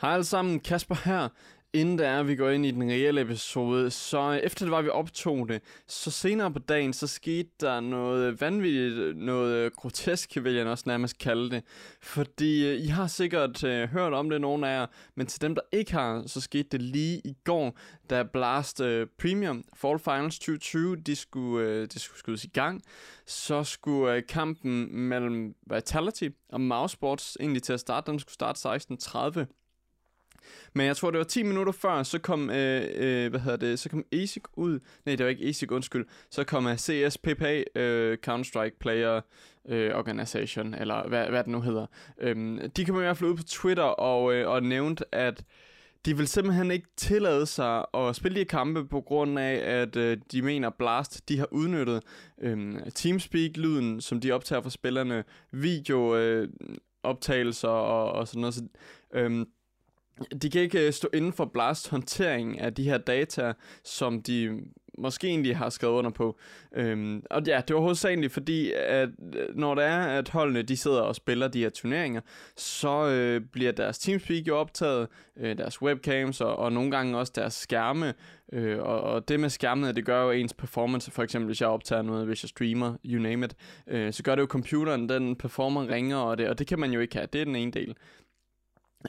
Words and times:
Hej 0.00 0.12
alle 0.12 0.24
sammen, 0.24 0.60
Kasper 0.60 0.94
her. 1.04 1.28
Inden 1.72 1.98
der 1.98 2.22
vi 2.22 2.36
går 2.36 2.50
ind 2.50 2.66
i 2.66 2.70
den 2.70 2.90
reelle 2.90 3.20
episode, 3.20 3.90
så 3.90 4.18
øh, 4.18 4.36
efter 4.36 4.64
det 4.64 4.70
var, 4.70 4.82
vi 4.82 4.88
optog 4.88 5.48
det, 5.48 5.62
så 5.86 6.10
senere 6.10 6.52
på 6.52 6.58
dagen, 6.58 6.92
så 6.92 7.06
skete 7.06 7.50
der 7.60 7.80
noget 7.80 8.40
vanvittigt, 8.40 9.16
noget 9.16 9.54
øh, 9.54 9.70
grotesk, 9.76 10.36
vil 10.42 10.54
jeg 10.54 10.66
også 10.66 10.84
nærmest 10.86 11.18
kalde 11.18 11.50
det. 11.50 11.62
Fordi 12.02 12.66
øh, 12.66 12.80
I 12.80 12.86
har 12.86 13.06
sikkert 13.06 13.64
uh, 13.64 13.70
hørt 13.70 14.12
om 14.12 14.30
det, 14.30 14.40
nogle 14.40 14.68
af 14.68 14.80
jer, 14.80 14.86
men 15.14 15.26
til 15.26 15.42
dem, 15.42 15.54
der 15.54 15.62
ikke 15.72 15.92
har, 15.92 16.22
så 16.26 16.40
skete 16.40 16.68
det 16.68 16.82
lige 16.82 17.20
i 17.24 17.36
går, 17.44 17.78
da 18.10 18.22
Blast 18.22 18.80
uh, 18.80 19.02
Premium 19.18 19.64
Fall 19.74 19.98
Finals 19.98 20.38
2020, 20.38 20.96
de 20.96 21.16
skulle, 21.16 21.80
uh, 21.80 21.84
de 21.84 21.98
skulle 21.98 22.18
skydes 22.18 22.44
i 22.44 22.48
gang. 22.48 22.82
Så 23.26 23.64
skulle 23.64 24.16
uh, 24.16 24.22
kampen 24.28 24.96
mellem 24.96 25.54
Vitality 25.72 26.28
og 26.52 26.60
Mouse 26.60 26.92
Sports 26.92 27.36
egentlig 27.40 27.62
til 27.62 27.72
at 27.72 27.80
starte, 27.80 28.10
den 28.10 28.20
skulle 28.20 28.34
starte 28.34 28.68
16.30. 29.38 29.65
Men 30.74 30.86
jeg 30.86 30.96
tror, 30.96 31.10
det 31.10 31.18
var 31.18 31.24
10 31.24 31.42
minutter 31.42 31.72
før, 31.72 32.02
så 32.02 32.18
kom, 32.18 32.50
øh, 32.50 32.88
øh, 32.94 33.30
hvad 33.30 33.40
hedder 33.40 33.56
det, 33.56 33.78
så 33.78 33.88
kom 33.88 34.04
ASIC 34.12 34.42
ud. 34.54 34.80
Nej, 35.06 35.16
det 35.16 35.24
var 35.24 35.30
ikke 35.30 35.46
ASIC, 35.46 35.72
undskyld. 35.72 36.06
Så 36.30 36.44
kom 36.44 36.66
øh, 36.66 36.76
CSPPA, 36.76 37.64
øh, 37.74 38.18
Counter-Strike 38.26 38.78
Player 38.80 39.20
øh, 39.68 39.94
Organization, 39.94 40.74
eller 40.74 41.08
hvad, 41.08 41.26
hvad 41.26 41.44
det 41.44 41.52
nu 41.52 41.60
hedder. 41.60 41.86
Øhm, 42.20 42.70
de 42.76 42.84
kom 42.84 42.96
i 42.96 42.98
hvert 42.98 43.16
fald 43.16 43.30
ud 43.30 43.36
på 43.36 43.42
Twitter 43.42 43.82
og, 43.82 44.34
øh, 44.34 44.48
og 44.48 44.62
nævnte, 44.62 45.14
at 45.14 45.44
de 46.06 46.16
vil 46.16 46.28
simpelthen 46.28 46.70
ikke 46.70 46.88
tillade 46.96 47.46
sig 47.46 47.84
at 47.94 48.16
spille 48.16 48.40
de 48.40 48.44
kampe 48.44 48.86
på 48.86 49.00
grund 49.00 49.38
af, 49.38 49.80
at 49.80 49.96
øh, 49.96 50.18
de 50.32 50.42
mener 50.42 50.70
Blast, 50.70 51.28
de 51.28 51.38
har 51.38 51.48
udnyttet 51.50 52.02
øh, 52.40 52.76
Teamspeak-lyden, 52.94 54.00
som 54.00 54.20
de 54.20 54.32
optager 54.32 54.62
for 54.62 54.70
spillerne, 54.70 55.24
video 55.50 56.16
øh, 56.16 56.48
optagelser 57.02 57.68
og, 57.68 58.12
og 58.12 58.28
sådan 58.28 58.40
noget. 58.40 58.54
Så, 58.54 58.64
øh, 59.14 59.46
de 60.42 60.50
kan 60.50 60.60
ikke 60.60 60.86
øh, 60.86 60.92
stå 60.92 61.08
inden 61.14 61.32
for 61.32 61.44
Blast 61.44 61.88
håndtering 61.88 62.60
af 62.60 62.74
de 62.74 62.84
her 62.84 62.98
data, 62.98 63.52
som 63.84 64.22
de 64.22 64.60
måske 64.98 65.26
egentlig 65.26 65.56
har 65.56 65.70
skrevet 65.70 65.94
under 65.94 66.10
på. 66.10 66.38
Øhm, 66.76 67.22
og 67.30 67.42
ja, 67.46 67.60
det 67.68 67.76
var 67.76 67.82
hovedsageligt 67.82 68.32
fordi, 68.32 68.72
at 68.72 69.08
øh, 69.36 69.56
når 69.56 69.74
det 69.74 69.84
er, 69.84 69.98
at 69.98 70.28
holdene 70.28 70.62
de 70.62 70.76
sidder 70.76 71.00
og 71.00 71.16
spiller 71.16 71.48
de 71.48 71.62
her 71.62 71.70
turneringer, 71.70 72.20
så 72.56 73.08
øh, 73.08 73.40
bliver 73.40 73.72
deres 73.72 73.98
Teamspeak 73.98 74.48
jo 74.48 74.56
optaget, 74.56 75.08
øh, 75.36 75.58
deres 75.58 75.82
webcams 75.82 76.40
og, 76.40 76.56
og 76.56 76.72
nogle 76.72 76.90
gange 76.90 77.18
også 77.18 77.32
deres 77.36 77.54
skærme. 77.54 78.14
Øh, 78.52 78.78
og, 78.78 79.00
og 79.00 79.28
det 79.28 79.40
med 79.40 79.48
skærmene, 79.48 79.92
det 79.92 80.04
gør 80.04 80.22
jo 80.22 80.30
ens 80.30 80.54
performance, 80.54 81.10
for 81.10 81.22
eksempel 81.22 81.46
hvis 81.46 81.60
jeg 81.60 81.68
optager 81.68 82.02
noget, 82.02 82.26
hvis 82.26 82.42
jeg 82.42 82.48
streamer, 82.48 82.94
you 83.04 83.22
name 83.22 83.46
it, 83.46 83.56
øh, 83.86 84.12
så 84.12 84.22
gør 84.22 84.34
det 84.34 84.42
jo 84.42 84.46
computeren, 84.46 85.08
den 85.08 85.36
performer 85.36 85.88
ringer, 85.88 86.16
og 86.16 86.38
det, 86.38 86.48
og 86.48 86.58
det 86.58 86.66
kan 86.66 86.78
man 86.78 86.92
jo 86.92 87.00
ikke 87.00 87.16
have. 87.16 87.28
Det 87.32 87.40
er 87.40 87.44
den 87.44 87.56
ene 87.56 87.72
del. 87.72 87.96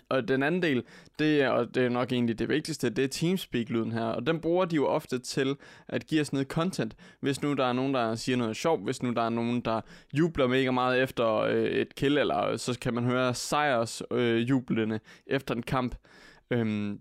Og 0.10 0.28
den 0.28 0.44
anden 0.44 0.62
del, 0.62 0.84
det 1.20 1.42
er, 1.42 1.50
og 1.50 1.76
det 1.76 1.86
er 1.86 1.90
nok 1.90 2.12
egentlig 2.12 2.40
det 2.40 2.50
vigtigste, 2.50 2.90
det 2.90 3.04
er 3.04 3.08
Teamspeak-lyden 3.08 3.92
her. 3.92 4.04
Og 4.04 4.28
den 4.28 4.40
bruger 4.40 4.66
de 4.66 4.76
jo 4.76 4.88
ofte 4.88 5.20
til 5.20 5.56
at 5.88 6.08
give 6.08 6.22
os 6.22 6.34
noget 6.34 6.48
content. 6.48 6.96
Hvis 7.20 7.42
nu 7.42 7.54
der 7.54 7.66
er 7.66 7.74
nogen, 7.74 7.94
der 7.94 8.16
siger 8.16 8.36
noget 8.36 8.58
sjovt, 8.58 8.84
hvis 8.84 9.04
nu 9.04 9.14
der 9.14 9.22
er 9.22 9.30
nogen, 9.30 9.62
der 9.62 9.82
jubler 10.14 10.48
mega 10.48 10.72
meget 10.72 11.04
efter 11.04 11.36
øh, 11.36 11.64
et 11.64 11.96
kill, 11.96 12.18
eller 12.18 12.58
så 12.58 12.80
kan 12.80 12.94
man 12.94 13.04
høre 13.04 13.34
sejrs 13.34 14.02
øh, 14.12 14.50
jublende 14.50 15.00
efter 15.28 15.56
en 15.56 15.64
kamp. 15.64 15.96
Øhm, 16.52 17.00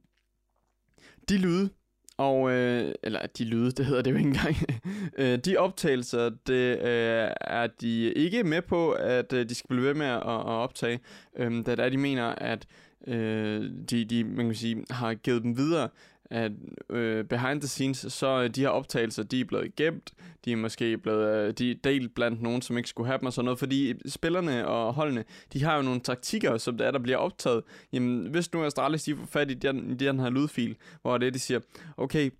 de 1.28 1.38
lyde, 1.38 1.70
og, 2.18 2.50
øh, 2.50 2.94
eller 3.02 3.26
de 3.38 3.44
lyde, 3.44 3.70
det 3.70 3.86
hedder 3.86 4.02
det 4.02 4.10
jo 4.10 4.16
ikke 4.16 4.28
engang. 4.28 4.56
øh, 5.18 5.38
de 5.38 5.56
optagelser, 5.56 6.30
det 6.46 6.78
øh, 6.78 7.30
er 7.40 7.66
de 7.80 8.12
ikke 8.12 8.44
med 8.44 8.62
på, 8.62 8.92
at 8.92 9.32
øh, 9.32 9.48
de 9.48 9.54
skal 9.54 9.68
blive 9.68 9.86
ved 9.86 9.94
med 9.94 10.06
at, 10.06 10.16
at 10.16 10.22
optage. 10.46 11.00
Øh, 11.36 11.66
da 11.66 11.74
der 11.74 11.88
de 11.88 11.96
mener, 11.96 12.24
at 12.26 12.66
øh, 13.06 13.70
de, 13.90 14.04
de 14.04 14.24
man 14.24 14.46
kan 14.46 14.54
sige, 14.54 14.84
har 14.90 15.14
givet 15.14 15.42
dem 15.42 15.56
videre, 15.56 15.88
at 16.30 16.52
øh, 16.90 17.24
behind 17.24 17.60
the 17.60 17.68
scenes, 17.68 18.06
så 18.08 18.42
øh, 18.42 18.50
de 18.50 18.60
her 18.60 18.68
optagelser, 18.68 19.22
de 19.22 19.40
er 19.40 19.44
blevet 19.44 19.76
gemt, 19.76 20.12
de 20.44 20.52
er 20.52 20.56
måske 20.56 20.98
blevet 20.98 21.36
øh, 21.36 21.52
de 21.52 21.70
er 21.70 21.74
delt 21.84 22.14
blandt 22.14 22.42
nogen, 22.42 22.62
som 22.62 22.76
ikke 22.76 22.88
skulle 22.88 23.06
have 23.06 23.18
dem 23.18 23.26
og 23.26 23.32
sådan 23.32 23.44
noget, 23.44 23.58
fordi 23.58 23.94
spillerne 24.06 24.68
og 24.68 24.94
holdene, 24.94 25.24
de 25.52 25.64
har 25.64 25.76
jo 25.76 25.82
nogle 25.82 26.00
taktikker, 26.00 26.58
som 26.58 26.78
det 26.78 26.86
er, 26.86 26.90
der 26.90 26.98
bliver 26.98 27.18
optaget. 27.18 27.62
Jamen, 27.92 28.26
hvis 28.26 28.52
nu 28.52 28.64
Astralis, 28.64 29.02
de 29.02 29.16
får 29.16 29.26
fat 29.26 29.50
i 29.50 29.54
den, 29.54 29.98
den 29.98 30.20
her 30.20 30.30
lydfil, 30.30 30.76
hvor 31.02 31.18
det 31.18 31.34
de 31.34 31.38
siger, 31.38 31.60
okay, 31.96 32.30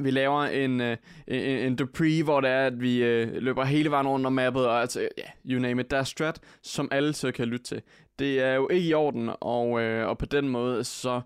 vi 0.00 0.10
laver 0.10 0.42
en, 0.42 0.80
øh, 0.80 0.96
en, 1.26 1.40
en 1.40 1.76
Dupree, 1.76 2.22
hvor 2.22 2.40
det 2.40 2.50
er, 2.50 2.66
at 2.66 2.80
vi 2.80 3.02
øh, 3.02 3.34
løber 3.34 3.64
hele 3.64 3.90
vejen 3.90 4.06
rundt 4.06 4.26
om 4.26 4.32
mappet, 4.32 4.66
og 4.66 4.80
altså, 4.80 5.00
yeah, 5.00 5.30
you 5.46 5.60
name 5.60 5.80
it, 5.80 5.90
der 5.90 5.96
er 5.96 6.04
strat, 6.04 6.40
som 6.62 6.88
alle 6.90 7.12
så 7.12 7.32
kan 7.32 7.48
lytte 7.48 7.64
til. 7.64 7.82
Det 8.18 8.40
er 8.40 8.54
jo 8.54 8.68
ikke 8.68 8.88
i 8.88 8.94
orden, 8.94 9.30
og, 9.40 9.82
øh, 9.82 10.08
og 10.08 10.18
på 10.18 10.26
den 10.26 10.48
måde, 10.48 10.84
så 10.84 11.20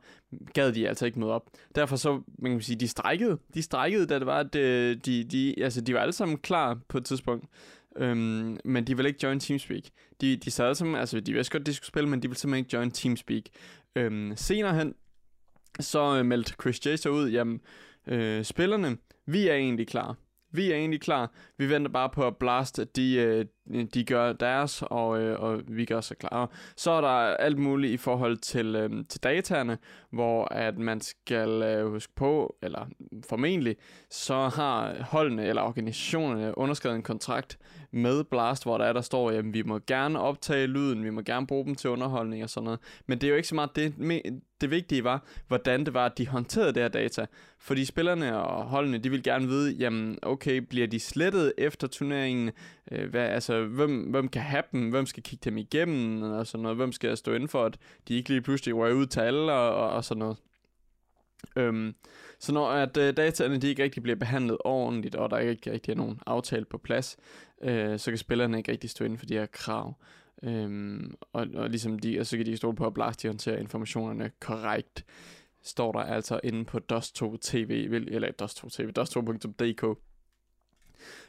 gad 0.55 0.73
de 0.73 0.89
altså 0.89 1.07
ikke 1.07 1.21
møde 1.21 1.33
op. 1.33 1.51
Derfor 1.75 1.97
så, 1.97 2.23
man 2.39 2.53
kan 2.53 2.61
sige, 2.61 2.77
de 2.77 2.89
strækkede. 2.89 3.39
De 3.55 3.63
strækkede, 3.63 4.07
da 4.07 4.19
det 4.19 4.27
var, 4.27 4.39
at 4.39 4.55
de, 4.55 4.95
de, 4.95 5.25
de, 5.25 5.55
altså, 5.63 5.81
de 5.81 5.95
var 5.95 6.01
alle 6.01 6.13
sammen 6.13 6.39
klar 6.39 6.79
på 6.89 6.99
et 6.99 7.05
tidspunkt. 7.05 7.47
Øhm, 7.97 8.59
men 8.65 8.87
de 8.87 8.97
ville 8.97 9.09
ikke 9.09 9.21
join 9.23 9.41
Teamspeak. 9.41 9.83
De, 10.21 10.37
de 10.37 10.51
sad 10.51 10.75
som, 10.75 10.95
altså 10.95 11.21
de 11.21 11.33
vidste 11.33 11.53
godt, 11.53 11.67
de 11.67 11.75
skulle 11.75 11.87
spille, 11.87 12.09
men 12.09 12.23
de 12.23 12.29
ville 12.29 12.39
simpelthen 12.39 12.65
ikke 12.65 12.77
join 12.77 12.91
Teamspeak. 12.91 13.43
Øhm, 13.97 14.33
senere 14.37 14.75
hen, 14.75 14.95
så 15.81 16.19
øh, 16.19 16.27
meldte 16.27 16.55
Chris 16.61 16.87
J. 16.87 17.09
ud, 17.09 17.31
jamen, 17.31 17.61
øh, 18.09 18.45
spillerne, 18.45 18.97
vi 19.27 19.49
er 19.49 19.55
egentlig 19.55 19.89
klar. 19.89 20.17
Vi 20.53 20.73
er 20.73 20.77
egentlig 20.77 21.01
klar. 21.01 21.31
Vi 21.59 21.71
venter 21.71 21.91
bare 21.91 22.11
på 22.11 22.27
at 22.27 22.37
Blast, 22.37 22.81
de, 22.97 23.15
øh, 23.15 23.45
de 23.95 24.05
gør 24.05 24.33
deres, 24.33 24.83
og, 24.87 25.21
øh, 25.21 25.41
og 25.41 25.61
vi 25.69 25.85
gør 25.85 26.01
så 26.01 26.15
klar. 26.15 26.51
Så 26.77 26.91
er 26.91 27.01
der 27.01 27.09
alt 27.37 27.59
muligt 27.59 27.93
i 27.93 27.97
forhold 27.97 28.37
til, 28.37 28.77
øh, 28.77 28.91
til 29.09 29.23
dataerne, 29.23 29.79
hvor 30.11 30.55
at 30.55 30.79
man 30.79 31.01
skal 31.01 31.63
øh, 31.63 31.91
huske 31.91 32.13
på, 32.17 32.57
eller 32.63 32.87
formentlig, 33.29 33.77
så 34.11 34.49
har 34.49 35.03
holdene 35.03 35.47
eller 35.47 35.63
organisationerne 35.63 36.59
underskrevet 36.59 36.97
en 36.97 37.03
kontrakt 37.03 37.59
med 37.91 38.25
Blast, 38.25 38.63
hvor 38.63 38.79
der 38.79 38.85
er, 38.85 38.93
der 38.93 39.01
står, 39.01 39.31
at 39.31 39.55
vi 39.55 39.63
må 39.63 39.81
gerne 39.87 40.21
optage 40.21 40.67
lyden, 40.67 41.05
vi 41.05 41.11
må 41.11 41.23
gerne 41.23 41.47
bruge 41.47 41.65
dem 41.65 41.75
til 41.75 41.91
underholdning 41.91 42.43
og 42.43 42.51
sådan 42.51 42.65
noget. 42.65 42.81
Men 43.07 43.19
det 43.19 43.27
er 43.27 43.31
jo 43.31 43.37
ikke 43.37 43.49
så 43.49 43.55
meget 43.55 43.77
det. 43.77 43.95
Det 44.61 44.71
vigtige 44.71 45.05
var, 45.05 45.25
hvordan 45.49 45.85
det 45.85 45.95
var, 45.95 46.07
at 46.07 46.19
de 46.19 46.27
håndterede 46.27 46.73
det 46.73 46.83
her 46.83 46.89
data. 46.89 47.27
Fordi 47.59 47.85
spillerne 47.85 48.43
og 48.43 48.65
holdene, 48.65 48.99
de 48.99 49.11
vil 49.11 49.23
gerne 49.23 49.47
vide, 49.47 49.73
jamen 49.73 50.19
okay, 50.23 50.57
bliver 50.57 50.87
de 50.87 51.01
slettet 51.01 51.53
efter 51.59 51.87
turneringen? 51.87 52.51
Øh, 52.93 53.11
hvad, 53.11 53.27
altså, 53.27 53.65
hvem, 53.65 54.01
hvem 54.01 54.29
kan 54.29 54.43
have 54.43 54.63
dem? 54.73 54.91
Hvem 54.91 55.07
skal 55.07 55.23
kigge 55.23 55.51
dem 55.51 55.59
igennem? 55.59 56.23
Og 56.23 56.47
sådan 56.47 56.63
noget. 56.63 56.77
Hvem 56.77 56.93
skal 56.93 57.17
stå 57.17 57.33
inden 57.33 57.49
for, 57.49 57.65
at 57.65 57.79
de 58.09 58.15
ikke 58.15 58.29
lige 58.29 58.41
pludselig 58.41 58.77
rører 58.77 58.95
ud 58.95 59.07
til 59.07 59.21
alle 59.21 59.53
og, 59.53 59.75
og, 59.75 59.91
og 59.91 60.05
sådan 60.05 60.19
noget. 60.19 60.37
Øhm, 61.57 61.95
så 62.41 62.53
når 62.53 62.69
at 62.69 62.97
øh, 62.97 63.17
dataene 63.17 63.59
de 63.59 63.69
ikke 63.69 63.83
rigtig 63.83 64.03
bliver 64.03 64.17
behandlet 64.17 64.59
ordentligt, 64.65 65.15
og 65.15 65.31
der 65.31 65.39
ikke 65.39 65.73
rigtig 65.73 65.93
er 65.93 65.97
nogen 65.97 66.21
aftale 66.27 66.65
på 66.65 66.79
plads, 66.79 67.17
øh, 67.63 67.99
så 67.99 68.11
kan 68.11 68.19
spillerne 68.19 68.59
ikke 68.59 68.73
rigtig 68.73 68.91
stå 68.91 69.05
inden 69.05 69.19
for 69.19 69.27
de 69.27 69.35
her 69.35 69.47
krav. 69.47 69.95
Øhm, 70.43 71.15
og, 71.33 71.47
og 71.55 71.71
ligesom 71.71 71.99
de, 71.99 72.21
og 72.21 72.27
så 72.27 72.37
kan 72.37 72.47
de 72.47 72.57
stole 72.57 72.77
på 72.77 72.87
at 72.87 72.95
Blast 72.95 73.27
håndterer 73.27 73.59
informationerne 73.59 74.31
korrekt, 74.41 75.05
står 75.63 75.93
der 75.93 76.01
altså 76.01 76.41
inde 76.45 76.65
på 76.65 76.81
Dust2 76.93 77.37
TV, 77.41 77.89
eller 78.09 78.29
Dust2 78.43 78.69
TV, 78.69 78.91
Dust2.dk, 78.99 79.99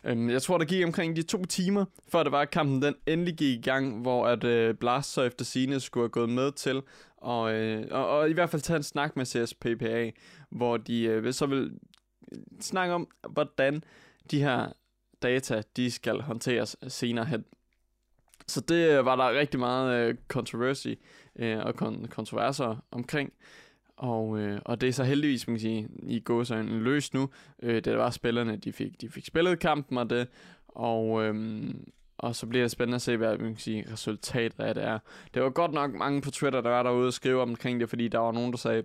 Øhm, 0.03 0.29
jeg 0.29 0.41
tror, 0.41 0.57
der 0.57 0.65
gik 0.65 0.85
omkring 0.85 1.15
de 1.15 1.21
to 1.21 1.45
timer, 1.45 1.85
før 2.07 2.23
det 2.23 2.31
var, 2.31 2.41
at 2.41 2.51
kampen 2.51 2.81
den 2.81 2.95
endelig 3.07 3.37
gik 3.37 3.59
i 3.59 3.61
gang, 3.61 4.01
hvor 4.01 4.27
at 4.27 4.43
øh, 4.43 4.75
Blast 4.75 5.13
så 5.13 5.21
efter 5.21 5.45
sine 5.45 5.79
skulle 5.79 6.03
have 6.03 6.09
gået 6.09 6.29
med 6.29 6.51
til, 6.51 6.81
og, 7.17 7.53
øh, 7.53 7.87
og, 7.91 8.09
og 8.09 8.29
i 8.29 8.33
hvert 8.33 8.49
fald 8.49 8.61
tage 8.61 8.77
en 8.77 8.83
snak 8.83 9.15
med 9.15 9.25
CSPPA, 9.25 10.11
hvor 10.49 10.77
de 10.77 11.03
øh, 11.03 11.33
så 11.33 11.45
vil 11.45 11.71
snakke 12.59 12.93
om, 12.93 13.07
hvordan 13.29 13.83
de 14.31 14.41
her 14.41 14.71
data, 15.21 15.61
de 15.77 15.91
skal 15.91 16.21
håndteres 16.21 16.77
senere 16.87 17.25
hen. 17.25 17.45
Så 18.47 18.61
det 18.61 18.89
øh, 18.89 19.05
var 19.05 19.15
der 19.15 19.39
rigtig 19.39 19.59
meget 19.59 20.09
øh, 20.09 20.15
controversy 20.27 20.87
øh, 21.35 21.57
og 21.59 21.73
kon- 21.81 22.07
kontroverser 22.07 22.85
omkring. 22.91 23.33
Og, 23.99 24.39
øh, 24.39 24.59
og 24.65 24.81
det 24.81 24.89
er 24.89 24.93
så 24.93 25.03
heldigvis, 25.03 25.47
man 25.47 25.55
kan 25.55 25.61
sige, 25.61 25.87
i 26.03 26.19
gåsøjne 26.19 26.79
løst 26.79 27.13
nu. 27.13 27.29
Øh, 27.63 27.83
det 27.83 27.97
var 27.97 28.09
spillerne, 28.09 28.55
de 28.55 28.73
fik, 28.73 29.01
de 29.01 29.09
fik 29.09 29.25
spillet 29.25 29.59
kampen 29.59 29.97
og 29.97 30.09
det. 30.09 30.27
Og, 30.67 31.23
øh, 31.23 31.65
og 32.17 32.35
så 32.35 32.47
bliver 32.47 32.63
det 32.63 32.71
spændende 32.71 32.95
at 32.95 33.01
se, 33.01 33.17
hvad 33.17 33.37
man 33.37 33.53
kan 33.53 33.57
sige, 33.57 33.85
resultatet 33.91 34.59
af 34.59 34.75
det 34.75 34.83
er. 34.83 34.99
Det 35.33 35.43
var 35.43 35.49
godt 35.49 35.73
nok 35.73 35.93
mange 35.93 36.21
på 36.21 36.31
Twitter, 36.31 36.61
der 36.61 36.69
var 36.69 36.83
derude 36.83 37.07
og 37.07 37.13
skrive 37.13 37.41
omkring 37.41 37.79
det, 37.79 37.89
fordi 37.89 38.07
der 38.07 38.19
var 38.19 38.31
nogen, 38.31 38.51
der 38.51 38.57
sagde, 38.57 38.83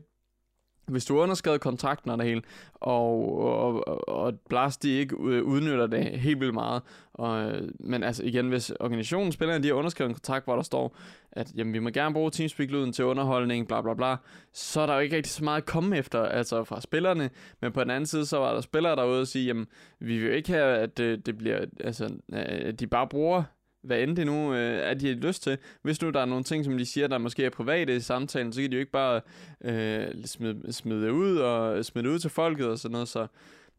hvis 0.87 1.05
du 1.05 1.19
underskrevet 1.19 1.61
kontrakten 1.61 2.11
og 2.11 2.19
det 2.19 2.27
hele, 2.27 2.43
og, 2.75 3.39
og, 3.39 3.89
og, 3.89 4.09
og 4.09 4.35
Blast 4.49 4.83
de 4.83 4.91
ikke 4.91 5.19
udnytter 5.45 5.87
det 5.87 6.05
helt 6.05 6.41
vildt 6.41 6.55
meget, 6.55 6.83
og, 7.15 7.43
øh, 7.43 7.69
men 7.81 8.03
altså 8.03 8.25
igen, 8.25 8.49
hvis 8.49 8.71
organisationen 8.71 9.33
spiller, 9.33 9.59
de 9.59 9.69
har 9.69 9.75
underskrevet 9.75 10.09
en 10.09 10.15
kontrakt, 10.15 10.45
hvor 10.45 10.57
der 10.57 10.63
står, 10.63 10.97
at 11.33 11.53
jamen, 11.57 11.73
vi 11.73 11.79
må 11.79 11.91
gerne 11.91 12.15
bruge 12.15 12.31
Teamspeak-lyden 12.31 12.93
til 12.93 13.05
underholdning, 13.05 13.69
bla 13.69 13.83
bla 13.83 13.95
bla, 13.95 14.17
så 14.53 14.81
er 14.81 14.87
der 14.87 14.95
jo 14.95 15.01
ikke 15.01 15.17
rigtig 15.17 15.33
så 15.33 15.45
meget 15.45 15.61
at 15.61 15.67
komme 15.67 15.97
efter, 15.97 16.23
altså 16.23 16.65
fra 16.65 16.81
spillerne, 16.81 17.31
men 17.61 17.73
på 17.73 17.81
den 17.81 17.91
anden 17.91 18.07
side, 18.07 18.27
så 18.27 18.39
var 18.39 18.55
der 18.55 18.61
spillere 18.61 18.97
derude 18.97 19.21
og 19.21 19.27
sige, 19.27 19.47
jamen, 19.47 19.67
vi 19.99 20.19
vil 20.19 20.35
ikke 20.35 20.53
have, 20.53 20.79
at 20.79 20.99
det, 20.99 21.27
det 21.27 21.39
bliver, 21.39 21.65
altså, 21.81 22.11
at 22.33 22.81
de 22.81 22.87
bare 22.87 23.07
bruger 23.09 23.43
hvad 23.85 24.01
end 24.01 24.17
det 24.17 24.27
nu 24.27 24.55
øh, 24.55 24.91
er, 24.91 24.95
de 24.95 25.09
har 25.09 25.15
lyst 25.15 25.43
til. 25.43 25.59
Hvis 25.83 26.03
nu 26.03 26.11
der 26.11 26.21
er 26.21 26.25
nogle 26.25 26.45
ting, 26.45 26.65
som 26.65 26.79
de 26.79 26.87
siger, 26.87 27.07
der 27.07 27.19
måske 27.19 27.45
er 27.45 27.51
private 27.51 27.97
i 27.97 28.01
samtalen, 28.01 28.53
så 28.53 28.61
kan 28.61 28.71
de 28.71 28.77
jo 28.77 28.81
ikke 28.81 28.93
bare 28.93 29.21
øh, 29.65 30.25
smide, 30.25 30.73
smide 30.73 31.03
det 31.03 31.11
ud 31.11 31.37
og 31.37 31.85
smide 31.85 32.09
det 32.09 32.15
ud 32.15 32.19
til 32.19 32.31
folket 32.31 32.67
og 32.67 32.79
sådan 32.79 32.93
noget. 32.93 33.09
Så 33.09 33.27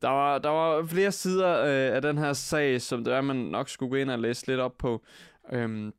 der 0.02 0.10
var, 0.10 0.38
der 0.38 0.50
var 0.50 0.86
flere 0.86 1.12
sider 1.12 1.60
øh, 1.60 1.96
af 1.96 2.02
den 2.02 2.18
her 2.18 2.34
sag, 2.34 2.81
som 2.81 3.04
det 3.04 3.13
er, 3.13 3.22
man 3.22 3.36
nok 3.36 3.69
skulle 3.69 3.90
gå 3.90 3.96
ind 3.96 4.10
og 4.10 4.19
læse 4.19 4.48
lidt 4.48 4.60
op 4.60 4.78
på. 4.78 5.02
Øhm, 5.52 5.94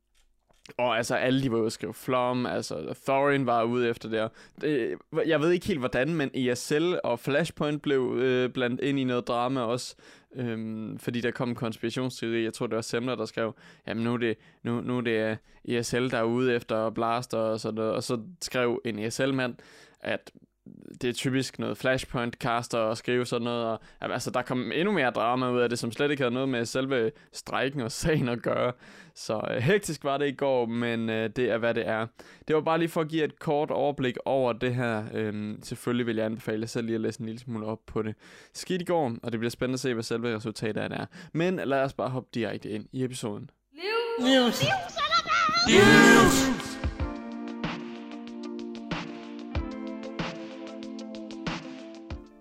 og 0.78 0.96
altså, 0.96 1.14
alle 1.14 1.42
de 1.42 1.52
var 1.52 1.58
ude 1.58 1.66
at 1.66 1.72
skrive 1.72 1.94
flom, 1.94 2.46
altså 2.46 2.94
Thorin 3.04 3.46
var 3.46 3.62
ude 3.62 3.88
efter 3.88 4.08
det. 4.08 4.30
det 4.60 4.98
jeg 5.26 5.40
ved 5.40 5.50
ikke 5.50 5.66
helt 5.66 5.78
hvordan, 5.78 6.14
men 6.14 6.30
ESL 6.34 6.94
og 7.04 7.18
Flashpoint 7.18 7.82
blev 7.82 8.16
øh, 8.18 8.50
blandt 8.50 8.80
ind 8.80 8.98
i 8.98 9.04
noget 9.04 9.28
drama 9.28 9.60
også. 9.60 9.96
Øhm, 10.36 10.98
fordi 10.98 11.20
der 11.20 11.30
kom 11.30 11.48
en 11.48 11.54
konspirationsteori, 11.54 12.44
jeg 12.44 12.54
tror 12.54 12.66
det 12.66 12.76
var 12.76 12.82
Semler, 12.82 13.14
der 13.14 13.24
skrev, 13.24 13.54
jamen 13.86 14.04
nu 14.04 14.12
er 14.12 14.18
det, 14.18 14.36
nu, 14.62 14.80
nu 14.80 14.96
er 14.96 15.00
det 15.00 15.10
øh, 15.10 15.36
ESL, 15.78 16.10
der 16.10 16.18
er 16.18 16.22
ude 16.22 16.54
efter 16.54 16.90
Blaster 16.90 17.38
og 17.38 17.60
sådan 17.60 17.74
noget. 17.74 17.92
Og 17.92 18.02
så 18.02 18.20
skrev 18.42 18.80
en 18.84 18.98
ESL-mand, 18.98 19.54
at 20.00 20.32
det 21.00 21.08
er 21.08 21.12
typisk 21.12 21.58
noget 21.58 21.78
flashpoint-caster 21.78 22.78
og 22.78 22.96
skrive 22.96 23.26
sådan 23.26 23.44
noget, 23.44 23.64
og 23.66 23.80
altså, 24.00 24.30
der 24.30 24.42
kom 24.42 24.72
endnu 24.72 24.92
mere 24.92 25.10
drama 25.10 25.50
ud 25.50 25.60
af 25.60 25.68
det, 25.68 25.78
som 25.78 25.92
slet 25.92 26.10
ikke 26.10 26.22
havde 26.22 26.34
noget 26.34 26.48
med 26.48 26.64
selve 26.64 27.10
strækken 27.32 27.80
og 27.80 27.92
sagen 27.92 28.28
at 28.28 28.42
gøre. 28.42 28.72
Så 29.14 29.40
øh, 29.50 29.56
hektisk 29.56 30.04
var 30.04 30.18
det 30.18 30.28
i 30.28 30.32
går, 30.32 30.66
men 30.66 31.10
øh, 31.10 31.30
det 31.36 31.50
er, 31.50 31.58
hvad 31.58 31.74
det 31.74 31.88
er. 31.88 32.06
Det 32.48 32.56
var 32.56 32.62
bare 32.62 32.78
lige 32.78 32.88
for 32.88 33.00
at 33.00 33.08
give 33.08 33.24
et 33.24 33.38
kort 33.38 33.70
overblik 33.70 34.16
over 34.24 34.52
det 34.52 34.74
her. 34.74 35.04
Øhm, 35.14 35.58
selvfølgelig 35.62 36.06
vil 36.06 36.16
jeg 36.16 36.24
anbefale 36.24 36.66
selv 36.66 36.86
lige 36.86 36.94
at 36.94 37.00
læse 37.00 37.20
en 37.20 37.26
lille 37.26 37.38
smule 37.38 37.66
op 37.66 37.78
på 37.86 38.02
det. 38.02 38.14
Skidt 38.54 38.82
i 38.82 38.84
går, 38.84 39.12
og 39.22 39.32
det 39.32 39.40
bliver 39.40 39.50
spændende 39.50 39.74
at 39.74 39.80
se, 39.80 39.94
hvad 39.94 40.02
selve 40.02 40.36
resultatet 40.36 40.80
af 40.80 40.88
det 40.88 40.98
er. 40.98 41.06
Men 41.32 41.60
lad 41.64 41.82
os 41.82 41.92
bare 41.92 42.08
hoppe 42.08 42.28
direkte 42.34 42.70
ind 42.70 42.86
i 42.92 43.04
episoden. 43.04 43.50
News! 43.72 44.30
News! 44.30 44.62
News! 45.68 46.48
News! 46.48 46.55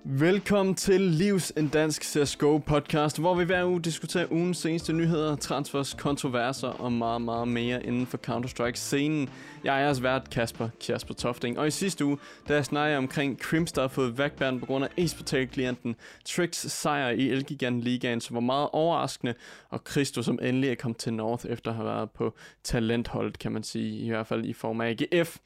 Velkommen 0.07 0.75
til 0.75 1.01
Livs 1.01 1.53
en 1.57 1.67
dansk 1.67 2.03
CSGO 2.03 2.57
podcast, 2.57 3.19
hvor 3.19 3.35
vi 3.35 3.43
hver 3.43 3.65
uge 3.65 3.81
diskuterer 3.81 4.25
ugens 4.31 4.57
seneste 4.57 4.93
nyheder, 4.93 5.35
transfers, 5.35 5.93
kontroverser 5.93 6.67
og 6.67 6.91
meget, 6.91 7.21
meget 7.21 7.47
mere 7.47 7.85
inden 7.85 8.07
for 8.07 8.17
Counter-Strike-scenen. 8.17 9.29
Jeg 9.65 9.75
er 9.75 9.79
jeres 9.79 10.03
vært 10.03 10.29
Kasper 10.29 10.69
Kasper 10.87 11.13
Tofting, 11.13 11.59
og 11.59 11.67
i 11.67 11.71
sidste 11.71 12.05
uge, 12.05 12.17
da 12.47 12.63
jeg 12.71 12.97
omkring 12.97 13.39
Crims, 13.39 13.71
der 13.71 13.81
har 13.81 13.87
fået 13.87 14.17
vækbæren 14.17 14.59
på 14.59 14.65
grund 14.65 14.85
af 14.85 14.89
Ace-portal-klienten, 14.97 15.95
Trix 16.25 16.55
sejr 16.55 17.09
i 17.09 17.29
Elgiganten 17.29 17.81
Ligaen, 17.81 18.21
som 18.21 18.33
var 18.33 18.41
meget 18.41 18.69
overraskende, 18.73 19.33
og 19.69 19.81
Christo, 19.91 20.21
som 20.21 20.39
endelig 20.41 20.69
er 20.69 20.75
kommet 20.75 20.97
til 20.97 21.13
North 21.13 21.45
efter 21.49 21.71
at 21.71 21.75
have 21.75 21.87
været 21.87 22.11
på 22.11 22.35
talentholdet, 22.63 23.39
kan 23.39 23.51
man 23.51 23.63
sige, 23.63 24.05
i 24.05 24.09
hvert 24.09 24.27
fald 24.27 24.45
i 24.45 24.53
form 24.53 24.81
af 24.81 24.89
AGF. 24.89 25.37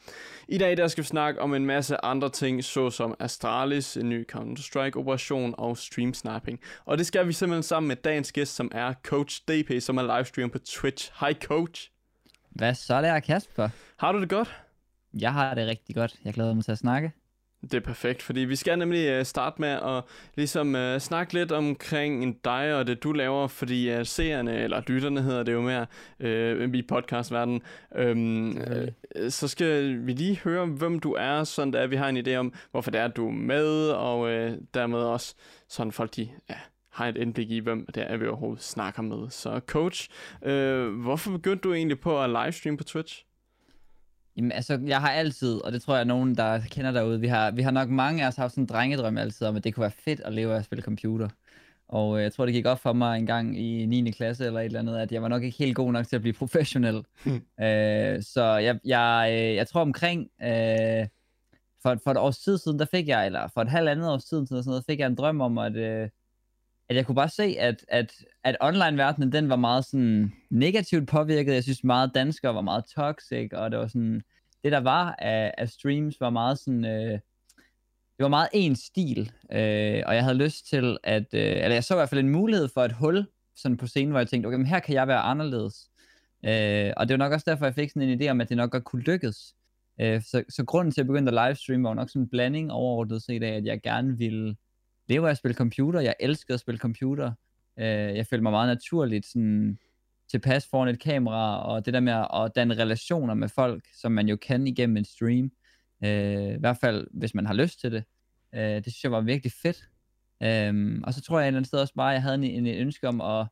I 0.48 0.57
dag 0.57 0.77
der 0.77 0.88
skal 0.88 1.04
vi 1.04 1.07
snakke 1.07 1.42
om 1.42 1.54
en 1.54 1.65
masse 1.65 2.06
andre 2.06 2.30
ting, 2.30 2.63
såsom 2.63 3.15
Astralis, 3.19 3.98
en 3.98 4.10
ny 4.10 4.27
Counter-Strike-operation 4.27 5.56
og 5.57 5.77
stream 5.77 6.13
sniping. 6.13 6.60
Og 6.86 6.98
det 6.98 7.06
skal 7.06 7.27
vi 7.27 7.33
simpelthen 7.33 7.63
sammen 7.63 7.88
med 7.88 7.95
dagens 7.95 8.31
gæst, 8.31 8.56
som 8.56 8.72
er 8.74 8.94
Coach 9.04 9.42
DP, 9.48 9.81
som 9.81 9.98
er 9.98 10.15
livestream 10.15 10.50
på 10.50 10.60
Twitch. 10.60 11.12
Hej 11.19 11.33
Coach. 11.33 11.89
Hvad 12.60 12.74
så 12.74 13.02
der, 13.02 13.20
Kasper? 13.20 13.70
Har 13.98 14.12
du 14.12 14.22
det 14.22 14.30
godt? 14.30 14.56
Jeg 15.14 15.34
har 15.34 15.54
det 15.54 15.68
rigtig 15.68 15.96
godt. 15.96 16.16
Jeg 16.26 16.34
glæder 16.34 16.54
mig 16.54 16.66
til 16.66 16.72
at 16.72 16.78
snakke. 16.78 17.12
Det 17.62 17.74
er 17.74 17.80
perfekt, 17.80 18.22
fordi 18.22 18.40
vi 18.40 18.56
skal 18.56 18.80
nemlig 18.80 19.20
uh, 19.20 19.26
starte 19.26 19.62
med 19.62 19.70
at 19.70 20.04
ligesom 20.36 20.76
uh, 20.76 20.98
snakke 20.98 21.34
lidt 21.34 21.52
omkring 21.52 22.44
dig 22.44 22.76
og 22.76 22.88
det 22.88 23.04
du 23.04 23.12
laver, 23.12 23.48
fordi 23.48 23.96
uh, 23.96 24.06
seerne, 24.06 24.58
eller 24.58 24.82
lytterne 24.88 25.22
hedder 25.22 25.44
det 25.44 25.54
jo 25.54 25.62
mere 25.62 25.86
uh, 26.20 26.74
i 26.74 26.82
podcastverdenen, 26.82 27.62
um, 28.02 28.58
uh, 28.58 29.30
så 29.30 29.48
skal 29.48 30.06
vi 30.06 30.12
lige 30.14 30.40
høre, 30.44 30.66
hvem 30.66 31.00
du 31.00 31.14
er, 31.14 31.44
sådan 31.44 31.76
at 31.76 31.92
vi 31.92 31.96
har 31.96 32.10
en 32.10 32.28
idé 32.28 32.36
om, 32.36 32.54
hvorfor 32.72 32.92
det 32.92 33.02
er, 33.02 33.08
du 33.08 33.28
er 33.28 33.32
med, 33.32 33.90
og 33.90 34.20
uh, 34.20 34.52
dermed 34.74 35.00
også 35.00 35.36
sådan 35.70 35.92
folk, 35.92 36.16
de 36.16 36.30
ja, 36.50 36.56
har 36.91 37.07
et 37.07 37.18
indblik 37.18 37.51
i, 37.51 37.59
hvem 37.59 37.88
det 37.95 38.12
er, 38.12 38.18
vi 38.18 38.27
overhovedet 38.27 38.63
snakker 38.63 39.01
med. 39.01 39.30
Så 39.30 39.62
coach, 39.65 40.09
uh, 40.41 41.01
hvorfor 41.01 41.31
begyndte 41.31 41.62
du 41.62 41.74
egentlig 41.74 42.00
på 42.00 42.24
at 42.24 42.30
livestream 42.30 42.77
på 42.77 42.83
Twitch? 42.83 43.25
Jamen, 44.38 44.51
altså, 44.51 44.80
jeg 44.86 45.01
har 45.01 45.12
altid, 45.12 45.65
og 45.65 45.71
det 45.71 45.81
tror 45.81 45.94
jeg, 45.94 46.01
at 46.01 46.07
nogen, 46.07 46.36
der 46.36 46.59
kender 46.71 46.91
derude, 46.91 47.19
vi 47.19 47.27
har, 47.27 47.51
vi 47.51 47.62
har 47.62 47.71
nok 47.71 47.89
mange 47.89 48.24
af 48.24 48.27
os 48.27 48.36
haft 48.36 48.51
sådan 48.51 48.63
en 48.63 48.68
drengedrøm 48.68 49.18
altid 49.18 49.47
om, 49.47 49.56
at 49.56 49.63
det 49.63 49.74
kunne 49.74 49.81
være 49.81 49.91
fedt 49.91 50.19
at 50.19 50.33
leve 50.33 50.53
af 50.53 50.57
at 50.57 50.65
spille 50.65 50.83
computer. 50.83 51.30
Og 51.89 52.18
øh, 52.18 52.24
jeg 52.24 52.33
tror, 52.33 52.45
det 52.45 52.53
gik 52.53 52.65
op 52.65 52.80
for 52.80 52.94
mig 52.94 53.18
en 53.18 53.25
gang 53.25 53.59
i 53.59 53.86
9. 53.86 54.12
klasse 54.12 54.45
eller 54.45 54.59
et 54.59 54.65
eller 54.65 54.80
andet, 54.80 54.97
at 54.97 55.12
jeg 55.12 55.21
var 55.21 55.27
nok 55.27 55.44
ikke 55.44 55.57
helt 55.57 55.75
god 55.75 55.91
nok 55.91 56.07
til 56.07 56.15
at 56.15 56.21
blive 56.21 56.33
professionel. 56.33 57.06
Hmm. 57.24 57.41
Øh, 57.65 58.24
så 58.24 58.44
jeg, 58.44 58.80
jeg, 58.86 59.30
øh, 59.31 59.56
jeg 59.56 59.68
tror 59.68 59.81
omkring, 59.81 60.30
øh, 60.41 61.07
for, 61.81 61.97
for 62.03 62.12
et 62.12 62.18
års 62.18 62.38
tid 62.38 62.57
siden, 62.57 62.80
der 62.80 62.86
fik 62.86 63.07
jeg, 63.07 63.25
eller 63.25 63.47
for 63.53 63.62
et 63.62 63.69
halvt 63.69 63.89
andet 63.89 64.12
års 64.12 64.25
tid 64.25 64.47
sådan 64.47 64.63
noget, 64.65 64.83
fik 64.89 65.00
jeg 65.00 65.07
en 65.07 65.15
drøm 65.15 65.41
om, 65.41 65.57
at, 65.57 65.75
øh, 65.75 66.09
at 66.89 66.95
jeg 66.95 67.06
kunne 67.06 67.15
bare 67.15 67.30
se, 67.30 67.56
at, 67.59 67.86
at, 67.88 68.13
at 68.44 68.57
online-verdenen, 68.62 69.31
den 69.31 69.50
var 69.50 69.56
meget 69.56 69.86
sådan 69.86 70.33
negativt 70.50 71.07
påvirket. 71.07 71.53
Jeg 71.53 71.63
synes 71.63 71.83
meget 71.83 72.12
danskere 72.15 72.56
var 72.56 72.62
meget 72.62 72.83
toxic, 72.95 73.50
og 73.53 73.71
det 73.71 73.80
var 73.80 73.88
sådan, 73.88 74.21
det 74.63 74.71
der 74.71 74.80
var 74.80 75.15
af, 75.19 75.53
af 75.57 75.69
streams 75.69 76.21
var 76.21 76.30
meget 76.30 76.59
sådan, 76.59 76.86
øh, 76.86 77.19
det 78.18 78.24
var 78.24 78.27
meget 78.27 78.50
en 78.53 78.75
stil, 78.75 79.31
øh, 79.51 80.03
og 80.06 80.15
jeg 80.15 80.24
havde 80.24 80.38
lyst 80.38 80.69
til 80.69 80.97
at, 81.03 81.33
øh, 81.33 81.41
eller 81.41 81.74
jeg 81.74 81.83
så 81.83 81.94
i 81.94 81.97
hvert 81.97 82.09
fald 82.09 82.19
en 82.19 82.30
mulighed 82.30 82.68
for 82.74 82.81
et 82.81 82.91
hul 82.91 83.25
sådan 83.56 83.77
på 83.77 83.88
scenen, 83.88 84.12
hvor 84.12 84.19
jeg 84.19 84.27
tænkte, 84.27 84.47
okay, 84.47 84.57
men 84.57 84.65
her 84.65 84.80
kan 84.80 84.95
jeg 84.95 85.07
være 85.07 85.19
anderledes. 85.19 85.89
Øh, 86.45 86.94
og 86.97 87.07
det 87.07 87.13
var 87.13 87.18
nok 87.18 87.33
også 87.33 87.50
derfor, 87.50 87.65
jeg 87.65 87.75
fik 87.75 87.89
sådan 87.89 88.09
en 88.09 88.21
idé 88.21 88.27
om, 88.30 88.41
at 88.41 88.50
det 88.50 88.57
nok 88.57 88.71
godt 88.71 88.83
kunne 88.83 89.01
lykkes. 89.01 89.56
Øh, 90.01 90.21
så, 90.21 90.44
så 90.50 90.65
grunden 90.65 90.91
til, 90.91 91.01
at 91.01 91.03
jeg 91.03 91.07
begyndte 91.07 91.39
at 91.39 91.47
livestream, 91.47 91.83
var 91.83 91.94
nok 91.94 92.09
sådan 92.09 92.21
en 92.21 92.30
blanding 92.30 92.71
overordnet 92.71 93.24
set 93.24 93.44
af, 93.44 93.56
at 93.56 93.65
jeg 93.65 93.81
gerne 93.81 94.18
ville 94.18 94.56
leve 95.10 95.28
af 95.28 95.32
at 95.32 95.38
spille 95.38 95.56
computer. 95.56 96.00
Jeg 96.00 96.16
elskede 96.20 96.54
at 96.54 96.60
spille 96.60 96.80
computer. 96.80 97.32
Øh, 97.80 97.86
jeg 97.86 98.28
følte 98.28 98.44
mig 98.44 98.52
meget 98.52 98.68
naturligt 98.68 99.26
sådan, 99.26 99.80
tilpas 100.30 100.68
foran 100.68 100.88
et 100.88 101.00
kamera, 101.00 101.64
og 101.64 101.86
det 101.86 101.94
der 101.94 102.00
med 102.00 102.14
at 102.14 102.52
danne 102.56 102.74
relationer 102.74 103.34
med 103.34 103.50
folk, 103.50 103.84
som 103.94 104.12
man 104.12 104.28
jo 104.28 104.36
kan 104.36 104.68
igennem 104.68 104.98
en 104.98 105.06
stream. 105.06 105.52
Øh, 106.04 106.56
I 106.56 106.60
hvert 106.60 106.78
fald, 106.78 107.08
hvis 107.14 107.34
man 107.34 107.46
har 107.46 107.54
lyst 107.54 107.80
til 107.80 107.92
det. 107.92 108.04
Øh, 108.56 108.62
det 108.62 108.84
synes 108.84 109.04
jeg 109.04 109.12
var 109.12 109.22
virkelig 109.22 109.52
fedt. 109.62 109.90
Øh, 110.44 111.02
og 111.04 111.14
så 111.14 111.22
tror 111.22 111.40
jeg 111.40 111.46
et 111.46 111.48
eller 111.48 111.58
andet 111.58 111.68
sted 111.68 111.80
også 111.80 111.94
bare, 111.94 112.12
at 112.12 112.14
jeg 112.14 112.22
havde 112.22 112.36
en, 112.36 112.44
en, 112.44 112.66
en 112.66 112.82
ønske 112.82 113.08
om 113.08 113.22
at 113.22 113.48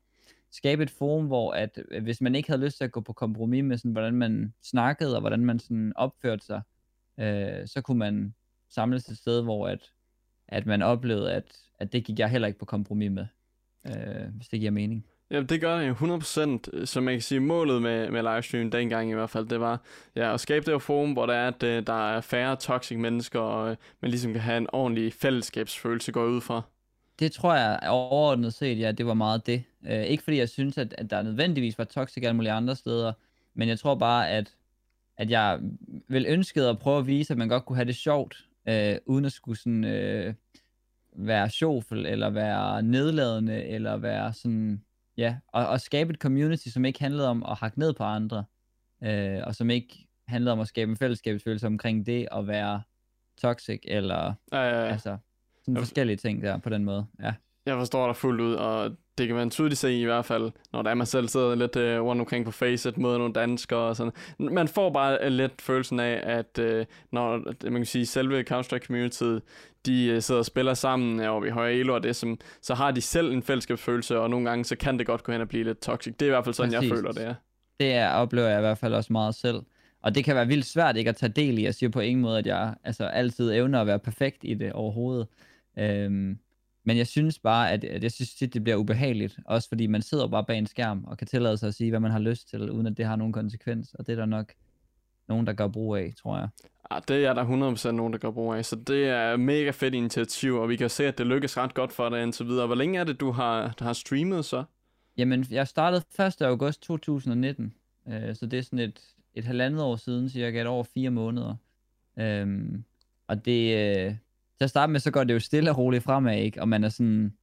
skabe 0.51 0.83
et 0.83 0.89
forum, 0.89 1.25
hvor 1.25 1.51
at 1.51 1.79
øh, 1.91 2.03
hvis 2.03 2.21
man 2.21 2.35
ikke 2.35 2.49
havde 2.49 2.65
lyst 2.65 2.77
til 2.77 2.83
at 2.83 2.91
gå 2.91 3.01
på 3.01 3.13
kompromis 3.13 3.63
med 3.63 3.77
sådan, 3.77 3.91
hvordan 3.91 4.15
man 4.15 4.53
snakkede, 4.63 5.15
og 5.15 5.19
hvordan 5.19 5.45
man 5.45 5.59
sådan 5.59 5.93
opførte 5.95 6.45
sig, 6.45 6.61
øh, 7.19 7.67
så 7.67 7.81
kunne 7.81 7.99
man 7.99 8.35
samles 8.69 9.09
et 9.09 9.17
sted, 9.17 9.43
hvor 9.43 9.67
at 9.67 9.91
at 10.47 10.65
man 10.65 10.81
oplevede, 10.81 11.33
at, 11.33 11.43
at 11.79 11.93
det 11.93 12.03
gik 12.03 12.19
jeg 12.19 12.29
heller 12.29 12.47
ikke 12.47 12.59
på 12.59 12.65
kompromis 12.65 13.11
med, 13.11 13.25
øh, 13.87 14.35
hvis 14.35 14.47
det 14.47 14.59
giver 14.59 14.71
mening. 14.71 15.05
Ja, 15.31 15.41
det 15.41 15.61
gør 15.61 15.79
det 15.79 15.87
jo 15.87 15.93
100%, 15.93 16.85
som 16.85 17.03
man 17.03 17.13
kan 17.13 17.21
sige, 17.21 17.39
målet 17.39 17.81
med, 17.81 18.11
med 18.11 18.21
livestream 18.21 18.71
dengang 18.71 19.11
i 19.11 19.13
hvert 19.13 19.29
fald, 19.29 19.47
det 19.47 19.59
var 19.59 19.81
ja, 20.15 20.33
at 20.33 20.39
skabe 20.39 20.65
det 20.65 20.73
her 20.73 20.79
forum, 20.79 21.13
hvor 21.13 21.25
der 21.25 21.33
er, 21.33 21.47
at 21.47 21.63
øh, 21.63 21.87
der 21.87 22.09
er 22.09 22.21
færre 22.21 22.55
toxic 22.55 22.97
mennesker, 22.97 23.39
og 23.39 23.69
øh, 23.71 23.75
man 24.01 24.11
ligesom 24.11 24.31
kan 24.31 24.41
have 24.41 24.57
en 24.57 24.67
ordentlig 24.73 25.13
fællesskabsfølelse 25.13 26.11
gå 26.11 26.25
ud 26.25 26.41
fra. 26.41 26.61
Det 27.19 27.31
tror 27.31 27.55
jeg 27.55 27.79
overordnet 27.89 28.53
set, 28.53 28.79
ja, 28.79 28.91
det 28.91 29.05
var 29.05 29.13
meget 29.13 29.45
det. 29.45 29.63
Uh, 29.81 29.91
ikke 29.91 30.23
fordi 30.23 30.37
jeg 30.37 30.49
synes, 30.49 30.77
at, 30.77 30.95
at 30.97 31.09
der 31.09 31.21
nødvendigvis 31.21 31.77
var 31.77 31.83
toxic 31.83 32.23
alle 32.23 32.35
mulige 32.35 32.51
andre 32.51 32.75
steder, 32.75 33.13
men 33.53 33.69
jeg 33.69 33.79
tror 33.79 33.95
bare, 33.95 34.29
at, 34.29 34.53
at 35.17 35.29
jeg 35.29 35.59
vil 36.07 36.25
ønske 36.27 36.61
at 36.61 36.79
prøve 36.79 36.99
at 36.99 37.07
vise, 37.07 37.33
at 37.33 37.37
man 37.37 37.49
godt 37.49 37.65
kunne 37.65 37.75
have 37.75 37.85
det 37.85 37.95
sjovt, 37.95 38.46
øh, 38.67 38.97
uden 39.05 39.25
at 39.25 39.31
skulle 39.31 39.59
sådan, 39.59 39.83
øh, 39.83 40.33
være 41.17 41.49
sjovfuld, 41.49 42.05
eller 42.05 42.29
være 42.29 42.83
nedladende, 42.83 43.63
eller 43.63 43.97
være 43.97 44.33
sådan, 44.33 44.81
ja, 45.17 45.37
og, 45.47 45.67
og 45.67 45.81
skabe 45.81 46.13
et 46.13 46.19
community, 46.19 46.67
som 46.67 46.85
ikke 46.85 46.99
handlede 46.99 47.29
om 47.29 47.43
at 47.43 47.57
hakke 47.57 47.79
ned 47.79 47.93
på 47.93 48.03
andre, 48.03 48.45
øh, 49.03 49.39
og 49.43 49.55
som 49.55 49.69
ikke 49.69 50.07
handlede 50.27 50.53
om 50.53 50.59
at 50.59 50.67
skabe 50.67 50.91
en 50.91 50.97
fællesskabsfølelse 50.97 51.67
omkring 51.67 52.05
det 52.05 52.27
at 52.31 52.47
være 52.47 52.81
toxic, 53.37 53.79
eller 53.83 54.33
ja, 54.51 54.61
ja, 54.61 54.79
ja. 54.79 54.91
altså, 54.91 55.17
sådan 55.61 55.77
forskellige 55.77 56.17
ting 56.17 56.41
der 56.41 56.57
på 56.57 56.69
den 56.69 56.85
måde, 56.85 57.05
ja. 57.21 57.33
Jeg 57.65 57.75
forstår 57.75 58.05
dig 58.05 58.15
fuldt 58.15 58.41
ud, 58.41 58.53
og 58.53 58.97
det 59.17 59.27
kan 59.27 59.35
man 59.35 59.49
tydeligt 59.49 59.79
se 59.79 59.93
i 59.93 60.03
hvert 60.03 60.25
fald, 60.25 60.51
når 60.73 60.81
der 60.81 60.89
er 60.89 60.93
man 60.93 61.07
selv 61.07 61.27
sidder 61.27 61.55
lidt 61.55 61.75
uh, 61.75 61.81
rundt 61.81 62.19
omkring 62.19 62.45
på 62.45 62.51
Facet, 62.51 62.97
møder 62.97 63.17
nogle 63.17 63.33
danskere 63.33 63.79
og 63.79 63.95
sådan. 63.95 64.13
Man 64.39 64.67
får 64.67 64.89
bare 64.89 65.17
uh, 65.25 65.27
lidt 65.27 65.61
følelsen 65.61 65.99
af, 65.99 66.21
at 66.23 66.59
uh, 66.59 66.85
når 67.11 67.37
man 67.63 67.73
kan 67.73 67.85
sige, 67.85 68.05
selve 68.05 68.43
Counter-Strike 68.51 68.85
community, 68.85 69.23
de 69.85 70.13
uh, 70.15 70.21
sidder 70.21 70.39
og 70.39 70.45
spiller 70.45 70.73
sammen 70.73 71.19
og 71.19 71.43
vi 71.43 71.49
højere 71.49 71.75
elo 71.75 71.93
og 71.93 72.03
det, 72.03 72.15
som, 72.15 72.39
så 72.61 72.73
har 72.73 72.91
de 72.91 73.01
selv 73.01 73.31
en 73.31 73.43
fællesskabsfølelse, 73.43 74.19
og 74.19 74.29
nogle 74.29 74.49
gange 74.49 74.65
så 74.65 74.75
kan 74.75 74.99
det 74.99 75.07
godt 75.07 75.23
gå 75.23 75.31
hen 75.31 75.41
og 75.41 75.47
blive 75.47 75.63
lidt 75.63 75.81
toxic. 75.81 76.15
Det 76.19 76.21
er 76.25 76.29
i 76.29 76.29
hvert 76.29 76.43
fald 76.43 76.55
sådan, 76.55 76.71
Præcis. 76.71 76.89
jeg 76.89 76.97
føler 76.97 77.11
det 77.11 77.25
er. 77.25 77.33
Det 77.79 77.93
er, 77.93 78.09
oplever 78.09 78.47
jeg 78.47 78.57
i 78.57 78.61
hvert 78.61 78.77
fald 78.77 78.93
også 78.93 79.13
meget 79.13 79.35
selv. 79.35 79.61
Og 80.03 80.15
det 80.15 80.25
kan 80.25 80.35
være 80.35 80.47
vildt 80.47 80.65
svært 80.65 80.97
ikke 80.97 81.09
at 81.09 81.15
tage 81.15 81.31
del 81.31 81.57
i. 81.57 81.63
Jeg 81.63 81.75
siger 81.75 81.89
på 81.89 81.99
ingen 81.99 82.21
måde, 82.21 82.37
at 82.37 82.47
jeg 82.47 82.75
altså, 82.83 83.05
altid 83.05 83.53
evner 83.53 83.81
at 83.81 83.87
være 83.87 83.99
perfekt 83.99 84.37
i 84.43 84.53
det 84.53 84.73
overhovedet. 84.73 85.27
Øhm, 85.79 86.37
Men 86.87 86.97
jeg 86.97 87.07
synes 87.07 87.39
bare, 87.39 87.71
at, 87.71 87.83
at 87.83 88.03
jeg 88.03 88.11
synes 88.11 88.35
tit, 88.35 88.53
det 88.53 88.63
bliver 88.63 88.77
ubehageligt. 88.77 89.39
Også 89.45 89.69
fordi 89.69 89.87
man 89.87 90.01
sidder 90.01 90.27
bare 90.27 90.43
bag 90.45 90.57
en 90.57 90.67
skærm 90.67 91.03
og 91.03 91.17
kan 91.17 91.27
tillade 91.27 91.57
sig 91.57 91.67
at 91.67 91.75
sige, 91.75 91.89
hvad 91.89 91.99
man 91.99 92.11
har 92.11 92.19
lyst 92.19 92.49
til, 92.49 92.71
uden 92.71 92.87
at 92.87 92.97
det 92.97 93.05
har 93.05 93.15
nogen 93.15 93.33
konsekvens. 93.33 93.93
Og 93.93 94.07
det 94.07 94.13
er 94.13 94.15
der 94.15 94.25
nok 94.25 94.53
nogen, 95.27 95.47
der 95.47 95.53
gør 95.53 95.67
brug 95.67 95.95
af, 95.95 96.13
tror 96.21 96.37
jeg. 96.37 96.49
Ja, 96.91 96.99
det 97.07 97.25
er 97.25 97.33
der 97.33 97.75
100% 97.75 97.91
nogen, 97.91 98.13
der 98.13 98.19
gør 98.19 98.31
brug 98.31 98.53
af. 98.53 98.65
Så 98.65 98.75
det 98.75 99.07
er 99.07 99.37
mega 99.37 99.71
fedt 99.71 99.93
initiativ, 99.93 100.55
og 100.55 100.69
vi 100.69 100.75
kan 100.75 100.89
se, 100.89 101.07
at 101.07 101.17
det 101.17 101.27
lykkes 101.27 101.57
ret 101.57 101.73
godt 101.73 101.91
for 101.91 102.09
dig 102.09 102.23
indtil 102.23 102.45
videre. 102.45 102.65
Hvor 102.65 102.75
længe 102.75 102.99
er 102.99 103.03
det, 103.03 103.19
du 103.19 103.31
har, 103.31 103.75
har 103.79 103.93
streamet 103.93 104.45
så? 104.45 104.63
Jamen, 105.17 105.45
jeg 105.51 105.67
startede 105.67 106.03
1. 106.19 106.41
august 106.41 106.81
2019. 106.81 107.73
Øh, 108.07 108.35
så 108.35 108.45
det 108.45 108.59
er 108.59 108.63
sådan 108.63 108.79
et, 108.79 108.99
et 109.33 109.45
halvandet 109.45 109.81
år 109.81 109.95
siden, 109.95 110.29
cirka 110.29 110.61
et 110.61 110.67
år 110.67 110.79
og 110.79 110.87
fire 110.87 111.09
måneder. 111.09 111.55
Øhm, 112.19 112.83
og 113.27 113.45
det, 113.45 113.97
øh, 113.97 114.15
til 114.57 114.63
at 114.63 114.69
starte 114.69 114.91
med, 114.91 114.99
så 114.99 115.11
går 115.11 115.23
det 115.23 115.33
jo 115.33 115.39
stille 115.39 115.71
og 115.71 115.77
roligt 115.77 116.03
fremad, 116.03 116.37
ikke? 116.37 116.61
Og 116.61 116.69
man 116.69 116.83
er 116.83 116.89
sådan, 116.89 117.33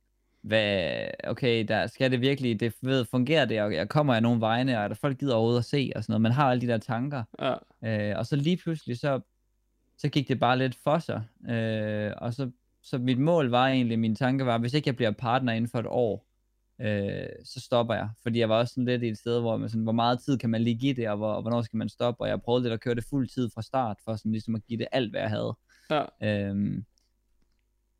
hvad, 0.42 1.04
okay, 1.24 1.64
der 1.68 1.86
skal 1.86 2.10
det 2.10 2.20
virkelig, 2.20 2.60
det 2.60 2.74
ved, 2.82 3.04
fungerer 3.04 3.44
det, 3.44 3.62
og 3.62 3.74
jeg 3.74 3.88
kommer 3.88 4.14
af 4.14 4.22
nogle 4.22 4.40
vegne, 4.40 4.80
og 4.80 4.88
der 4.88 4.94
folk 4.94 5.18
gider 5.18 5.34
overhovedet 5.34 5.58
at 5.58 5.64
se, 5.64 5.92
og 5.96 6.04
sådan 6.04 6.12
noget. 6.12 6.20
Man 6.20 6.32
har 6.32 6.50
alle 6.50 6.60
de 6.60 6.66
der 6.66 6.78
tanker. 6.78 7.22
Ja. 7.40 7.54
Øh, 8.10 8.18
og 8.18 8.26
så 8.26 8.36
lige 8.36 8.56
pludselig, 8.56 8.98
så, 8.98 9.20
så 9.98 10.08
gik 10.08 10.28
det 10.28 10.40
bare 10.40 10.58
lidt 10.58 10.76
for 10.84 10.98
sig. 10.98 11.22
Øh, 11.50 12.12
og 12.16 12.34
så, 12.34 12.50
så 12.82 12.98
mit 12.98 13.18
mål 13.18 13.50
var 13.50 13.68
egentlig, 13.68 13.98
min 13.98 14.16
tanke 14.16 14.46
var, 14.46 14.58
hvis 14.58 14.74
ikke 14.74 14.88
jeg 14.88 14.96
bliver 14.96 15.10
partner 15.10 15.52
inden 15.52 15.70
for 15.70 15.78
et 15.78 15.86
år, 15.88 16.26
øh, 16.80 17.28
så 17.44 17.60
stopper 17.60 17.94
jeg. 17.94 18.08
Fordi 18.22 18.38
jeg 18.38 18.48
var 18.48 18.58
også 18.58 18.74
sådan 18.74 18.84
lidt 18.84 19.02
i 19.02 19.08
et 19.08 19.18
sted, 19.18 19.40
hvor, 19.40 19.56
man 19.56 19.68
sådan, 19.68 19.82
hvor 19.82 19.92
meget 19.92 20.20
tid 20.20 20.38
kan 20.38 20.50
man 20.50 20.62
lige 20.62 20.78
give 20.78 20.94
det, 20.94 21.08
og, 21.08 21.16
hvor, 21.16 21.32
og 21.32 21.42
hvornår 21.42 21.62
skal 21.62 21.76
man 21.76 21.88
stoppe, 21.88 22.20
og 22.20 22.28
jeg 22.28 22.42
prøvede 22.42 22.62
lidt 22.62 22.72
at 22.72 22.80
køre 22.80 22.94
det 22.94 23.04
fuld 23.10 23.28
tid 23.28 23.50
fra 23.54 23.62
start, 23.62 23.96
for 24.04 24.16
sådan 24.16 24.32
ligesom 24.32 24.54
at 24.54 24.64
give 24.68 24.78
det 24.78 24.86
alt, 24.92 25.10
hvad 25.10 25.20
jeg 25.20 25.30
havde. 25.30 25.56
Ja. 25.90 26.04
Øhm, 26.22 26.84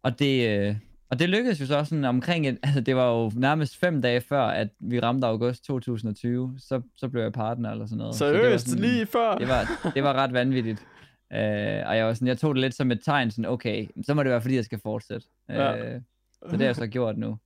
og 0.05 0.19
det, 0.19 0.49
øh, 0.49 0.77
og 1.11 1.19
det 1.19 1.29
lykkedes 1.29 1.61
jo 1.61 1.67
så 1.67 1.85
sådan 1.85 2.05
omkring, 2.05 2.49
et, 2.49 2.59
altså 2.63 2.81
det 2.81 2.97
var 2.97 3.11
jo 3.11 3.33
nærmest 3.35 3.77
fem 3.77 4.03
dage 4.03 4.21
før, 4.21 4.43
at 4.43 4.69
vi 4.81 5.01
ramte 5.01 5.27
august 5.27 5.65
2020, 5.65 6.55
så, 6.59 6.81
så 6.97 7.09
blev 7.09 7.23
jeg 7.23 7.33
partner 7.33 7.71
eller 7.71 7.87
sådan 7.87 7.99
noget. 7.99 8.15
Seriøst, 8.15 8.39
så 8.39 8.43
det 8.43 8.51
var 8.51 8.59
sådan, 8.59 8.83
lige 8.83 9.07
før? 9.07 9.35
Det 9.35 9.49
var, 9.49 9.91
det 9.95 10.03
var 10.03 10.13
ret 10.13 10.33
vanvittigt. 10.33 10.87
Øh, 11.33 11.89
og 11.89 11.97
jeg, 11.97 12.07
var 12.07 12.15
sådan, 12.15 12.29
jeg 12.29 12.39
tog 12.39 12.55
det 12.55 12.61
lidt 12.61 12.75
som 12.75 12.91
et 12.91 13.01
tegn, 13.05 13.31
sådan, 13.31 13.47
okay, 13.47 13.87
så 14.07 14.15
må 14.15 14.23
det 14.23 14.31
være, 14.31 14.41
fordi 14.41 14.57
jeg 14.57 14.65
skal 14.65 14.81
fortsætte. 14.83 15.27
Ja. 15.49 15.77
Øh, 15.77 16.01
så 16.43 16.51
det 16.51 16.61
har 16.61 16.67
jeg 16.67 16.77
så 16.77 16.87
gjort 16.87 17.19
nu. 17.19 17.39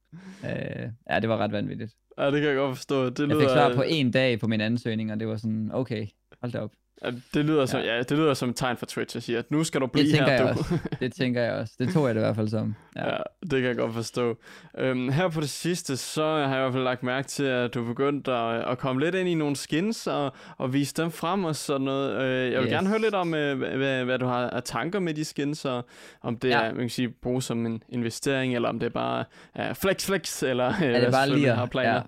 Øh, 0.45 0.89
ja, 1.11 1.21
det 1.21 1.29
var 1.29 1.37
ret 1.37 1.53
vanvittigt. 1.53 1.93
Ja, 2.19 2.27
det 2.27 2.41
kan 2.41 2.49
jeg 2.49 2.57
godt 2.57 2.77
forstå. 2.77 3.11
Det 3.11 3.29
Jeg 3.29 3.37
fik 3.41 3.49
svar 3.49 3.75
på 3.75 3.83
en 3.83 4.11
dag 4.11 4.41
på 4.41 4.47
min 4.47 4.61
ansøgning, 4.61 5.13
og 5.13 5.21
det 5.21 5.29
var 5.29 5.37
sådan, 5.37 5.71
okay, 5.73 6.07
hold 6.43 6.53
da 6.53 6.59
op. 6.59 6.73
ja, 7.05 7.11
det 7.35 7.45
lyder 7.45 7.67
som, 7.67 7.81
ja. 7.81 7.99
det 7.99 8.11
lyder 8.19 8.35
som 8.35 8.49
et 8.51 8.57
tegn 8.57 8.77
for 8.77 8.87
Twitch 8.87 9.17
at 9.17 9.23
sige, 9.23 9.39
at 9.39 9.51
nu 9.51 9.65
skal 9.65 9.81
du 9.81 9.87
blive 9.87 10.05
Det 10.07 10.13
tænker 10.15 10.27
her, 10.31 10.45
jeg 10.45 10.55
du. 10.55 10.59
også. 10.59 10.79
Det 11.01 11.13
tænker 11.15 11.43
jeg 11.43 11.53
også. 11.53 11.75
Det 11.79 11.93
tog 11.93 12.07
jeg 12.07 12.15
det 12.15 12.21
i 12.21 12.25
hvert 12.25 12.37
fald 12.37 12.49
som. 12.49 12.75
Ja. 12.97 13.11
Ja, 13.11 13.17
det 13.43 13.51
kan 13.51 13.65
jeg 13.65 13.77
godt 13.77 13.95
forstå. 13.95 14.39
Øhm, 14.79 15.09
her 15.09 15.29
på 15.29 15.41
det 15.41 15.51
sidste, 15.51 15.97
så 15.97 16.23
har 16.25 16.39
jeg 16.39 16.57
i 16.59 16.61
hvert 16.61 16.73
fald 16.73 16.85
lagt 16.85 17.03
mærke 17.03 17.29
til, 17.29 17.45
at 17.45 17.75
du 17.75 17.83
er 17.83 17.87
begyndt 17.87 18.29
at, 18.29 18.71
at 18.71 18.79
komme 18.79 19.05
lidt 19.05 19.15
ind 19.15 19.29
i 19.29 19.35
nogle 19.35 19.57
skins 19.57 20.07
og, 20.07 20.33
og 20.57 20.73
vise 20.73 20.95
dem 21.03 21.11
frem 21.11 21.45
og 21.45 21.57
sådan 21.57 21.81
noget. 21.85 22.23
Øh, 22.23 22.53
jeg 22.53 22.61
vil 22.61 22.67
Yes. 22.67 22.73
gerne 22.73 22.89
høre 22.89 23.01
lidt 23.01 23.15
om, 23.15 23.35
øh, 23.35 23.59
hvad, 23.79 24.05
hvad, 24.05 24.19
du 24.19 24.27
har 24.27 24.51
af 24.51 24.63
tanker 24.63 24.99
med 25.01 25.15
de 25.15 25.25
skins, 25.25 25.65
og 25.65 25.87
om 26.23 26.37
det 26.37 26.49
Ja. 26.49 26.61
er, 26.61 26.69
man 26.73 26.81
kan 26.81 26.91
sige, 26.91 27.09
bruge 27.09 27.43
som 27.43 27.67
en 27.67 27.83
investering, 27.89 28.55
eller 28.55 28.69
om 28.69 28.79
det 28.79 28.87
er 28.87 28.91
bare 28.91 29.25
uh, 29.59 29.75
flex 29.75 30.07
flex, 30.07 30.43
eller 30.43 30.69
øh, 30.69 30.83
Er 30.83 31.01
det 31.01 31.13
bare 31.13 31.31
lige 31.31 31.49
har 31.55 31.67
planer. 31.67 32.03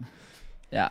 ja. 0.73 0.81
ja. 0.83 0.87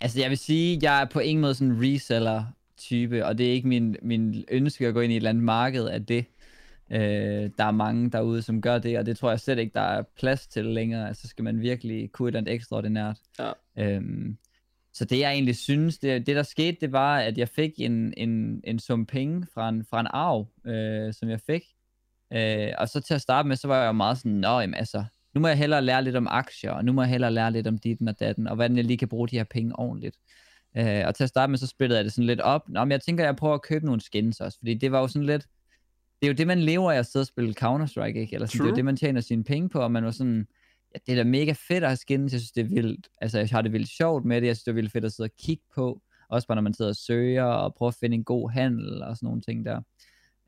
Altså 0.00 0.20
jeg 0.20 0.30
vil 0.30 0.38
sige, 0.38 0.78
jeg 0.82 1.00
er 1.00 1.04
på 1.04 1.18
ingen 1.20 1.40
måde 1.40 1.54
sådan 1.54 1.68
en 1.68 1.78
reseller 1.82 2.44
type, 2.82 3.26
og 3.26 3.38
det 3.38 3.48
er 3.48 3.52
ikke 3.52 3.68
min, 3.68 3.96
min 4.02 4.44
ønske 4.50 4.86
at 4.86 4.94
gå 4.94 5.00
ind 5.00 5.12
i 5.12 5.16
et 5.16 5.20
eller 5.20 5.30
andet 5.30 5.44
marked 5.44 5.86
af 5.86 6.06
det. 6.06 6.24
Øh, 6.90 7.50
der 7.58 7.64
er 7.64 7.70
mange 7.70 8.10
derude, 8.10 8.42
som 8.42 8.60
gør 8.60 8.78
det, 8.78 8.98
og 8.98 9.06
det 9.06 9.18
tror 9.18 9.30
jeg 9.30 9.40
slet 9.40 9.58
ikke, 9.58 9.74
der 9.74 9.80
er 9.80 10.02
plads 10.16 10.46
til 10.46 10.64
længere. 10.64 11.08
Altså 11.08 11.28
skal 11.28 11.44
man 11.44 11.60
virkelig 11.60 12.12
kunne 12.12 12.28
et 12.28 12.30
eller 12.30 12.40
andet 12.40 12.54
ekstraordinært. 12.54 13.18
Ja. 13.38 13.52
Øhm, 13.78 14.36
så 14.92 15.04
det 15.04 15.18
jeg 15.18 15.32
egentlig 15.32 15.56
synes, 15.56 15.98
det, 15.98 16.26
det 16.26 16.36
der 16.36 16.42
skete, 16.42 16.76
det 16.80 16.92
var, 16.92 17.18
at 17.18 17.38
jeg 17.38 17.48
fik 17.48 17.72
en, 17.76 18.14
en, 18.16 18.60
en 18.64 18.78
sum 18.78 19.06
penge 19.06 19.46
fra 19.54 19.68
en, 19.68 19.84
fra 19.84 20.00
en 20.00 20.06
arv, 20.10 20.48
øh, 20.66 21.14
som 21.14 21.28
jeg 21.28 21.40
fik. 21.40 21.62
Øh, 22.32 22.72
og 22.78 22.88
så 22.88 23.00
til 23.00 23.14
at 23.14 23.20
starte 23.20 23.48
med, 23.48 23.56
så 23.56 23.68
var 23.68 23.80
jeg 23.80 23.86
jo 23.86 23.92
meget 23.92 24.18
sådan, 24.18 24.32
nå, 24.32 24.60
jamen, 24.60 24.74
altså, 24.74 25.04
nu 25.34 25.40
må 25.40 25.48
jeg 25.48 25.58
hellere 25.58 25.82
lære 25.82 26.04
lidt 26.04 26.16
om 26.16 26.26
aktier, 26.30 26.70
og 26.70 26.84
nu 26.84 26.92
må 26.92 27.02
jeg 27.02 27.10
hellere 27.10 27.32
lære 27.32 27.52
lidt 27.52 27.66
om 27.66 27.78
ditten 27.78 28.08
og 28.08 28.20
datten, 28.20 28.46
og 28.46 28.54
hvordan 28.54 28.76
jeg 28.76 28.84
lige 28.84 28.98
kan 28.98 29.08
bruge 29.08 29.28
de 29.28 29.36
her 29.36 29.44
penge 29.44 29.78
ordentligt. 29.78 30.16
Øh, 30.76 31.02
og 31.06 31.14
til 31.14 31.22
at 31.24 31.28
starte 31.28 31.50
med, 31.50 31.58
så 31.58 31.66
splittede 31.66 31.98
jeg 31.98 32.04
det 32.04 32.12
sådan 32.12 32.26
lidt 32.26 32.40
op. 32.40 32.68
Nå, 32.68 32.84
men 32.84 32.92
jeg 32.92 33.00
tænker, 33.00 33.24
jeg 33.24 33.36
prøver 33.36 33.54
at 33.54 33.62
købe 33.62 33.86
nogle 33.86 34.00
skins 34.00 34.40
også, 34.40 34.58
fordi 34.58 34.74
det 34.74 34.92
var 34.92 35.00
jo 35.00 35.08
sådan 35.08 35.26
lidt, 35.26 35.46
det 36.20 36.26
er 36.28 36.32
jo 36.32 36.36
det, 36.36 36.46
man 36.46 36.60
lever 36.60 36.92
af 36.92 36.98
at 36.98 37.06
sidde 37.06 37.22
og 37.22 37.26
spille 37.26 37.54
Counter-Strike, 37.60 38.18
ikke? 38.18 38.34
Eller 38.34 38.46
sådan, 38.46 38.58
det 38.58 38.60
er 38.60 38.64
jo 38.64 38.70
True. 38.70 38.76
det, 38.76 38.84
man 38.84 38.96
tjener 38.96 39.20
sine 39.20 39.44
penge 39.44 39.68
på, 39.68 39.80
og 39.80 39.92
man 39.92 40.04
var 40.04 40.10
sådan, 40.10 40.46
ja, 40.94 40.98
det 41.06 41.12
er 41.12 41.24
da 41.24 41.30
mega 41.30 41.52
fedt 41.68 41.84
at 41.84 41.90
have 41.90 41.96
skins, 41.96 42.32
jeg 42.32 42.40
synes, 42.40 42.52
det 42.52 42.64
er 42.64 42.68
vildt, 42.68 43.08
altså 43.20 43.38
jeg 43.38 43.48
har 43.52 43.62
det 43.62 43.72
vildt 43.72 43.88
sjovt 43.88 44.24
med 44.24 44.40
det, 44.40 44.46
jeg 44.46 44.56
synes, 44.56 44.64
det 44.64 44.70
er 44.70 44.74
vildt 44.74 44.92
fedt 44.92 45.04
at 45.04 45.12
sidde 45.12 45.26
og 45.26 45.36
kigge 45.38 45.62
på, 45.74 46.02
også 46.28 46.48
bare 46.48 46.56
når 46.56 46.62
man 46.62 46.74
sidder 46.74 46.90
og 46.90 46.96
søger, 46.96 47.44
og 47.44 47.74
prøver 47.74 47.90
at 47.90 47.96
finde 48.00 48.14
en 48.14 48.24
god 48.24 48.50
handel, 48.50 49.02
og 49.02 49.16
sådan 49.16 49.26
nogle 49.26 49.40
ting 49.40 49.66
der. 49.66 49.80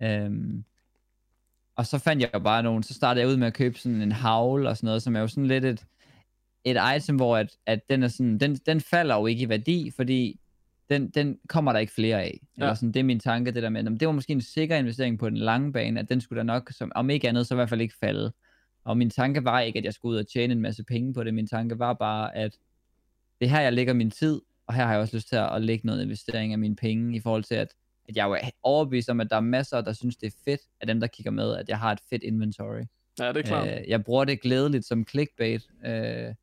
Øhm, 0.02 0.64
og 1.76 1.87
så 1.87 1.99
fandt 1.99 2.23
jeg 2.23 2.31
jo 2.35 2.38
bare 2.38 2.62
nogle, 2.62 2.85
så 2.85 2.95
startede 2.95 3.21
jeg 3.21 3.33
ud 3.33 3.37
med 3.37 3.47
at 3.47 3.54
købe 3.54 3.78
sådan 3.78 4.02
en 4.02 4.12
havl 4.12 4.66
og 4.66 4.76
sådan 4.76 4.87
noget, 4.87 5.02
som 5.02 5.16
er 5.16 5.21
jo 5.21 5.28
sådan 5.28 5.47
lidt 5.47 5.64
et, 5.64 5.85
et 6.64 6.76
item, 6.97 7.16
hvor 7.16 7.37
at, 7.37 7.56
at 7.66 7.90
den, 7.90 8.02
er 8.02 8.09
sådan, 8.09 8.38
den, 8.38 8.56
den 8.56 8.80
falder 8.80 9.14
jo 9.14 9.26
ikke 9.26 9.42
i 9.42 9.49
værdi, 9.49 9.90
fordi 9.97 10.40
den, 10.90 11.11
den 11.11 11.38
kommer 11.49 11.73
der 11.73 11.80
ikke 11.80 11.92
flere 11.92 12.23
af. 12.23 12.40
Ja. 12.59 12.62
Eller 12.62 12.75
sådan, 12.75 12.92
det 12.92 13.00
er 13.00 13.04
min 13.04 13.21
tanke, 13.21 13.50
det 13.50 13.62
der 13.62 13.68
med, 13.68 13.83
"Nå, 13.83 13.90
det 13.90 14.09
var 14.09 14.12
måske 14.12 14.33
en 14.33 14.40
sikker 14.40 14.76
investering 14.76 15.18
på 15.18 15.30
den 15.30 15.37
lange 15.37 15.73
bane, 15.73 16.00
at 16.00 16.09
den 16.09 16.21
skulle 16.21 16.38
da 16.38 16.42
nok, 16.42 16.71
som, 16.73 16.92
om 16.94 17.11
ikke 17.11 17.28
andet, 17.28 17.47
så 17.47 17.54
i 17.54 17.56
hvert 17.56 17.68
fald 17.68 17.80
ikke 17.80 17.94
falde. 18.00 18.33
Og 18.85 18.97
min 18.97 19.11
tanke 19.11 19.44
var 19.44 19.61
ikke, 19.61 19.78
at 19.78 19.85
jeg 19.85 19.94
skulle 19.94 20.12
ud 20.14 20.18
og 20.18 20.28
tjene 20.28 20.52
en 20.52 20.61
masse 20.61 20.85
penge 20.85 21.14
på 21.14 21.25
det. 21.25 21.35
Min 21.35 21.47
tanke 21.47 21.78
var 21.78 21.92
bare, 21.92 22.37
at 22.37 22.56
det 23.40 23.47
er 23.47 23.50
her, 23.50 23.61
jeg 23.61 23.73
lægger 23.73 23.92
min 23.94 24.11
tid, 24.11 24.40
og 24.66 24.75
her 24.75 24.85
har 24.85 24.92
jeg 24.92 25.00
også 25.00 25.16
lyst 25.16 25.28
til 25.28 25.37
at, 25.37 25.62
lægge 25.62 25.87
noget 25.87 26.02
investering 26.02 26.52
af 26.52 26.59
mine 26.59 26.76
penge, 26.76 27.16
i 27.16 27.21
forhold 27.21 27.44
til, 27.44 27.54
at, 27.54 27.68
at 28.09 28.16
jeg 28.16 28.30
er 28.30 28.50
overbevist 28.62 29.11
om, 29.11 29.21
at 29.21 29.30
der 29.30 29.37
er 29.37 29.40
masser, 29.40 29.80
der 29.80 29.92
synes, 29.92 30.16
det 30.16 30.26
er 30.26 30.37
fedt, 30.44 30.61
af 30.80 30.87
dem, 30.87 31.00
der 31.00 31.06
kigger 31.06 31.30
med, 31.30 31.56
at 31.56 31.68
jeg 31.68 31.78
har 31.78 31.92
et 31.92 31.99
fedt 32.11 32.23
inventory. 32.23 32.83
Ja, 33.18 33.28
det 33.28 33.37
er 33.37 33.42
klart. 33.42 33.68
Øh, 33.68 33.88
jeg 33.88 34.04
bruger 34.04 34.25
det 34.25 34.40
glædeligt 34.40 34.85
som 34.85 35.06
clickbait, 35.09 35.62
øh, 35.85 36.35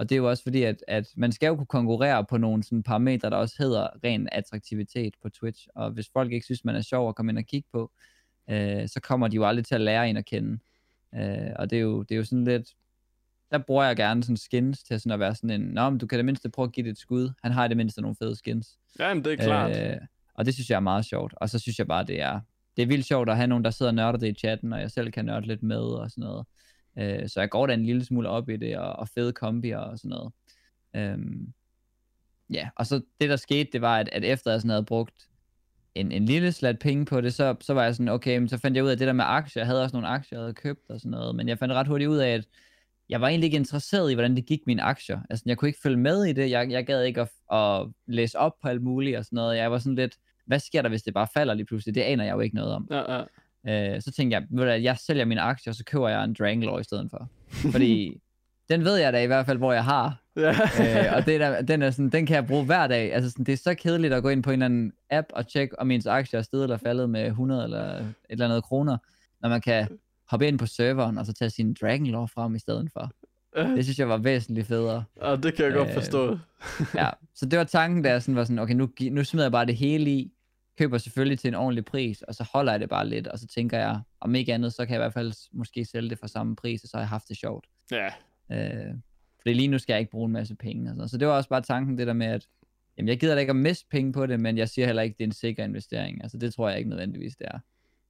og 0.00 0.08
det 0.08 0.14
er 0.14 0.16
jo 0.16 0.28
også 0.28 0.42
fordi, 0.42 0.62
at, 0.62 0.84
at 0.88 1.08
man 1.16 1.32
skal 1.32 1.46
jo 1.46 1.56
kunne 1.56 1.66
konkurrere 1.66 2.24
på 2.24 2.36
nogle 2.36 2.62
sådan 2.62 2.82
parametre, 2.82 3.30
der 3.30 3.36
også 3.36 3.54
hedder 3.58 3.88
ren 4.04 4.28
attraktivitet 4.32 5.14
på 5.22 5.28
Twitch, 5.28 5.66
og 5.74 5.90
hvis 5.90 6.10
folk 6.12 6.32
ikke 6.32 6.44
synes, 6.44 6.64
man 6.64 6.76
er 6.76 6.80
sjov 6.80 7.08
at 7.08 7.14
komme 7.14 7.32
ind 7.32 7.38
og 7.38 7.44
kigge 7.44 7.68
på, 7.72 7.92
øh, 8.50 8.88
så 8.88 9.00
kommer 9.02 9.28
de 9.28 9.36
jo 9.36 9.46
aldrig 9.46 9.64
til 9.64 9.74
at 9.74 9.80
lære 9.80 10.10
en 10.10 10.16
at 10.16 10.24
kende. 10.24 10.58
Øh, 11.14 11.50
og 11.56 11.70
det 11.70 11.76
er, 11.76 11.80
jo, 11.80 12.02
det 12.02 12.14
er 12.14 12.16
jo 12.16 12.24
sådan 12.24 12.44
lidt, 12.44 12.68
der 13.50 13.58
bruger 13.58 13.84
jeg 13.84 13.96
gerne 13.96 14.22
sådan 14.22 14.36
skins 14.36 14.82
til 14.82 15.00
sådan 15.00 15.12
at 15.12 15.20
være 15.20 15.34
sådan 15.34 15.50
en, 15.50 15.68
nå, 15.68 15.90
men 15.90 15.98
du 15.98 16.06
kan 16.06 16.18
det 16.18 16.24
mindste 16.24 16.50
prøve 16.50 16.66
at 16.66 16.72
give 16.72 16.84
det 16.84 16.90
et 16.90 16.98
skud, 16.98 17.30
han 17.42 17.52
har 17.52 17.64
i 17.64 17.68
det 17.68 17.76
mindste 17.76 18.00
nogle 18.00 18.16
fede 18.16 18.36
skins. 18.36 18.78
Ja, 18.98 19.14
men 19.14 19.24
det 19.24 19.32
er 19.32 19.36
klart. 19.36 19.78
Øh, 19.78 19.96
og 20.34 20.46
det 20.46 20.54
synes 20.54 20.70
jeg 20.70 20.76
er 20.76 20.80
meget 20.80 21.04
sjovt. 21.04 21.34
Og 21.36 21.50
så 21.50 21.58
synes 21.58 21.78
jeg 21.78 21.86
bare, 21.86 22.04
det 22.04 22.20
er, 22.20 22.40
det 22.76 22.82
er 22.82 22.86
vildt 22.86 23.06
sjovt 23.06 23.28
at 23.28 23.36
have 23.36 23.46
nogen, 23.46 23.64
der 23.64 23.70
sidder 23.70 23.90
og 23.90 23.94
nørder 23.94 24.18
det 24.18 24.28
i 24.28 24.34
chatten, 24.34 24.72
og 24.72 24.80
jeg 24.80 24.90
selv 24.90 25.10
kan 25.10 25.24
nørde 25.24 25.46
lidt 25.46 25.62
med 25.62 25.80
og 25.80 26.10
sådan 26.10 26.22
noget. 26.22 26.46
Øh, 26.98 27.28
så 27.28 27.40
jeg 27.40 27.50
går 27.50 27.66
da 27.66 27.74
en 27.74 27.86
lille 27.86 28.04
smule 28.04 28.28
op 28.28 28.48
i 28.48 28.56
det, 28.56 28.78
og, 28.78 28.92
og 28.92 29.08
fede 29.08 29.32
kombier 29.32 29.78
og 29.78 29.98
sådan 29.98 30.08
noget. 30.08 30.32
Øhm, 30.96 31.52
ja, 32.52 32.68
og 32.76 32.86
så 32.86 33.00
det 33.20 33.30
der 33.30 33.36
skete, 33.36 33.70
det 33.72 33.80
var, 33.80 33.98
at, 33.98 34.08
at 34.12 34.24
efter 34.24 34.50
jeg 34.50 34.60
sådan 34.60 34.70
havde 34.70 34.84
brugt 34.84 35.28
en, 35.94 36.12
en 36.12 36.24
lille 36.24 36.52
slat 36.52 36.78
penge 36.78 37.04
på 37.04 37.20
det, 37.20 37.34
så, 37.34 37.56
så 37.60 37.74
var 37.74 37.84
jeg 37.84 37.94
sådan, 37.94 38.08
okay, 38.08 38.38
men 38.38 38.48
så 38.48 38.58
fandt 38.58 38.76
jeg 38.76 38.84
ud 38.84 38.90
af 38.90 38.98
det 38.98 39.06
der 39.06 39.12
med 39.12 39.24
aktier. 39.26 39.60
Jeg 39.60 39.66
havde 39.66 39.82
også 39.82 39.96
nogle 39.96 40.08
aktier, 40.08 40.38
jeg 40.38 40.42
havde 40.42 40.54
købt 40.54 40.90
og 40.90 41.00
sådan 41.00 41.10
noget, 41.10 41.34
men 41.34 41.48
jeg 41.48 41.58
fandt 41.58 41.74
ret 41.74 41.86
hurtigt 41.86 42.10
ud 42.10 42.18
af, 42.18 42.28
at 42.28 42.44
jeg 43.08 43.20
var 43.20 43.28
egentlig 43.28 43.46
ikke 43.46 43.56
interesseret 43.56 44.10
i, 44.10 44.14
hvordan 44.14 44.36
det 44.36 44.46
gik 44.46 44.60
mine 44.66 44.82
aktier. 44.82 45.20
Altså, 45.30 45.42
jeg 45.46 45.58
kunne 45.58 45.68
ikke 45.68 45.80
følge 45.82 45.96
med 45.96 46.24
i 46.24 46.32
det. 46.32 46.50
Jeg, 46.50 46.70
jeg 46.70 46.86
gad 46.86 47.02
ikke 47.02 47.20
at, 47.20 47.30
at 47.52 47.88
læse 48.06 48.38
op 48.38 48.52
på 48.62 48.68
alt 48.68 48.82
muligt 48.82 49.16
og 49.16 49.24
sådan 49.24 49.36
noget. 49.36 49.56
Jeg 49.56 49.70
var 49.70 49.78
sådan 49.78 49.94
lidt, 49.94 50.16
hvad 50.46 50.58
sker 50.58 50.82
der, 50.82 50.88
hvis 50.88 51.02
det 51.02 51.14
bare 51.14 51.26
falder 51.34 51.54
lige 51.54 51.66
pludselig? 51.66 51.94
Det 51.94 52.00
aner 52.00 52.24
jeg 52.24 52.34
jo 52.34 52.40
ikke 52.40 52.56
noget 52.56 52.72
om. 52.72 52.88
Ja, 52.90 53.16
ja. 53.16 53.24
Øh, 53.68 54.02
så 54.02 54.12
tænkte 54.12 54.34
jeg, 54.34 54.42
ved 54.50 54.58
du, 54.58 54.64
hvad, 54.64 54.80
jeg 54.80 54.96
sælger 54.98 55.24
mine 55.24 55.40
aktier, 55.40 55.70
og 55.70 55.74
så 55.76 55.84
køber 55.84 56.08
jeg 56.08 56.24
en 56.24 56.34
Drangler 56.38 56.78
i 56.78 56.84
stedet 56.84 57.10
for. 57.10 57.28
Fordi 57.70 58.12
den 58.70 58.84
ved 58.84 58.96
jeg 58.96 59.12
da 59.12 59.22
i 59.22 59.26
hvert 59.26 59.46
fald, 59.46 59.58
hvor 59.58 59.72
jeg 59.72 59.84
har. 59.84 60.22
øh, 60.36 60.44
og 61.16 61.26
det 61.26 61.34
er 61.34 61.38
der, 61.38 61.62
den, 61.62 61.82
er 61.82 61.90
sådan, 61.90 62.08
den 62.10 62.26
kan 62.26 62.34
jeg 62.36 62.46
bruge 62.46 62.64
hver 62.64 62.86
dag. 62.86 63.14
Altså, 63.14 63.30
sådan, 63.30 63.44
det 63.44 63.52
er 63.52 63.56
så 63.56 63.74
kedeligt 63.74 64.12
at 64.14 64.22
gå 64.22 64.28
ind 64.28 64.42
på 64.42 64.50
en 64.50 64.54
eller 64.54 64.66
anden 64.66 64.92
app 65.10 65.26
og 65.32 65.48
tjekke, 65.48 65.78
om 65.80 65.90
ens 65.90 66.06
aktier 66.06 66.38
er 66.38 66.42
steget 66.42 66.62
eller 66.62 66.76
faldet 66.76 67.10
med 67.10 67.26
100 67.26 67.64
eller 67.64 67.96
et 67.98 68.04
eller 68.28 68.44
andet 68.44 68.64
kroner, 68.64 68.98
når 69.42 69.48
man 69.48 69.60
kan 69.60 69.88
hoppe 70.30 70.48
ind 70.48 70.58
på 70.58 70.66
serveren 70.66 71.18
og 71.18 71.26
så 71.26 71.32
tage 71.32 71.50
sin 71.50 71.74
Dragonlore 71.80 72.28
frem 72.28 72.54
i 72.54 72.58
stedet 72.58 72.90
for. 72.92 73.10
Det 73.76 73.84
synes 73.84 73.98
jeg 73.98 74.08
var 74.08 74.16
væsentligt 74.16 74.66
federe. 74.66 75.04
ja, 75.22 75.36
det 75.36 75.54
kan 75.54 75.64
jeg 75.64 75.74
godt 75.74 75.88
Øh, 75.88 75.94
forstå. 75.94 76.38
Ja, 76.94 77.10
så 77.34 77.46
det 77.46 77.58
var 77.58 77.64
tanken, 77.64 78.04
der 78.04 78.18
sådan 78.18 78.36
var 78.36 78.44
sådan, 78.44 78.58
okay, 78.58 78.74
nu, 78.74 78.88
nu 79.10 79.24
smider 79.24 79.44
jeg 79.44 79.52
bare 79.52 79.66
det 79.66 79.76
hele 79.76 80.10
i, 80.10 80.32
køber 80.80 80.98
selvfølgelig 80.98 81.38
til 81.38 81.48
en 81.48 81.54
ordentlig 81.54 81.84
pris, 81.84 82.22
og 82.22 82.34
så 82.34 82.44
holder 82.52 82.72
jeg 82.72 82.80
det 82.80 82.88
bare 82.88 83.08
lidt, 83.08 83.26
og 83.26 83.38
så 83.38 83.46
tænker 83.46 83.78
jeg, 83.78 84.00
om 84.20 84.34
ikke 84.34 84.54
andet, 84.54 84.72
så 84.72 84.86
kan 84.86 84.94
jeg 84.94 85.00
i 85.00 85.04
hvert 85.04 85.12
fald 85.12 85.32
måske 85.52 85.84
sælge 85.84 86.10
det 86.10 86.18
for 86.18 86.26
samme 86.26 86.56
pris, 86.56 86.82
og 86.82 86.88
så 86.88 86.96
har 86.96 87.02
jeg 87.02 87.08
haft 87.08 87.28
det 87.28 87.36
sjovt. 87.36 87.66
Ja, 87.90 88.08
Øh, 88.52 88.94
fordi 89.42 89.52
lige 89.52 89.68
nu 89.68 89.78
skal 89.78 89.92
jeg 89.92 90.00
ikke 90.00 90.10
bruge 90.10 90.26
en 90.26 90.32
masse 90.32 90.54
penge. 90.54 90.90
Og 90.90 90.94
sådan. 90.94 91.08
Så 91.08 91.18
det 91.18 91.28
var 91.28 91.34
også 91.34 91.48
bare 91.48 91.60
tanken, 91.60 91.98
det 91.98 92.06
der 92.06 92.12
med, 92.12 92.26
at 92.26 92.46
jamen, 92.96 93.08
jeg 93.08 93.20
gider 93.20 93.34
da 93.34 93.40
ikke 93.40 93.50
at 93.50 93.56
miste 93.56 93.86
penge 93.90 94.12
på 94.12 94.26
det, 94.26 94.40
men 94.40 94.58
jeg 94.58 94.68
siger 94.68 94.86
heller 94.86 95.02
ikke, 95.02 95.14
det 95.18 95.24
er 95.24 95.28
en 95.28 95.32
sikker 95.32 95.64
investering. 95.64 96.22
Altså 96.22 96.38
det 96.38 96.54
tror 96.54 96.68
jeg 96.68 96.78
ikke 96.78 96.90
nødvendigvis, 96.90 97.36
det 97.36 97.46
er. 97.50 97.58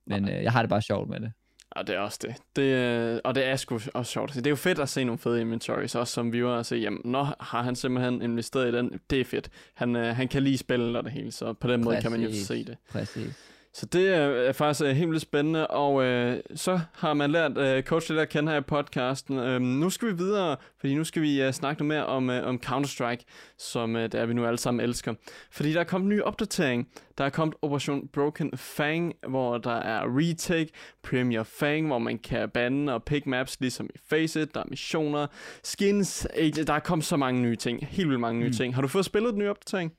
Men 0.06 0.28
øh, 0.28 0.42
jeg 0.42 0.52
har 0.52 0.62
det 0.62 0.68
bare 0.68 0.82
sjovt 0.82 1.08
med 1.08 1.20
det. 1.20 1.32
Ja, 1.76 1.82
det 1.82 1.94
er 1.94 1.98
også 1.98 2.18
det. 2.22 2.34
det 2.56 2.62
øh, 2.62 3.20
og 3.24 3.34
det 3.34 3.44
er 3.44 3.56
sgu 3.56 3.80
også 3.94 4.12
sjovt. 4.12 4.34
Det 4.34 4.46
er 4.46 4.50
jo 4.50 4.56
fedt 4.56 4.78
at 4.78 4.88
se 4.88 5.04
nogle 5.04 5.18
fede 5.18 5.40
inventories, 5.40 5.94
også 5.94 6.12
som 6.12 6.32
viewer, 6.32 6.54
at 6.54 6.66
se, 6.66 6.76
jamen, 6.76 7.00
nå, 7.04 7.26
har 7.40 7.62
han 7.62 7.76
simpelthen 7.76 8.22
investeret 8.22 8.68
i 8.74 8.76
den. 8.76 9.00
Det 9.10 9.20
er 9.20 9.24
fedt. 9.24 9.50
Han, 9.74 9.96
øh, 9.96 10.16
han 10.16 10.28
kan 10.28 10.42
lige 10.42 10.58
spille 10.58 10.98
og 10.98 11.04
det 11.04 11.12
hele, 11.12 11.32
så 11.32 11.52
på 11.52 11.68
den 11.68 11.84
måde 11.84 11.96
Præcis. 11.96 12.02
kan 12.10 12.20
man 12.20 12.30
jo 12.30 12.44
se 12.44 12.64
det. 12.64 12.76
Præcis. 12.90 13.49
Så 13.74 13.86
det 13.86 14.14
er 14.14 14.52
faktisk 14.52 14.84
uh, 14.84 14.90
helt 14.90 15.10
vildt 15.10 15.22
spændende, 15.22 15.66
og 15.66 15.94
uh, 15.94 16.40
så 16.54 16.80
har 16.92 17.14
man 17.14 17.30
lært 17.30 17.58
uh, 17.58 17.84
Coach 17.84 18.10
lidt 18.10 18.20
at 18.20 18.28
kende 18.28 18.52
her 18.52 18.58
i 18.58 18.62
podcasten. 18.62 19.38
Uh, 19.38 19.60
nu 19.60 19.90
skal 19.90 20.08
vi 20.08 20.16
videre, 20.16 20.56
fordi 20.80 20.94
nu 20.94 21.04
skal 21.04 21.22
vi 21.22 21.46
uh, 21.46 21.52
snakke 21.52 21.84
noget 21.84 21.88
mere 21.88 22.06
om, 22.06 22.28
uh, 22.28 22.48
om 22.48 22.60
Counter-Strike, 22.66 23.54
som 23.58 23.94
uh, 23.94 24.02
det 24.02 24.14
er 24.14 24.26
vi 24.26 24.34
nu 24.34 24.46
alle 24.46 24.58
sammen 24.58 24.84
elsker. 24.84 25.14
Fordi 25.50 25.72
der 25.72 25.80
er 25.80 25.84
kommet 25.84 26.04
en 26.04 26.08
ny 26.16 26.20
opdatering. 26.22 26.88
Der 27.18 27.24
er 27.24 27.30
kommet 27.30 27.56
Operation 27.62 28.08
Broken 28.08 28.52
Fang, 28.56 29.14
hvor 29.28 29.58
der 29.58 29.76
er 29.76 30.02
retake, 30.18 30.70
Premier 31.02 31.42
Fang, 31.42 31.86
hvor 31.86 31.98
man 31.98 32.18
kan 32.18 32.50
bande 32.50 32.94
og 32.94 33.04
pick 33.04 33.26
maps, 33.26 33.60
ligesom 33.60 33.90
i 33.94 33.98
Faceit. 34.08 34.54
Der 34.54 34.60
er 34.60 34.64
missioner, 34.68 35.26
skins, 35.64 36.26
der 36.66 36.72
er 36.72 36.78
kommet 36.78 37.04
så 37.04 37.16
mange 37.16 37.42
nye 37.42 37.56
ting. 37.56 37.86
Helt 37.86 38.08
vildt 38.08 38.20
mange 38.20 38.40
nye 38.40 38.46
mm. 38.46 38.52
ting. 38.52 38.74
Har 38.74 38.82
du 38.82 38.88
fået 38.88 39.04
spillet 39.04 39.32
den 39.32 39.38
nye 39.38 39.50
opdatering? 39.50 39.92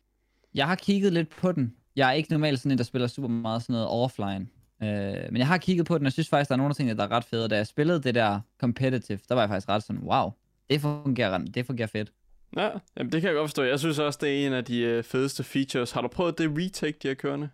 Jeg 0.55 0.67
har 0.67 0.75
kigget 0.75 1.13
lidt 1.13 1.29
på 1.29 1.51
den. 1.51 1.73
Jeg 1.95 2.09
er 2.09 2.13
ikke 2.13 2.31
normalt 2.31 2.59
sådan 2.59 2.71
en, 2.71 2.77
der 2.77 2.83
spiller 2.83 3.07
super 3.07 3.29
meget 3.29 3.61
sådan 3.61 3.73
noget 3.73 3.87
offline. 3.87 4.47
Øh, 4.83 5.31
men 5.31 5.37
jeg 5.37 5.47
har 5.47 5.57
kigget 5.57 5.85
på 5.85 5.97
den, 5.97 6.01
og 6.01 6.05
jeg 6.05 6.13
synes 6.13 6.29
faktisk, 6.29 6.49
der 6.49 6.55
er 6.55 6.57
nogle 6.57 6.71
af 6.71 6.75
tingene, 6.75 6.97
der 6.97 7.03
er 7.03 7.11
ret 7.11 7.23
fede. 7.23 7.49
Da 7.49 7.55
jeg 7.55 7.67
spillede 7.67 8.03
det 8.03 8.15
der 8.15 8.39
competitive, 8.59 9.19
der 9.29 9.35
var 9.35 9.41
jeg 9.41 9.49
faktisk 9.49 9.69
ret 9.69 9.83
sådan, 9.83 10.01
wow, 10.01 10.31
det 10.69 10.81
fungerer, 10.81 11.37
det 11.37 11.65
fungerer 11.65 11.87
fedt. 11.87 12.11
Ja, 12.57 12.69
jamen 12.97 13.11
det 13.11 13.21
kan 13.21 13.27
jeg 13.27 13.35
godt 13.35 13.49
forstå. 13.49 13.63
Jeg 13.63 13.79
synes 13.79 13.99
også, 13.99 14.19
det 14.21 14.29
er 14.41 14.47
en 14.47 14.53
af 14.53 14.65
de 14.65 14.79
øh, 14.79 15.03
fedeste 15.03 15.43
features. 15.43 15.91
Har 15.91 16.01
du 16.01 16.07
prøvet 16.07 16.37
det 16.37 16.51
retake, 16.57 16.97
de 17.03 17.07
har 17.07 17.15
kørende? 17.15 17.49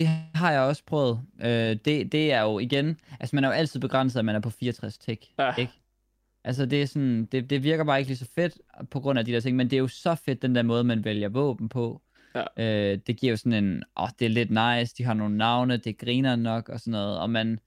Det 0.00 0.08
har 0.34 0.52
jeg 0.52 0.60
også 0.60 0.82
prøvet. 0.86 1.20
Øh, 1.40 1.76
det, 1.84 2.12
det 2.12 2.32
er 2.32 2.42
jo 2.42 2.58
igen, 2.58 3.00
altså 3.20 3.36
man 3.36 3.44
er 3.44 3.48
jo 3.48 3.54
altid 3.54 3.80
begrænset, 3.80 4.18
at 4.18 4.24
man 4.24 4.36
er 4.36 4.40
på 4.40 4.50
64 4.50 4.98
tick, 4.98 5.26
ja. 5.38 5.54
ikke? 5.54 5.72
Altså 6.44 6.66
det 6.66 6.82
er 6.82 6.86
sådan, 6.86 7.24
det, 7.24 7.50
det 7.50 7.62
virker 7.62 7.84
bare 7.84 7.98
ikke 7.98 8.08
lige 8.10 8.18
så 8.18 8.26
fedt 8.34 8.58
på 8.90 9.00
grund 9.00 9.18
af 9.18 9.24
de 9.24 9.32
der 9.32 9.40
ting, 9.40 9.56
men 9.56 9.70
det 9.70 9.76
er 9.76 9.80
jo 9.80 9.88
så 9.88 10.14
fedt 10.14 10.42
den 10.42 10.54
der 10.54 10.62
måde, 10.62 10.84
man 10.84 11.04
vælger 11.04 11.28
våben 11.28 11.68
på. 11.68 12.02
Ja. 12.34 12.92
Øh, 12.92 12.98
det 13.06 13.16
giver 13.16 13.30
jo 13.30 13.36
sådan 13.36 13.64
en, 13.64 13.82
åh, 13.96 14.02
oh, 14.02 14.08
det 14.18 14.24
er 14.24 14.28
lidt 14.28 14.50
nice, 14.50 14.94
de 14.98 15.04
har 15.04 15.14
nogle 15.14 15.36
navne, 15.36 15.76
det 15.76 15.98
griner 15.98 16.36
nok 16.36 16.68
og 16.68 16.80
sådan 16.80 16.90
noget, 16.90 17.18
og 17.18 17.30
man, 17.30 17.60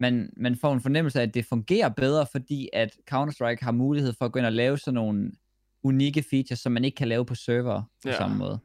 man, 0.00 0.32
man 0.36 0.56
får 0.56 0.72
en 0.72 0.80
fornemmelse 0.80 1.20
af, 1.20 1.22
at 1.22 1.34
det 1.34 1.44
fungerer 1.44 1.88
bedre, 1.88 2.26
fordi 2.32 2.68
at 2.72 2.96
Counter-Strike 3.12 3.64
har 3.64 3.72
mulighed 3.72 4.12
for 4.18 4.24
at 4.24 4.32
gå 4.32 4.38
ind 4.38 4.46
og 4.46 4.52
lave 4.52 4.78
sådan 4.78 4.94
nogle 4.94 5.32
unikke 5.82 6.24
features, 6.30 6.58
som 6.60 6.72
man 6.72 6.84
ikke 6.84 6.96
kan 6.96 7.08
lave 7.08 7.24
på 7.26 7.34
server 7.34 7.82
på 8.02 8.08
ja. 8.08 8.16
samme 8.16 8.36
måde. 8.36 8.58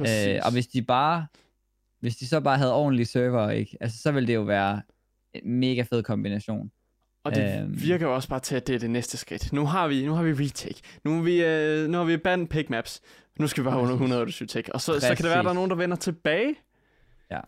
Øh, 0.00 0.40
og 0.44 0.52
hvis 0.52 0.66
de 0.66 0.82
bare, 0.82 1.26
hvis 2.00 2.16
de 2.16 2.26
så 2.26 2.40
bare 2.40 2.58
havde 2.58 2.74
ordentlige 2.74 3.06
server, 3.06 3.50
ikke? 3.50 3.76
Altså, 3.80 3.98
så 3.98 4.12
ville 4.12 4.26
det 4.26 4.34
jo 4.34 4.42
være 4.42 4.82
en 5.34 5.54
mega 5.54 5.82
fed 5.82 6.02
kombination. 6.02 6.70
Og 7.24 7.34
det 7.34 7.60
øhm. 7.60 7.82
virker 7.82 8.06
jo 8.06 8.14
også 8.14 8.28
bare 8.28 8.40
til, 8.40 8.56
at 8.56 8.66
det 8.66 8.74
er 8.74 8.78
det 8.78 8.90
næste 8.90 9.16
skridt. 9.16 9.52
Nu 9.52 9.66
har 9.66 9.88
vi, 9.88 10.06
nu 10.06 10.14
har 10.14 10.22
vi 10.22 10.32
retake. 10.32 10.80
Nu 11.04 11.14
har 11.14 11.22
vi, 11.22 11.44
øh, 11.44 11.88
nu 11.88 11.98
har 11.98 12.04
vi 12.04 12.16
banned 12.16 12.48
pick 12.48 12.70
maps. 12.70 13.00
Nu 13.38 13.46
skal 13.46 13.64
vi 13.64 13.68
bare 13.68 13.78
under 13.78 13.92
128 13.92 14.46
tech. 14.46 14.68
Og 14.74 14.80
så, 14.80 15.00
så 15.00 15.06
kan 15.06 15.16
det 15.16 15.24
være, 15.24 15.38
at 15.38 15.44
der 15.44 15.50
er 15.50 15.54
nogen, 15.54 15.70
der 15.70 15.76
vender 15.76 15.96
tilbage. 15.96 16.54
Ja. 17.30 17.40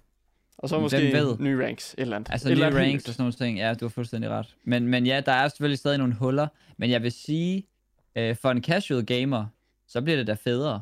Og 0.58 0.68
så 0.68 0.80
måske 0.80 1.12
ved. 1.12 1.36
nye 1.38 1.66
ranks, 1.66 1.94
et 1.94 2.00
eller 2.00 2.16
andet. 2.16 2.32
Altså 2.32 2.50
et 2.50 2.56
nye 2.56 2.64
ranks 2.64 2.78
helt. 2.78 3.08
og 3.08 3.14
sådan 3.14 3.22
nogle 3.22 3.32
ting. 3.32 3.58
Ja, 3.58 3.74
du 3.74 3.84
har 3.84 3.90
fuldstændig 3.90 4.30
ret. 4.30 4.54
Men, 4.64 4.88
men 4.88 5.06
ja, 5.06 5.20
der 5.26 5.32
er 5.32 5.48
selvfølgelig 5.48 5.78
stadig 5.78 5.98
nogle 5.98 6.14
huller. 6.14 6.48
Men 6.78 6.90
jeg 6.90 7.02
vil 7.02 7.12
sige, 7.12 7.66
øh, 8.16 8.36
for 8.36 8.50
en 8.50 8.62
casual 8.64 9.06
gamer, 9.06 9.46
så 9.88 10.02
bliver 10.02 10.16
det 10.16 10.26
da 10.26 10.32
federe. 10.32 10.80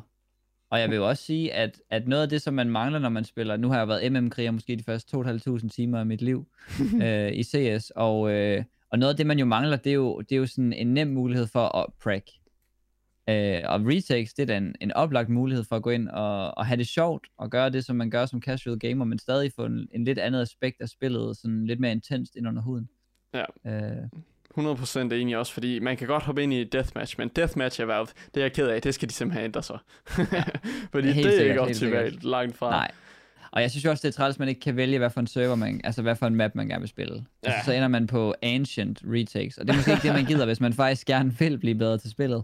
Og 0.69 0.79
jeg 0.79 0.89
vil 0.89 0.95
jo 0.95 1.07
også 1.09 1.23
sige, 1.23 1.53
at, 1.53 1.81
at 1.89 2.07
noget 2.07 2.23
af 2.23 2.29
det, 2.29 2.41
som 2.41 2.53
man 2.53 2.69
mangler, 2.69 2.99
når 2.99 3.09
man 3.09 3.23
spiller... 3.23 3.57
Nu 3.57 3.69
har 3.69 3.77
jeg 3.77 3.87
været 3.87 4.11
MM-kriger 4.11 4.51
måske 4.51 4.75
de 4.75 4.83
første 4.83 5.17
2.500 5.17 5.69
timer 5.69 5.99
af 5.99 6.05
mit 6.05 6.21
liv 6.21 6.47
øh, 7.03 7.31
i 7.31 7.43
CS. 7.43 7.89
Og, 7.95 8.31
øh, 8.31 8.63
og 8.93 8.99
noget 8.99 9.13
af 9.13 9.17
det, 9.17 9.27
man 9.27 9.39
jo 9.39 9.45
mangler, 9.45 9.77
det 9.77 9.89
er 9.89 9.93
jo, 9.93 10.21
det 10.21 10.31
er 10.31 10.39
jo 10.39 10.45
sådan 10.45 10.73
en 10.73 10.93
nem 10.93 11.07
mulighed 11.07 11.47
for 11.47 11.77
at 11.77 11.85
prack. 12.03 12.27
Øh, 13.29 13.61
og 13.65 13.81
retakes, 13.85 14.33
det 14.33 14.43
er 14.43 14.47
da 14.47 14.57
en, 14.57 14.75
en 14.81 14.91
oplagt 14.91 15.29
mulighed 15.29 15.63
for 15.69 15.75
at 15.75 15.83
gå 15.83 15.89
ind 15.89 16.09
og, 16.09 16.57
og 16.57 16.65
have 16.65 16.77
det 16.77 16.87
sjovt, 16.87 17.27
og 17.37 17.49
gøre 17.49 17.69
det, 17.69 17.85
som 17.85 17.95
man 17.95 18.09
gør 18.09 18.25
som 18.25 18.41
casual 18.41 18.79
gamer, 18.79 19.05
men 19.05 19.19
stadig 19.19 19.51
få 19.55 19.65
en, 19.65 19.87
en 19.91 20.03
lidt 20.03 20.19
andet 20.19 20.41
aspekt 20.41 20.81
af 20.81 20.89
spillet, 20.89 21.37
sådan 21.37 21.65
lidt 21.65 21.79
mere 21.79 21.91
intenst 21.91 22.35
ind 22.35 22.47
under 22.47 22.61
huden. 22.61 22.89
Ja. 23.33 23.43
Øh. 23.67 24.07
100% 24.57 24.99
enig 24.99 25.37
også, 25.37 25.53
fordi 25.53 25.79
man 25.79 25.97
kan 25.97 26.07
godt 26.07 26.23
hoppe 26.23 26.43
ind 26.43 26.53
i 26.53 26.63
deathmatch, 26.63 27.15
men 27.17 27.27
deathmatch 27.27 27.81
er 27.81 27.85
Valve, 27.85 28.07
det 28.33 28.37
er 28.37 28.41
jeg 28.41 28.53
ked 28.53 28.67
af, 28.67 28.81
det 28.81 28.93
skal 28.93 29.09
de 29.09 29.13
simpelthen 29.13 29.45
ændre 29.45 29.63
sig. 29.63 29.77
fordi 30.91 31.07
det 31.07 31.25
er 31.25 31.29
sikkert, 31.29 31.39
ikke 31.39 31.61
optimalt 31.61 32.23
langt 32.23 32.57
fra. 32.57 32.69
Nej, 32.69 32.91
og 33.53 33.61
jeg 33.61 33.71
synes 33.71 33.85
jo 33.85 33.89
også, 33.89 34.07
det 34.07 34.13
er 34.13 34.17
træls, 34.17 34.35
at 34.35 34.39
man 34.39 34.47
ikke 34.47 34.61
kan 34.61 34.75
vælge, 34.75 34.97
hvad 34.97 35.09
for 35.09 35.19
en 35.19 35.27
server 35.27 35.55
man, 35.55 35.81
altså 35.83 36.01
hvad 36.01 36.15
for 36.15 36.27
en 36.27 36.35
map 36.35 36.55
man 36.55 36.67
gerne 36.67 36.79
vil 36.79 36.89
spille. 36.89 37.13
Altså, 37.13 37.27
ja. 37.43 37.51
Altså, 37.51 37.65
så 37.65 37.71
ender 37.71 37.87
man 37.87 38.07
på 38.07 38.35
Ancient 38.43 39.01
retakes, 39.05 39.57
og 39.57 39.67
det 39.67 39.73
er 39.73 39.77
måske 39.77 39.91
ikke 39.91 40.07
det, 40.07 40.13
man 40.13 40.25
gider, 40.25 40.45
hvis 40.45 40.59
man 40.59 40.73
faktisk 40.73 41.07
gerne 41.07 41.39
vil 41.39 41.57
blive 41.57 41.75
bedre 41.75 41.97
til 41.97 42.11
spillet. 42.11 42.43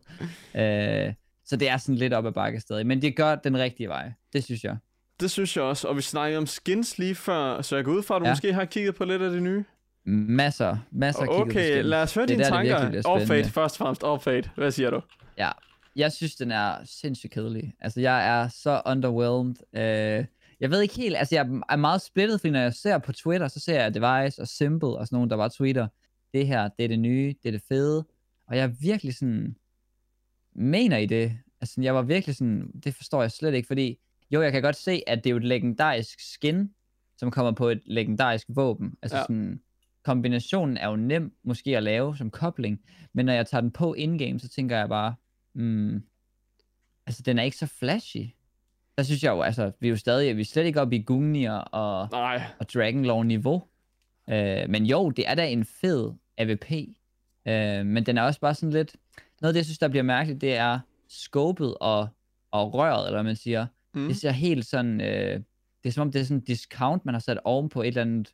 Øh, 0.56 1.14
så 1.46 1.56
det 1.56 1.70
er 1.70 1.78
sådan 1.78 1.96
lidt 1.96 2.14
op 2.14 2.26
ad 2.26 2.32
bakke 2.32 2.60
stadig, 2.60 2.88
men 2.88 3.02
det 3.02 3.16
gør 3.16 3.36
den 3.36 3.58
rigtige 3.58 3.90
vej. 3.90 4.12
Det 4.34 4.44
synes 4.44 4.64
jeg. 4.64 4.78
Det 5.20 5.32
synes 5.32 5.56
jeg 5.56 5.64
også, 5.64 5.88
og 5.88 5.96
vi 5.96 6.02
snakkede 6.02 6.38
om 6.38 6.48
skins 6.48 6.98
lige 6.98 7.16
før, 7.16 7.62
så 7.62 7.76
jeg 7.76 7.86
går 7.86 7.92
ud 7.92 8.04
fra, 8.04 8.16
at 8.16 8.20
du 8.20 8.26
ja. 8.26 8.32
måske 8.32 8.54
har 8.54 8.66
kigget 8.66 8.96
på 8.96 9.06
lidt 9.06 9.22
af 9.22 9.32
det 9.32 9.44
nye. 9.44 9.64
Masser, 10.06 10.78
masser 10.92 11.22
okay, 11.22 11.34
kigget 11.34 11.54
på 11.54 11.76
skins. 11.76 11.86
lad 11.86 12.02
os 12.02 12.14
høre 12.14 12.26
dine 12.26 12.44
der, 12.44 12.50
tanker. 12.50 13.02
Off 13.06 13.28
Fate, 13.28 13.50
først 13.50 13.76
og 13.76 13.78
fremmest. 13.78 14.04
Off 14.04 14.24
Fate. 14.24 14.50
Hvad 14.56 14.72
siger 14.72 14.90
du? 14.90 15.02
Ja, 15.38 15.50
jeg 15.96 16.12
synes, 16.12 16.36
den 16.36 16.52
er 16.52 16.76
sindssygt 16.86 17.34
kedelig. 17.34 17.74
Altså, 17.82 18.00
jeg 18.02 18.28
er 18.28 18.48
så 18.48 18.82
underwhelmed. 18.86 19.56
Øh, 19.76 20.26
jeg 20.60 20.72
ved 20.72 20.82
ikke 20.82 20.96
helt, 20.96 21.18
altså 21.18 21.36
jeg 21.36 21.62
er 21.70 21.76
meget 21.76 22.02
splittet, 22.02 22.40
fordi 22.40 22.52
når 22.52 22.60
jeg 22.60 22.74
ser 22.74 22.98
på 22.98 23.12
Twitter, 23.12 23.48
så 23.48 23.60
ser 23.60 23.82
jeg 23.82 23.94
Device 23.94 24.42
og 24.42 24.48
Simple 24.48 24.88
og 24.88 25.08
sådan 25.08 25.16
nogen, 25.16 25.30
der 25.30 25.38
bare 25.38 25.50
tweeter, 25.50 25.88
det 26.34 26.48
her, 26.48 26.70
det 26.78 26.84
er 26.84 26.88
det 26.88 27.00
nye, 27.00 27.36
det 27.44 27.50
er 27.50 27.52
det 27.52 27.62
fede. 27.68 28.06
Og 28.48 28.58
jeg 28.58 28.64
er 28.64 28.74
virkelig 28.82 29.16
sådan, 29.16 29.56
mener 30.56 30.98
I 30.98 31.06
det? 31.06 31.38
Altså 31.62 31.82
jeg 31.82 31.96
var 31.96 32.02
virkelig 32.02 32.36
sådan, 32.36 32.72
det 32.84 32.96
forstår 32.96 33.22
jeg 33.22 33.32
slet 33.32 33.54
ikke, 33.54 33.68
fordi 33.68 34.00
jo, 34.32 34.42
jeg 34.42 34.52
kan 34.52 34.62
godt 34.62 34.76
se, 34.76 35.02
at 35.08 35.24
det 35.24 35.30
er 35.30 35.32
jo 35.32 35.38
et 35.38 35.44
legendarisk 35.44 36.34
skin, 36.34 36.70
som 37.18 37.32
kommer 37.32 37.52
på 37.52 37.70
et 37.70 37.82
legendarisk 37.86 38.48
våben. 38.50 38.94
Altså 39.02 39.18
ja. 39.18 39.24
sådan, 39.24 39.62
kombinationen 40.04 40.78
er 40.78 40.90
jo 40.90 40.96
nem 40.96 41.36
måske 41.44 41.78
at 41.78 41.84
lave 41.84 42.18
som 42.18 42.32
kobling, 42.32 42.82
men 43.14 43.26
når 43.26 43.34
jeg 43.34 43.48
tager 43.48 43.62
den 43.62 43.72
på 43.72 43.94
in-game, 43.94 44.40
så 44.40 44.50
tænker 44.50 44.78
jeg 44.78 44.90
bare, 44.90 45.16
hmm, 45.54 46.04
altså 47.06 47.22
den 47.24 47.40
er 47.40 47.44
ikke 47.44 47.58
så 47.58 47.66
flashy 47.66 48.26
der 49.00 49.04
synes 49.04 49.24
jeg 49.24 49.32
jo, 49.32 49.42
altså, 49.42 49.72
vi 49.80 49.88
er 49.88 49.90
jo 49.90 49.98
stadig, 49.98 50.36
vi 50.36 50.42
er 50.42 50.46
slet 50.46 50.66
ikke 50.66 50.82
oppe 50.82 50.96
i 50.96 51.02
Gungnir 51.02 51.52
og, 51.52 52.08
Nej. 52.12 52.42
og 52.60 52.70
Dragonlaw 52.70 53.24
niveau. 53.24 53.64
Øh, 54.30 54.70
men 54.70 54.86
jo, 54.86 55.10
det 55.10 55.30
er 55.30 55.36
da 55.36 55.48
en 55.50 55.66
fed 55.66 56.12
AVP. 56.38 56.72
Øh, 57.48 57.86
men 57.86 58.06
den 58.06 58.18
er 58.18 58.22
også 58.22 58.40
bare 58.40 58.56
sådan 58.56 58.74
lidt, 58.74 58.96
noget 59.42 59.50
af 59.50 59.54
det, 59.54 59.58
jeg 59.58 59.66
synes, 59.66 59.78
der 59.80 59.88
bliver 59.88 60.04
mærkeligt, 60.04 60.42
det 60.42 60.56
er 60.56 60.80
skåbet 61.10 61.76
og, 61.82 62.08
og 62.52 62.74
røret, 62.74 63.06
eller 63.06 63.16
hvad 63.16 63.24
man 63.24 63.36
siger. 63.36 63.68
Mm. 63.94 64.08
Det 64.08 64.18
ser 64.18 64.32
helt 64.32 64.66
sådan, 64.66 65.02
øh, 65.02 65.40
det 65.84 65.90
er 65.90 65.92
som 65.92 66.02
om 66.02 66.12
det 66.12 66.22
er 66.22 66.26
sådan 66.26 66.38
en 66.38 66.44
discount, 66.44 67.06
man 67.06 67.16
har 67.16 67.20
sat 67.20 67.40
oven 67.44 67.70
på 67.70 67.82
et 67.82 67.88
eller 67.88 68.02
andet 68.02 68.34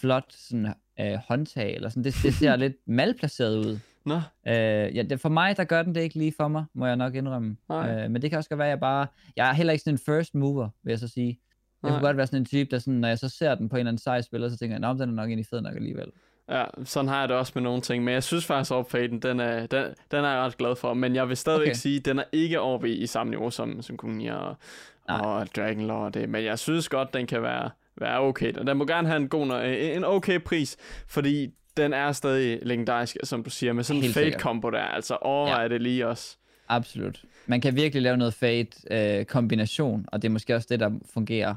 flot 0.00 0.32
sådan, 0.32 0.74
øh, 1.00 1.14
håndtag, 1.28 1.74
eller 1.74 1.88
sådan. 1.88 2.04
Det, 2.04 2.16
det 2.22 2.34
ser 2.34 2.56
lidt 2.66 2.76
malplaceret 2.86 3.56
ud. 3.66 3.78
Nå. 4.04 4.14
Øh, 4.46 4.96
ja, 4.96 5.02
det, 5.10 5.20
for 5.20 5.28
mig, 5.28 5.56
der 5.56 5.64
gør 5.64 5.82
den 5.82 5.94
det 5.94 6.00
ikke 6.00 6.18
lige 6.18 6.34
for 6.36 6.48
mig, 6.48 6.64
må 6.74 6.86
jeg 6.86 6.96
nok 6.96 7.14
indrømme. 7.14 7.56
Øh, 7.70 8.10
men 8.10 8.22
det 8.22 8.30
kan 8.30 8.38
også 8.38 8.50
godt 8.50 8.58
være, 8.58 8.68
at 8.68 8.70
jeg 8.70 8.80
bare... 8.80 9.06
Jeg 9.36 9.48
er 9.48 9.52
heller 9.52 9.72
ikke 9.72 9.82
sådan 9.82 9.94
en 9.94 9.98
first 9.98 10.34
mover, 10.34 10.68
vil 10.82 10.90
jeg 10.90 10.98
så 10.98 11.08
sige. 11.08 11.40
Jeg 11.82 11.92
kunne 11.92 12.00
godt 12.00 12.16
være 12.16 12.26
sådan 12.26 12.40
en 12.40 12.44
type, 12.44 12.70
der 12.70 12.78
sådan, 12.78 12.94
når 12.94 13.08
jeg 13.08 13.18
så 13.18 13.28
ser 13.28 13.54
den 13.54 13.68
på 13.68 13.76
en 13.76 13.80
eller 13.80 13.90
anden 13.90 14.02
sej 14.02 14.20
spiller, 14.20 14.48
så 14.48 14.56
tænker 14.56 14.78
jeg, 14.78 14.90
at 14.90 14.98
den 14.98 15.08
er 15.08 15.14
nok 15.14 15.28
egentlig 15.28 15.46
fed 15.46 15.60
nok 15.60 15.74
alligevel. 15.74 16.06
Ja, 16.48 16.64
sådan 16.84 17.08
har 17.08 17.20
jeg 17.20 17.28
det 17.28 17.36
også 17.36 17.52
med 17.54 17.62
nogle 17.62 17.80
ting, 17.80 18.04
men 18.04 18.14
jeg 18.14 18.22
synes 18.22 18.46
faktisk, 18.46 18.72
at 18.72 18.86
Faden, 18.86 19.18
den 19.18 19.40
er, 19.40 19.66
den, 19.66 19.84
den 20.10 20.24
er 20.24 20.28
jeg 20.28 20.40
ret 20.40 20.56
glad 20.56 20.76
for, 20.76 20.94
men 20.94 21.14
jeg 21.14 21.28
vil 21.28 21.36
stadigvæk 21.36 21.66
okay. 21.66 21.74
sige, 21.74 21.96
at 21.96 22.04
den 22.04 22.18
er 22.18 22.24
ikke 22.32 22.60
over 22.60 22.84
i 22.84 23.06
samme 23.06 23.30
niveau 23.30 23.50
som, 23.50 23.82
som 23.82 23.96
Kunia 23.96 24.34
og, 24.34 24.56
og 25.08 25.46
Dragonlaw 25.56 25.96
og 25.96 26.14
det, 26.14 26.28
men 26.28 26.44
jeg 26.44 26.58
synes 26.58 26.88
godt, 26.88 27.14
den 27.14 27.26
kan 27.26 27.42
være, 27.42 27.70
være 27.96 28.20
okay, 28.20 28.52
og 28.52 28.66
den 28.66 28.76
må 28.76 28.86
gerne 28.86 29.08
have 29.08 29.16
en 29.16 29.28
god, 29.28 29.64
en 29.96 30.04
okay 30.04 30.40
pris, 30.40 30.76
fordi 31.08 31.50
den 31.76 31.92
er 31.92 32.12
stadig 32.12 32.58
legendarisk, 32.62 33.16
som 33.24 33.44
du 33.44 33.50
siger, 33.50 33.72
med 33.72 33.84
sådan 33.84 34.04
en 34.04 34.10
fade-kombo 34.10 34.70
der. 34.70 34.78
Altså, 34.78 35.14
overvej 35.20 35.62
ja. 35.62 35.68
det 35.68 35.82
lige 35.82 36.08
også. 36.08 36.36
Absolut. 36.68 37.24
Man 37.46 37.60
kan 37.60 37.76
virkelig 37.76 38.02
lave 38.02 38.16
noget 38.16 38.34
fade-kombination, 38.34 40.00
øh, 40.00 40.06
og 40.08 40.22
det 40.22 40.28
er 40.28 40.32
måske 40.32 40.54
også 40.54 40.66
det, 40.70 40.80
der 40.80 40.90
fungerer 41.10 41.54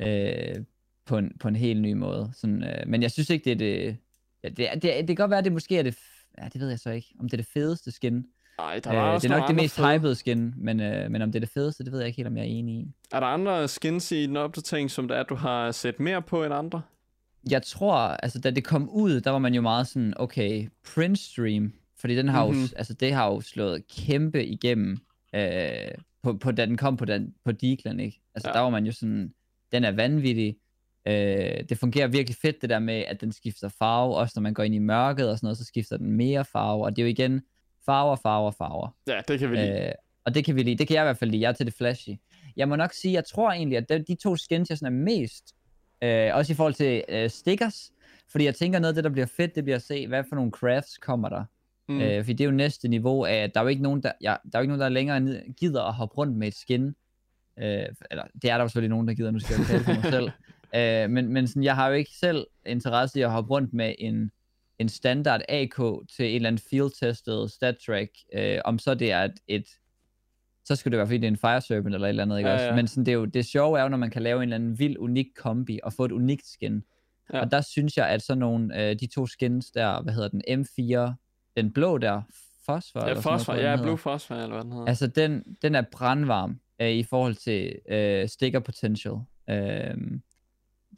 øh, 0.00 0.64
på, 1.06 1.18
en, 1.18 1.32
på 1.40 1.48
en 1.48 1.56
helt 1.56 1.80
ny 1.80 1.92
måde. 1.92 2.30
Sådan, 2.34 2.62
øh, 2.62 2.86
men 2.86 3.02
jeg 3.02 3.10
synes 3.10 3.30
ikke, 3.30 3.44
det 3.44 3.52
er 3.52 3.56
det... 3.56 3.96
Ja, 4.42 4.48
det, 4.48 4.82
det, 4.82 4.82
det 4.82 5.06
kan 5.06 5.16
godt 5.16 5.30
være, 5.30 5.38
at 5.38 5.44
det 5.44 5.52
måske 5.52 5.78
er 5.78 5.82
det... 5.82 5.98
Ja, 6.38 6.48
det 6.52 6.60
ved 6.60 6.68
jeg 6.68 6.78
så 6.78 6.90
ikke. 6.90 7.08
Om 7.20 7.28
det 7.28 7.32
er 7.32 7.42
det 7.42 7.46
fedeste 7.54 7.90
skin. 7.92 8.26
Nej, 8.58 8.80
der 8.84 8.90
er 8.90 9.14
øh, 9.14 9.20
Det 9.20 9.30
er 9.30 9.38
nok 9.38 9.48
det 9.48 9.56
mest 9.56 9.76
fede. 9.76 9.98
hypede 9.98 10.14
skin, 10.14 10.54
men, 10.56 10.80
øh, 10.80 11.10
men 11.10 11.22
om 11.22 11.32
det 11.32 11.38
er 11.38 11.40
det 11.40 11.48
fedeste, 11.48 11.84
det 11.84 11.92
ved 11.92 11.98
jeg 12.00 12.06
ikke 12.06 12.16
helt, 12.16 12.26
om 12.28 12.36
jeg 12.36 12.42
er 12.42 12.48
enig 12.48 12.74
i. 12.74 12.86
Er 13.12 13.20
der 13.20 13.26
andre 13.26 13.68
skins 13.68 14.12
i 14.12 14.26
den 14.26 14.36
opdatering, 14.36 14.90
som 14.90 15.08
det 15.08 15.16
er, 15.16 15.22
du 15.22 15.34
har 15.34 15.70
set 15.70 16.00
mere 16.00 16.22
på 16.22 16.44
end 16.44 16.54
andre? 16.54 16.82
Jeg 17.50 17.62
tror, 17.62 17.96
altså 17.96 18.40
da 18.40 18.50
det 18.50 18.64
kom 18.64 18.90
ud, 18.90 19.20
der 19.20 19.30
var 19.30 19.38
man 19.38 19.54
jo 19.54 19.60
meget 19.60 19.86
sådan, 19.86 20.14
okay, 20.16 20.68
Prince 20.94 21.30
Stream, 21.30 21.72
fordi 22.00 22.16
den 22.16 22.28
har 22.28 22.44
mm-hmm. 22.44 22.60
jo, 22.60 22.66
mhm. 22.66 22.74
altså 22.76 22.94
det 22.94 23.12
har 23.12 23.26
jo 23.26 23.40
slået 23.40 23.86
kæmpe 23.88 24.46
igennem, 24.46 24.98
øh, 25.34 25.90
på, 26.22 26.32
på, 26.32 26.52
da 26.52 26.66
den 26.66 26.76
kom 26.76 26.96
på, 26.96 27.04
den, 27.04 27.34
på 27.44 27.52
Deaglan, 27.52 28.00
ikke? 28.00 28.20
Altså 28.34 28.48
ja. 28.48 28.52
der 28.52 28.60
var 28.60 28.70
man 28.70 28.86
jo 28.86 28.92
sådan, 28.92 29.32
den 29.72 29.84
er 29.84 29.90
vanvittig, 29.90 30.56
Øh, 31.08 31.64
det 31.68 31.78
fungerer 31.78 32.06
virkelig 32.06 32.36
fedt, 32.42 32.62
det 32.62 32.70
der 32.70 32.78
med, 32.78 32.94
at 32.94 33.20
den 33.20 33.32
skifter 33.32 33.68
farve, 33.68 34.16
også 34.16 34.32
når 34.36 34.42
man 34.42 34.54
går 34.54 34.62
ind 34.62 34.74
i 34.74 34.78
mørket 34.78 35.30
og 35.30 35.38
sådan 35.38 35.46
noget, 35.46 35.58
så 35.58 35.64
skifter 35.64 35.96
den 35.96 36.12
mere 36.12 36.44
farve, 36.44 36.84
og 36.84 36.96
det 36.96 37.02
er 37.02 37.06
jo 37.06 37.10
igen 37.10 37.42
farver, 37.86 38.16
farver, 38.16 38.50
farver. 38.50 38.96
Ja, 39.06 39.20
det 39.28 39.38
kan 39.38 39.50
vi 39.50 39.56
lide. 39.56 39.86
Øh, 39.86 39.92
og 40.24 40.34
det 40.34 40.44
kan 40.44 40.56
vi 40.56 40.62
lide. 40.62 40.78
Det 40.78 40.88
kan 40.88 40.94
jeg 40.94 41.02
i 41.02 41.04
hvert 41.04 41.16
fald 41.16 41.30
lide. 41.30 41.42
Jeg 41.42 41.48
er 41.48 41.52
til 41.52 41.66
det 41.66 41.74
flashy. 41.74 42.10
Jeg 42.56 42.68
må 42.68 42.76
nok 42.76 42.92
sige, 42.92 43.14
jeg 43.14 43.24
tror 43.24 43.50
egentlig, 43.50 43.78
at 43.78 43.88
de, 43.88 44.04
de 44.08 44.14
to 44.14 44.36
skins, 44.36 44.70
jeg 44.70 44.78
sådan 44.78 44.94
er 44.94 45.04
mest, 45.04 45.54
øh, 46.02 46.30
også 46.34 46.52
i 46.52 46.56
forhold 46.56 46.74
til 46.74 47.04
øh, 47.08 47.30
stickers, 47.30 47.92
fordi 48.32 48.44
jeg 48.44 48.54
tænker, 48.54 48.78
noget 48.78 48.92
af 48.92 48.94
det, 48.94 49.04
der 49.04 49.10
bliver 49.10 49.26
fedt, 49.26 49.54
det 49.54 49.64
bliver 49.64 49.76
at 49.76 49.82
se, 49.82 50.06
hvad 50.06 50.24
for 50.28 50.36
nogle 50.36 50.50
crafts 50.50 50.98
kommer 50.98 51.28
der. 51.28 51.44
Mm. 51.88 52.00
Øh, 52.00 52.24
fordi 52.24 52.32
det 52.32 52.44
er 52.44 52.48
jo 52.48 52.56
næste 52.56 52.88
niveau 52.88 53.24
af, 53.24 53.34
at 53.34 53.54
der 53.54 53.60
er 53.60 53.64
jo 53.64 53.68
ikke 53.68 53.82
nogen, 53.82 54.02
der, 54.02 54.12
ja, 54.20 54.36
der, 54.52 54.58
er 54.58 54.58
jo 54.58 54.60
ikke 54.60 54.76
nogen, 54.76 54.80
der 54.80 54.88
længere 54.88 55.42
gider 55.56 55.82
at 55.82 55.94
hoppe 55.94 56.14
rundt 56.14 56.36
med 56.36 56.48
et 56.48 56.54
skin. 56.54 56.86
Øh, 57.58 57.86
eller 58.10 58.24
det 58.42 58.50
er 58.50 58.54
der 58.54 58.62
jo 58.62 58.68
selvfølgelig 58.68 58.90
nogen, 58.90 59.08
der 59.08 59.14
gider, 59.14 59.30
nu 59.30 59.38
skal 59.38 59.56
jeg 59.58 59.66
tale 59.66 59.84
for 59.84 59.94
mig 59.94 60.04
selv. 60.04 60.30
Øh, 60.74 61.10
men 61.10 61.28
men 61.28 61.48
sådan, 61.48 61.64
jeg 61.64 61.74
har 61.74 61.88
jo 61.88 61.94
ikke 61.94 62.10
selv 62.10 62.46
interesse 62.66 63.18
i 63.18 63.22
at 63.22 63.30
hoppe 63.30 63.50
rundt 63.50 63.72
med 63.72 63.94
en, 63.98 64.30
en 64.78 64.88
standard 64.88 65.40
AK 65.48 65.76
til 66.16 66.26
en 66.28 66.34
eller 66.34 66.48
anden 66.48 66.62
field-testet 66.70 67.50
stat 67.50 67.76
track, 67.86 68.10
øh, 68.34 68.58
om 68.64 68.78
så 68.78 68.94
det 68.94 69.12
er 69.12 69.24
et, 69.24 69.34
et 69.48 69.66
så 70.76 70.80
skulle 70.80 70.92
det 70.92 70.98
være, 70.98 71.06
fordi 71.06 71.18
det 71.18 71.24
er 71.24 71.30
en 71.30 71.36
Fire 71.36 71.60
Serpent 71.60 71.94
eller 71.94 72.06
et 72.06 72.08
eller 72.08 72.22
andet, 72.22 72.38
ikke 72.38 72.50
ja, 72.50 72.54
også? 72.54 72.66
Ja. 72.66 72.74
Men 72.74 72.88
sådan, 72.88 73.06
det, 73.06 73.12
er 73.12 73.16
jo, 73.16 73.24
det 73.24 73.46
sjove 73.46 73.78
er 73.78 73.82
jo, 73.82 73.88
når 73.88 73.96
man 73.96 74.10
kan 74.10 74.22
lave 74.22 74.36
en 74.36 74.42
eller 74.42 74.56
anden 74.56 74.78
vild, 74.78 74.96
unik 74.98 75.26
kombi 75.36 75.80
og 75.82 75.92
få 75.92 76.04
et 76.04 76.12
unikt 76.12 76.46
skin. 76.46 76.82
Ja. 77.32 77.40
Og 77.40 77.50
der 77.50 77.60
synes 77.60 77.96
jeg, 77.96 78.08
at 78.08 78.22
sådan 78.22 78.38
nogle, 78.38 78.82
øh, 78.82 78.96
de 79.00 79.06
to 79.06 79.26
skins 79.26 79.70
der, 79.70 80.02
hvad 80.02 80.14
hedder 80.14 80.28
den, 80.28 80.42
M4, 80.48 81.12
den 81.56 81.72
blå 81.72 81.98
der, 81.98 82.22
Fosfor? 82.66 83.08
Ja, 83.08 83.12
Fosfor, 83.12 83.54
ja, 83.54 83.76
Blue 83.82 83.98
Fosfor, 83.98 84.34
eller 84.34 84.54
hvad 84.54 84.64
den 84.64 84.72
hedder. 84.72 84.86
Altså, 84.86 85.06
den, 85.06 85.56
den 85.62 85.74
er 85.74 85.82
brandvarm 85.92 86.60
øh, 86.80 86.90
i 86.90 87.02
forhold 87.02 87.34
til 87.34 87.78
øh, 87.88 88.28
sticker 88.28 88.60
potential. 88.60 89.14
Øh, 89.50 89.94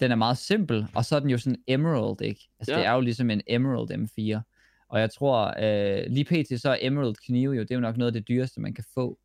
den 0.00 0.10
er 0.10 0.14
meget 0.14 0.38
simpel, 0.38 0.86
og 0.94 1.04
så 1.04 1.16
er 1.16 1.20
den 1.20 1.30
jo 1.30 1.38
sådan 1.38 1.62
emerald, 1.66 2.20
ikke? 2.20 2.48
Altså, 2.58 2.72
ja. 2.72 2.78
det 2.78 2.86
er 2.86 2.92
jo 2.92 3.00
ligesom 3.00 3.30
en 3.30 3.40
emerald 3.46 3.90
M4. 3.90 4.40
Og 4.88 5.00
jeg 5.00 5.10
tror, 5.10 5.54
øh, 5.58 6.04
lige 6.06 6.24
pt. 6.24 6.60
så 6.60 6.70
er 6.70 6.76
emerald 6.80 7.14
knive 7.26 7.52
jo, 7.52 7.62
det 7.62 7.70
er 7.70 7.74
jo 7.74 7.80
nok 7.80 7.96
noget 7.96 8.06
af 8.06 8.12
det 8.12 8.28
dyreste, 8.28 8.60
man 8.60 8.74
kan 8.74 8.84
få. 8.94 9.18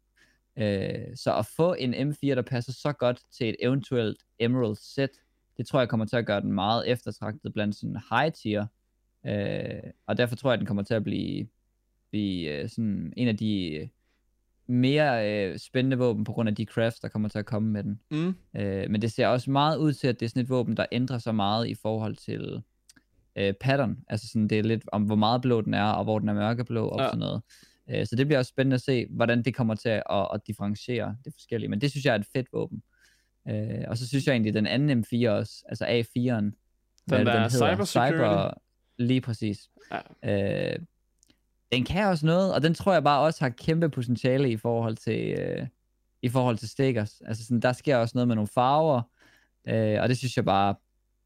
Øh, 0.60 1.16
så 1.16 1.36
at 1.36 1.46
få 1.46 1.74
en 1.74 1.94
M4, 1.94 2.36
der 2.36 2.42
passer 2.42 2.72
så 2.72 2.92
godt 2.92 3.22
til 3.32 3.50
et 3.50 3.56
eventuelt 3.60 4.18
emerald 4.40 4.76
set, 4.76 5.12
det 5.58 5.68
tror 5.68 5.80
jeg 5.80 5.90
kommer 5.90 6.06
til 6.06 6.16
at 6.16 6.26
gøre 6.26 6.42
den 6.42 6.54
meget 6.54 6.90
eftertragtet 6.90 7.54
blandt 7.54 7.76
sådan 7.76 7.98
high 8.12 8.32
tier. 8.32 8.66
Øh, 9.28 9.92
og 10.08 10.18
derfor 10.18 10.36
tror 10.36 10.50
jeg, 10.50 10.54
at 10.54 10.60
den 10.60 10.68
kommer 10.68 10.84
til 10.84 10.94
at 10.94 11.04
blive, 11.04 11.48
blive 12.10 12.50
øh, 12.50 12.70
sådan 12.70 13.14
en 13.18 13.28
af 13.28 13.38
de 13.38 13.90
mere 14.68 15.32
øh, 15.32 15.58
spændende 15.58 15.98
våben 15.98 16.24
på 16.24 16.32
grund 16.32 16.50
af 16.50 16.56
de 16.56 16.66
crafts, 16.66 17.00
der 17.00 17.08
kommer 17.08 17.30
til 17.30 17.40
at 17.40 17.46
komme 17.46 17.70
med 17.70 17.84
den. 17.84 18.00
Mm. 18.12 18.36
Øh, 18.56 18.90
men 18.90 19.02
det 19.02 19.12
ser 19.12 19.28
også 19.28 19.52
meget 19.52 19.78
ud 19.78 19.94
til, 19.94 20.08
at 20.08 20.20
det 20.20 20.26
er 20.26 20.30
sådan 20.30 20.44
et 20.44 20.50
våben, 20.50 20.78
der 20.78 20.86
ændrer 20.92 21.18
sig 21.18 21.36
meget 21.36 21.68
i 21.68 21.76
forhold 21.76 22.16
til 22.16 22.62
øh, 23.36 23.54
pattern. 23.54 23.98
Altså 24.08 24.28
sådan, 24.28 24.48
det 24.48 24.60
er 24.60 24.64
lidt 24.64 24.84
om, 24.92 25.04
hvor 25.04 25.16
meget 25.16 25.42
blå 25.42 25.62
den 25.62 25.74
er, 25.74 25.92
og 25.92 26.04
hvor 26.04 26.20
den 26.20 26.30
er 26.30 26.34
mørkeblå 26.34 26.88
og 26.88 27.00
ja. 27.00 27.08
sådan 27.08 27.20
noget. 27.20 27.42
Øh, 27.90 28.06
så 28.06 28.16
det 28.16 28.28
bliver 28.28 28.40
også 28.40 28.50
spændende 28.50 28.76
at 28.76 28.82
se, 28.82 29.08
hvordan 29.10 29.44
det 29.44 29.56
kommer 29.56 29.76
til 29.76 29.90
at, 29.90 30.04
at, 30.10 30.28
at 30.34 30.42
differentiere 30.48 31.18
det 31.26 31.34
forskellige. 31.34 31.70
Men 31.70 31.82
det 31.82 31.92
synes 31.92 32.06
jeg 32.06 32.12
er 32.12 32.20
et 32.20 32.28
fedt 32.34 32.48
våben. 32.54 32.84
Øh, 33.50 33.84
og 33.88 33.98
så 33.98 34.08
synes 34.08 34.28
jeg 34.28 34.34
egentlig, 34.34 34.54
den 34.54 34.68
anden 34.68 35.04
M4 35.04 35.30
også, 35.30 35.64
altså 35.70 35.86
A4'en, 35.86 36.16
den 37.10 37.26
der 37.26 37.42
den 37.42 37.50
cyber, 37.50 37.86
cyber 37.86 38.52
Lige 38.98 39.22
præcis. 39.22 39.70
Ja. 40.24 40.72
Øh, 40.74 40.80
den 41.72 41.86
kan 41.86 42.06
også 42.06 42.26
noget, 42.26 42.54
og 42.54 42.62
den 42.64 42.74
tror 42.74 42.94
jeg 42.94 43.04
bare 43.04 43.22
også 43.22 43.44
har 43.44 43.50
kæmpe 43.50 43.90
potentiale 43.90 44.52
i 44.52 44.58
forhold 44.58 44.96
til, 44.96 45.40
øh, 45.40 45.68
i 46.22 46.30
forhold 46.30 46.58
til 46.58 46.70
stickers. 46.70 47.22
Altså 47.26 47.46
sådan, 47.46 47.60
der 47.60 47.74
sker 47.74 47.98
også 47.98 48.12
noget 48.16 48.28
med 48.28 48.36
nogle 48.36 48.48
farver, 48.48 49.02
øh, 49.68 50.02
og 50.02 50.10
det 50.10 50.18
synes 50.18 50.38
jeg 50.38 50.46
bare, 50.46 50.76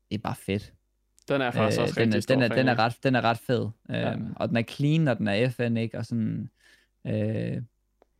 det 0.10 0.17
er 0.17 0.21
bare 0.21 0.36
fedt. 0.36 0.73
Den 1.27 1.41
er 1.41 1.51
faktisk 1.51 1.79
øh, 1.79 1.83
også 1.83 1.95
den, 1.99 2.13
rigtig 2.13 2.29
den, 2.29 2.41
er, 2.41 2.47
den, 2.47 2.67
er 2.67 2.79
ret, 2.79 2.97
den 3.03 3.15
er 3.15 3.21
ret 3.21 3.38
fed. 3.38 3.69
Ja. 3.89 4.15
Og 4.36 4.49
den 4.49 4.57
er 4.57 4.63
clean, 4.63 5.07
og 5.07 5.17
den 5.17 5.27
er 5.27 5.49
FN, 5.49 5.77
ikke? 5.77 5.97
Og 5.97 6.05
sådan, 6.05 6.49
øh, 7.07 7.62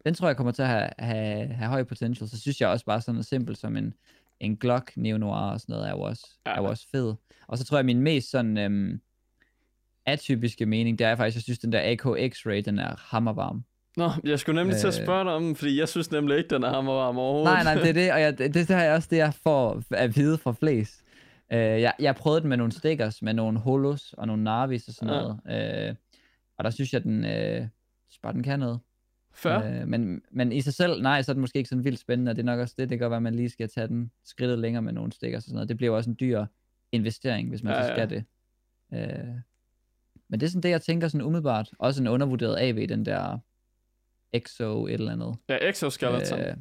den 0.06 0.13
tror 0.13 0.28
jeg 0.28 0.38
kommer 0.38 0.52
til 0.52 0.62
at 0.62 0.68
have, 0.68 0.89
have, 1.00 1.48
have 1.48 1.70
høj 1.70 1.84
potential. 1.84 2.30
Så 2.30 2.42
synes 2.42 2.62
jeg 2.62 2.70
også 2.70 2.86
bare 2.86 3.02
sådan 3.02 3.13
noget 3.16 3.26
simpelt 3.26 3.58
som 3.58 3.78
en, 3.78 3.94
en 4.39 4.58
Glock 4.58 4.92
Neo 4.96 5.18
Noir 5.18 5.52
og 5.52 5.60
sådan 5.60 5.74
noget 5.74 5.88
er 5.88 5.92
jo 5.92 6.02
også, 6.02 6.28
ja. 6.46 6.52
er 6.52 6.62
jo 6.62 6.66
også 6.66 6.88
fed. 6.92 7.13
Og 7.48 7.58
så 7.58 7.66
tror 7.66 7.78
jeg, 7.78 7.86
min 7.86 8.02
mest 8.02 8.32
sådan 8.32 8.58
øhm, 8.58 9.02
atypiske 10.06 10.66
mening, 10.66 11.00
det 11.00 11.08
er 11.08 11.16
faktisk, 11.16 11.36
jeg 11.36 11.44
synes, 11.44 11.60
den 11.60 11.72
der 11.72 11.92
AK 11.92 12.06
X-Ray, 12.06 12.62
den 12.62 12.80
er 12.80 12.96
hammervarm. 12.98 13.63
Nå, 13.98 14.10
jeg 14.24 14.39
skulle 14.39 14.62
nemlig 14.62 14.74
øh, 14.74 14.80
til 14.80 14.88
at 14.88 15.00
øh. 15.00 15.06
spørge 15.06 15.24
dig 15.24 15.34
om, 15.34 15.56
fordi 15.56 15.80
jeg 15.80 15.89
synes 15.89 16.12
nemlig 16.12 16.38
ikke, 16.38 16.50
den 16.50 16.63
er 16.63 16.70
hammervarm 16.70 17.18
overhovedet. 17.18 17.54
Nej, 17.54 17.63
nej, 17.63 17.74
det 17.76 17.89
er 17.89 17.94
det, 17.94 18.12
og 18.12 18.22
jeg, 18.22 18.38
det, 18.38 18.54
det 18.54 18.70
er 18.70 18.96
også 18.96 19.08
det, 19.12 19.18
jeg 19.18 19.34
får 19.34 19.84
at 19.92 20.16
vide 20.16 20.38
fra 20.38 20.52
flest. 20.52 21.03
Øh, 21.54 21.82
jeg, 21.82 21.94
jeg 22.00 22.16
prøvede 22.16 22.42
den 22.42 22.50
med 22.50 22.58
nogle 22.58 22.72
stickers, 22.72 23.22
med 23.22 23.34
nogle 23.34 23.60
holos 23.60 24.13
og 24.13 24.28
nogle 24.28 24.44
narvis 24.44 24.88
og 24.88 24.94
sådan 24.94 25.13
ja. 25.13 25.22
noget. 25.22 25.88
Øh, 25.89 25.96
og 26.58 26.63
der 26.63 26.70
synes 26.70 26.94
jeg, 26.94 27.04
den, 27.04 27.26
øh, 27.26 27.68
bare 28.22 28.34
den 28.34 28.44
kan 28.44 28.60
noget. 28.60 28.80
Før? 29.34 29.82
Øh, 29.82 29.88
men, 29.88 30.22
men 30.32 30.52
i 30.52 30.62
sig 30.62 30.74
selv, 30.74 31.02
nej, 31.02 31.22
så 31.22 31.32
er 31.32 31.34
den 31.34 31.42
måske 31.42 31.58
ikke 31.58 31.70
sådan 31.70 31.84
vildt 31.84 32.00
spændende, 32.00 32.30
og 32.30 32.36
det 32.36 32.42
er 32.42 32.46
nok 32.46 32.60
også 32.60 32.76
det, 32.78 32.89
det 32.89 33.00
gør, 33.00 33.10
at 33.10 33.24
man 33.24 33.36
lige 33.36 33.50
skal 33.50 33.70
tage 33.70 33.88
den 33.88 34.12
skridtet 34.24 34.60
længere 34.60 34.82
med 34.82 34.94
nogle 34.94 35.12
stickers 35.12 35.44
og 35.44 35.44
sådan 35.44 35.56
noget. 35.56 35.70
Det 35.70 35.78
bliver 35.78 35.96
også 35.96 36.10
en 36.10 36.18
dyr 36.20 36.46
investering, 36.92 37.50
hvis 37.50 37.63
man 37.63 37.74
ja, 37.74 37.82
så 37.82 37.88
skal 37.88 38.00
ja. 38.00 38.06
det. 38.06 38.26
Øh, 38.94 39.36
men 40.28 40.39
det 40.39 40.46
er 40.46 40.50
sådan 40.50 40.63
det, 40.63 40.70
jeg 40.70 40.82
tænker 40.82 41.08
sådan 41.08 41.26
umiddelbart. 41.26 41.72
Også 41.80 42.02
en 42.02 42.08
undervurderet 42.08 42.58
AV, 42.60 42.88
den 42.88 43.06
der 43.06 43.38
Exo 44.34 44.88
et 44.88 44.94
eller 44.94 45.12
andet. 45.12 45.36
Ja, 45.50 45.58
Exoskeleton. 45.70 46.39
Øh, 46.39 46.56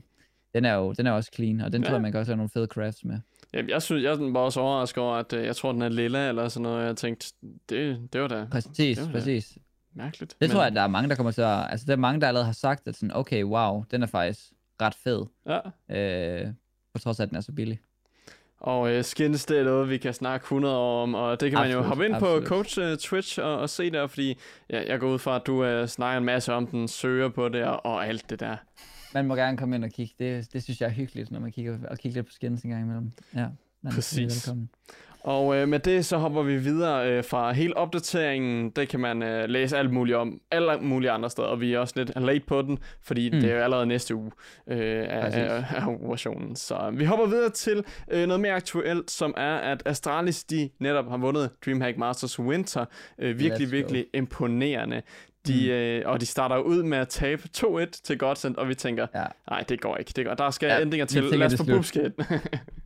den 0.54 0.64
er 0.64 0.74
jo 0.74 0.92
den 0.92 1.06
er 1.06 1.10
også 1.10 1.30
clean, 1.34 1.60
og 1.60 1.72
den 1.72 1.82
ja. 1.82 1.88
tror 1.88 1.94
jeg, 1.94 2.02
man 2.02 2.12
kan 2.12 2.18
også 2.18 2.32
have 2.32 2.36
nogle 2.36 2.50
fede 2.50 2.66
crafts 2.66 3.04
med. 3.04 3.18
Jamen, 3.54 3.70
jeg 3.70 3.82
synes, 3.82 4.04
jeg 4.04 4.18
var 4.20 4.40
også 4.40 4.60
overrasket 4.60 5.04
over, 5.04 5.16
at 5.16 5.32
uh, 5.32 5.44
jeg 5.44 5.56
tror, 5.56 5.72
den 5.72 5.82
er 5.82 5.88
lilla 5.88 6.28
eller 6.28 6.48
sådan 6.48 6.62
noget. 6.62 6.86
Jeg 6.86 6.96
tænkte, 6.96 7.26
det, 7.68 8.08
det 8.12 8.20
var 8.20 8.28
da... 8.28 8.46
Præcis, 8.50 8.98
det 8.98 9.06
var 9.06 9.12
præcis. 9.12 9.58
Mærkeligt. 9.94 10.30
Det 10.30 10.40
men... 10.40 10.50
tror 10.50 10.62
jeg, 10.62 10.74
der 10.74 10.82
er 10.82 10.86
mange, 10.86 11.08
der 11.08 11.14
kommer 11.14 11.30
til 11.30 11.42
at... 11.42 11.70
Altså, 11.70 11.86
der 11.86 11.92
er 11.92 11.96
mange, 11.96 12.20
der 12.20 12.28
allerede 12.28 12.46
har 12.46 12.52
sagt, 12.52 12.88
at 12.88 12.94
sådan, 12.94 13.16
okay, 13.16 13.44
wow, 13.44 13.84
den 13.90 14.02
er 14.02 14.06
faktisk 14.06 14.40
ret 14.82 14.94
fed. 14.94 15.26
Ja. 15.46 15.58
Øh, 16.44 16.48
på 16.92 16.98
trods 16.98 17.20
af, 17.20 17.22
at 17.22 17.28
den 17.28 17.36
er 17.36 17.40
så 17.40 17.52
billig. 17.52 17.80
Og 18.60 18.90
øh, 18.90 19.04
skins, 19.04 19.44
det 19.44 19.58
er 19.58 19.64
noget, 19.64 19.90
vi 19.90 19.98
kan 19.98 20.14
snakke 20.14 20.44
100 20.44 20.76
år 20.76 21.02
om, 21.02 21.14
og 21.14 21.40
det 21.40 21.50
kan 21.50 21.58
absolut, 21.58 21.76
man 21.76 21.84
jo 21.84 21.88
hoppe 21.88 22.04
ind 22.04 22.14
absolut. 22.14 22.42
på 22.42 22.48
Coach 22.48 22.78
uh, 22.78 22.96
Twitch 22.96 23.40
og, 23.40 23.58
og 23.58 23.70
se 23.70 23.90
der, 23.90 24.06
fordi 24.06 24.38
ja, 24.70 24.82
jeg 24.86 25.00
går 25.00 25.08
ud 25.08 25.18
fra, 25.18 25.36
at 25.36 25.46
du 25.46 25.80
uh, 25.80 25.86
snakker 25.86 26.18
en 26.18 26.24
masse 26.24 26.52
om 26.52 26.66
den, 26.66 26.88
søger 26.88 27.28
på 27.28 27.48
det 27.48 27.64
og, 27.64 27.86
og 27.86 28.06
alt 28.06 28.30
det 28.30 28.40
der. 28.40 28.56
Man 29.14 29.26
må 29.26 29.34
gerne 29.34 29.56
komme 29.56 29.76
ind 29.76 29.84
og 29.84 29.90
kigge. 29.90 30.14
Det, 30.18 30.52
det 30.52 30.62
synes 30.62 30.80
jeg 30.80 30.86
er 30.86 30.92
hyggeligt, 30.92 31.30
når 31.30 31.40
man 31.40 31.52
kigger 31.52 31.78
og 31.90 31.98
kigger 31.98 32.18
lidt 32.18 32.26
på 32.26 32.32
skins 32.32 32.62
en 32.62 32.70
gang 32.70 32.82
imellem. 32.82 33.12
Ja, 33.34 33.46
man 33.82 33.92
Præcis. 33.92 34.48
Velkommen. 34.48 34.70
Og 35.24 35.56
øh, 35.56 35.68
med 35.68 35.78
det 35.78 36.04
så 36.04 36.18
hopper 36.18 36.42
vi 36.42 36.56
videre 36.56 37.10
øh, 37.10 37.24
fra 37.24 37.52
hele 37.52 37.76
opdateringen. 37.76 38.70
Det 38.70 38.88
kan 38.88 39.00
man 39.00 39.22
øh, 39.22 39.48
læse 39.48 39.78
alt 39.78 39.92
muligt 39.92 40.16
om, 40.16 40.40
alle 40.50 40.78
mulige 40.80 41.10
andre 41.10 41.30
steder, 41.30 41.48
og 41.48 41.60
vi 41.60 41.74
er 41.74 41.78
også 41.78 41.94
lidt 41.96 42.20
late 42.20 42.44
på 42.46 42.62
den, 42.62 42.78
fordi 43.02 43.30
mm. 43.30 43.40
det 43.40 43.50
er 43.50 43.54
jo 43.56 43.62
allerede 43.62 43.86
næste 43.86 44.14
uge 44.14 44.30
øh, 44.66 45.06
af, 45.08 45.30
af, 45.32 45.64
af 45.76 45.86
operationen. 45.86 46.56
Så 46.56 46.92
vi 46.92 47.04
hopper 47.04 47.26
videre 47.26 47.50
til 47.50 47.84
øh, 48.10 48.26
noget 48.26 48.40
mere 48.40 48.52
aktuelt, 48.52 49.10
som 49.10 49.34
er, 49.36 49.56
at 49.56 49.82
Astralis 49.86 50.44
de 50.44 50.70
netop 50.78 51.08
har 51.10 51.16
vundet 51.16 51.50
DreamHack 51.64 51.98
Masters 51.98 52.38
Winter. 52.38 52.84
Øh, 53.18 53.38
virkelig, 53.38 53.72
virkelig 53.72 54.06
imponerende. 54.14 55.02
De, 55.46 55.62
mm. 55.62 55.70
øh, 55.70 56.02
og 56.04 56.20
de 56.20 56.26
starter 56.26 56.58
ud 56.58 56.82
med 56.82 56.98
at 56.98 57.08
tabe 57.08 57.42
2-1 57.56 57.84
til 58.04 58.18
Godsend, 58.18 58.56
og 58.56 58.68
vi 58.68 58.74
tænker, 58.74 59.06
ja. 59.14 59.24
nej, 59.50 59.64
det 59.68 59.80
går 59.80 59.96
ikke. 59.96 60.12
Det 60.16 60.26
går. 60.26 60.34
Der 60.34 60.50
skal 60.50 60.66
ja, 60.66 60.80
ændringer 60.80 61.06
til. 61.06 61.22
Lad 61.22 61.46
os 61.46 61.56
få 61.56 61.64
boobskæt. 61.64 62.12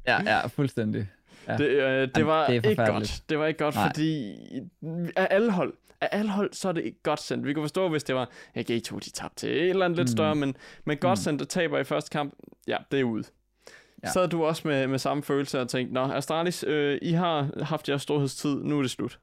ja, 0.06 0.22
ja, 0.22 0.46
fuldstændig. 0.46 1.08
Ja. 1.48 1.56
Det, 1.56 1.66
øh, 1.66 2.08
det 2.14 2.26
var 2.26 2.46
det 2.46 2.66
ikke 2.66 2.86
godt. 2.86 3.22
Det 3.28 3.38
var 3.38 3.46
ikke 3.46 3.58
godt, 3.58 3.74
Nej. 3.74 3.88
fordi 3.88 4.34
af 5.16 5.28
alle 5.30 5.52
hold, 5.52 5.74
af 6.00 6.08
alle 6.12 6.30
hold, 6.30 6.52
så 6.52 6.68
er 6.68 6.72
det 6.72 6.84
ikke 6.84 7.02
godt 7.02 7.20
sendt. 7.20 7.46
Vi 7.46 7.52
kunne 7.52 7.62
forstå, 7.62 7.88
hvis 7.88 8.04
det 8.04 8.14
var, 8.14 8.30
ja, 8.56 8.60
G2, 8.60 8.98
de 8.98 9.10
tabte 9.10 9.36
til 9.36 9.50
et 9.50 9.70
eller 9.70 9.84
andet 9.84 9.96
mm. 9.96 10.00
lidt 10.00 10.10
større, 10.10 10.34
men, 10.34 10.56
men 10.84 10.98
godt 10.98 11.18
sendt, 11.18 11.40
der 11.40 11.46
taber 11.46 11.78
i 11.78 11.84
første 11.84 12.10
kamp, 12.10 12.34
ja, 12.66 12.76
det 12.90 13.00
er 13.00 13.04
ud. 13.04 13.22
Ja. 14.04 14.10
Så 14.10 14.26
du 14.26 14.44
også 14.44 14.68
med, 14.68 14.86
med 14.86 14.98
samme 14.98 15.22
følelse 15.22 15.60
og 15.60 15.68
tænkte, 15.68 15.94
nå, 15.94 16.12
Astralis, 16.12 16.64
øh, 16.66 16.98
I 17.02 17.12
har 17.12 17.62
haft 17.62 17.88
jeres 17.88 18.02
storhedstid, 18.02 18.62
nu 18.62 18.78
er 18.78 18.82
det 18.82 18.90
slut. 18.90 19.18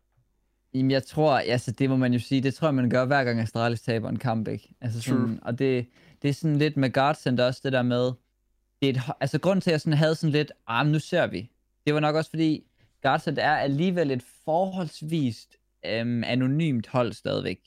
Jamen, 0.74 0.92
jeg 0.92 1.04
tror, 1.04 1.38
altså 1.38 1.72
det 1.72 1.90
må 1.90 1.96
man 1.96 2.14
jo 2.14 2.20
sige, 2.20 2.42
det 2.42 2.54
tror 2.54 2.68
jeg, 2.68 2.76
man 2.76 2.90
gør 2.90 3.06
hver 3.06 3.24
gang 3.24 3.40
Astralis 3.40 3.82
taber 3.82 4.10
en 4.10 4.20
kamp, 4.20 4.48
ikke? 4.48 4.76
Altså 4.82 5.02
sådan, 5.02 5.40
og 5.42 5.60
det, 5.60 5.88
det 6.22 6.30
er 6.30 6.34
sådan 6.34 6.58
lidt 6.58 6.78
med 6.78 6.94
Guardsend 6.94 7.40
også, 7.40 7.62
det 7.64 7.74
der 7.74 7.82
med, 7.82 8.12
det 8.82 8.90
er 8.90 8.90
et, 8.90 9.02
altså 9.20 9.40
grund 9.40 9.62
til, 9.62 9.70
at 9.70 9.72
jeg 9.72 9.82
sådan 9.82 9.98
havde 9.98 10.16
sådan 10.16 10.32
lidt, 10.32 10.52
ah, 10.68 10.88
nu 10.88 11.00
ser 11.00 11.28
vi, 11.28 11.52
det 11.86 11.94
var 11.94 12.00
nok 12.00 12.16
også 12.16 12.30
fordi, 12.30 12.64
Guardsend 13.02 13.38
er 13.38 13.56
alligevel 13.56 14.12
et 14.12 14.24
forholdsvis 14.46 15.48
øhm, 15.86 16.24
anonymt 16.24 16.88
hold 16.88 17.14
stadigvæk. 17.14 17.60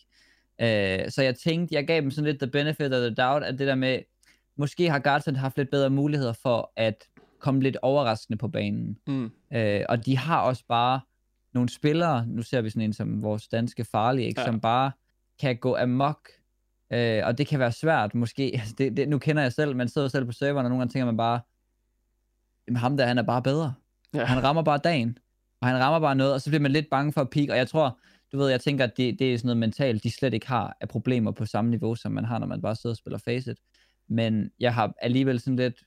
Øh, 0.60 1.10
så 1.10 1.22
jeg 1.22 1.36
tænkte, 1.36 1.74
jeg 1.74 1.86
gav 1.86 2.00
dem 2.00 2.10
sådan 2.10 2.30
lidt 2.30 2.40
the 2.40 2.50
benefit 2.50 2.92
of 2.92 3.00
the 3.00 3.14
doubt, 3.14 3.44
at 3.44 3.58
det 3.58 3.66
der 3.66 3.74
med, 3.74 3.98
måske 4.56 4.90
har 4.90 4.98
Guardsend 4.98 5.36
haft 5.36 5.56
lidt 5.56 5.70
bedre 5.70 5.90
muligheder 5.90 6.32
for 6.32 6.72
at 6.76 7.04
komme 7.38 7.62
lidt 7.62 7.76
overraskende 7.82 8.38
på 8.38 8.48
banen. 8.48 8.98
Mm. 9.06 9.30
Øh, 9.52 9.84
og 9.88 10.06
de 10.06 10.16
har 10.16 10.40
også 10.40 10.64
bare 10.68 11.00
nogle 11.56 11.68
spillere, 11.68 12.26
nu 12.26 12.42
ser 12.42 12.60
vi 12.60 12.70
sådan 12.70 12.82
en 12.82 12.92
som 12.92 13.22
vores 13.22 13.48
danske 13.48 13.84
farlige, 13.84 14.26
ikke, 14.28 14.40
ja. 14.40 14.46
som 14.46 14.60
bare 14.60 14.90
kan 15.40 15.56
gå 15.56 15.76
amok, 15.76 16.28
øh, 16.92 17.22
og 17.24 17.38
det 17.38 17.46
kan 17.46 17.58
være 17.58 17.72
svært 17.72 18.14
måske, 18.14 18.42
altså 18.60 18.74
det, 18.78 18.96
det, 18.96 19.08
nu 19.08 19.18
kender 19.18 19.42
jeg 19.42 19.52
selv, 19.52 19.76
man 19.76 19.88
sidder 19.88 20.08
selv 20.08 20.24
på 20.24 20.32
serveren, 20.32 20.66
og 20.66 20.70
nogle 20.70 20.80
gange 20.80 20.92
tænker 20.92 21.06
man 21.06 21.16
bare, 21.16 21.40
jamen 22.68 22.76
ham 22.76 22.96
der, 22.96 23.06
han 23.06 23.18
er 23.18 23.22
bare 23.22 23.42
bedre. 23.42 23.74
Ja. 24.14 24.24
Han 24.24 24.42
rammer 24.42 24.62
bare 24.62 24.78
dagen, 24.78 25.18
og 25.60 25.68
han 25.68 25.78
rammer 25.78 26.00
bare 26.00 26.14
noget, 26.14 26.34
og 26.34 26.40
så 26.40 26.50
bliver 26.50 26.60
man 26.60 26.72
lidt 26.72 26.90
bange 26.90 27.12
for 27.12 27.20
at 27.20 27.30
peak, 27.30 27.48
og 27.48 27.56
jeg 27.56 27.68
tror, 27.68 27.98
du 28.32 28.38
ved, 28.38 28.48
jeg 28.48 28.60
tænker, 28.60 28.84
at 28.84 28.96
det, 28.96 29.18
det 29.18 29.34
er 29.34 29.38
sådan 29.38 29.46
noget 29.46 29.58
mentalt, 29.58 30.02
de 30.02 30.10
slet 30.10 30.34
ikke 30.34 30.48
har 30.48 30.76
af 30.80 30.88
problemer 30.88 31.30
på 31.30 31.46
samme 31.46 31.70
niveau, 31.70 31.94
som 31.94 32.12
man 32.12 32.24
har, 32.24 32.38
når 32.38 32.46
man 32.46 32.62
bare 32.62 32.76
sidder 32.76 32.94
og 32.94 32.98
spiller 32.98 33.18
Faceit. 33.18 33.58
Men 34.08 34.50
jeg 34.60 34.74
har 34.74 34.94
alligevel 35.02 35.40
sådan 35.40 35.56
lidt 35.56 35.84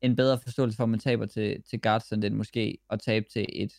en 0.00 0.16
bedre 0.16 0.38
forståelse 0.38 0.76
for, 0.76 0.82
at 0.82 0.88
man 0.88 1.00
taber 1.00 1.26
til, 1.26 1.62
til 1.70 1.80
guards, 1.80 2.12
end 2.12 2.34
måske 2.34 2.78
at 2.90 3.00
tabe 3.00 3.26
til 3.32 3.46
et 3.52 3.72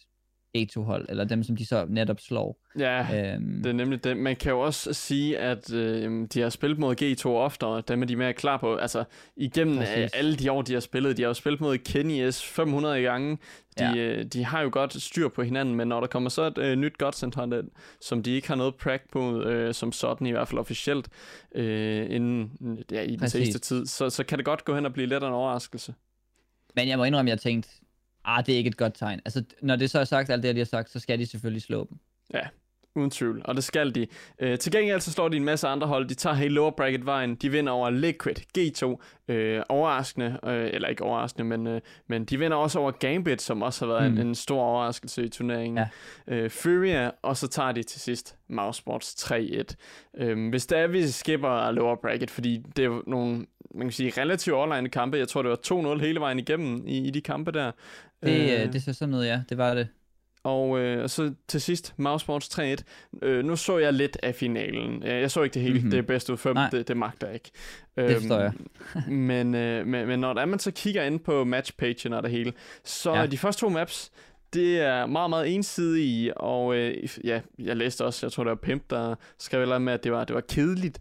G2-hold, 0.58 1.06
eller 1.10 1.24
dem, 1.24 1.44
som 1.44 1.56
de 1.56 1.66
så 1.66 1.86
netop 1.89 2.20
slår. 2.20 2.60
Ja, 2.80 3.34
Øhm, 3.34 3.63
det 3.63 3.70
er 3.70 3.74
nemlig 3.74 4.04
det. 4.04 4.18
Man 4.18 4.36
kan 4.36 4.52
jo 4.52 4.60
også 4.60 4.94
sige, 4.94 5.38
at 5.38 5.74
øh, 5.74 6.28
de 6.34 6.42
har 6.42 6.50
spillet 6.50 6.80
mod 6.80 7.02
G2 7.02 7.28
oftere, 7.28 7.84
dem 7.88 8.02
er 8.02 8.06
de 8.06 8.16
mere 8.16 8.34
klar 8.34 8.58
på. 8.58 8.76
Altså, 8.76 9.04
igennem 9.38 9.74
øh, 9.78 9.86
Præcis. 9.86 10.12
alle 10.13 10.36
de 10.36 10.52
år, 10.52 10.62
de 10.62 10.74
har 10.74 10.80
spillet, 10.80 11.18
de 11.18 11.22
har 11.22 11.28
jo 11.30 11.34
spillet 11.34 11.62
mod 11.62 11.78
Kenny 11.78 12.30
S 12.32 12.44
500 12.44 13.02
gange. 13.02 13.38
De, 13.80 13.84
Ja. 13.84 13.96
øh, 13.96 14.26
de 14.26 14.46
har 14.46 14.62
jo 14.62 14.70
godt 14.72 15.02
styr 15.02 15.28
på 15.28 15.44
hinanden, 15.44 15.76
men 15.76 15.88
når 15.88 16.00
der 16.00 16.08
kommer 16.08 16.30
så 16.30 16.42
et 16.44 16.58
øh, 16.58 16.76
nyt 16.76 16.98
Godsend 16.98 17.34
Hunter, 17.36 17.62
som 18.02 18.24
de 18.24 18.32
ikke 18.32 18.48
har 18.48 18.56
noget 18.56 18.76
prag 18.76 19.00
på, 19.12 19.42
øh, 19.42 19.74
som 19.74 19.92
sådan 19.92 20.28
i 20.28 20.32
hvert 20.32 20.48
fald 20.48 20.60
officielt, 20.60 21.08
øh, 21.56 22.06
inden 22.10 22.52
ja, 22.92 23.02
i 23.02 23.08
den 23.12 23.20
Præcis. 23.20 23.32
seneste 23.32 23.60
tid, 23.60 23.86
så, 23.86 24.10
så 24.10 24.24
kan 24.24 24.38
det 24.38 24.46
godt 24.46 24.66
gå 24.66 24.76
hen 24.76 24.86
og 24.86 24.94
blive 24.94 25.08
lidt 25.08 25.24
af 25.24 25.28
en 25.28 25.34
overraskelse. 25.34 25.94
Men 26.76 26.88
jeg 26.88 26.98
må 26.98 27.04
indrømme, 27.04 27.32
at 27.32 27.36
jeg 27.36 27.42
tænkte, 27.42 27.70
ah, 28.26 28.46
det 28.46 28.54
er 28.54 28.58
ikke 28.58 28.68
et 28.68 28.78
godt 28.78 28.94
tegn. 28.94 29.20
Altså, 29.26 29.44
når 29.62 29.76
det 29.76 29.90
så 29.90 30.00
er 30.00 30.04
sagt, 30.04 30.30
alt 30.30 30.44
det, 30.44 30.56
de 30.56 30.60
har 30.60 30.66
sagt, 30.66 30.90
så 30.90 31.00
skal 31.00 31.20
de 31.20 31.26
selvfølgelig 31.26 31.62
slå 31.62 31.88
dem. 31.90 31.98
Uden 32.96 33.12
tvivl, 33.12 33.42
og 33.46 33.56
det 33.56 33.64
skal 33.64 33.96
de. 33.96 34.08
Øh, 34.40 34.58
til 34.60 34.72
gengæld 34.72 35.02
så 35.02 35.12
slår 35.12 35.30
de 35.30 35.38
en 35.38 35.44
masse 35.44 35.68
andre 35.68 35.88
hold. 35.88 36.08
De 36.08 36.14
tager 36.14 36.34
hele 36.34 36.54
lower 36.56 36.72
bracket 36.72 37.06
vejen. 37.06 37.36
De 37.36 37.50
vinder 37.52 37.72
over 37.74 37.90
Liquid, 37.90 38.36
G2. 38.58 39.04
Øh, 39.34 39.62
overraskende, 39.70 40.40
øh, 40.46 40.70
eller 40.74 40.88
ikke 40.88 41.04
overraskende, 41.04 41.44
men, 41.58 41.68
øh, 41.68 41.82
men 42.08 42.26
de 42.26 42.40
vinder 42.40 42.58
også 42.58 42.80
over 42.80 42.92
Gambit, 42.92 43.42
som 43.42 43.62
også 43.62 43.86
har 43.86 43.94
været 43.94 44.12
Mm. 44.12 44.20
en, 44.20 44.28
en 44.28 44.36
stor 44.36 44.62
overraskelse 44.64 45.24
i 45.24 45.30
turneringen. 45.30 45.78
Ja. 46.28 46.36
Øh, 46.36 46.50
Furia, 46.50 47.12
og 47.22 47.38
så 47.38 47.48
tager 47.48 47.72
de 47.72 47.84
til 47.84 48.02
sidst 48.02 48.36
Mousesports 48.50 49.14
3-1. 49.16 49.76
Øh, 50.18 50.50
hvis 50.50 50.66
det 50.66 50.78
er, 50.78 50.88
vi 50.88 51.08
skipper 51.08 51.72
lower 51.72 51.96
bracket, 51.96 52.32
fordi 52.32 52.58
det 52.76 52.86
er 52.86 53.02
nogle 53.08 53.46
man 53.76 53.88
kan 53.88 53.92
sige, 53.92 54.22
relativt 54.22 54.56
online 54.56 54.90
kampe. 54.90 55.18
Jeg 55.18 55.28
tror, 55.28 55.42
det 55.42 55.50
var 55.50 55.96
2-0 55.96 56.00
hele 56.02 56.20
vejen 56.20 56.40
igennem 56.40 56.88
i, 56.88 56.98
i 57.08 57.10
de 57.10 57.22
kampe 57.22 57.52
der. 57.52 57.72
Det, 58.26 58.62
øh, 58.68 58.74
det 58.74 58.84
ser 58.84 58.92
sådan 58.92 59.14
ud, 59.16 59.24
ja. 59.26 59.42
Det 59.50 59.58
var 59.58 59.74
det. 59.74 59.88
Og 60.44 60.80
øh, 60.80 61.10
så 61.10 61.34
til 61.48 61.62
sidst, 61.62 61.94
Mousesports 61.98 62.60
3-1. 62.60 62.84
Øh, 63.22 63.46
nu 63.46 63.56
så 63.56 63.78
jeg 63.78 63.94
lidt 63.94 64.18
af 64.24 64.36
finalen. 64.36 65.04
Øh, 65.04 65.10
Jeg 65.22 65.32
så 65.32 65.42
ikke 65.44 65.54
det 65.54 65.62
hele. 65.62 65.74
Mhm. 65.74 65.78
Mm-hmm. 65.80 65.92
Det 65.92 65.98
er 65.98 66.02
bedst 66.02 66.30
ud 66.30 66.38
fem. 66.38 66.56
Nej. 66.56 66.70
Det, 66.70 66.88
det 66.88 66.98
magter 66.98 67.28
jeg 67.28 67.34
ikke. 67.34 67.52
Det 67.98 68.18
forstår 68.18 68.40
jeg. 68.40 68.54
men, 69.30 69.56
øh, 69.56 69.88
men, 69.88 70.08
men 70.08 70.20
når 70.20 70.34
der 70.34 70.42
er 70.42 70.46
man 70.46 70.60
så 70.60 70.72
kigger 70.72 71.04
ind 71.04 71.20
på 71.20 71.44
matchpagen 71.44 72.14
og 72.14 72.24
det 72.24 72.32
hele, 72.32 72.54
så 72.84 73.12
Ja. 73.14 73.20
ja. 73.20 73.26
de 73.26 73.38
første 73.38 73.60
to 73.62 73.70
maps, 73.70 74.12
det 74.54 74.80
er 74.80 75.06
meget, 75.06 75.30
meget 75.30 75.56
ensidige, 75.56 76.38
og 76.38 76.76
øh, 76.76 77.10
ja, 77.24 77.42
jeg 77.60 77.78
læste 77.78 78.06
også, 78.06 78.26
jeg 78.26 78.32
tror 78.32 78.44
det 78.44 78.50
var 78.50 78.56
Pimp, 78.56 78.84
der 78.90 79.16
skrev 79.40 79.62
eller 79.62 79.80
med, 79.80 79.94
at 79.94 80.04
det 80.04 80.12
var, 80.12 80.24
det 80.24 80.34
var 80.36 80.42
kedeligt. 80.50 81.00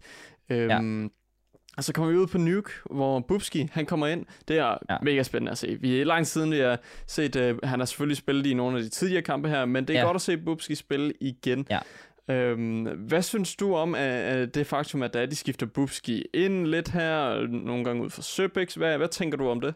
Øhm, 0.49 1.11
Og 1.77 1.83
så 1.83 1.93
kommer 1.93 2.11
vi 2.11 2.17
ud 2.17 2.27
på 2.27 2.37
Nuke, 2.37 2.69
hvor 2.91 3.19
Bubski, 3.19 3.69
han 3.71 3.85
kommer 3.85 4.07
ind. 4.07 4.25
Det 4.47 4.57
er 4.57 4.77
Ja. 4.89 4.97
mega 5.01 5.23
spændende 5.23 5.51
at 5.51 5.57
se. 5.57 5.77
Vi 5.81 6.01
er 6.01 6.05
lang 6.05 6.27
siden, 6.27 6.51
vi 6.51 6.57
har 6.59 6.79
set, 7.07 7.35
uh, 7.35 7.57
han 7.63 7.79
har 7.79 7.85
selvfølgelig 7.85 8.17
spillet 8.17 8.45
i 8.45 8.53
nogle 8.53 8.77
af 8.77 8.83
de 8.83 8.89
tidligere 8.89 9.21
kampe 9.21 9.49
her, 9.49 9.65
men 9.65 9.87
det 9.87 9.95
er 9.95 9.99
Ja. 9.99 10.05
godt 10.05 10.15
at 10.15 10.21
se 10.21 10.37
Bubski 10.37 10.75
spille 10.75 11.13
igen. 11.21 11.67
Ja. 11.69 11.79
Øhm, 12.29 12.83
hvad 12.83 13.21
synes 13.21 13.55
du 13.55 13.75
om 13.75 13.95
at, 13.95 14.01
at 14.01 14.55
det 14.55 14.67
faktum, 14.67 15.03
at 15.03 15.13
da 15.13 15.25
de 15.25 15.35
skifter 15.35 15.65
Bubski 15.65 16.23
ind 16.33 16.67
lidt 16.67 16.89
her, 16.89 17.47
nogle 17.47 17.83
gange 17.85 18.03
ud 18.03 18.09
for 18.09 18.21
Søbex? 18.21 18.73
Hvad, 18.73 18.97
hvad 18.97 19.07
tænker 19.07 19.37
du 19.37 19.47
om 19.49 19.61
det? 19.61 19.73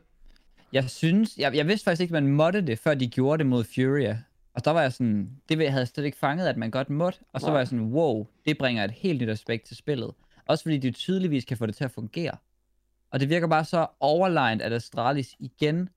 Jeg 0.74 0.90
synes, 0.90 1.38
jeg, 1.38 1.56
jeg 1.56 1.68
vidste 1.68 1.84
faktisk 1.84 2.02
ikke, 2.02 2.14
man 2.14 2.28
måtte 2.28 2.62
det, 2.62 2.80
før 2.80 2.94
de 2.94 3.08
gjorde 3.08 3.38
det 3.38 3.46
mod 3.46 3.64
Furia. 3.76 4.20
Og 4.54 4.66
der 4.66 4.72
var 4.72 4.82
jeg 4.82 4.94
sådan, 4.94 5.30
det 5.50 5.58
havde 5.70 5.80
jeg 5.82 5.88
slet 5.88 6.06
ikke 6.06 6.18
fanget, 6.18 6.48
at 6.48 6.58
man 6.58 6.72
godt 6.72 6.90
måtte. 6.90 7.20
Og 7.34 7.42
så 7.42 7.48
Nej. 7.48 7.52
var 7.52 7.60
jeg 7.60 7.68
sådan, 7.68 7.86
wow, 7.86 8.28
det 8.46 8.58
bringer 8.58 8.84
et 8.84 8.92
helt 8.92 9.22
nyt 9.22 9.30
aspekt 9.30 9.66
til 9.68 9.78
spillet. 9.78 10.12
Også 10.50 10.64
fordi 10.64 10.78
de 10.78 10.92
tydeligvis 10.92 11.46
kan 11.46 11.58
få 11.58 11.66
det 11.66 11.76
til 11.76 11.84
at 11.84 11.92
fungere. 11.92 12.38
Og 13.12 13.20
det 13.20 13.30
virker 13.30 13.48
bare 13.48 13.66
så 13.66 13.88
overlegnet, 14.00 14.64
at 14.64 14.74
Astralis 14.74 15.36
igen, 15.40 15.90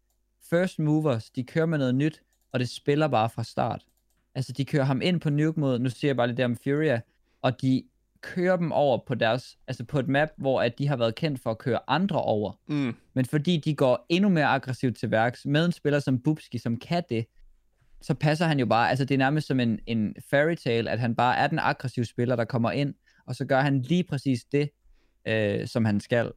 first 0.51 0.79
movers, 0.79 1.31
de 1.31 1.45
kører 1.45 1.67
med 1.67 1.79
noget 1.79 1.95
nyt, 1.95 2.23
og 2.53 2.61
det 2.61 2.69
spiller 2.69 3.09
bare 3.09 3.31
fra 3.31 3.45
start. 3.45 3.85
Altså, 4.35 4.53
de 4.53 4.65
kører 4.65 4.85
ham 4.85 5.03
ind 5.03 5.21
på 5.21 5.31
nuke 5.31 5.61
mod, 5.61 5.79
nu 5.79 5.91
siger 5.91 6.09
jeg 6.09 6.17
bare 6.17 6.27
lidt 6.27 6.37
der 6.37 6.45
om 6.45 6.57
Furia, 6.57 7.01
og 7.43 7.63
de 7.63 7.83
kører 8.21 8.57
dem 8.57 8.73
over 8.73 8.99
på 9.07 9.15
deres, 9.15 9.59
altså 9.67 9.85
på 9.85 9.99
et 9.99 10.09
map, 10.09 10.29
hvor 10.37 10.63
at 10.63 10.79
de 10.79 10.89
har 10.89 10.97
været 10.97 11.15
kendt 11.15 11.41
for 11.41 11.51
at 11.51 11.59
køre 11.59 11.79
andre 11.89 12.23
over. 12.23 12.53
Mm. 12.69 12.95
Men 13.15 13.25
fordi 13.25 13.57
de 13.57 13.75
går 13.75 14.07
endnu 14.09 14.29
mere 14.29 14.47
aggressivt 14.47 14.97
til 14.97 15.11
værks 15.11 15.47
med 15.47 15.65
en 15.65 15.73
spiller 15.73 15.99
som 15.99 16.19
Bubski, 16.19 16.59
som 16.59 16.77
kan 16.77 17.03
det, 17.09 17.27
så 18.03 18.15
passer 18.15 18.47
han 18.47 18.59
jo 18.59 18.67
bare, 18.67 18.91
altså 18.91 19.05
det 19.05 19.15
er 19.15 19.19
nærmest 19.19 19.47
som 19.47 19.61
en, 19.61 19.79
en 19.87 20.15
fairy 20.31 20.55
tale, 20.55 20.91
at 20.91 21.01
han 21.01 21.15
bare 21.15 21.37
er 21.37 21.47
den 21.47 21.59
aggressive 21.59 22.05
spiller, 22.05 22.37
der 22.37 22.45
kommer 22.45 22.71
ind, 22.71 22.95
og 23.31 23.37
så 23.37 23.45
gør 23.45 23.61
han 23.61 23.83
lige 23.83 24.05
præcis 24.05 24.45
det, 24.45 24.71
øh, 25.29 25.67
som 25.67 25.85
han 25.85 26.01
skal. 26.01 26.33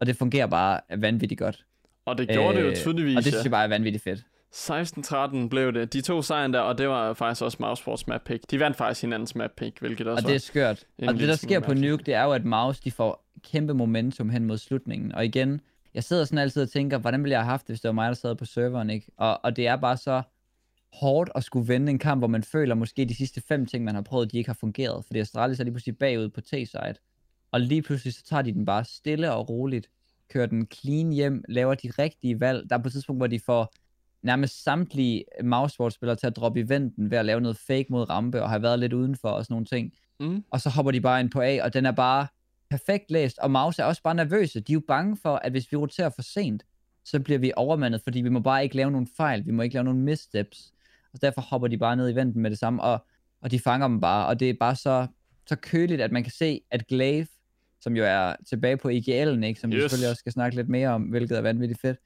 Og 0.00 0.06
det 0.06 0.16
fungerer 0.16 0.46
bare 0.46 0.80
vanvittigt 0.96 1.38
godt. 1.38 1.64
Og 2.04 2.18
det 2.18 2.28
gjorde 2.28 2.48
øh, 2.48 2.56
det 2.56 2.62
jo 2.62 2.70
Øh, 2.70 2.76
tydeligvis. 2.76 3.16
Og 3.16 3.24
det 3.24 3.32
synes 3.32 3.44
jeg 3.44 3.50
bare 3.50 3.64
er 3.64 3.68
vanvittigt 3.68 4.04
fedt. 4.04 4.24
16-13 5.44 5.48
blev 5.48 5.72
det. 5.72 5.92
De 5.92 6.00
to 6.00 6.22
sejren 6.22 6.52
der, 6.52 6.60
og 6.60 6.78
det 6.78 6.88
var 6.88 7.12
faktisk 7.12 7.42
også 7.42 7.56
Mousesports 7.60 8.06
map 8.06 8.20
pick. 8.24 8.50
De 8.50 8.60
vandt 8.60 8.76
faktisk 8.76 9.00
hinandens 9.02 9.34
map 9.34 9.50
pick, 9.56 9.80
hvilket 9.80 10.06
også 10.06 10.24
Og 10.24 10.28
det 10.28 10.34
er 10.34 10.40
skørt. 10.40 10.84
Og 11.08 11.14
det, 11.14 11.28
der 11.28 11.36
sker 11.36 11.60
på. 11.60 11.74
Nuke, 11.74 12.02
det 12.04 12.14
er 12.14 12.22
jo, 12.22 12.32
at 12.32 12.44
Mouse, 12.44 12.80
de 12.84 12.90
får 12.90 13.26
kæmpe 13.52 13.74
momentum 13.74 14.30
hen 14.30 14.44
mod 14.44 14.58
slutningen. 14.58 15.14
Og 15.14 15.24
igen, 15.24 15.60
jeg 15.94 16.04
sidder 16.04 16.24
sådan 16.24 16.38
altid 16.38 16.62
og 16.62 16.70
tænker, 16.70 16.98
hvordan 16.98 17.22
ville 17.22 17.32
jeg 17.32 17.40
have 17.40 17.50
haft 17.50 17.66
det, 17.66 17.72
hvis 17.72 17.80
det 17.80 17.88
var 17.88 17.92
mig, 17.92 18.08
der 18.08 18.14
sad 18.14 18.34
på 18.34 18.44
serveren, 18.44 18.90
ikke? 18.90 19.06
Og, 19.16 19.44
og 19.44 19.56
det 19.56 19.66
er 19.66 19.76
bare 19.76 19.96
så 19.96 20.22
hårdt 20.92 21.30
at 21.34 21.44
skulle 21.44 21.68
vende 21.68 21.90
en 21.90 21.98
kamp, 21.98 22.20
hvor 22.20 22.28
man 22.28 22.42
føler 22.42 22.74
måske 22.74 23.04
de 23.04 23.14
sidste 23.14 23.42
fem 23.48 23.66
ting, 23.66 23.84
man 23.84 23.94
har 23.94 24.02
prøvet, 24.02 24.32
de 24.32 24.38
ikke 24.38 24.48
har 24.48 24.54
fungeret. 24.60 25.04
Fordi 25.04 25.18
Astralis 25.18 25.60
er 25.60 25.64
lige 25.64 25.72
pludselig 25.72 25.98
bagud 25.98 26.28
på 26.28 26.40
T-side. 26.40 26.94
Og 27.52 27.60
lige 27.60 27.82
pludselig 27.82 28.14
så 28.14 28.24
tager 28.24 28.42
de 28.42 28.52
den 28.52 28.64
bare 28.64 28.84
stille 28.84 29.32
og 29.32 29.48
roligt, 29.48 29.90
kører 30.30 30.46
den 30.46 30.66
clean 30.74 31.12
hjem, 31.12 31.44
laver 31.48 31.74
de 31.74 31.90
rigtige 31.98 32.40
valg. 32.40 32.70
Der 32.70 32.76
er 32.78 32.82
på 32.82 32.88
et 32.88 32.92
tidspunkt, 32.92 33.20
hvor 33.20 33.26
de 33.26 33.40
får 33.40 33.72
nærmest 34.22 34.62
samtlige 34.62 35.24
mouseboard-spillere 35.44 36.16
til 36.16 36.26
at 36.26 36.36
droppe 36.36 36.60
eventen 36.60 37.10
ved 37.10 37.18
at 37.18 37.24
lave 37.24 37.40
noget 37.40 37.56
fake 37.56 37.86
mod 37.90 38.10
rampe, 38.10 38.42
og 38.42 38.50
have 38.50 38.62
været 38.62 38.78
lidt 38.78 38.92
udenfor 38.92 39.28
og 39.28 39.44
sådan 39.44 39.54
nogle 39.54 39.66
ting 39.66 39.92
Mm. 40.20 40.44
og 40.50 40.60
så 40.60 40.70
hopper 40.70 40.92
de 40.92 41.00
bare 41.00 41.20
ind 41.20 41.30
på 41.30 41.40
A, 41.40 41.62
og 41.62 41.74
den 41.74 41.86
er 41.86 41.90
bare 41.92 42.26
perfekt 42.70 43.10
læst, 43.10 43.38
og 43.38 43.50
Maus 43.50 43.78
er 43.78 43.84
også 43.84 44.02
bare 44.02 44.14
nervøse. 44.14 44.60
De 44.60 44.72
er 44.72 44.74
jo 44.74 44.82
bange 44.88 45.16
for, 45.16 45.36
at 45.36 45.50
hvis 45.52 45.72
vi 45.72 45.76
roterer 45.76 46.08
for 46.08 46.22
sent, 46.22 46.62
så 47.04 47.20
bliver 47.20 47.38
vi 47.38 47.52
overmandet, 47.56 48.00
fordi 48.02 48.20
vi 48.20 48.28
må 48.28 48.40
bare 48.40 48.62
ikke 48.62 48.76
lave 48.76 48.90
nogen 48.90 49.08
fejl, 49.16 49.46
vi 49.46 49.50
må 49.50 49.62
ikke 49.62 49.74
lave 49.74 49.84
nogen 49.84 50.02
missteps, 50.02 50.72
og 51.16 51.22
derfor 51.22 51.40
hopper 51.40 51.68
de 51.68 51.78
bare 51.78 51.96
ned 51.96 52.10
i 52.10 52.14
venten 52.14 52.42
med 52.42 52.50
det 52.50 52.58
samme, 52.58 52.82
og, 52.82 53.06
og 53.42 53.50
de 53.50 53.58
fanger 53.58 53.88
dem 53.88 54.00
bare, 54.00 54.26
og 54.26 54.40
det 54.40 54.50
er 54.50 54.54
bare 54.60 54.76
så, 54.76 55.06
så 55.46 55.56
køligt, 55.56 56.00
at 56.00 56.12
man 56.12 56.22
kan 56.22 56.32
se, 56.32 56.60
at 56.70 56.86
Glaive, 56.86 57.26
som 57.80 57.96
jo 57.96 58.04
er 58.04 58.34
tilbage 58.48 58.76
på 58.76 58.88
IGL'en, 58.88 59.44
ikke, 59.44 59.60
som 59.60 59.70
yes. 59.70 59.76
vi 59.76 59.80
selvfølgelig 59.80 60.10
også 60.10 60.20
skal 60.20 60.32
snakke 60.32 60.56
lidt 60.56 60.68
mere 60.68 60.88
om, 60.88 61.02
hvilket 61.02 61.38
er 61.38 61.42
vanvittigt 61.42 61.80
fedt, 61.80 61.98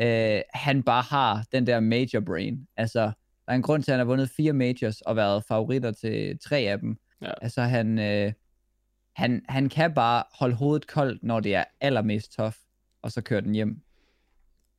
øh, 0.00 0.40
han 0.54 0.82
bare 0.82 1.02
har 1.02 1.44
den 1.52 1.66
der 1.66 1.80
major 1.80 2.20
brain. 2.20 2.68
Altså, 2.76 3.00
der 3.00 3.52
er 3.52 3.54
en 3.54 3.62
grund 3.62 3.82
til, 3.82 3.90
at 3.90 3.94
han 3.94 4.06
har 4.06 4.12
vundet 4.12 4.30
fire 4.30 4.52
majors 4.52 5.00
og 5.00 5.16
været 5.16 5.44
favoritter 5.48 5.92
til 5.92 6.38
tre 6.38 6.58
af 6.58 6.78
dem. 6.78 6.96
Ja. 7.22 7.32
Altså, 7.42 7.62
han, 7.62 7.98
øh, 7.98 8.32
han, 9.16 9.42
han 9.48 9.68
kan 9.68 9.94
bare 9.94 10.22
holde 10.38 10.54
hovedet 10.54 10.86
koldt, 10.86 11.22
når 11.22 11.40
det 11.40 11.54
er 11.54 11.64
allermest 11.80 12.32
tough, 12.32 12.56
og 13.02 13.12
så 13.12 13.20
køre 13.20 13.40
den 13.40 13.54
hjem. 13.54 13.80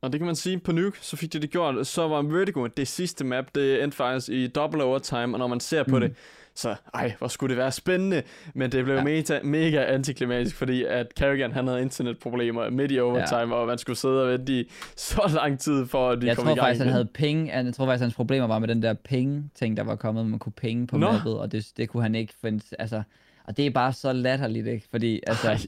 Og 0.02 0.12
det 0.12 0.20
kan 0.20 0.26
man 0.26 0.36
sige, 0.36 0.58
på 0.58 0.72
Nuke, 0.72 0.98
så 1.00 1.16
fik 1.16 1.32
de 1.32 1.38
det 1.40 1.50
gjort. 1.50 1.86
Så 1.86 2.08
var 2.08 2.22
Vertigo 2.22 2.66
det 2.66 2.88
sidste 2.88 3.24
map, 3.24 3.44
det 3.54 3.82
endte 3.82 3.96
faktisk 3.96 4.28
i 4.28 4.46
double 4.46 4.84
overtime, 4.84 5.34
og 5.34 5.38
når 5.38 5.46
man 5.46 5.60
ser 5.60 5.82
på 5.82 5.94
Mm. 5.94 6.00
det, 6.00 6.14
så 6.54 6.74
ej, 6.94 7.12
hvor 7.18 7.28
skulle 7.28 7.48
det 7.50 7.58
være 7.58 7.72
spændende. 7.72 8.22
Men 8.54 8.72
det 8.72 8.84
blev 8.84 8.96
Ja. 8.96 9.22
ja. 9.30 9.40
mega, 9.42 9.94
antiklimatisk, 9.94 10.56
fordi 10.56 10.84
at 10.84 11.14
Kerrigan, 11.14 11.52
han 11.52 11.66
havde 11.66 11.82
internetproblemer 11.82 12.70
midt 12.70 12.92
i 12.92 13.00
overtime, 13.00 13.54
ja. 13.54 13.60
og 13.60 13.66
man 13.66 13.78
skulle 13.78 13.96
sidde 13.96 14.22
og 14.22 14.28
vente 14.32 14.60
i 14.60 14.70
så 14.96 15.30
lang 15.34 15.60
tid, 15.60 15.86
for 15.86 16.10
at 16.10 16.20
de 16.22 16.26
jeg 16.26 16.36
kom 16.36 16.44
tror 16.44 16.52
i 16.52 16.54
gang 16.54 16.66
faktisk, 16.66 16.84
han 16.84 16.92
havde 16.92 17.08
ping. 17.14 17.48
Jeg 17.48 17.74
tror 17.74 17.86
faktisk, 17.86 18.02
hans 18.02 18.14
problemer 18.14 18.46
var 18.46 18.58
med 18.58 18.68
den 18.68 18.82
der 18.82 18.94
ping-ting, 18.94 19.76
der 19.76 19.82
var 19.82 19.96
kommet, 19.96 20.26
man 20.26 20.38
kunne 20.38 20.52
pinge 20.52 20.86
på 20.86 20.98
Nå. 20.98 21.12
mappet, 21.12 21.38
og 21.38 21.52
det, 21.52 21.66
det 21.76 21.88
kunne 21.88 22.02
han 22.02 22.14
ikke 22.14 22.34
finde. 22.40 22.64
Altså, 22.78 23.02
og 23.44 23.56
det 23.56 23.66
er 23.66 23.70
bare 23.70 23.92
så 23.92 24.12
latterligt, 24.12 24.66
ikke? 24.66 24.86
Fordi, 24.90 25.20
altså, 25.26 25.48
Ej. 25.48 25.58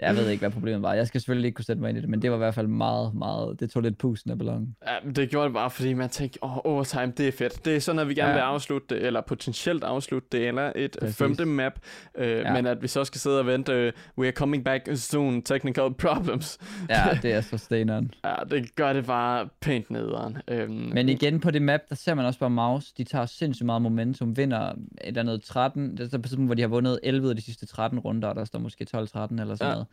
Jeg 0.00 0.16
ved 0.16 0.28
ikke, 0.30 0.40
hvad 0.40 0.50
problemet 0.50 0.82
var. 0.82 0.94
Jeg 0.94 1.06
skal 1.06 1.20
selvfølgelig 1.20 1.46
ikke 1.46 1.56
kunne 1.56 1.64
sætte 1.64 1.82
mig 1.82 1.88
ind 1.88 1.98
i 1.98 2.00
det, 2.00 2.08
men 2.10 2.22
det 2.22 2.30
var 2.30 2.36
i 2.36 2.38
hvert 2.38 2.54
fald 2.54 2.66
meget, 2.66 3.14
meget, 3.14 3.60
det 3.60 3.70
tog 3.70 3.82
lidt 3.82 3.98
pusen 3.98 4.30
af 4.30 4.38
ballongen. 4.38 4.76
Ja, 4.86 4.92
men 5.04 5.14
det 5.16 5.30
gjorde 5.30 5.44
det 5.46 5.54
bare, 5.54 5.70
fordi 5.70 5.94
man 5.94 6.08
tænkte, 6.08 6.44
åh, 6.44 6.56
oh, 6.56 6.60
overtime, 6.64 7.12
det 7.16 7.28
er 7.28 7.32
fedt. 7.32 7.64
Det 7.64 7.76
er 7.76 7.80
sådan, 7.80 7.98
at 7.98 8.08
vi 8.08 8.14
gerne 8.14 8.28
Ja. 8.30 8.34
vil 8.34 8.40
afslutte 8.42 8.94
det, 8.94 9.06
eller 9.06 9.20
potentielt 9.20 9.84
afslutte 9.84 10.28
det, 10.32 10.48
eller 10.48 10.72
et 10.76 10.96
Præcis. 11.00 11.16
femte 11.16 11.44
map. 11.44 11.72
Øh, 12.18 12.28
Ja. 12.38 12.52
Men 12.52 12.66
at 12.66 12.82
vi 12.82 12.88
så 12.88 13.04
skal 13.04 13.20
sidde 13.20 13.38
og 13.40 13.46
vente, 13.46 13.72
øh, 13.72 13.92
we 14.18 14.26
are 14.26 14.32
coming 14.32 14.64
back 14.64 14.88
soon, 14.94 15.42
technical 15.42 15.94
problems. 15.94 16.58
Ja, 16.88 17.04
det 17.22 17.32
er 17.32 17.40
så 17.40 17.58
steneren. 17.58 18.10
Ja, 18.24 18.34
det 18.50 18.74
gør 18.76 18.92
det 18.92 19.06
bare 19.06 19.48
pænt 19.60 19.90
nederen. 19.90 20.36
Øhm, 20.48 20.72
Men 20.72 21.08
igen 21.08 21.40
på 21.40 21.50
det 21.50 21.62
map, 21.62 21.80
der 21.88 21.94
ser 21.94 22.14
man 22.14 22.24
også 22.26 22.38
bare 22.40 22.50
Maus. 22.50 22.92
De 22.92 23.04
tager 23.04 23.26
sindssygt 23.26 23.66
meget 23.66 23.82
momentum, 23.82 24.36
vinder 24.36 24.60
et 24.70 24.76
eller 25.04 25.20
andet 25.20 25.42
13. 25.42 25.90
Det 25.96 26.00
er 26.00 26.08
så 26.08 26.18
på 26.18 26.22
tidspunkt, 26.28 26.48
hvor 26.48 26.54
de 26.54 26.62
har 26.62 26.68
vundet 26.68 27.00
11 27.02 27.24
ud 27.24 27.30
af 27.30 27.36
de 27.36 27.42
sidste 27.42 27.66
13 27.66 27.98
runder, 27.98 28.28
og 28.28 28.34
der 28.36 28.44
står 28.44 28.58
måske 28.58 28.84
12-13 28.96 29.40
eller 29.40 29.54
sådan 29.54 29.66
Ja. 29.68 29.72
noget. 29.72 29.86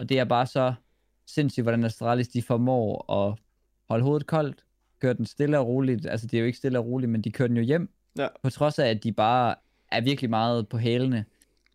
Og 0.00 0.08
det 0.08 0.18
er 0.18 0.24
bare 0.24 0.46
så 0.46 0.74
sindssygt, 1.26 1.64
hvordan 1.64 1.84
Astralis 1.84 2.28
de 2.28 2.42
formår 2.42 3.12
at 3.12 3.38
holde 3.88 4.04
hovedet 4.04 4.26
koldt, 4.26 4.64
kørte 5.00 5.16
den 5.16 5.26
stille 5.26 5.58
og 5.58 5.66
roligt. 5.66 6.06
Altså, 6.06 6.26
det 6.26 6.36
er 6.36 6.40
jo 6.40 6.46
ikke 6.46 6.58
stille 6.58 6.78
og 6.78 6.86
roligt, 6.86 7.10
men 7.10 7.22
de 7.22 7.30
kørte 7.30 7.48
den 7.48 7.56
jo 7.56 7.62
hjem. 7.62 7.90
Ja. 8.18 8.26
På 8.42 8.50
trods 8.50 8.78
af, 8.78 8.88
at 8.88 9.04
de 9.04 9.12
bare 9.12 9.54
er 9.92 10.00
virkelig 10.00 10.30
meget 10.30 10.68
på 10.68 10.78
hælene. 10.78 11.24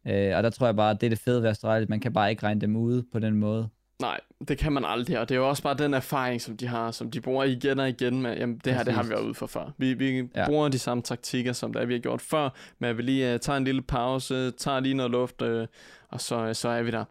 Øh, 0.08 0.38
og 0.38 0.44
der 0.44 0.50
tror 0.50 0.68
jeg 0.68 0.76
bare, 0.76 0.92
at 0.92 1.02
det 1.02 1.08
er 1.08 1.10
det 1.10 1.20
fede 1.20 1.42
ved 1.42 1.50
Australien. 1.50 1.90
Man 1.90 2.00
kan 2.00 2.14
bare 2.14 2.30
ikke 2.30 2.44
regne 2.44 2.62
dem 2.62 2.76
ude 2.76 3.06
på 3.12 3.20
den 3.20 3.36
måde. 3.36 3.70
Nej, 4.02 4.20
det 4.48 4.58
kan 4.58 4.74
man 4.74 4.86
aldrig, 4.86 5.20
og 5.20 5.30
det 5.30 5.36
er 5.36 5.40
jo 5.40 5.50
også 5.50 5.64
bare 5.64 5.78
den 5.78 5.94
erfaring, 5.94 6.42
som 6.42 6.58
de 6.58 6.68
har, 6.68 6.92
som 6.92 7.12
de 7.12 7.22
bruger 7.22 7.44
igen 7.44 7.80
og 7.80 7.90
igen 7.90 8.22
med, 8.22 8.38
jamen 8.38 8.62
det 8.66 8.74
her, 8.74 8.84
det 8.84 8.94
har 8.94 9.04
vi 9.04 9.10
været 9.10 9.24
ude 9.24 9.34
for 9.34 9.48
før. 9.48 9.72
Vi, 9.78 9.94
vi 9.94 10.30
ja. 10.36 10.46
bruger 10.46 10.70
de 10.70 10.80
samme 10.80 11.04
taktikker, 11.04 11.54
som 11.54 11.74
der 11.74 11.86
vi 11.86 11.94
har 11.94 12.00
gjort 12.00 12.22
før, 12.22 12.50
men 12.80 12.98
vi 12.98 13.02
lige 13.02 13.34
uh, 13.34 13.40
tager 13.40 13.58
en 13.58 13.64
lille 13.64 13.82
pause, 13.82 14.52
tager 14.52 14.80
lige 14.80 14.94
noget 14.94 15.12
luft, 15.12 15.42
uh, 15.42 15.66
og 16.10 16.22
så, 16.22 16.48
uh, 16.48 16.54
så 16.54 16.70
er 16.70 16.84
vi 16.84 16.92
der. 16.92 17.06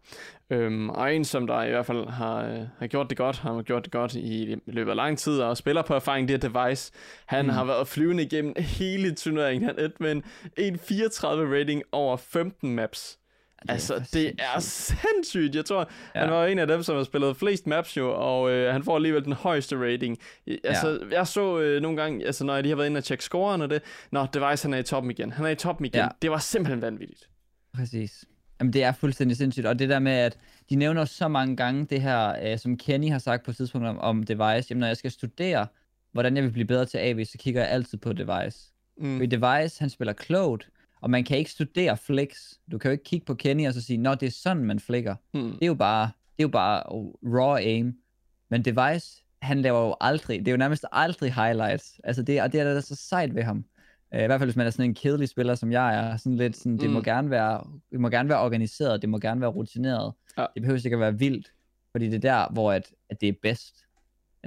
Um, 0.53 0.89
og 0.89 1.15
en, 1.15 1.25
som 1.25 1.47
der 1.47 1.63
i 1.63 1.69
hvert 1.69 1.85
fald 1.85 2.07
har, 2.07 2.49
uh, 2.49 2.67
har 2.79 2.87
gjort 2.87 3.09
det 3.09 3.17
godt, 3.17 3.37
har 3.37 3.61
gjort 3.61 3.83
det 3.85 3.91
godt 3.91 4.15
i, 4.15 4.55
løbet 4.65 4.91
af 4.91 4.95
lang 4.95 5.17
tid, 5.17 5.39
og 5.39 5.57
spiller 5.57 5.81
på 5.81 5.93
erfaring, 5.93 6.27
det 6.27 6.43
er 6.43 6.49
Device. 6.49 6.91
Han 7.25 7.45
mm. 7.45 7.49
har 7.49 7.65
været 7.65 7.87
flyvende 7.87 8.23
igennem 8.23 8.53
hele 8.57 9.15
turneringen. 9.15 9.63
Han 9.63 9.79
endte 9.79 10.03
med 10.03 10.11
en 10.11 10.23
1.34 10.75 11.25
rating 11.27 11.83
over 11.91 12.17
15 12.17 12.75
maps. 12.75 13.17
Det 13.61 13.71
altså, 13.71 14.09
det 14.13 14.33
er 14.39 14.59
sindssygt. 14.59 15.55
Jeg 15.55 15.65
tror, 15.65 15.89
ja. 16.15 16.19
han 16.19 16.31
var 16.31 16.45
en 16.45 16.59
af 16.59 16.67
dem, 16.67 16.83
som 16.83 16.95
har 16.95 17.03
spillet 17.03 17.37
flest 17.37 17.67
maps 17.67 17.97
jo, 17.97 18.13
og 18.15 18.51
øh, 18.51 18.73
han 18.73 18.83
får 18.83 18.95
alligevel 18.95 19.25
den 19.25 19.33
højeste 19.33 19.77
rating. 19.77 20.17
Altså, 20.63 20.99
ja. 21.11 21.17
jeg 21.17 21.27
så 21.27 21.59
øh, 21.59 21.81
nogle 21.81 22.01
gange, 22.01 22.25
altså 22.25 22.43
når 22.43 22.61
de 22.61 22.69
har 22.69 22.75
været 22.75 22.87
inde 22.87 22.97
og 22.97 23.03
tjekke 23.03 23.23
scoren 23.23 23.61
og 23.61 23.69
det, 23.69 23.81
nå, 24.11 24.27
Device 24.33 24.65
han 24.67 24.73
er 24.73 24.77
i 24.77 24.83
toppen 24.83 25.11
igen. 25.11 25.31
Han 25.31 25.45
er 25.45 25.49
i 25.49 25.55
toppen 25.55 25.85
igen. 25.85 26.01
Ja. 26.01 26.07
Det 26.21 26.31
var 26.31 26.37
simpelthen 26.37 26.81
vanvittigt. 26.81 27.29
Præcis. 27.75 28.25
Jamen, 28.59 28.73
det 28.73 28.83
er 28.83 28.91
fuldstændig 28.91 29.37
sindssygt. 29.37 29.65
Og 29.65 29.79
det 29.79 29.89
der 29.89 29.99
med, 29.99 30.11
at 30.11 30.37
de 30.69 30.75
nævner 30.75 31.05
så 31.05 31.27
mange 31.27 31.55
gange 31.55 31.85
det 31.85 32.01
her, 32.01 32.51
øh, 32.51 32.59
som 32.59 32.77
Kenny 32.77 33.11
har 33.11 33.19
sagt 33.19 33.43
på 33.45 33.51
et 33.51 33.57
tidspunkt 33.57 33.87
om, 33.87 33.99
om 33.99 34.23
Device. 34.23 34.67
Jamen, 34.69 34.79
når 34.79 34.87
jeg 34.87 34.97
skal 34.97 35.11
studere, 35.11 35.67
hvordan 36.11 36.35
jeg 36.35 36.43
vil 36.43 36.51
blive 36.51 36.67
bedre 36.67 36.85
til 36.85 36.97
AV, 36.97 37.25
så 37.25 37.37
kigger 37.37 37.61
jeg 37.61 37.71
altid 37.71 37.97
på 37.97 38.13
Device. 38.13 38.71
Mm. 38.97 39.17
Fordi 39.17 39.25
Device, 39.35 39.79
han 39.79 39.89
spiller 39.89 40.13
klogt, 40.13 40.69
og 41.01 41.09
man 41.09 41.23
kan 41.23 41.37
ikke 41.37 41.51
studere 41.51 41.97
flex. 41.97 42.53
Du 42.71 42.77
kan 42.77 42.89
jo 42.89 42.91
ikke 42.91 43.03
kigge 43.03 43.25
på 43.25 43.35
Kenny 43.35 43.67
og 43.67 43.73
så 43.73 43.81
sige, 43.81 43.97
nå, 43.97 44.15
det 44.15 44.27
er 44.27 44.31
sådan, 44.31 44.63
man 44.63 44.79
flikker. 44.79 45.15
Hmm. 45.33 45.51
Det 45.51 45.61
er 45.61 45.67
jo 45.67 45.73
bare, 45.73 46.03
det 46.05 46.39
er 46.39 46.43
jo 46.43 46.47
bare 46.47 46.83
raw 47.23 47.55
aim. 47.55 47.95
Men 48.49 48.65
Device, 48.65 49.23
han 49.41 49.61
laver 49.61 49.79
jo 49.79 49.95
aldrig, 50.01 50.39
det 50.39 50.47
er 50.47 50.51
jo 50.51 50.57
nærmest 50.57 50.85
aldrig 50.91 51.33
highlights. 51.33 51.99
Altså 52.03 52.21
det, 52.23 52.41
og 52.41 52.51
det 52.51 52.59
er 52.59 52.73
da 52.73 52.81
så 52.81 52.95
sejt 52.95 53.35
ved 53.35 53.43
ham. 53.43 53.65
Uh, 54.15 54.21
I 54.21 54.25
hvert 54.25 54.39
fald 54.39 54.49
hvis 54.49 54.55
man 54.55 54.67
er 54.67 54.71
sådan 54.71 54.89
en 54.89 54.95
kedelig 54.95 55.29
spiller, 55.29 55.55
som 55.55 55.71
jeg 55.71 55.95
er. 55.95 56.17
Sådan 56.17 56.37
lidt 56.37 56.57
sådan, 56.57 56.77
det, 56.77 56.89
mm. 56.89 56.93
må 56.93 57.01
gerne 57.01 57.29
være, 57.29 57.63
det 57.91 57.99
må 57.99 58.09
gerne 58.09 58.29
være 58.29 58.39
organiseret, 58.39 59.01
det 59.01 59.09
må 59.09 59.19
gerne 59.19 59.41
være 59.41 59.49
rutineret. 59.49 60.13
Ja. 60.37 60.45
Det 60.53 60.61
behøver 60.61 60.85
ikke 60.85 60.95
at 60.95 60.99
være 60.99 61.19
vildt, 61.19 61.51
fordi 61.91 62.05
det 62.05 62.15
er 62.15 62.19
der, 62.19 62.53
hvor 62.53 62.71
at, 62.71 62.93
at 63.09 63.21
det 63.21 63.29
er 63.29 63.33
bedst. 63.41 63.75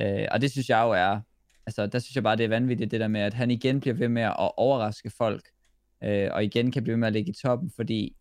Uh, 0.00 0.24
og 0.30 0.40
det 0.40 0.50
synes 0.50 0.68
jeg 0.68 0.82
jo 0.82 0.90
er, 0.90 1.20
altså 1.66 1.86
der 1.86 1.98
synes 1.98 2.14
jeg 2.14 2.22
bare, 2.22 2.36
det 2.36 2.44
er 2.44 2.48
vanvittigt, 2.48 2.90
det 2.90 3.00
der 3.00 3.08
med, 3.08 3.20
at 3.20 3.34
han 3.34 3.50
igen 3.50 3.80
bliver 3.80 3.94
ved 3.94 4.08
med 4.08 4.22
at 4.22 4.50
overraske 4.56 5.10
folk 5.10 5.42
øh, 6.04 6.28
og 6.32 6.44
igen 6.44 6.72
kan 6.72 6.82
blive 6.82 6.96
med 6.96 7.06
at 7.06 7.12
ligge 7.12 7.30
i 7.30 7.34
toppen, 7.42 7.70
fordi 7.76 8.16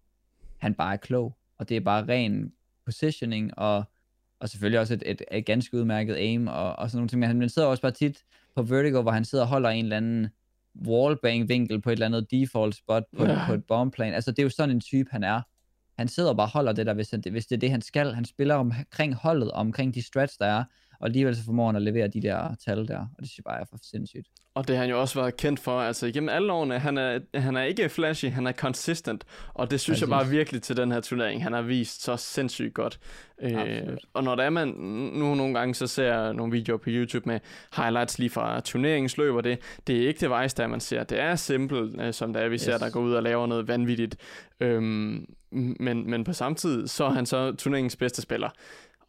han 0.58 0.74
bare 0.74 0.94
er 0.94 0.98
klog, 0.98 1.38
og 1.58 1.70
det 1.70 1.78
er 1.78 1.82
bare 1.82 2.08
ren 2.08 2.54
positioning, 2.86 3.58
og, 3.58 3.84
og 4.40 4.50
selvfølgelig 4.50 4.80
også 4.80 4.94
et, 4.94 5.04
et, 5.06 5.22
et 5.32 5.46
ganske 5.46 5.78
udmærket 5.78 6.16
aim, 6.16 6.48
og, 6.48 6.76
og 6.76 6.90
sådan 6.90 6.98
nogle 6.98 7.10
ting, 7.10 7.20
men 7.20 7.42
han 7.42 7.50
sidder 7.50 7.68
også 7.68 7.82
bare 7.82 7.92
tit 7.92 8.24
på 8.56 8.62
Vertigo, 8.62 9.02
hvor 9.02 9.12
han 9.12 9.26
sidder 9.26 9.44
og 9.44 9.50
holder 9.50 9.70
en 9.70 9.86
eller 9.86 9.98
anden 9.98 10.28
wallbang 10.88 11.50
vinkel 11.50 11.82
på 11.82 11.90
et 11.90 11.94
eller 11.94 12.06
andet 12.06 12.32
default 12.32 12.76
spot 12.76 13.04
på, 13.18 13.26
ja. 13.26 13.46
på 13.48 13.54
et 13.54 13.66
bombplane, 13.66 14.16
altså 14.16 14.32
det 14.32 14.40
er 14.40 14.44
jo 14.44 14.50
sådan 14.50 14.76
en 14.76 14.82
type, 14.82 15.10
han 15.12 15.24
er. 15.24 15.42
Han 15.98 16.08
sidder 16.08 16.30
og 16.30 16.38
bare 16.38 16.48
holder 16.48 16.74
det 16.74 16.86
der, 16.86 16.94
hvis, 16.94 17.12
han, 17.12 17.24
hvis 17.32 17.46
det 17.46 17.56
er 17.56 17.60
det, 17.60 17.72
han 17.72 17.82
skal. 17.82 18.14
Han 18.14 18.26
spiller 18.26 18.56
omkring 18.56 19.16
holdet, 19.16 19.52
omkring 19.52 19.96
de 19.96 20.02
strats, 20.02 20.38
der 20.38 20.46
er, 20.46 20.64
og 21.00 21.08
alligevel 21.08 21.36
så 21.36 21.44
formår 21.44 21.66
han 21.66 21.76
at 21.76 21.82
levere 21.82 22.08
de 22.08 22.22
der 22.22 22.56
tal 22.66 22.88
der, 22.88 23.00
og 23.00 23.20
det 23.20 23.28
synes 23.28 23.38
jeg 23.38 23.44
bare 23.44 23.62
er 23.62 23.66
for 23.70 23.78
sindssygt. 23.82 24.28
Og 24.58 24.68
det 24.68 24.76
har 24.76 24.84
han 24.84 24.90
jo 24.90 25.02
også 25.02 25.20
været 25.20 25.38
kendt 25.38 25.60
for, 25.60 25.80
altså 25.82 26.06
igennem 26.06 26.30
alle 26.30 26.54
årene, 26.54 26.80
han 26.80 26.98
er, 26.98 27.20
han 27.36 27.58
er 27.58 27.64
ikke 27.64 27.90
flashy, 27.90 28.26
han 28.26 28.48
er 28.48 28.52
consistent, 28.52 29.24
og 29.54 29.72
det 29.72 29.80
synes 29.80 29.96
Præcis. 29.96 30.02
jeg 30.02 30.10
bare 30.10 30.28
virkelig 30.28 30.62
til 30.62 30.78
den 30.78 30.92
her 30.92 31.00
turnering, 31.00 31.44
han 31.44 31.54
har 31.54 31.62
vist 31.62 32.04
så 32.04 32.18
sindssygt 32.18 32.74
godt. 32.74 33.00
Øh, 33.42 33.98
og 34.14 34.24
når 34.24 34.36
der 34.36 34.44
er 34.44 34.50
man, 34.50 34.68
nu 34.68 35.36
nogle 35.36 35.54
gange 35.60 35.76
så 35.76 35.88
ser 35.88 36.14
jeg 36.14 36.34
nogle 36.34 36.52
videoer 36.52 36.78
på 36.78 36.90
YouTube 36.90 37.30
med 37.30 37.40
highlights 37.76 38.20
lige 38.20 38.30
fra 38.30 38.60
turneringens 38.60 39.18
løb, 39.18 39.36
og 39.36 39.44
det, 39.44 39.60
det 39.88 40.04
er 40.04 40.08
ikke 40.08 40.20
det 40.20 40.30
vejs, 40.30 40.54
der 40.54 40.68
man 40.68 40.80
ser, 40.80 41.04
det 41.04 41.20
er 41.20 41.36
simpelt, 41.36 42.02
øh, 42.02 42.14
som 42.14 42.34
der 42.34 42.40
er, 42.40 42.48
vi 42.50 42.54
yes. 42.54 42.62
ser, 42.62 42.78
der 42.78 42.90
går 42.90 43.02
ud 43.02 43.14
og 43.14 43.24
laver 43.24 43.48
noget 43.48 43.68
vanvittigt. 43.68 44.18
Øhm, 44.60 45.26
men, 45.80 46.10
men 46.10 46.24
på 46.24 46.34
samme 46.34 46.56
tid, 46.56 46.88
så 46.88 47.06
er 47.06 47.10
han 47.10 47.26
så 47.26 47.52
turneringens 47.52 47.96
bedste 47.96 48.22
spiller. 48.22 48.50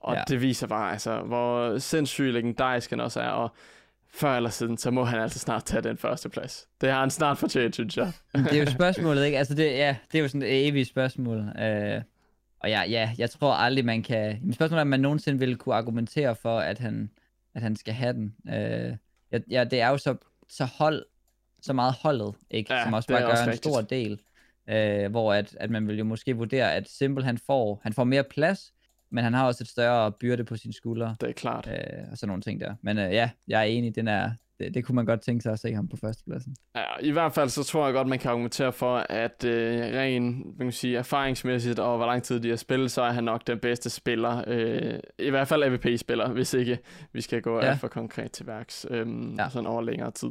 Og 0.00 0.14
ja. 0.14 0.22
det 0.28 0.40
viser 0.42 0.66
bare, 0.66 0.92
altså, 0.92 1.20
hvor 1.20 1.78
sindssygt 1.78 2.32
legendarisk 2.32 2.90
han 2.90 3.00
også 3.00 3.20
er, 3.20 3.28
og 3.28 3.50
før 4.10 4.36
eller 4.36 4.50
siden, 4.50 4.78
så 4.78 4.90
må 4.90 5.04
han 5.04 5.20
altså 5.20 5.38
snart 5.38 5.64
tage 5.64 5.82
den 5.82 5.96
første 5.96 6.28
plads. 6.28 6.68
Det 6.80 6.90
har 6.90 7.00
han 7.00 7.10
snart 7.10 7.38
fortjent, 7.38 7.74
synes 7.74 7.96
jeg. 7.96 8.12
det 8.34 8.52
er 8.52 8.58
jo 8.58 8.70
spørgsmålet, 8.80 9.26
ikke? 9.26 9.38
Altså, 9.38 9.54
det, 9.54 9.64
ja, 9.64 9.96
det 10.12 10.18
er 10.18 10.22
jo 10.22 10.28
sådan 10.28 10.42
et 10.42 10.68
evigt 10.68 10.88
spørgsmål. 10.88 11.38
Uh, 11.38 12.02
og 12.60 12.68
ja, 12.68 12.82
ja, 12.82 13.10
jeg 13.18 13.30
tror 13.30 13.52
aldrig, 13.52 13.84
man 13.84 14.02
kan... 14.02 14.38
Men 14.42 14.52
spørgsmålet 14.52 14.78
er, 14.78 14.82
om 14.82 14.86
man 14.86 15.00
nogensinde 15.00 15.38
vil 15.38 15.56
kunne 15.56 15.74
argumentere 15.74 16.36
for, 16.36 16.58
at 16.58 16.78
han, 16.78 17.10
at 17.54 17.62
han 17.62 17.76
skal 17.76 17.94
have 17.94 18.12
den. 18.12 18.34
Uh, 18.44 18.96
ja, 19.32 19.38
ja, 19.50 19.64
det 19.64 19.80
er 19.80 19.88
jo 19.88 19.98
så, 19.98 20.16
så 20.48 20.64
hold, 20.64 21.04
så 21.62 21.72
meget 21.72 21.94
holdet, 22.02 22.34
ikke? 22.50 22.74
Ja, 22.74 22.84
som 22.84 22.92
også 22.92 23.08
bare 23.08 23.20
gør 23.20 23.26
også 23.26 23.42
en 23.42 23.48
rigtigt. 23.48 23.74
stor 23.74 23.80
del. 23.80 24.20
Uh, 24.72 25.10
hvor 25.10 25.34
at, 25.34 25.56
at 25.60 25.70
man 25.70 25.88
vil 25.88 25.98
jo 25.98 26.04
måske 26.04 26.36
vurdere, 26.36 26.74
at 26.74 26.88
Simple 26.88 27.24
han 27.24 27.38
får, 27.38 27.80
han 27.82 27.92
får 27.92 28.04
mere 28.04 28.24
plads, 28.24 28.72
men 29.10 29.24
han 29.24 29.34
har 29.34 29.46
også 29.46 29.64
et 29.64 29.68
større 29.68 30.12
byrde 30.12 30.44
på 30.44 30.56
sine 30.56 30.72
skuldre. 30.72 31.16
Det 31.20 31.28
er 31.28 31.32
klart. 31.32 31.68
Øh, 31.72 32.04
og 32.10 32.18
sådan 32.18 32.28
nogle 32.28 32.42
ting 32.42 32.60
der. 32.60 32.74
Men 32.82 32.98
øh, 32.98 33.12
ja, 33.12 33.30
jeg 33.48 33.60
er 33.60 33.64
enig, 33.64 33.94
den 33.94 34.08
er, 34.08 34.30
det, 34.58 34.74
det 34.74 34.84
kunne 34.84 34.96
man 34.96 35.06
godt 35.06 35.20
tænke 35.20 35.42
sig 35.42 35.52
at 35.52 35.58
se 35.58 35.74
ham 35.74 35.88
på 35.88 35.96
førstepladsen. 35.96 36.56
Ja, 36.76 36.82
i 37.00 37.10
hvert 37.10 37.32
fald 37.32 37.48
så 37.48 37.64
tror 37.64 37.84
jeg 37.84 37.94
godt, 37.94 38.08
man 38.08 38.18
kan 38.18 38.30
argumentere 38.30 38.72
for, 38.72 38.96
at 39.08 39.44
øh, 39.44 39.80
ren 39.80 40.54
man 40.58 40.66
kan 40.66 40.72
sige, 40.72 40.98
erfaringsmæssigt 40.98 41.78
og 41.78 41.96
hvor 41.96 42.06
lang 42.06 42.22
tid 42.22 42.40
de 42.40 42.48
har 42.48 42.56
spillet, 42.56 42.90
så 42.90 43.02
er 43.02 43.12
han 43.12 43.24
nok 43.24 43.46
den 43.46 43.58
bedste 43.58 43.90
spiller. 43.90 44.44
Øh, 44.46 44.98
I 45.18 45.30
hvert 45.30 45.48
fald 45.48 45.62
AVP-spiller, 45.62 46.32
hvis 46.32 46.54
ikke 46.54 46.78
vi 47.12 47.20
skal 47.20 47.42
gå 47.42 47.56
ja. 47.60 47.70
alt 47.70 47.80
for 47.80 47.88
konkret 47.88 48.32
til 48.32 48.46
værks, 48.46 48.86
øh, 48.90 49.06
ja. 49.38 49.48
sådan 49.48 49.66
over 49.66 49.82
længere 49.82 50.10
tid. 50.10 50.30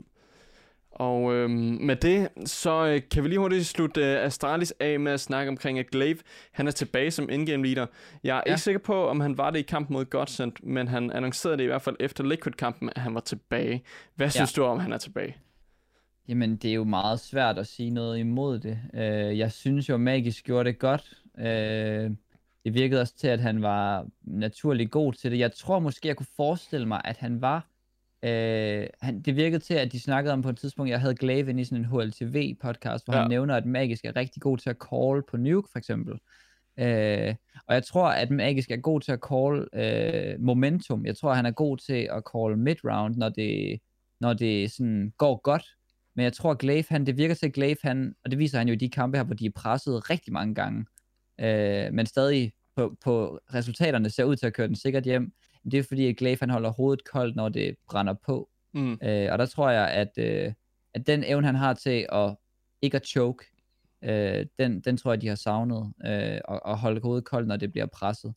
Og 1.00 1.34
øhm, 1.34 1.52
med 1.82 1.96
det, 1.96 2.30
så 2.46 2.86
øh, 2.86 3.02
kan 3.12 3.24
vi 3.24 3.30
lige 3.30 3.40
hurtigt 3.40 3.66
slutte 3.66 4.02
øh, 4.02 4.26
Astralis 4.26 4.74
af 4.80 5.00
med 5.00 5.12
at 5.12 5.20
snakke 5.20 5.50
omkring, 5.50 5.80
at 5.80 5.90
Glaive, 5.92 6.18
han 6.52 6.68
er 6.68 6.72
tilbage 6.72 7.12
som 7.12 7.30
in-game 7.30 7.66
leader. 7.66 7.86
Jeg 8.24 8.38
er 8.38 8.42
ja. 8.46 8.52
ikke 8.52 8.62
sikker 8.62 8.80
på, 8.80 9.08
om 9.08 9.20
han 9.20 9.38
var 9.38 9.50
det 9.50 9.60
i 9.60 9.62
kampen 9.62 9.94
mod 9.94 10.06
Godsend, 10.06 10.52
men 10.64 10.88
han 10.88 11.12
annoncerede 11.12 11.58
det 11.58 11.64
i 11.64 11.68
hvert 11.68 11.82
fald 11.82 11.96
efter 12.00 12.24
Liquid-kampen, 12.24 12.90
at 12.96 13.02
han 13.02 13.14
var 13.14 13.20
tilbage. 13.20 13.84
Hvad 14.16 14.30
synes 14.30 14.58
ja. 14.58 14.62
du 14.62 14.68
om, 14.68 14.80
han 14.80 14.94
er 14.94 14.98
tilbage? 14.98 15.38
Jamen, 16.28 16.56
det 16.56 16.70
er 16.70 16.76
jo 16.76 16.84
meget 16.84 17.20
svært 17.20 17.58
at 17.58 17.68
sige 17.68 17.90
noget 17.90 18.20
imod 18.20 18.60
det. 18.60 18.80
Uh, 18.94 19.38
jeg 19.40 19.52
synes 19.52 19.90
jo, 19.90 19.98
Magisk 19.98 20.46
gjorde 20.46 20.70
det 20.70 20.80
godt. 20.80 21.14
Uh, 21.34 22.16
det 22.66 22.74
virkede 22.74 23.02
også 23.02 23.16
til, 23.18 23.28
at 23.28 23.40
han 23.40 23.62
var 23.62 24.06
naturlig 24.22 24.92
god 24.92 25.14
til 25.14 25.32
det. 25.32 25.40
Jeg 25.40 25.52
tror 25.52 25.80
måske, 25.80 26.08
jeg 26.08 26.16
kunne 26.16 26.28
forestille 26.36 26.88
mig, 26.88 27.02
at 27.06 27.18
han 27.18 27.42
var 27.42 27.68
Øh, 28.24 28.88
han, 29.02 29.22
det 29.22 29.36
virkede 29.36 29.60
til, 29.60 29.74
at 29.74 29.92
de 29.92 30.00
snakkede 30.00 30.34
om 30.34 30.42
på 30.42 30.50
et 30.50 30.58
tidspunkt, 30.58 30.90
jeg 30.90 31.02
havde 31.02 31.16
Glaive 31.16 31.62
i 31.62 31.64
sådan 31.64 31.78
en 31.78 31.86
HLTV-podcast, 31.86 33.06
hvor 33.06 33.14
ja. 33.14 33.20
han 33.20 33.30
nævner, 33.30 33.56
at 33.56 33.66
Magisk 33.66 34.06
er 34.06 34.16
rigtig 34.16 34.42
god 34.42 34.58
til 34.58 34.70
at 34.70 34.78
call 34.90 35.24
på 35.30 35.38
Nuke, 35.38 35.70
for 35.72 35.80
eksempel. 35.80 36.20
Øh, 36.80 37.36
og 37.68 37.74
jeg 37.76 37.84
tror, 37.84 38.08
at 38.08 38.32
Magisk 38.32 38.72
er 38.72 38.78
god 38.78 39.02
til 39.02 39.12
at 39.12 39.20
call 39.30 39.68
øh, 39.74 40.42
momentum. 40.42 41.06
Jeg 41.06 41.18
tror, 41.18 41.34
han 41.34 41.46
er 41.46 41.52
god 41.52 41.78
til 41.78 42.10
at 42.12 42.24
call 42.34 42.58
mid-round, 42.58 43.16
når 43.16 43.30
det, 43.30 43.80
når 44.20 44.34
det 44.34 44.72
sådan 44.72 45.14
går 45.18 45.42
godt. 45.42 45.66
Men 46.16 46.24
jeg 46.24 46.34
tror, 46.34 46.52
at 46.52 46.58
Glaive, 46.58 46.86
han, 46.90 47.06
det 47.06 47.18
virker 47.18 47.36
til, 47.36 47.46
at 47.46 47.54
Glaive, 47.54 47.78
han, 47.84 48.16
og 48.26 48.32
det 48.32 48.40
viser 48.40 48.58
han 48.58 48.68
jo 48.68 48.74
i 48.74 48.78
de 48.78 48.90
kampe 48.90 49.18
her, 49.18 49.24
hvor 49.24 49.36
de 49.36 49.46
er 49.46 49.52
presset 49.56 50.10
rigtig 50.10 50.34
mange 50.34 50.56
gange, 50.56 50.86
øh, 51.40 51.94
men 51.94 52.06
stadig 52.06 52.52
på, 52.76 52.96
på 53.04 53.40
resultaterne 53.54 54.10
ser 54.10 54.24
ud 54.24 54.36
til 54.36 54.48
at 54.48 54.54
køre 54.54 54.68
den 54.68 54.76
sikkert 54.76 55.04
hjem 55.04 55.32
det 55.72 55.80
er 55.80 55.84
fordi, 55.84 56.08
at 56.08 56.18
Glaive 56.18 56.38
han 56.40 56.50
holder 56.50 56.70
hovedet 56.70 57.04
koldt, 57.12 57.36
når 57.36 57.50
det 57.50 57.76
brænder 57.90 58.14
på. 58.26 58.50
Mm. 58.74 59.00
Øh, 59.04 59.32
og 59.32 59.38
der 59.38 59.46
tror 59.46 59.70
jeg, 59.70 59.90
at, 59.90 60.12
øh, 60.18 60.54
at 60.94 61.08
den 61.08 61.24
evne, 61.24 61.46
han 61.46 61.56
har 61.56 61.74
til 61.74 62.06
at 62.12 62.36
ikke 62.82 62.98
at 62.98 63.06
choke, 63.06 63.46
øh, 64.04 64.46
den, 64.60 64.82
den 64.82 64.98
tror 64.98 65.12
jeg, 65.12 65.22
de 65.22 65.28
har 65.28 65.36
savnet, 65.36 65.94
øh, 66.06 66.40
og, 66.46 66.66
og 66.66 66.78
holde 66.78 67.02
hovedet 67.02 67.26
koldt, 67.26 67.48
når 67.48 67.58
det 67.58 67.72
bliver 67.72 67.86
presset. 67.86 68.34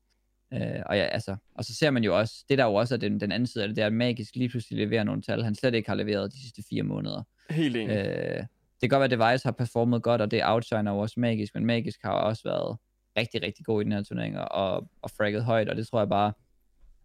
Øh, 0.52 0.82
og, 0.86 0.96
ja, 0.96 1.04
altså, 1.04 1.36
og 1.54 1.64
så 1.64 1.74
ser 1.74 1.90
man 1.90 2.04
jo 2.04 2.18
også, 2.18 2.44
det 2.48 2.58
der 2.58 2.64
jo 2.64 2.74
også 2.74 2.94
er 2.94 2.98
den, 2.98 3.20
den 3.20 3.33
anden 3.33 3.46
side 3.46 3.64
af 3.64 3.68
det, 3.68 3.76
det 3.76 3.83
er, 3.83 3.87
at 3.87 3.92
Magisk 3.92 4.37
lige 4.37 4.48
pludselig 4.48 4.78
leverer 4.78 5.04
nogle 5.04 5.22
tal, 5.22 5.44
han 5.44 5.54
slet 5.54 5.74
ikke 5.74 5.88
har 5.88 5.96
leveret 5.96 6.33
de 6.33 6.40
sidste 6.40 6.62
fire 6.70 6.83
måneder. 6.83 7.22
Helt 7.50 7.76
enig. 7.76 7.96
Øh, 7.96 8.44
det 8.81 8.90
kan 8.90 8.98
godt 8.98 9.10
være, 9.10 9.26
at 9.26 9.33
Device 9.33 9.46
har 9.46 9.52
performet 9.52 10.02
godt, 10.02 10.20
og 10.20 10.31
det 10.31 10.40
outshiner 10.44 10.92
jo 10.92 10.98
også 10.98 11.20
Magisk, 11.20 11.54
men 11.54 11.66
Magisk 11.66 12.00
har 12.02 12.12
også 12.12 12.42
været 12.44 12.76
rigtig, 13.18 13.42
rigtig 13.42 13.64
god 13.64 13.81
i 13.81 13.85
den 13.85 13.92
her 13.92 14.02
turnering, 14.02 14.38
og, 14.38 14.88
og 15.02 15.10
fragget 15.10 15.44
højt, 15.44 15.68
og 15.68 15.76
det 15.76 15.87
tror 15.88 15.98
jeg 15.98 16.08
bare, 16.08 16.33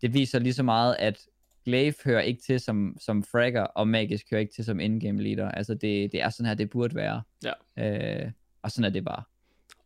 det 0.06 0.14
viser 0.14 0.40
lige 0.40 0.54
så 0.54 0.64
meget, 0.64 0.96
at 1.00 1.20
Glaive 1.66 1.94
hører 2.06 2.22
ikke 2.22 2.42
til 2.42 2.60
som, 2.60 2.98
som 3.02 3.24
fragger, 3.24 3.64
og 3.64 3.88
Magisk 3.88 4.26
hører 4.32 4.42
ikke 4.42 4.54
til 4.54 4.66
som 4.66 4.80
in-game 4.80 5.24
leader. 5.24 5.52
Altså, 5.52 5.74
det, 5.74 6.12
det 6.12 6.22
er 6.22 6.30
sådan 6.30 6.46
her, 6.46 6.54
det 6.54 6.70
burde 6.70 6.96
være. 6.96 7.22
Ja. 7.44 8.24
Øh, 8.24 8.32
og 8.62 8.72
sådan 8.72 8.86
er 8.86 8.90
det 8.90 9.06
bare. 9.06 9.24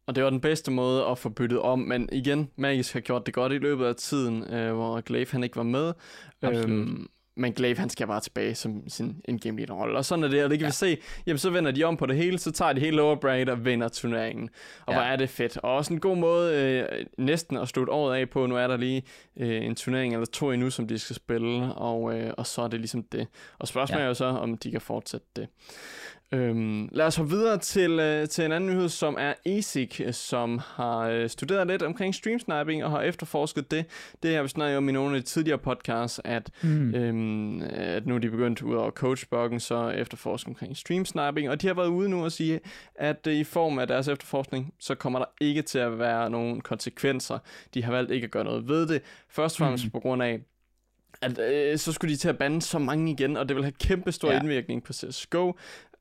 Og 0.08 0.16
det 0.16 0.24
var 0.24 0.30
den 0.30 0.42
bedste 0.42 0.72
måde 0.72 1.06
at 1.06 1.18
få 1.18 1.30
byttet 1.30 1.60
om, 1.60 1.80
men 1.80 2.10
igen, 2.12 2.50
Magisk 2.56 2.94
har 2.94 3.00
gjort 3.00 3.26
det 3.26 3.34
godt 3.34 3.54
i 3.54 3.58
løbet 3.58 3.86
af 3.86 3.96
tiden, 3.96 4.54
øh, 4.54 4.74
hvor 4.74 5.02
Glaive 5.02 5.28
han 5.32 5.44
ikke 5.44 5.56
var 5.56 5.64
med. 5.64 5.94
Øhm, 6.44 7.08
men 7.40 7.54
Glaive, 7.54 7.78
han 7.78 7.90
skal 7.90 8.08
bare 8.08 8.22
tilbage 8.22 8.56
som 8.56 8.90
sin 8.90 9.22
in-game 9.26 9.58
leader 9.58 9.74
rolle. 9.74 9.98
Og 9.98 10.06
sådan 10.06 10.24
er 10.24 10.28
det, 10.28 10.44
og 10.44 10.50
det 10.50 10.60
kan 10.60 10.66
ja. 10.66 10.70
vi 10.70 10.74
se. 10.74 10.98
Jamen, 11.26 11.38
så 11.38 11.50
vender 11.50 11.72
de 11.72 11.84
om 11.84 11.98
på 11.98 12.06
det 12.06 12.16
hele, 12.16 12.40
så 12.40 12.52
tager 12.52 12.74
de 12.74 12.80
hele 12.80 12.98
lower 12.98 13.16
bracket 13.16 13.50
og 13.50 13.66
vinder 13.66 13.88
turneringen. 13.88 14.50
Og 14.86 14.94
ja. 14.94 15.00
hvor 15.00 15.08
er 15.08 15.16
det 15.16 15.30
fedt. 15.30 15.58
Og 15.58 15.76
også 15.76 15.94
en 15.94 16.00
god 16.00 16.18
måde 16.18 16.56
øh, 16.56 17.06
næsten 17.18 17.58
at 17.58 17.68
slutte 17.68 17.94
året 17.94 18.18
af 18.18 18.30
på. 18.30 18.46
Nu 18.46 18.56
er 18.56 18.68
der 18.68 18.78
lige 18.78 19.04
øh, 19.38 19.66
en 19.66 19.76
turnering 19.76 20.14
eller 20.14 20.26
to 20.26 20.52
endnu, 20.52 20.70
som 20.70 20.88
de 20.88 21.00
skal 21.00 21.16
spille, 21.16 21.74
og, 21.74 22.18
øh, 22.18 22.34
og 22.38 22.48
så 22.48 22.62
er 22.62 22.68
det 22.68 22.80
ligesom 22.80 23.04
det. 23.04 23.28
Og 23.60 23.68
spørgsmålet 23.68 24.00
ja. 24.00 24.06
er 24.06 24.08
jo 24.08 24.14
så, 24.14 24.26
om 24.26 24.58
de 24.58 24.72
kan 24.72 24.82
fortsætte 24.82 25.28
det. 25.36 25.48
Øhm, 26.32 26.90
lad 26.92 27.06
os 27.06 27.16
hoppe 27.16 27.32
videre 27.32 27.58
til, 27.58 27.92
øh, 28.00 28.28
til 28.28 28.46
en 28.46 28.52
anden 28.52 28.70
nyhed, 28.70 28.90
som 28.90 29.16
er 29.20 29.34
ESIC, 29.46 30.02
som 30.12 30.60
har 30.66 31.00
øh, 31.00 31.30
studeret 31.30 31.68
lidt 31.68 31.82
omkring 31.82 32.16
streamsniping 32.16 32.84
og 32.84 32.92
har 32.92 33.02
efterforsket 33.02 33.72
det. 33.72 33.86
Det 34.24 34.36
har 34.36 34.42
vi 34.42 34.48
snakket 34.48 34.78
om 34.78 34.90
i 34.90 34.92
nogle 34.92 35.16
af 35.16 35.22
de 35.22 35.28
tidligere 35.28 35.58
podcasts, 35.58 36.22
at, 36.24 36.50
mm. 36.62 36.96
øhm, 36.96 37.62
at 37.62 38.06
nu 38.06 38.16
er 38.16 38.20
de 38.20 38.30
begyndt 38.30 38.62
ud 38.62 38.76
over 38.76 38.92
coachblokken, 38.92 39.60
så 39.60 39.90
efterforske 39.90 40.48
omkring 40.48 40.78
streamsniping. 40.78 41.50
Og 41.50 41.62
de 41.62 41.68
har 41.68 41.74
været 41.74 41.88
ude 41.88 42.10
nu 42.10 42.24
og 42.24 42.32
sige, 42.32 42.60
at 42.96 43.28
øh, 43.28 43.34
i 43.34 43.44
form 43.44 43.80
af 43.80 43.88
deres 43.88 44.08
efterforskning, 44.08 44.74
så 44.80 44.96
kommer 44.96 45.20
der 45.20 45.26
ikke 45.42 45.62
til 45.62 45.80
at 45.80 46.00
være 46.00 46.30
nogen 46.30 46.62
konsekvenser. 46.62 47.40
De 47.74 47.84
har 47.84 47.92
valgt 47.92 48.12
ikke 48.12 48.26
at 48.26 48.32
gøre 48.32 48.44
noget 48.44 48.68
ved 48.68 48.88
det. 48.88 49.02
Først 49.30 49.56
og 49.56 49.66
fremmest 49.66 49.86
mm. 49.86 49.92
på 49.92 50.00
grund 50.00 50.24
af, 50.24 50.40
at 51.22 51.40
øh, 51.40 51.78
så 51.78 51.92
skulle 51.92 52.14
de 52.14 52.18
til 52.18 52.30
at 52.30 52.38
bande 52.38 52.62
så 52.62 52.80
mange 52.80 53.12
igen, 53.12 53.38
og 53.38 53.50
det 53.50 53.56
vil 53.56 53.64
have 53.64 53.74
kæmpe 53.80 54.12
stor 54.12 54.32
ja. 54.32 54.40
indvirkning 54.40 54.84
på 54.84 54.94
CSGO. 54.94 55.54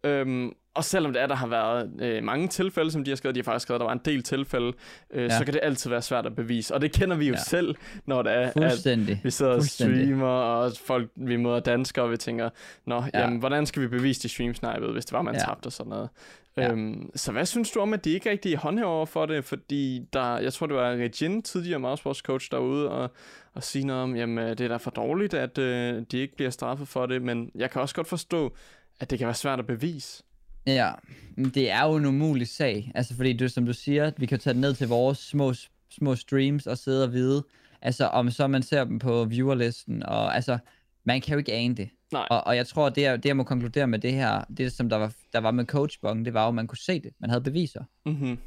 Øhm, 0.05 0.53
og 0.78 0.84
selvom 0.84 1.12
det 1.12 1.22
er, 1.22 1.26
der 1.26 1.34
har 1.34 1.46
været 1.46 1.90
øh, 2.01 2.24
mange 2.24 2.49
tilfælde, 2.49 2.90
som 2.90 3.05
de 3.05 3.11
har 3.11 3.16
skrevet, 3.16 3.34
de 3.34 3.40
har 3.40 3.44
faktisk 3.44 3.62
skrevet, 3.62 3.80
der 3.80 3.86
var 3.86 3.92
en 3.92 4.01
del 4.05 4.22
tilfælde, 4.22 4.72
øh, 5.11 5.22
ja. 5.22 5.38
så 5.38 5.44
kan 5.44 5.55
det 5.55 5.61
altid 5.62 5.90
være 5.90 6.03
svært 6.03 6.26
at 6.26 6.36
bevise. 6.36 6.74
Og 6.74 6.80
det 6.80 6.92
kender 6.92 7.16
vi 7.16 7.26
jo 7.26 7.34
ja. 7.34 7.40
selv, 7.40 7.74
når 8.07 8.22
det 8.22 8.32
er, 8.32 8.40
at 8.40 9.24
vi 9.24 9.30
sidder 9.30 9.53
og 9.53 9.62
streamer, 9.62 10.26
og 10.26 10.72
folk, 10.84 11.11
vi 11.16 11.36
møder 11.36 11.61
danskere, 11.61 12.05
og 12.05 12.11
vi 12.11 12.16
tænker, 12.16 12.51
nå, 12.86 13.05
ja. 13.14 13.20
jamen, 13.20 13.38
hvordan 13.38 13.66
skal 13.66 13.82
vi 13.82 13.88
bevise 13.88 14.22
de 14.22 14.28
streamsnipede, 14.28 14.92
hvis 14.92 15.05
det 15.05 15.12
var, 15.12 15.22
man 15.22 15.34
ja. 15.34 15.40
tabte 15.40 15.66
og 15.66 15.72
sådan 15.72 15.90
noget. 15.90 16.09
Ja. 16.57 16.72
Øhm, 16.72 17.11
så 17.14 17.32
hvad 17.32 17.46
synes 17.46 17.70
du 17.70 17.80
om, 17.80 17.92
at 17.92 18.05
de 18.05 18.11
ikke 18.11 18.30
rigtig 18.30 18.57
håndhæver 18.57 19.05
for 19.05 19.26
det? 19.26 19.44
Fordi 19.44 20.07
der, 20.12 20.38
jeg 20.38 20.53
tror, 20.53 20.66
det 20.66 20.76
var 20.76 20.90
Regin, 20.90 21.42
tidligere 21.42 21.78
mousesports 21.78 22.20
coach, 22.20 22.51
derude 22.51 22.90
og, 22.90 23.11
og 23.55 23.62
sige 23.62 23.86
noget 23.86 24.03
om, 24.03 24.16
jamen 24.16 24.49
det 24.49 24.61
er 24.61 24.68
da 24.68 24.76
for 24.76 24.90
dårligt, 24.90 25.34
at 25.34 25.59
øh, 25.59 26.03
de 26.12 26.18
ikke 26.18 26.36
bliver 26.36 26.51
straffet 26.51 26.88
for 26.88 27.07
det, 27.07 27.22
men 27.22 27.51
jeg 27.55 27.70
kan 27.70 27.82
også 27.82 27.94
godt 27.94 28.09
forstå, 28.09 28.57
at 29.01 29.11
det 29.11 29.18
kan 29.18 29.26
være 29.26 29.34
svært 29.34 29.59
at 29.59 29.66
bevise. 29.66 30.22
Ja, 30.66 30.92
det 31.36 31.70
er 31.70 31.84
jo 31.84 31.96
en 31.96 32.05
umulig 32.05 32.49
sag. 32.49 32.92
Altså, 32.94 33.16
fordi 33.16 33.32
du, 33.32 33.49
som 33.49 33.66
du 33.66 33.72
siger, 33.72 34.11
vi 34.16 34.26
kan 34.26 34.38
tage 34.38 34.55
det 34.55 34.61
ned 34.61 34.74
til 34.74 34.88
vores 34.88 35.18
små, 35.18 35.53
små 35.90 36.16
streams 36.16 36.66
og 36.66 36.78
sidde 36.78 37.05
og 37.05 37.12
vide, 37.12 37.44
altså 37.82 38.07
om 38.07 38.30
så 38.30 38.46
man 38.46 38.62
ser 38.62 38.84
dem 38.84 38.99
på 38.99 39.24
viewerlisten, 39.24 40.03
og 40.03 40.34
altså, 40.34 40.59
man 41.05 41.20
kan 41.20 41.32
jo 41.32 41.38
ikke 41.38 41.53
ane 41.53 41.74
det. 41.74 41.88
Nej. 42.12 42.26
Og, 42.30 42.46
og 42.46 42.57
jeg 42.57 42.66
tror, 42.66 42.88
det 42.88 43.03
jeg, 43.03 43.22
det 43.22 43.28
jeg 43.28 43.36
må 43.36 43.42
konkludere 43.42 43.86
med 43.86 43.99
det 43.99 44.12
her, 44.12 44.44
det 44.59 44.72
som 44.72 44.88
der 44.88 44.96
var, 44.96 45.12
der 45.32 45.38
var 45.38 45.51
med 45.51 45.64
coachbong, 45.64 46.24
det 46.24 46.34
var 46.34 46.42
jo, 46.42 46.49
at 46.49 46.55
man 46.55 46.66
kunne 46.66 46.78
se 46.78 47.01
det. 47.01 47.12
Man 47.20 47.30
havde 47.30 47.42
beviser. 47.42 47.84
Mm-hmm. 48.07 48.38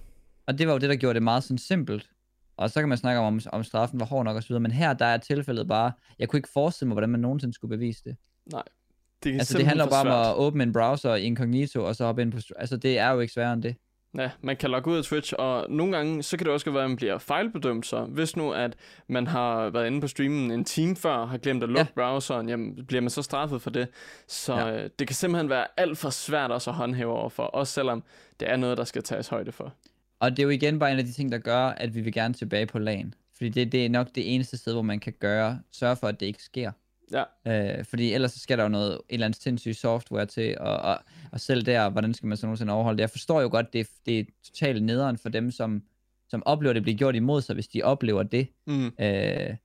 Og 0.47 0.57
det 0.57 0.67
var 0.67 0.73
jo 0.73 0.79
det, 0.79 0.89
der 0.89 0.95
gjorde 0.95 1.13
det 1.13 1.23
meget 1.23 1.43
sådan 1.43 1.57
simpelt. 1.57 2.09
Og 2.57 2.71
så 2.71 2.79
kan 2.79 2.89
man 2.89 2.97
snakke 2.97 3.21
om, 3.21 3.41
om 3.51 3.63
straffen 3.63 3.99
var 3.99 4.05
hård 4.05 4.25
nok 4.25 4.43
videre, 4.49 4.59
men 4.59 4.71
her 4.71 4.93
der 4.93 5.05
er 5.05 5.17
tilfældet 5.17 5.67
bare, 5.67 5.91
jeg 6.19 6.29
kunne 6.29 6.37
ikke 6.37 6.49
forestille 6.53 6.87
mig, 6.87 6.93
hvordan 6.93 7.09
man 7.09 7.19
nogensinde 7.19 7.53
skulle 7.53 7.77
bevise 7.77 8.03
det. 8.03 8.15
Nej, 8.51 8.63
det, 9.23 9.33
altså, 9.33 9.57
det 9.57 9.67
handler 9.67 9.89
bare 9.89 10.01
om 10.01 10.29
at 10.29 10.35
åbne 10.35 10.63
en 10.63 10.73
browser 10.73 11.15
incognito, 11.15 11.83
og 11.83 11.95
så 11.95 12.05
hoppe 12.05 12.21
ind 12.21 12.31
på... 12.31 12.37
Altså, 12.55 12.77
det 12.77 12.99
er 12.99 13.09
jo 13.09 13.19
ikke 13.19 13.33
sværere 13.33 13.53
end 13.53 13.63
det. 13.63 13.75
Ja, 14.17 14.29
man 14.41 14.57
kan 14.57 14.69
logge 14.69 14.91
ud 14.91 14.97
af 14.97 15.03
Twitch, 15.03 15.33
og 15.37 15.65
nogle 15.69 15.97
gange, 15.97 16.23
så 16.23 16.37
kan 16.37 16.45
det 16.45 16.53
også 16.53 16.71
være, 16.71 16.83
at 16.83 16.89
man 16.89 16.97
bliver 16.97 17.17
fejlbedømt, 17.17 17.85
så 17.85 18.03
hvis 18.03 18.35
nu, 18.35 18.51
at 18.51 18.75
man 19.07 19.27
har 19.27 19.69
været 19.69 19.87
inde 19.87 20.01
på 20.01 20.07
streamen 20.07 20.51
en 20.51 20.65
time 20.65 20.95
før, 20.95 21.25
har 21.25 21.37
glemt 21.37 21.63
at 21.63 21.69
lukke 21.69 21.91
ja. 21.97 22.01
browseren, 22.01 22.49
jamen, 22.49 22.85
bliver 22.85 23.01
man 23.01 23.09
så 23.09 23.21
straffet 23.21 23.61
for 23.61 23.69
det. 23.69 23.87
Så 24.27 24.55
ja. 24.55 24.83
øh, 24.83 24.89
det 24.99 25.07
kan 25.07 25.15
simpelthen 25.15 25.49
være 25.49 25.67
alt 25.77 25.97
for 25.97 26.09
svært 26.09 26.51
også 26.51 26.69
at 26.69 26.75
håndhæve 26.75 27.11
overfor, 27.11 27.43
også 27.43 27.73
selvom 27.73 28.03
det 28.39 28.49
er 28.49 28.55
noget, 28.55 28.77
der 28.77 28.83
skal 28.83 29.03
tages 29.03 29.27
højde 29.27 29.51
for. 29.51 29.73
Og 30.19 30.31
det 30.31 30.39
er 30.39 30.43
jo 30.43 30.49
igen 30.49 30.79
bare 30.79 30.91
en 30.91 30.99
af 30.99 31.05
de 31.05 31.11
ting, 31.11 31.31
der 31.31 31.37
gør, 31.37 31.65
at 31.65 31.95
vi 31.95 32.01
vil 32.01 32.13
gerne 32.13 32.33
tilbage 32.33 32.65
på 32.65 32.79
LAN. 32.79 33.13
Fordi 33.37 33.49
det, 33.49 33.71
det 33.71 33.85
er 33.85 33.89
nok 33.89 34.07
det 34.15 34.35
eneste 34.35 34.57
sted, 34.57 34.73
hvor 34.73 34.81
man 34.81 34.99
kan 34.99 35.13
gøre, 35.19 35.59
sørge 35.71 35.95
for, 35.95 36.07
at 36.07 36.19
det 36.19 36.25
ikke 36.25 36.43
sker. 36.43 36.71
Ja. 37.11 37.23
Øh, 37.77 37.85
fordi 37.85 38.13
ellers 38.13 38.31
så 38.31 38.39
skal 38.39 38.57
der 38.57 38.63
jo 38.63 38.69
noget, 38.69 38.93
et 38.93 38.99
eller 39.09 39.25
andet 39.25 39.41
sindssygt 39.41 39.77
software 39.77 40.25
til, 40.25 40.57
og, 40.59 40.77
og, 40.77 40.99
og 41.31 41.39
selv 41.39 41.65
der, 41.65 41.89
hvordan 41.89 42.13
skal 42.13 42.27
man 42.27 42.37
så 42.37 42.45
nogensinde 42.45 42.73
overholde 42.73 42.97
det? 42.97 43.01
Jeg 43.01 43.09
forstår 43.09 43.41
jo 43.41 43.49
godt, 43.51 43.73
det, 43.73 43.87
det 44.05 44.19
er 44.19 44.23
totalt 44.43 44.83
nederen 44.83 45.17
for 45.17 45.29
dem, 45.29 45.51
som, 45.51 45.83
som 46.29 46.43
oplever, 46.45 46.73
det 46.73 46.83
bliver 46.83 46.97
gjort 46.97 47.15
imod 47.15 47.41
sig, 47.41 47.53
hvis 47.53 47.67
de 47.67 47.83
oplever 47.83 48.23
det. 48.23 48.47
Mm. 48.67 48.91
Øh, 48.99 49.55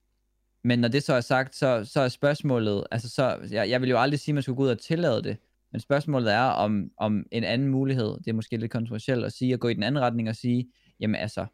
men 0.65 0.79
når 0.79 0.89
det 0.89 1.03
så 1.03 1.15
er 1.15 1.21
sagt, 1.21 1.57
så, 1.57 1.85
så 1.85 2.01
er 2.01 2.09
spørgsmålet, 2.09 2.85
altså 2.91 3.09
så, 3.09 3.39
jeg, 3.51 3.71
jeg 3.71 3.81
vil 3.81 3.91
jo 3.91 3.99
aldrig 3.99 4.21
sige, 4.21 4.33
at 4.33 4.35
man 4.35 4.43
skulle 4.43 4.57
gå 4.57 4.63
ud 4.63 4.69
og 4.69 4.79
tillade 4.79 5.23
det, 5.23 5.37
men 5.73 5.81
spørgsmålet 5.81 6.33
er, 6.33 6.41
om, 6.41 6.91
om 6.99 7.27
en 7.33 7.45
anden 7.45 7.69
mulighed, 7.69 8.19
det 8.19 8.29
er 8.29 8.33
måske 8.33 8.57
lidt 8.57 8.73
kontroversielt 8.73 9.25
at 9.25 9.33
sige, 9.33 9.53
at 9.53 9.61
gå 9.61 9.69
i 9.69 9.75
den 9.75 9.83
anden 9.83 10.03
retning 10.03 10.29
og 10.29 10.37
sige, 10.37 10.69
jamen 11.01 11.15
altså, 11.15 11.47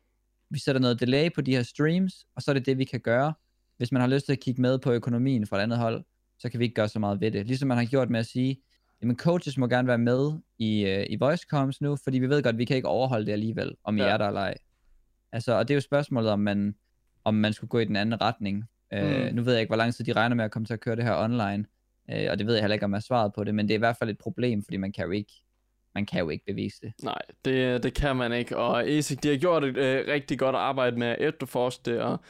vi 0.50 0.58
sætter 0.58 0.80
noget 0.80 1.00
delay 1.00 1.32
på 1.34 1.40
de 1.40 1.56
her 1.56 1.62
streams, 1.62 2.26
og 2.36 2.42
så 2.42 2.50
er 2.50 2.52
det 2.52 2.66
det, 2.66 2.78
vi 2.78 2.84
kan 2.84 3.00
gøre, 3.00 3.32
hvis 3.82 3.92
man 3.92 4.00
har 4.00 4.08
lyst 4.08 4.26
til 4.26 4.32
at 4.32 4.40
kigge 4.40 4.62
med 4.62 4.78
på 4.78 4.92
økonomien 4.92 5.46
fra 5.46 5.58
et 5.58 5.62
andet 5.62 5.78
hold, 5.78 6.04
så 6.38 6.48
kan 6.48 6.60
vi 6.60 6.64
ikke 6.64 6.74
gøre 6.74 6.88
så 6.88 6.98
meget 6.98 7.20
ved 7.20 7.30
det. 7.30 7.46
Ligesom 7.46 7.68
man 7.68 7.76
har 7.76 7.84
gjort 7.84 8.10
med 8.10 8.20
at 8.20 8.26
sige, 8.26 8.62
jamen 9.02 9.16
coaches 9.16 9.58
må 9.58 9.66
gerne 9.66 9.88
være 9.88 9.98
med 9.98 10.32
i, 10.58 10.84
uh, 10.84 11.12
i 11.12 11.16
voice 11.20 11.46
comms 11.50 11.80
nu, 11.80 11.96
fordi 11.96 12.18
vi 12.18 12.28
ved 12.28 12.42
godt, 12.42 12.54
at 12.54 12.58
vi 12.58 12.64
kan 12.64 12.76
ikke 12.76 12.88
overholde 12.88 13.26
det 13.26 13.32
alligevel, 13.32 13.74
om 13.84 13.98
ja. 13.98 14.04
I 14.04 14.08
er 14.08 14.16
der 14.16 14.26
eller 14.26 14.40
ej. 14.40 14.54
Altså, 15.32 15.52
og 15.52 15.68
det 15.68 15.74
er 15.74 15.76
jo 15.76 15.80
spørgsmålet, 15.80 16.30
om 16.30 16.40
man, 16.40 16.74
om 17.24 17.34
man 17.34 17.52
skulle 17.52 17.68
gå 17.68 17.78
i 17.78 17.84
den 17.84 17.96
anden 17.96 18.22
retning. 18.22 18.64
Uh, 18.96 19.02
mm. 19.02 19.34
Nu 19.34 19.42
ved 19.42 19.52
jeg 19.52 19.60
ikke, 19.60 19.70
hvor 19.70 19.76
lang 19.76 19.94
tid 19.94 20.04
de 20.04 20.12
regner 20.12 20.36
med 20.36 20.44
at 20.44 20.50
komme 20.50 20.66
til 20.66 20.74
at 20.74 20.80
køre 20.80 20.96
det 20.96 21.04
her 21.04 21.16
online, 21.16 21.64
uh, 22.12 22.30
og 22.30 22.38
det 22.38 22.46
ved 22.46 22.54
jeg 22.54 22.62
heller 22.62 22.74
ikke, 22.74 22.84
om 22.84 22.92
jeg 22.92 22.96
har 22.96 23.00
svaret 23.00 23.32
på 23.32 23.44
det, 23.44 23.54
men 23.54 23.68
det 23.68 23.74
er 23.74 23.78
i 23.78 23.86
hvert 23.86 23.96
fald 23.96 24.10
et 24.10 24.18
problem, 24.18 24.62
fordi 24.62 24.76
man 24.76 24.92
kan 24.92 25.04
jo 25.04 25.10
ikke 25.10 25.32
man 25.94 26.06
kan 26.06 26.20
jo 26.20 26.30
ikke 26.30 26.44
bevise 26.46 26.80
det. 26.82 26.92
Nej, 27.02 27.22
det, 27.44 27.82
det 27.82 27.94
kan 27.94 28.16
man 28.16 28.32
ikke, 28.32 28.56
og 28.56 28.90
ESIC, 28.90 29.18
de 29.18 29.28
har 29.28 29.36
gjort 29.36 29.64
et 29.64 29.76
øh, 29.76 30.04
rigtig 30.08 30.38
godt 30.38 30.56
arbejde 30.56 30.98
med 30.98 31.06
at 31.06 31.16
efterforske 31.20 31.82
det, 31.84 32.00
og 32.00 32.20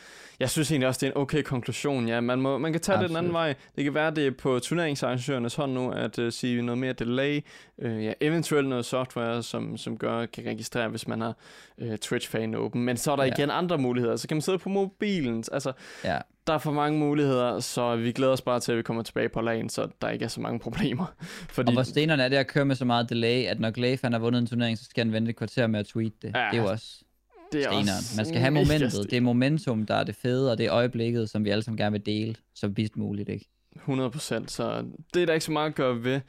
jeg 0.40 0.50
synes 0.50 0.70
egentlig 0.70 0.88
også, 0.88 0.98
det 1.00 1.06
er 1.06 1.10
en 1.10 1.18
okay 1.22 1.42
konklusion. 1.42 2.08
Ja, 2.08 2.20
man, 2.20 2.40
må, 2.40 2.58
man 2.58 2.72
kan 2.72 2.80
tage 2.80 2.96
Absolut. 2.96 3.08
det 3.08 3.10
den 3.10 3.16
anden 3.16 3.32
vej. 3.32 3.54
Det 3.76 3.84
kan 3.84 3.94
være, 3.94 4.10
det 4.10 4.26
er 4.26 4.30
på 4.30 4.58
turneringsarrangørernes 4.58 5.54
hånd 5.54 5.72
nu, 5.72 5.90
at 5.90 6.18
uh, 6.18 6.30
sige 6.30 6.62
noget 6.62 6.78
mere 6.78 6.92
delay, 6.92 7.40
uh, 7.76 8.04
ja, 8.04 8.12
eventuelt 8.20 8.68
noget 8.68 8.84
software, 8.84 9.42
som, 9.42 9.76
som 9.76 9.98
gør, 9.98 10.26
kan 10.26 10.44
registrere, 10.46 10.88
hvis 10.88 11.08
man 11.08 11.20
har 11.20 11.36
uh, 11.78 11.96
Twitch-fan 11.96 12.54
åben. 12.54 12.84
Men 12.84 12.96
så 12.96 13.12
er 13.12 13.16
der 13.16 13.24
ja. 13.24 13.34
igen 13.34 13.50
andre 13.50 13.78
muligheder. 13.78 14.16
Så 14.16 14.28
kan 14.28 14.36
man 14.36 14.42
sidde 14.42 14.58
på 14.58 14.68
mobilen. 14.68 15.44
Altså, 15.52 15.72
ja 16.04 16.18
der 16.46 16.52
er 16.52 16.58
for 16.58 16.72
mange 16.72 16.98
muligheder, 16.98 17.60
så 17.60 17.96
vi 17.96 18.12
glæder 18.12 18.32
os 18.32 18.42
bare 18.42 18.60
til, 18.60 18.72
at 18.72 18.78
vi 18.78 18.82
kommer 18.82 19.02
tilbage 19.02 19.28
på 19.28 19.40
lagen, 19.40 19.68
så 19.68 19.88
der 20.02 20.08
ikke 20.08 20.24
er 20.24 20.28
så 20.28 20.40
mange 20.40 20.58
problemer. 20.58 21.06
Fordi... 21.56 21.68
Og 21.68 21.72
hvor 21.72 21.82
stenerne 21.82 22.22
er 22.22 22.28
det 22.28 22.36
at 22.36 22.46
køre 22.46 22.64
med 22.64 22.74
så 22.74 22.84
meget 22.84 23.10
delay, 23.10 23.44
at 23.44 23.60
når 23.60 23.70
Glaive 23.70 23.98
han 24.02 24.12
har 24.12 24.18
vundet 24.18 24.40
en 24.40 24.46
turnering, 24.46 24.78
så 24.78 24.84
skal 24.84 25.04
han 25.04 25.12
vente 25.12 25.30
et 25.30 25.36
kvarter 25.36 25.66
med 25.66 25.80
at 25.80 25.86
tweete 25.86 26.16
det. 26.22 26.32
Ja, 26.34 26.48
det 26.50 26.58
er 26.58 26.62
jo 26.62 26.68
også 26.68 27.04
det 27.52 27.60
er 27.60 27.68
steneren. 27.68 27.88
Også 27.88 28.16
Man 28.16 28.26
skal 28.26 28.40
have 28.40 28.50
momentet. 28.50 29.10
Det 29.10 29.16
er 29.16 29.20
momentum, 29.20 29.86
der 29.86 29.94
er 29.94 30.04
det 30.04 30.14
fede, 30.14 30.50
og 30.52 30.58
det 30.58 30.66
er 30.66 30.72
øjeblikket, 30.72 31.30
som 31.30 31.44
vi 31.44 31.50
alle 31.50 31.62
sammen 31.62 31.76
gerne 31.76 31.92
vil 31.92 32.06
dele 32.06 32.34
så 32.54 32.68
vidt 32.68 32.96
muligt, 32.96 33.28
ikke? 33.28 33.48
100%, 33.76 34.46
så 34.46 34.84
det 35.14 35.22
er 35.22 35.26
der 35.26 35.32
ikke 35.32 35.44
så 35.44 35.52
meget 35.52 35.68
at 35.68 35.74
gøre 35.74 36.04
ved. 36.04 36.20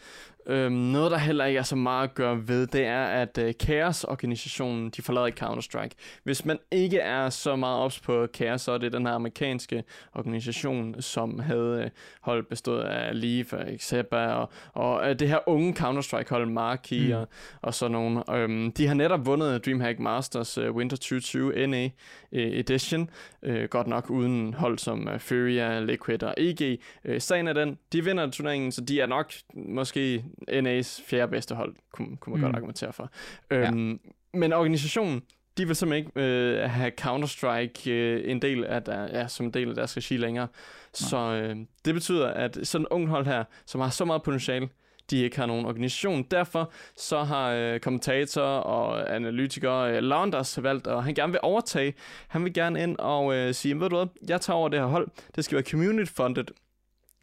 Øhm, 0.46 0.74
noget, 0.74 1.12
der 1.12 1.18
heller 1.18 1.46
ikke 1.46 1.58
er 1.58 1.64
så 1.64 1.76
meget 1.76 2.04
at 2.04 2.16
gøre 2.16 2.48
ved, 2.48 2.68
det 2.68 2.86
er, 2.86 3.04
at 3.04 3.38
uh, 3.38 3.52
Chaos-organisationen, 3.52 4.90
de 4.90 5.02
forlader 5.02 5.30
Counter-Strike. 5.30 6.22
Hvis 6.24 6.46
man 6.46 6.60
ikke 6.72 7.00
er 7.00 7.30
så 7.30 7.56
meget 7.56 7.80
ops 7.80 8.00
på 8.00 8.28
Chaos, 8.36 8.62
så 8.62 8.72
er 8.72 8.78
det 8.78 8.94
den 8.94 9.06
her 9.06 9.14
amerikanske 9.14 9.84
organisation, 10.14 11.02
som 11.02 11.40
havde 11.40 11.82
uh, 11.86 11.90
hold 12.22 12.44
bestået 12.44 12.84
af 12.84 13.22
Leaf 13.22 13.54
og 13.54 13.66
Xeba, 13.80 14.28
og, 14.28 14.50
og 14.74 15.02
uh, 15.10 15.16
det 15.20 15.28
her 15.28 15.50
unge 15.50 15.74
Counter-Strike-hold, 15.74 16.46
Marquee 16.46 17.08
mm. 17.08 17.22
og, 17.22 17.28
og 17.62 17.74
sådan 17.74 17.92
nogle. 17.92 18.30
Um, 18.30 18.72
de 18.72 18.88
har 18.88 18.94
netop 18.94 19.26
vundet 19.26 19.66
DreamHack 19.66 20.00
Masters 20.00 20.58
uh, 20.58 20.76
Winter 20.76 20.98
2020 20.98 21.68
NA 21.68 21.86
uh, 21.86 21.90
Edition, 22.32 23.10
uh, 23.48 23.64
godt 23.64 23.88
nok 23.88 24.10
uden 24.10 24.54
hold 24.54 24.78
som 24.78 25.08
uh, 25.14 25.20
Furia, 25.20 25.80
Liquid 25.80 26.24
og 26.24 26.34
EG. 26.38 26.80
Uh, 27.10 27.16
sagen 27.20 27.48
er 27.48 27.54
den, 27.54 27.78
de 27.94 28.04
vinder 28.04 28.32
turneringen, 28.32 28.72
så 28.72 28.82
de 28.82 29.02
er 29.02 29.06
nok 29.06 29.34
måske 29.54 30.24
NA's 30.50 31.04
fjerde 31.08 31.32
bedste 31.32 31.56
hold, 31.56 31.76
kunne, 31.94 32.18
kunne 32.18 32.32
man 32.32 32.40
mm. 32.40 32.46
godt 32.46 32.56
argumentere 32.56 32.94
for. 32.94 33.12
Øhm, 33.52 33.92
ja. 33.92 33.98
Men 34.34 34.54
organisationen, 34.54 35.22
de 35.58 35.68
vil 35.68 35.76
simpelthen 35.76 36.06
ikke 36.06 36.22
øh, 36.22 36.70
have 36.70 36.92
Counter-Strike 37.02 37.90
øh, 37.90 38.32
en 38.32 38.42
del 38.42 38.66
af 38.66 38.84
der, 38.84 39.20
ja, 39.20 39.28
som 39.28 39.46
en 39.46 39.54
del 39.54 39.70
af 39.70 39.76
deres 39.76 39.98
regi 39.98 40.18
længere. 40.18 40.46
Nej. 40.46 41.10
Så 41.10 41.18
øh, 41.18 41.56
det 41.86 41.94
betyder, 41.94 42.28
at 42.28 42.60
sådan 42.64 42.86
et 42.86 42.88
ung 42.92 43.08
hold 43.08 43.26
her, 43.26 43.44
som 43.66 43.82
har 43.82 43.90
så 43.90 44.06
meget 44.06 44.24
potentiale, 44.24 44.70
de 45.10 45.24
ikke 45.24 45.38
har 45.38 45.46
nogen 45.46 45.66
organisation. 45.66 46.24
Derfor 46.24 46.72
så 46.98 47.24
har 47.24 47.52
øh, 47.52 47.80
kommentatorer 47.80 48.60
og 48.60 49.16
analytikere 49.16 49.96
øh, 49.96 50.04
Launders 50.04 50.64
valgt, 50.64 50.88
og 50.88 51.04
han 51.04 51.14
gerne 51.14 51.32
vil 51.32 51.40
overtage. 51.44 51.94
Han 52.28 52.44
vil 52.44 52.54
gerne 52.54 52.84
ind 52.84 52.98
og 53.00 53.36
øh, 53.36 53.54
sige, 53.54 53.80
ved 53.80 53.90
du 53.90 53.96
hvad, 53.96 54.08
jeg 54.28 54.42
tager 54.42 54.58
over 54.58 54.70
det 54.70 54.80
her 54.80 54.88
hold. 54.88 55.08
Det 55.36 55.46
skal 55.46 55.56
være 55.56 55.66
community 55.72 56.12
funded, 56.14 56.46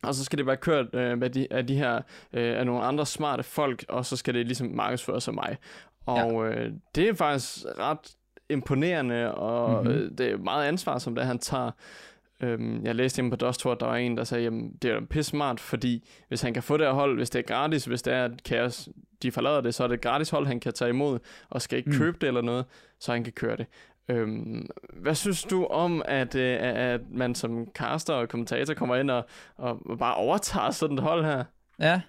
og 0.03 0.15
så 0.15 0.25
skal 0.25 0.39
det 0.39 0.47
være 0.47 0.57
kørt 0.57 0.95
øh, 0.95 1.19
med 1.19 1.31
de, 1.31 1.47
af 1.51 1.67
de 1.67 1.77
her 1.77 1.97
øh, 2.33 2.59
af 2.59 2.67
nogle 2.67 2.83
andre 2.83 3.07
smarte 3.07 3.43
folk, 3.43 3.85
og 3.89 4.07
så 4.07 4.17
skal 4.17 4.35
det 4.35 4.47
ligesom 4.47 4.67
markedsføres 4.67 5.29
af 5.29 5.35
mig. 5.35 5.57
Og 6.07 6.47
ja. 6.47 6.51
øh, 6.51 6.73
det 6.95 7.09
er 7.09 7.15
faktisk 7.15 7.67
ret 7.79 8.15
imponerende, 8.51 9.35
og 9.35 9.85
mm-hmm. 9.85 9.99
øh, 9.99 10.11
det 10.19 10.31
er 10.31 10.37
meget 10.37 10.69
ansvar, 10.69 10.99
som 10.99 11.15
det 11.15 11.25
han 11.25 11.39
tager. 11.39 11.71
Øhm, 12.43 12.85
jeg 12.85 12.95
læste 12.95 13.17
hjemme 13.17 13.31
på 13.31 13.37
Dosttor, 13.37 13.73
at 13.73 13.81
der 13.81 13.87
var 13.87 13.97
en, 13.97 14.17
der 14.17 14.25
sagde, 14.25 14.45
jamen 14.45 14.73
det 14.83 14.91
er 14.91 14.95
jo 14.95 15.07
pisse 15.11 15.31
smart, 15.31 15.61
fordi 15.61 16.09
hvis 16.29 16.43
han 16.43 16.55
kan 16.55 16.63
få 16.63 16.77
det 16.77 16.87
her 16.87 16.93
hold, 16.93 17.17
hvis 17.17 17.31
det 17.31 17.39
er 17.39 17.43
gratis, 17.43 17.85
hvis 17.85 18.03
det 18.03 18.13
er, 18.13 18.25
at 18.25 18.43
Kaos, 18.45 18.89
de 19.23 19.33
forlader 19.33 19.61
det, 19.61 19.75
så 19.75 19.85
er 19.85 19.89
det 19.89 19.95
et 19.95 20.01
gratis 20.01 20.31
hold, 20.31 20.47
han 20.47 20.61
kan 20.61 20.73
tage 20.73 20.89
imod, 20.89 21.19
og 21.51 21.63
skal 21.63 21.79
ikke 21.79 21.91
Mm. 21.91 21.97
købe 21.97 22.19
det 22.21 22.27
eller 22.27 22.41
noget, 22.41 22.65
så 23.01 23.13
han 23.13 23.25
kan 23.25 23.33
køre 23.33 23.57
det. 23.57 23.67
Øhm, 24.11 24.69
hvad 24.93 25.15
synes 25.15 25.43
du 25.43 25.65
om, 25.65 26.03
at, 26.05 26.35
øh, 26.35 26.59
at 26.61 27.01
man 27.11 27.35
som 27.35 27.69
caster 27.75 28.15
og 28.15 28.29
kommentator 28.29 28.75
kommer 28.75 28.97
ind 28.97 29.11
og, 29.11 29.27
og 29.57 29.99
bare 29.99 30.15
overtager 30.15 30.71
sådan 30.71 30.97
et 30.97 31.03
hold 31.03 31.25
her? 31.25 31.45
Ja. 31.81 32.01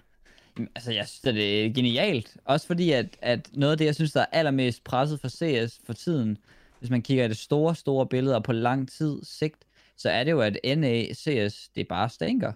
Altså, 0.74 0.92
jeg 0.92 1.08
synes, 1.08 1.24
at 1.24 1.34
det 1.34 1.66
er 1.66 1.72
genialt. 1.72 2.36
Også 2.44 2.66
fordi, 2.66 2.92
at, 2.92 3.06
at 3.22 3.50
noget 3.52 3.72
af 3.72 3.78
det, 3.78 3.84
jeg 3.84 3.94
synes, 3.94 4.12
der 4.12 4.20
er 4.20 4.26
allermest 4.32 4.84
presset 4.84 5.20
for 5.20 5.28
CS 5.28 5.80
for 5.86 5.92
tiden, 5.92 6.38
hvis 6.78 6.90
man 6.90 7.02
kigger 7.02 7.24
i 7.24 7.28
det 7.28 7.36
store, 7.36 7.74
store 7.74 8.06
billede 8.06 8.36
og 8.36 8.42
på 8.42 8.52
lang 8.52 8.90
tid 8.90 9.20
sigt, 9.22 9.64
så 9.96 10.10
er 10.10 10.24
det 10.24 10.30
jo, 10.30 10.40
at 10.40 10.58
NA 10.78 11.12
CS, 11.12 11.68
det 11.68 11.88
bare 11.88 12.08
stænker. 12.08 12.52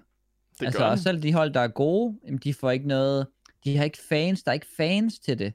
Det 0.60 0.66
altså, 0.66 0.78
gør 0.78 0.96
selv 0.96 1.22
de 1.22 1.32
hold, 1.32 1.50
der 1.52 1.60
er 1.60 1.68
gode, 1.68 2.18
jamen, 2.24 2.40
de 2.44 2.54
får 2.54 2.70
ikke 2.70 2.88
noget, 2.88 3.26
de 3.64 3.76
har 3.76 3.84
ikke 3.84 3.98
fans, 4.08 4.42
der 4.42 4.50
er 4.50 4.54
ikke 4.54 4.66
fans 4.76 5.18
til 5.18 5.38
det. 5.38 5.52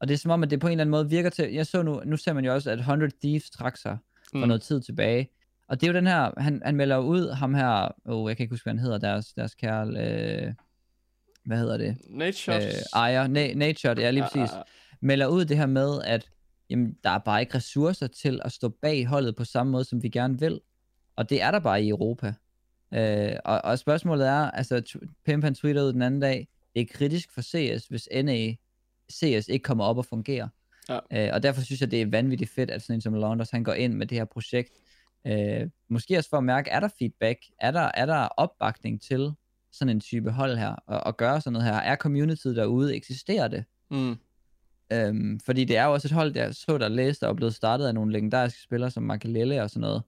Og 0.00 0.08
det 0.08 0.14
er 0.14 0.18
som 0.18 0.30
om, 0.30 0.42
at 0.42 0.50
det 0.50 0.60
på 0.60 0.66
en 0.66 0.70
eller 0.70 0.82
anden 0.82 0.90
måde 0.90 1.08
virker 1.10 1.30
til, 1.30 1.52
jeg 1.52 1.66
så 1.66 1.82
nu, 1.82 2.02
nu 2.04 2.16
ser 2.16 2.32
man 2.32 2.44
jo 2.44 2.54
også, 2.54 2.70
at 2.70 2.78
100 2.78 3.12
Thieves 3.22 3.50
trak 3.50 3.76
sig 3.76 3.98
for 4.30 4.38
Mm. 4.38 4.48
noget 4.48 4.62
tid 4.62 4.80
tilbage. 4.80 5.30
Og 5.68 5.80
det 5.80 5.86
er 5.86 5.92
jo 5.92 5.96
den 5.96 6.06
her, 6.06 6.30
han, 6.40 6.62
han 6.64 6.76
melder 6.76 6.98
ud, 6.98 7.30
ham 7.30 7.54
her, 7.54 7.88
oh, 8.04 8.28
jeg 8.30 8.36
kan 8.36 8.44
ikke 8.44 8.52
huske, 8.52 8.64
hvad 8.64 8.72
han 8.74 8.78
hedder, 8.78 8.98
deres, 8.98 9.26
deres 9.32 9.54
kærl, 9.54 9.96
øh, 9.96 10.52
hvad 11.44 11.58
hedder 11.58 11.76
det? 11.76 11.96
Shots. 12.34 12.64
Øh, 12.66 12.72
ejer, 12.94 13.24
Na- 13.24 13.54
Nature, 13.54 13.94
det 13.94 14.04
er 14.04 14.10
lige 14.10 14.22
præcis, 14.32 14.54
Ah, 14.56 14.64
melder 15.00 15.26
ud 15.26 15.44
det 15.44 15.56
her 15.56 15.66
med, 15.66 16.00
at 16.04 16.28
jamen, 16.70 16.96
der 17.04 17.10
er 17.10 17.18
bare 17.18 17.40
ikke 17.40 17.54
ressourcer 17.54 18.06
til 18.06 18.40
at 18.44 18.52
stå 18.52 18.68
bag 18.68 19.06
holdet 19.06 19.36
på 19.36 19.44
samme 19.44 19.70
måde, 19.70 19.84
som 19.84 20.02
vi 20.02 20.08
gerne 20.08 20.38
vil. 20.40 20.60
Og 21.16 21.30
det 21.30 21.42
er 21.42 21.50
der 21.50 21.58
bare 21.58 21.82
i 21.82 21.88
Europa. 21.88 22.34
Øh, 22.94 23.32
og, 23.44 23.60
og 23.64 23.78
spørgsmålet 23.78 24.26
er, 24.28 24.50
altså 24.50 24.98
Pimp 25.24 25.44
han 25.44 25.54
tweeter 25.54 25.82
ud 25.82 25.92
den 25.92 26.02
anden 26.02 26.20
dag, 26.20 26.48
det 26.74 26.80
er 26.82 26.86
kritisk 26.94 27.32
for 27.34 27.42
CS, 27.42 27.86
hvis 27.86 28.08
NA 28.24 28.54
CS 29.10 29.48
ikke 29.48 29.62
kommer 29.62 29.84
op 29.84 29.98
og 29.98 30.06
fungerer. 30.06 30.48
Ja. 30.88 30.98
Øh, 31.12 31.34
og 31.34 31.42
derfor 31.42 31.62
synes 31.62 31.80
jeg, 31.80 31.90
det 31.90 32.02
er 32.02 32.06
vanvittigt 32.06 32.50
fedt, 32.50 32.70
at 32.70 32.82
sådan 32.82 32.94
en 32.94 33.00
som 33.00 33.14
Launders, 33.14 33.50
han 33.50 33.64
går 33.64 33.72
ind 33.72 33.94
med 33.94 34.06
det 34.06 34.18
her 34.18 34.24
projekt. 34.24 34.72
Øh, 35.26 35.70
måske 35.88 36.18
også 36.18 36.30
for 36.30 36.36
at 36.36 36.44
mærke, 36.44 36.70
er 36.70 36.80
der 36.80 36.88
feedback? 36.98 37.38
Er 37.60 37.70
der, 37.70 37.90
er 37.94 38.06
der 38.06 38.28
opbakning 38.36 39.02
til 39.02 39.32
sådan 39.72 39.96
en 39.96 40.00
type 40.00 40.30
hold 40.30 40.56
her? 40.56 40.74
Og, 40.86 41.00
og 41.00 41.16
gøre 41.16 41.40
sådan 41.40 41.52
noget 41.52 41.68
her? 41.68 41.80
Er 41.80 41.96
communityet 41.96 42.56
derude? 42.56 42.96
Eksisterer 42.96 43.48
det? 43.48 43.64
mm. 43.90 44.16
Øhm, 44.92 45.40
fordi 45.40 45.64
det 45.64 45.76
er 45.76 45.84
jo 45.84 45.92
også 45.92 46.08
et 46.08 46.12
hold, 46.12 46.34
der 46.34 46.52
så 46.52 46.78
der 46.78 46.88
læste 46.88 47.28
og 47.28 47.36
blevet 47.36 47.54
startet 47.54 47.86
af 47.86 47.94
nogle 47.94 48.12
legendariske 48.12 48.62
spillere 48.62 48.90
som 48.90 49.02
Makalele 49.02 49.62
og 49.62 49.70
sådan 49.70 49.80
noget, 49.80 50.02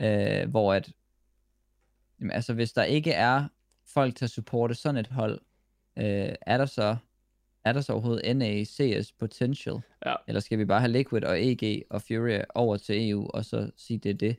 øh, 0.00 0.50
hvor 0.50 0.74
at, 0.74 0.92
jamen, 2.20 2.30
altså 2.30 2.54
hvis 2.54 2.72
der 2.72 2.84
ikke 2.84 3.12
er 3.12 3.48
folk 3.94 4.16
til 4.16 4.24
at 4.24 4.30
supporte 4.30 4.74
sådan 4.74 4.96
et 4.96 5.06
hold, 5.06 5.40
øh, 5.98 6.34
er 6.40 6.56
der 6.58 6.66
så 6.66 6.96
er 7.64 7.72
der 7.72 7.80
så 7.80 7.92
overhovedet 7.92 8.36
NACS 8.36 9.12
potential? 9.12 9.80
Ja. 10.06 10.14
Eller 10.28 10.40
skal 10.40 10.58
vi 10.58 10.64
bare 10.64 10.80
have 10.80 10.92
Liquid 10.92 11.24
og 11.24 11.42
EG 11.42 11.82
og 11.90 12.02
Fury 12.02 12.40
over 12.54 12.76
til 12.76 13.10
EU, 13.10 13.30
og 13.34 13.44
så 13.44 13.70
sige, 13.76 13.98
det 13.98 14.10
er 14.10 14.14
det? 14.14 14.36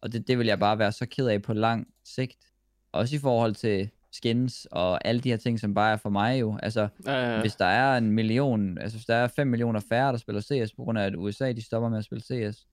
Og 0.00 0.12
det, 0.12 0.28
det 0.28 0.38
vil 0.38 0.46
jeg 0.46 0.58
bare 0.58 0.78
være 0.78 0.92
så 0.92 1.06
ked 1.06 1.26
af 1.26 1.42
på 1.42 1.52
lang 1.52 1.88
sigt. 2.04 2.38
Også 2.92 3.16
i 3.16 3.18
forhold 3.18 3.54
til 3.54 3.90
skins 4.12 4.66
og 4.70 5.06
alle 5.06 5.20
de 5.20 5.30
her 5.30 5.36
ting, 5.36 5.60
som 5.60 5.74
bare 5.74 5.92
er 5.92 5.96
for 5.96 6.10
mig 6.10 6.40
jo. 6.40 6.58
Altså, 6.62 6.88
Uh, 6.98 7.40
hvis 7.40 7.56
der 7.56 7.64
er 7.64 7.98
en 7.98 8.10
million, 8.10 8.78
altså 8.78 8.98
hvis 8.98 9.06
der 9.06 9.14
er 9.14 9.28
5 9.28 9.46
millioner 9.46 9.80
færre, 9.80 10.12
der 10.12 10.18
spiller 10.18 10.40
CS, 10.40 10.72
på 10.72 10.84
grund 10.84 10.98
af 10.98 11.06
at 11.06 11.14
USA, 11.16 11.52
de 11.52 11.62
stopper 11.62 11.88
med 11.88 11.98
at 11.98 12.04
spille 12.04 12.22
CS, 12.22 12.66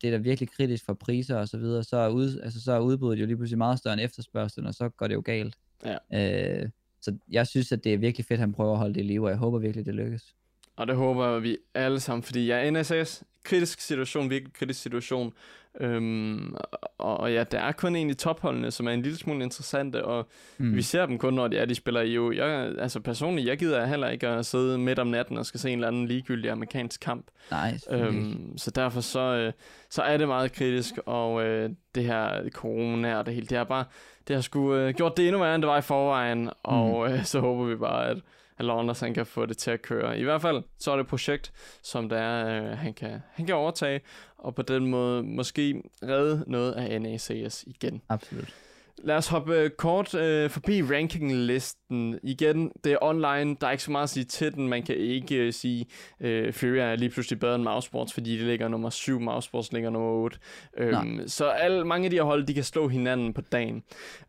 det 0.00 0.08
er 0.08 0.10
da 0.10 0.16
virkelig 0.16 0.50
kritisk 0.50 0.84
for 0.84 0.94
priser 0.94 1.36
og 1.36 1.48
så 1.48 1.58
videre, 1.58 1.84
så 1.84 1.96
er, 1.96 2.08
ud, 2.08 2.40
altså, 2.42 2.62
så 2.62 2.72
er 2.72 2.78
udbuddet 2.78 3.20
jo 3.20 3.26
lige 3.26 3.36
pludselig 3.36 3.58
meget 3.58 3.78
større 3.78 3.94
end 3.94 4.02
efterspørgselen, 4.02 4.66
og 4.66 4.74
så 4.74 4.88
går 4.88 5.06
det 5.06 5.14
jo 5.14 5.22
galt. 5.24 5.56
Ja. 5.84 6.62
Øh, 6.62 6.68
så 7.04 7.18
jeg 7.30 7.46
synes, 7.46 7.72
at 7.72 7.84
det 7.84 7.94
er 7.94 7.98
virkelig 7.98 8.26
fedt, 8.26 8.38
at 8.38 8.40
han 8.40 8.52
prøver 8.52 8.72
at 8.72 8.78
holde 8.78 8.94
det 8.94 9.00
i 9.00 9.04
live, 9.04 9.26
og 9.26 9.30
jeg 9.30 9.38
håber 9.38 9.58
virkelig, 9.58 9.86
det 9.86 9.94
lykkes. 9.94 10.34
Og 10.76 10.86
det 10.86 10.96
håber 10.96 11.38
vi 11.38 11.56
alle 11.74 12.00
sammen, 12.00 12.22
fordi 12.22 12.46
ja, 12.46 12.70
NSS, 12.70 13.22
kritisk 13.44 13.80
situation, 13.80 14.30
virkelig 14.30 14.52
kritisk 14.54 14.82
situation. 14.82 15.32
Øhm, 15.80 16.54
og, 16.98 17.16
og 17.16 17.32
ja, 17.32 17.44
der 17.44 17.58
er 17.60 17.72
kun 17.72 17.96
egentlig 17.96 18.18
topholdene, 18.18 18.70
som 18.70 18.86
er 18.86 18.90
en 18.90 19.02
lille 19.02 19.18
smule 19.18 19.44
interessante, 19.44 20.04
og 20.04 20.28
Mm. 20.58 20.66
mm. 20.66 20.76
vi 20.76 20.82
ser 20.82 21.06
dem 21.06 21.18
kun, 21.18 21.34
når 21.34 21.48
de, 21.48 21.58
er, 21.58 21.64
de 21.64 21.74
spiller 21.74 22.00
i 22.00 22.14
EU. 22.14 22.32
Jeg, 22.32 22.72
altså 22.78 23.00
personligt, 23.00 23.48
jeg 23.48 23.58
gider 23.58 23.86
heller 23.86 24.08
ikke 24.08 24.28
at 24.28 24.46
sidde 24.46 24.78
midt 24.78 24.98
om 24.98 25.06
natten 25.06 25.38
og 25.38 25.46
skal 25.46 25.60
se 25.60 25.70
en 25.70 25.78
eller 25.78 25.88
anden 25.88 26.06
ligegyldig 26.06 26.50
amerikansk 26.50 27.00
kamp. 27.00 27.26
Nej. 27.50 27.78
Øhm, 27.90 28.58
så 28.58 28.70
derfor 28.70 29.00
så, 29.00 29.20
øh, 29.20 29.52
så 29.90 30.02
er 30.02 30.16
det 30.16 30.28
meget 30.28 30.52
kritisk, 30.52 30.94
og 31.06 31.44
øh, 31.44 31.70
det 31.94 32.04
her 32.04 32.48
corona 32.50 33.16
og 33.18 33.26
det 33.26 33.34
hele, 33.34 33.46
det 33.46 33.56
har 33.58 33.64
bare, 33.64 33.84
det 34.28 34.36
har 34.36 34.40
sgu 34.40 34.74
øh, 34.74 34.94
gjort 34.94 35.16
det 35.16 35.26
endnu 35.26 35.40
værre, 35.40 35.54
end 35.54 35.62
det 35.62 35.68
var 35.70 35.78
i 35.78 35.82
forvejen, 35.82 36.50
og 36.62 37.12
øh, 37.12 37.24
så 37.24 37.40
håber 37.40 37.64
vi 37.64 37.76
bare, 37.76 38.08
at, 38.08 38.16
eller 38.58 38.74
Londres 38.74 39.00
han 39.00 39.14
kan 39.14 39.26
få 39.26 39.46
det 39.46 39.56
til 39.56 39.70
at 39.70 39.82
køre. 39.82 40.18
I 40.18 40.22
hvert 40.22 40.42
fald, 40.42 40.62
så 40.78 40.90
er 40.90 40.96
det 40.96 41.02
et 41.02 41.08
projekt, 41.08 41.52
som 41.82 42.08
der 42.08 42.16
er, 42.18 42.70
øh, 42.70 42.78
han, 42.78 42.94
kan, 42.94 43.22
han 43.32 43.46
kan 43.46 43.54
overtage, 43.54 44.00
og 44.38 44.54
på 44.54 44.62
den 44.62 44.86
måde 44.86 45.22
måske 45.22 45.82
redde 46.02 46.44
noget 46.46 46.72
af 46.72 47.02
NACS 47.02 47.64
igen. 47.66 48.02
Absolut. 48.08 48.54
Lad 48.98 49.16
os 49.16 49.28
hoppe 49.28 49.54
øh, 49.54 49.70
kort 49.70 50.14
øh, 50.14 50.50
forbi 50.50 50.82
rankinglisten. 50.82 52.18
Igen, 52.22 52.72
det 52.84 52.92
er 52.92 52.96
online. 53.02 53.56
Der 53.60 53.66
er 53.66 53.70
ikke 53.70 53.82
så 53.82 53.90
meget 53.90 54.02
at 54.02 54.10
sige 54.10 54.24
til 54.24 54.54
den. 54.54 54.68
Man 54.68 54.82
kan 54.82 54.96
ikke 54.96 55.36
øh, 55.36 55.52
sige, 55.52 55.86
øh, 56.20 56.52
Fury 56.52 56.76
er 56.76 56.96
lige 56.96 57.10
pludselig 57.10 57.40
bedre 57.40 57.54
end 57.54 57.62
Mousesports, 57.62 58.12
fordi 58.12 58.38
det 58.38 58.46
ligger 58.46 58.68
nummer 58.68 58.90
7, 58.90 59.20
Mousesports 59.20 59.72
ligger 59.72 59.90
nummer 59.90 60.10
8. 60.10 60.38
Øhm, 60.76 61.28
så 61.28 61.44
alle, 61.48 61.84
mange 61.84 62.04
af 62.04 62.10
de 62.10 62.16
her 62.16 62.22
hold, 62.22 62.46
de 62.46 62.54
kan 62.54 62.64
slå 62.64 62.88
hinanden 62.88 63.34
på 63.34 63.40
dagen. 63.40 63.82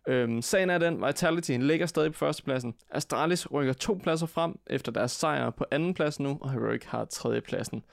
Øhm, 0.07 0.41
sagen 0.41 0.69
er 0.69 0.77
den, 0.77 1.05
Vitality 1.05 1.51
ligger 1.51 1.85
stadig 1.85 2.11
på 2.11 2.17
førstepladsen. 2.17 2.73
Astralis 2.91 3.51
rykker 3.51 3.73
to 3.73 3.99
pladser 4.03 4.27
frem 4.27 4.59
efter 4.67 4.91
deres 4.91 5.11
sejr 5.11 5.49
på 5.49 5.65
andenpladsen 5.71 6.25
nu, 6.25 6.37
og 6.41 6.51
Heroic 6.51 6.83
har 6.85 7.05
tredjepladsen. 7.05 7.83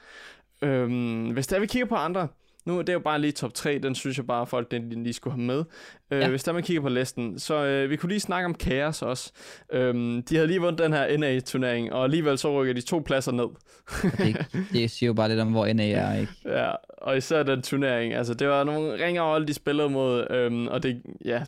Øhm, 0.63 1.31
hvis 1.31 1.47
der 1.47 1.61
vi 1.61 1.67
kigger 1.67 1.87
på 1.87 1.95
andre, 1.95 2.29
nu 2.65 2.79
det 2.81 2.89
er 2.89 2.93
jo 2.93 2.99
bare 2.99 3.19
lige 3.19 3.33
top 3.33 3.55
3, 3.55 3.79
den 3.79 3.95
synes 3.95 4.17
jeg 4.17 4.27
bare, 4.27 4.47
folk 4.47 4.71
den 4.71 5.03
lige 5.03 5.13
skulle 5.13 5.35
have 5.35 5.45
med. 5.47 5.65
Øh, 6.11 6.21
Ja. 6.21 6.29
Hvis 6.29 6.45
der 6.45 6.53
man 6.53 6.63
kigger 6.63 6.83
på 6.83 6.89
listen, 6.89 7.39
så 7.39 7.65
øh, 7.65 7.91
vi 7.91 7.97
kunne 7.97 8.09
lige 8.11 8.21
snakke 8.21 8.47
om 8.47 8.55
Chaos 8.61 9.03
også. 9.03 9.33
Øhm, 9.73 10.23
de 10.23 10.35
havde 10.35 10.47
lige 10.47 10.61
vundet 10.61 10.79
den 10.83 10.93
her 10.93 11.17
NA-turnering, 11.19 11.93
og 11.93 12.05
alligevel 12.05 12.39
så 12.39 12.61
rykker 12.61 12.75
de 12.75 12.81
to 12.81 13.03
pladser 13.07 13.33
ned. 13.33 13.47
Det, 14.03 14.47
det 14.73 14.91
siger 14.91 15.07
jo 15.07 15.15
bare 15.15 15.29
lidt 15.29 15.41
om, 15.41 15.51
hvor 15.51 15.73
NA 15.73 15.89
er, 15.91 16.21
ikke? 16.21 16.33
Ja, 16.59 16.71
og 16.99 17.17
især 17.17 17.43
den 17.43 17.63
turnering. 17.63 18.15
Altså, 18.15 18.35
det 18.35 18.49
var 18.49 18.65
nogle 18.65 19.05
ringere 19.05 19.25
hold, 19.25 19.47
de 19.47 19.55
spillede 19.55 19.89
mod, 19.91 20.27
øhm, 20.31 20.67
og 20.69 20.83
det, 20.83 21.03
ja, 21.25 21.43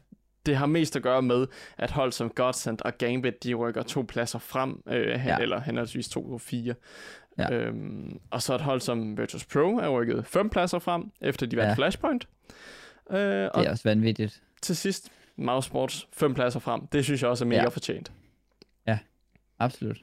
det 0.47 0.57
har 0.57 0.67
mest 0.67 0.97
at 0.97 1.03
gøre 1.03 1.23
med, 1.23 1.47
at 1.79 1.91
hold 1.91 2.13
som 2.13 2.31
Godsend 2.31 2.79
og 2.85 2.93
Gambit, 2.99 3.45
de 3.45 3.55
rykker 3.55 3.83
to 3.83 4.03
pladser 4.09 4.39
frem, 4.39 4.83
øh, 4.89 5.09
ja. 5.09 5.23
Ja. 5.27 5.37
eller 5.39 5.61
henholdsvis 5.61 6.09
to 6.09 6.33
og 6.33 6.41
fire. 6.41 6.75
Ja. 7.39 7.53
Øhm, 7.55 8.21
og 8.31 8.43
så 8.43 8.55
et 8.55 8.61
hold 8.61 8.81
som 8.81 9.19
Virtus 9.19 9.45
Pro 9.45 9.77
er 9.79 9.89
rykket 9.89 10.27
fem 10.27 10.51
pladser 10.51 10.79
frem, 10.79 11.11
efter 11.21 11.47
de 11.47 11.57
vandt 11.57 11.69
Ja. 11.69 11.75
Flashpoint. 11.75 12.29
Øh, 13.11 13.19
Det 13.19 13.51
er 13.55 13.71
også 13.71 13.89
vanvittigt. 13.89 14.43
til 14.63 14.77
sidst, 14.77 15.13
Mousesports 15.37 16.09
fem 16.13 16.35
pladser 16.35 16.61
frem. 16.61 16.87
Det 16.87 17.05
synes 17.05 17.23
jeg 17.23 17.31
også 17.31 17.45
er 17.45 17.49
mega 17.49 17.61
Ja. 17.63 17.69
fortjent. 17.69 18.13
Absolut. 19.59 19.97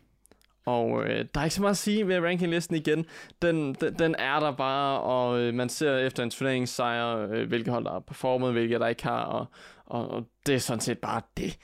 Og 0.65 1.03
øh, 1.03 1.25
der 1.33 1.39
er 1.39 1.43
ikke 1.43 1.55
så 1.55 1.61
meget 1.61 1.71
at 1.71 1.77
sige 1.77 2.07
ved 2.07 2.19
rankinglisten 2.19 2.75
igen. 2.75 3.05
Den, 3.41 3.73
den, 3.73 3.93
den 3.99 4.15
er 4.19 4.39
der 4.39 4.51
bare, 4.55 5.01
og 5.01 5.39
øh, 5.39 5.53
man 5.53 5.69
ser 5.69 5.97
efter 5.97 6.23
en 6.23 6.29
turneringssejr, 6.29 7.17
øh, 7.17 7.47
hvilke 7.47 7.71
hold 7.71 7.85
der 7.85 7.91
har 7.91 7.99
performet, 7.99 8.51
hvilke 8.51 8.79
der 8.79 8.87
ikke 8.87 9.03
har, 9.03 9.23
og, 9.23 9.45
og, 9.85 10.07
og 10.11 10.27
det 10.45 10.55
er 10.55 10.59
sådan 10.59 10.79
set 10.79 10.99
bare 10.99 11.21
det. 11.37 11.57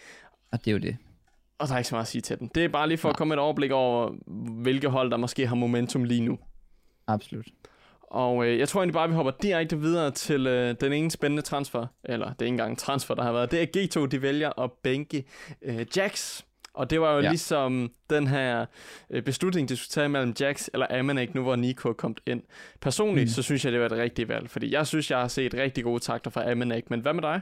Og 0.51 0.59
det 0.65 0.67
er 0.67 0.71
jo 0.71 0.77
det. 0.79 0.97
Og 1.59 1.67
der 1.67 1.73
er 1.73 1.77
ikke 1.77 1.87
så 1.87 1.95
meget 1.95 2.03
at 2.03 2.07
sige 2.07 2.21
til 2.21 2.39
den. 2.39 2.51
Det 2.55 2.63
er 2.63 2.67
bare 2.67 2.87
lige 2.87 2.97
for 2.97 3.09
at 3.09 3.13
Nej. 3.13 3.17
komme 3.17 3.33
et 3.33 3.39
overblik 3.39 3.71
over, 3.71 4.11
hvilke 4.61 4.87
hold 4.89 5.11
der 5.11 5.17
måske 5.17 5.47
har 5.47 5.55
momentum 5.55 6.03
lige 6.03 6.21
nu. 6.21 6.39
Absolut. 7.07 7.45
Og 8.01 8.45
øh, 8.45 8.59
jeg 8.59 8.69
tror 8.69 8.81
egentlig 8.81 8.93
bare, 8.93 9.03
at 9.03 9.09
vi 9.09 9.15
hopper 9.15 9.31
direkte 9.41 9.79
videre 9.79 10.11
til 10.11 10.47
øh, 10.47 10.75
den 10.81 10.93
ene 10.93 11.11
spændende 11.11 11.41
transfer, 11.41 11.85
eller 12.03 12.25
det 12.25 12.41
er 12.41 12.45
ikke 12.45 12.53
engang 12.53 12.69
en 12.69 12.75
transfer, 12.75 13.15
der 13.15 13.23
har 13.23 13.31
været. 13.31 13.51
Det 13.51 13.61
er 13.61 14.01
G2, 14.03 14.05
de 14.07 14.21
vælger 14.21 14.59
at 14.59 14.71
bænke 14.71 15.23
øh, 15.61 15.85
Jax. 15.97 16.41
Og 16.73 16.89
det 16.89 17.01
var 17.01 17.11
jo 17.11 17.17
ja. 17.17 17.23
Ja. 17.23 17.29
ligesom 17.29 17.91
den 18.09 18.27
her 18.27 18.65
øh, 19.09 19.23
beslutning, 19.23 19.69
de 19.69 19.77
skulle 19.77 19.89
tage 19.89 20.09
mellem 20.09 20.33
Jax 20.39 20.67
eller 20.73 20.87
Amanek, 20.99 21.35
nu 21.35 21.41
hvor 21.41 21.55
Nico 21.55 21.89
er 21.89 21.93
kommet 21.93 22.19
ind. 22.25 22.41
Personligt, 22.81 23.25
mm. 23.25 23.29
Så 23.29 23.41
synes 23.41 23.65
jeg, 23.65 23.73
det 23.73 23.79
var 23.79 23.85
et 23.85 23.91
rigtigt 23.91 24.29
valg, 24.29 24.49
fordi 24.49 24.73
jeg 24.73 24.87
synes, 24.87 25.11
jeg 25.11 25.19
har 25.19 25.27
set 25.27 25.53
rigtig 25.53 25.83
gode 25.83 25.99
takter 25.99 26.31
fra 26.31 26.51
Amanek. 26.51 26.89
Men 26.89 26.99
hvad 26.99 27.13
med 27.13 27.21
dig? 27.21 27.41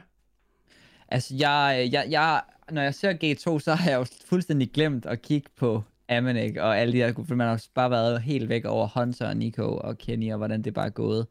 Altså, 1.08 1.34
jeg, 1.38 1.88
jeg, 1.92 2.06
jeg, 2.10 2.42
når 2.70 2.82
jeg 2.82 2.94
ser 2.94 3.12
G2, 3.12 3.58
så 3.58 3.74
har 3.74 3.90
jeg 3.90 3.98
jo 3.98 4.06
fuldstændig 4.24 4.70
glemt 4.72 5.06
at 5.06 5.22
kigge 5.22 5.50
på 5.56 5.82
Amanek 6.08 6.56
og 6.56 6.78
alle 6.78 6.92
de 6.92 6.96
her, 6.96 7.12
for 7.28 7.34
man 7.34 7.48
har 7.48 7.64
bare 7.74 7.90
været 7.90 8.22
helt 8.22 8.48
væk 8.48 8.64
over 8.64 8.88
Hunter 8.94 9.28
og 9.28 9.36
Nico 9.36 9.76
og 9.76 9.98
Kenny 9.98 10.32
og 10.32 10.38
hvordan 10.38 10.62
det 10.62 10.74
bare 10.74 10.86
er 10.86 10.90
gået. 10.90 11.26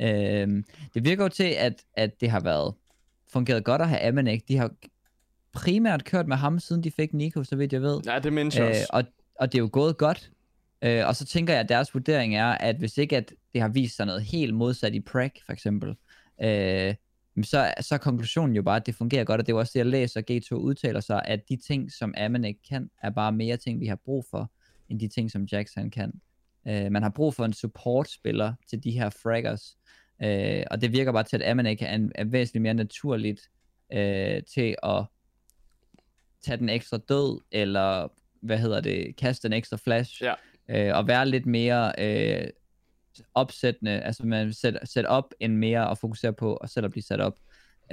Ja. 0.00 0.42
Øhm, 0.42 0.64
det 0.94 1.04
virker 1.04 1.22
jo 1.22 1.28
til, 1.28 1.54
at, 1.58 1.84
at 1.94 2.20
det 2.20 2.30
har 2.30 2.40
været 2.40 2.74
fungeret 3.32 3.64
godt 3.64 3.82
at 3.82 3.88
have 3.88 4.00
Amanek. 4.00 4.48
De 4.48 4.56
har 4.56 4.70
primært 5.52 6.04
kørt 6.04 6.28
med 6.28 6.36
ham, 6.36 6.58
siden 6.58 6.84
de 6.84 6.90
fik 6.90 7.14
Nico, 7.14 7.44
så 7.44 7.56
vidt 7.56 7.72
jeg 7.72 7.82
ved. 7.82 8.00
Ja, 8.06 8.18
det 8.18 8.32
mindes 8.32 8.56
jeg 8.56 8.68
Øh, 8.68 8.74
og, 8.90 9.04
og 9.40 9.52
det 9.52 9.58
er 9.58 9.62
jo 9.62 9.68
gået 9.72 9.98
godt. 9.98 10.30
Øh, 10.82 11.06
og 11.06 11.16
så 11.16 11.26
tænker 11.26 11.52
jeg, 11.52 11.60
at 11.60 11.68
deres 11.68 11.94
vurdering 11.94 12.36
er, 12.36 12.46
at 12.46 12.76
hvis 12.76 12.98
ikke 12.98 13.16
at 13.16 13.32
det 13.52 13.60
har 13.60 13.68
vist 13.68 13.96
sig 13.96 14.06
noget 14.06 14.22
helt 14.22 14.54
modsat 14.54 14.94
i 14.94 15.00
Prag, 15.00 15.30
for 15.46 15.52
eksempel, 15.52 15.96
øh, 16.42 16.94
så, 17.44 17.74
så 17.80 17.94
er 17.94 17.98
konklusionen 17.98 18.56
jo 18.56 18.62
bare, 18.62 18.76
at 18.76 18.86
det 18.86 18.94
fungerer 18.94 19.24
godt, 19.24 19.40
og 19.40 19.46
det 19.46 19.52
er 19.52 19.56
jo 19.56 19.58
også 19.60 19.70
det, 19.74 19.78
jeg 19.78 19.86
læser, 19.86 20.22
G2 20.30 20.54
udtaler 20.54 21.00
sig, 21.00 21.22
at 21.24 21.48
de 21.48 21.56
ting, 21.56 21.92
som 21.92 22.14
Amanek 22.16 22.56
kan, 22.68 22.90
er 23.02 23.10
bare 23.10 23.32
mere 23.32 23.56
ting, 23.56 23.80
vi 23.80 23.86
har 23.86 23.96
brug 24.04 24.24
for, 24.30 24.50
end 24.88 25.00
de 25.00 25.08
ting, 25.08 25.30
som 25.30 25.44
Jax 25.52 25.74
han 25.74 25.90
kan. 25.90 26.12
Uh, 26.64 26.92
man 26.92 27.02
har 27.02 27.10
brug 27.10 27.34
for 27.34 27.44
en 27.44 27.52
support-spiller 27.52 28.52
til 28.70 28.84
de 28.84 28.90
her 28.90 29.10
fraggers, 29.10 29.76
uh, 30.24 30.62
og 30.70 30.80
det 30.80 30.92
virker 30.92 31.12
bare 31.12 31.22
til, 31.24 31.42
at 31.42 31.50
Amanek 31.50 31.82
er, 31.82 31.94
en, 31.94 32.12
er 32.14 32.24
væsentligt 32.24 32.62
mere 32.62 32.74
naturligt 32.74 33.40
uh, 33.92 34.42
til 34.54 34.76
at 34.82 35.04
tage 36.44 36.56
den 36.56 36.68
ekstra 36.68 36.98
død, 37.08 37.40
eller 37.52 38.08
hvad 38.40 38.58
hedder 38.58 38.80
det, 38.80 39.16
kaste 39.16 39.46
en 39.46 39.52
ekstra 39.52 39.76
flash, 39.76 40.22
Ja. 40.22 40.34
øh, 40.68 40.96
og 40.98 41.08
være 41.08 41.28
lidt 41.28 41.46
mere 41.46 41.92
øh, 41.98 42.48
opsættende, 43.34 43.90
altså 43.90 44.26
man 44.26 44.52
sæt, 44.52 44.78
sæt 44.84 45.04
op 45.04 45.34
end 45.40 45.56
mere 45.56 45.90
at 45.90 45.98
fokusere 45.98 46.32
på 46.32 46.56
at 46.56 46.70
selv 46.70 46.84
at 46.84 46.90
blive 46.90 47.02
sat 47.02 47.20
op. 47.20 47.38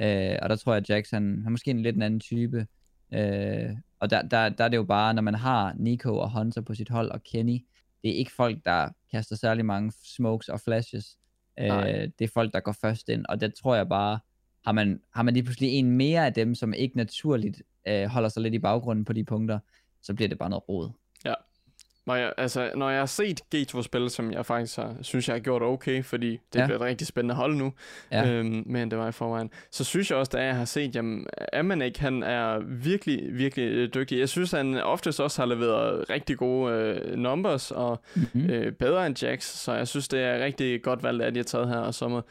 Øh, 0.00 0.38
og 0.42 0.48
der 0.48 0.56
tror 0.56 0.72
jeg, 0.72 0.80
at 0.80 0.90
Jackson 0.90 1.22
han 1.22 1.46
er 1.46 1.50
måske 1.50 1.70
en 1.70 1.82
lidt 1.82 1.96
en 1.96 2.02
anden 2.02 2.20
type. 2.20 2.66
Øh, 3.14 3.70
og 4.00 4.10
der, 4.10 4.22
der, 4.22 4.48
der 4.48 4.64
er 4.64 4.68
det 4.68 4.76
jo 4.76 4.84
bare, 4.84 5.14
når 5.14 5.22
man 5.22 5.34
har 5.34 5.74
Nico 5.76 6.16
og 6.16 6.30
Hunter 6.30 6.60
på 6.60 6.74
sit 6.74 6.88
hold, 6.88 7.10
og 7.10 7.22
Kenny, 7.22 7.64
det 8.02 8.10
er 8.10 8.14
ikke 8.14 8.32
folk, 8.32 8.64
der 8.64 8.88
kaster 9.10 9.36
særlig 9.36 9.64
mange 9.64 9.92
smokes 10.04 10.48
og 10.48 10.60
flashes. 10.60 11.18
Nej. 11.58 11.92
Øh, 11.92 12.08
det 12.18 12.24
er 12.24 12.28
folk, 12.34 12.52
der 12.52 12.60
går 12.60 12.72
først 12.72 13.08
ind, 13.08 13.26
og 13.28 13.40
der 13.40 13.48
tror 13.48 13.74
jeg 13.74 13.88
bare, 13.88 14.18
har 14.64 14.72
man, 14.72 15.00
har 15.14 15.22
man 15.22 15.34
lige 15.34 15.44
pludselig 15.44 15.70
en 15.70 15.90
mere 15.90 16.26
af 16.26 16.32
dem, 16.32 16.54
som 16.54 16.74
ikke 16.74 16.96
naturligt 16.96 17.62
øh, 17.88 18.06
holder 18.06 18.28
sig 18.28 18.42
lidt 18.42 18.54
i 18.54 18.58
baggrunden 18.58 19.04
på 19.04 19.12
de 19.12 19.24
punkter, 19.24 19.58
så 20.02 20.14
bliver 20.14 20.28
det 20.28 20.38
bare 20.38 20.50
noget 20.50 20.68
rod. 20.68 20.90
Når 22.06 22.14
jeg, 22.14 22.32
altså, 22.38 22.70
når 22.76 22.90
jeg 22.90 22.98
har 22.98 23.06
set 23.06 23.40
G2 23.54 23.82
spille, 23.82 24.10
som 24.10 24.32
jeg 24.32 24.46
faktisk 24.46 24.76
har, 24.76 24.94
synes, 25.02 25.28
jeg 25.28 25.34
har 25.34 25.40
gjort 25.40 25.62
okay, 25.62 26.04
fordi 26.04 26.30
det 26.52 26.60
Ja. 26.60 26.66
bliver 26.66 26.78
et 26.78 26.84
rigtig 26.84 27.06
spændende 27.06 27.34
hold 27.34 27.54
nu, 27.56 27.72
Ja. 28.12 28.30
øhm, 28.30 28.62
men 28.66 28.90
det 28.90 28.98
var 28.98 29.08
i 29.08 29.12
forvejen, 29.12 29.50
så 29.70 29.84
synes 29.84 30.10
jeg 30.10 30.18
også, 30.18 30.30
da 30.34 30.44
jeg 30.44 30.56
har 30.56 30.64
set, 30.64 30.96
jamen, 30.96 31.26
Amanek, 31.52 31.98
han 31.98 32.22
er 32.22 32.58
virkelig, 32.66 33.38
virkelig 33.38 33.64
øh, 33.64 33.88
dygtig. 33.94 34.18
Jeg 34.18 34.28
synes, 34.28 34.50
han 34.50 34.74
oftest 34.74 35.20
også 35.20 35.42
har 35.42 35.46
leveret 35.46 36.10
rigtig 36.10 36.36
gode 36.38 36.72
øh, 36.72 37.16
numbers, 37.18 37.70
og 37.70 38.00
Mm-hmm. 38.14 38.50
øh, 38.50 38.72
bedre 38.72 39.06
end 39.06 39.22
Jax, 39.24 39.44
så 39.44 39.72
jeg 39.72 39.88
synes, 39.88 40.08
det 40.08 40.20
er 40.22 40.44
rigtig 40.44 40.82
godt 40.82 41.02
valgt, 41.02 41.22
at 41.22 41.34
de 41.34 41.38
har 41.38 41.44
taget 41.44 41.68
her, 41.68 41.76
og 41.78 41.94
så 41.94 42.08
må 42.08 42.22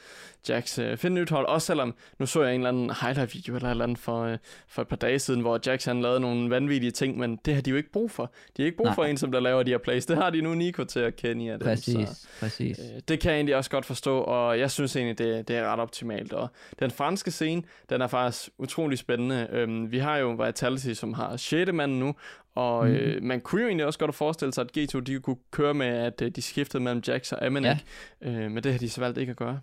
Jax 0.49 0.79
øh, 0.79 0.97
finde 0.97 1.21
nyt 1.21 1.29
hold, 1.29 1.45
også 1.47 1.65
selvom, 1.67 1.95
nu 2.19 2.25
så 2.25 2.43
jeg 2.43 2.55
en 2.55 2.61
eller 2.61 2.69
anden 2.69 2.89
highlight-video 3.01 3.55
eller 3.55 3.69
eller 3.69 3.83
andet 3.83 3.97
for, 3.97 4.21
øh, 4.23 4.37
for 4.67 4.81
et 4.81 4.87
par 4.87 4.95
dage 4.95 5.19
siden, 5.19 5.41
hvor 5.41 5.59
Jax 5.65 5.85
han 5.85 6.01
lavede 6.01 6.19
nogle 6.19 6.49
vanvittige 6.49 6.91
ting, 6.91 7.17
men 7.17 7.39
det 7.45 7.55
har 7.55 7.61
de 7.61 7.69
jo 7.69 7.75
ikke 7.75 7.91
brug 7.91 8.11
for. 8.11 8.31
De 8.57 8.61
har 8.61 8.65
ikke 8.65 8.77
brug 8.77 8.85
Nej. 8.85 8.95
for 8.95 9.03
en, 9.05 9.17
som 9.17 9.31
der 9.31 9.39
laver 9.39 9.63
de 9.63 9.71
her 9.71 9.77
plays. 9.77 10.05
Det 10.05 10.17
har 10.17 10.29
de 10.29 10.41
nu 10.41 10.53
Nico 10.53 10.83
til 10.83 10.99
at 10.99 11.15
kende 11.15 11.51
af 11.51 11.59
dem. 11.59 11.67
Præcis, 11.67 12.09
Så, 12.09 12.27
præcis. 12.39 12.79
øh, 12.79 13.01
det 13.07 13.19
kan 13.19 13.31
jeg 13.31 13.37
egentlig 13.37 13.55
også 13.55 13.69
godt 13.69 13.85
forstå, 13.85 14.19
og 14.19 14.59
jeg 14.59 14.71
synes 14.71 14.95
egentlig, 14.95 15.17
det, 15.17 15.47
det 15.47 15.55
er 15.55 15.67
ret 15.73 15.79
optimalt. 15.79 16.33
Og 16.33 16.47
den 16.79 16.91
franske 16.91 17.31
scene, 17.31 17.63
den 17.89 18.01
er 18.01 18.07
faktisk 18.07 18.49
utrolig 18.57 18.97
spændende. 18.97 19.47
Øhm, 19.51 19.91
vi 19.91 19.97
har 19.97 20.17
jo 20.17 20.29
Vitality, 20.45 20.93
som 20.93 21.13
har 21.13 21.37
6. 21.37 21.71
mand 21.73 21.91
nu, 21.93 22.15
og 22.55 22.85
Mhm. 22.87 22.93
øh, 22.95 23.23
man 23.23 23.41
kunne 23.41 23.61
jo 23.61 23.67
egentlig 23.67 23.85
også 23.85 23.99
godt 23.99 24.15
forestille 24.15 24.53
sig, 24.53 24.61
at 24.61 24.77
G2 24.77 24.99
de 24.99 25.19
kunne 25.19 25.37
køre 25.51 25.73
med, 25.73 25.87
at 25.87 26.21
øh, 26.21 26.31
de 26.31 26.41
skiftede 26.41 26.83
mellem 26.83 27.01
Jax 27.07 27.31
og 27.31 27.45
Amanek, 27.45 27.77
ja. 28.21 28.29
øh, 28.29 28.51
men 28.51 28.63
det 28.63 28.71
har 28.71 28.79
de 28.79 28.89
så 28.89 29.01
valgt 29.01 29.17
ikke 29.17 29.29
at 29.29 29.35
gøre. 29.37 29.59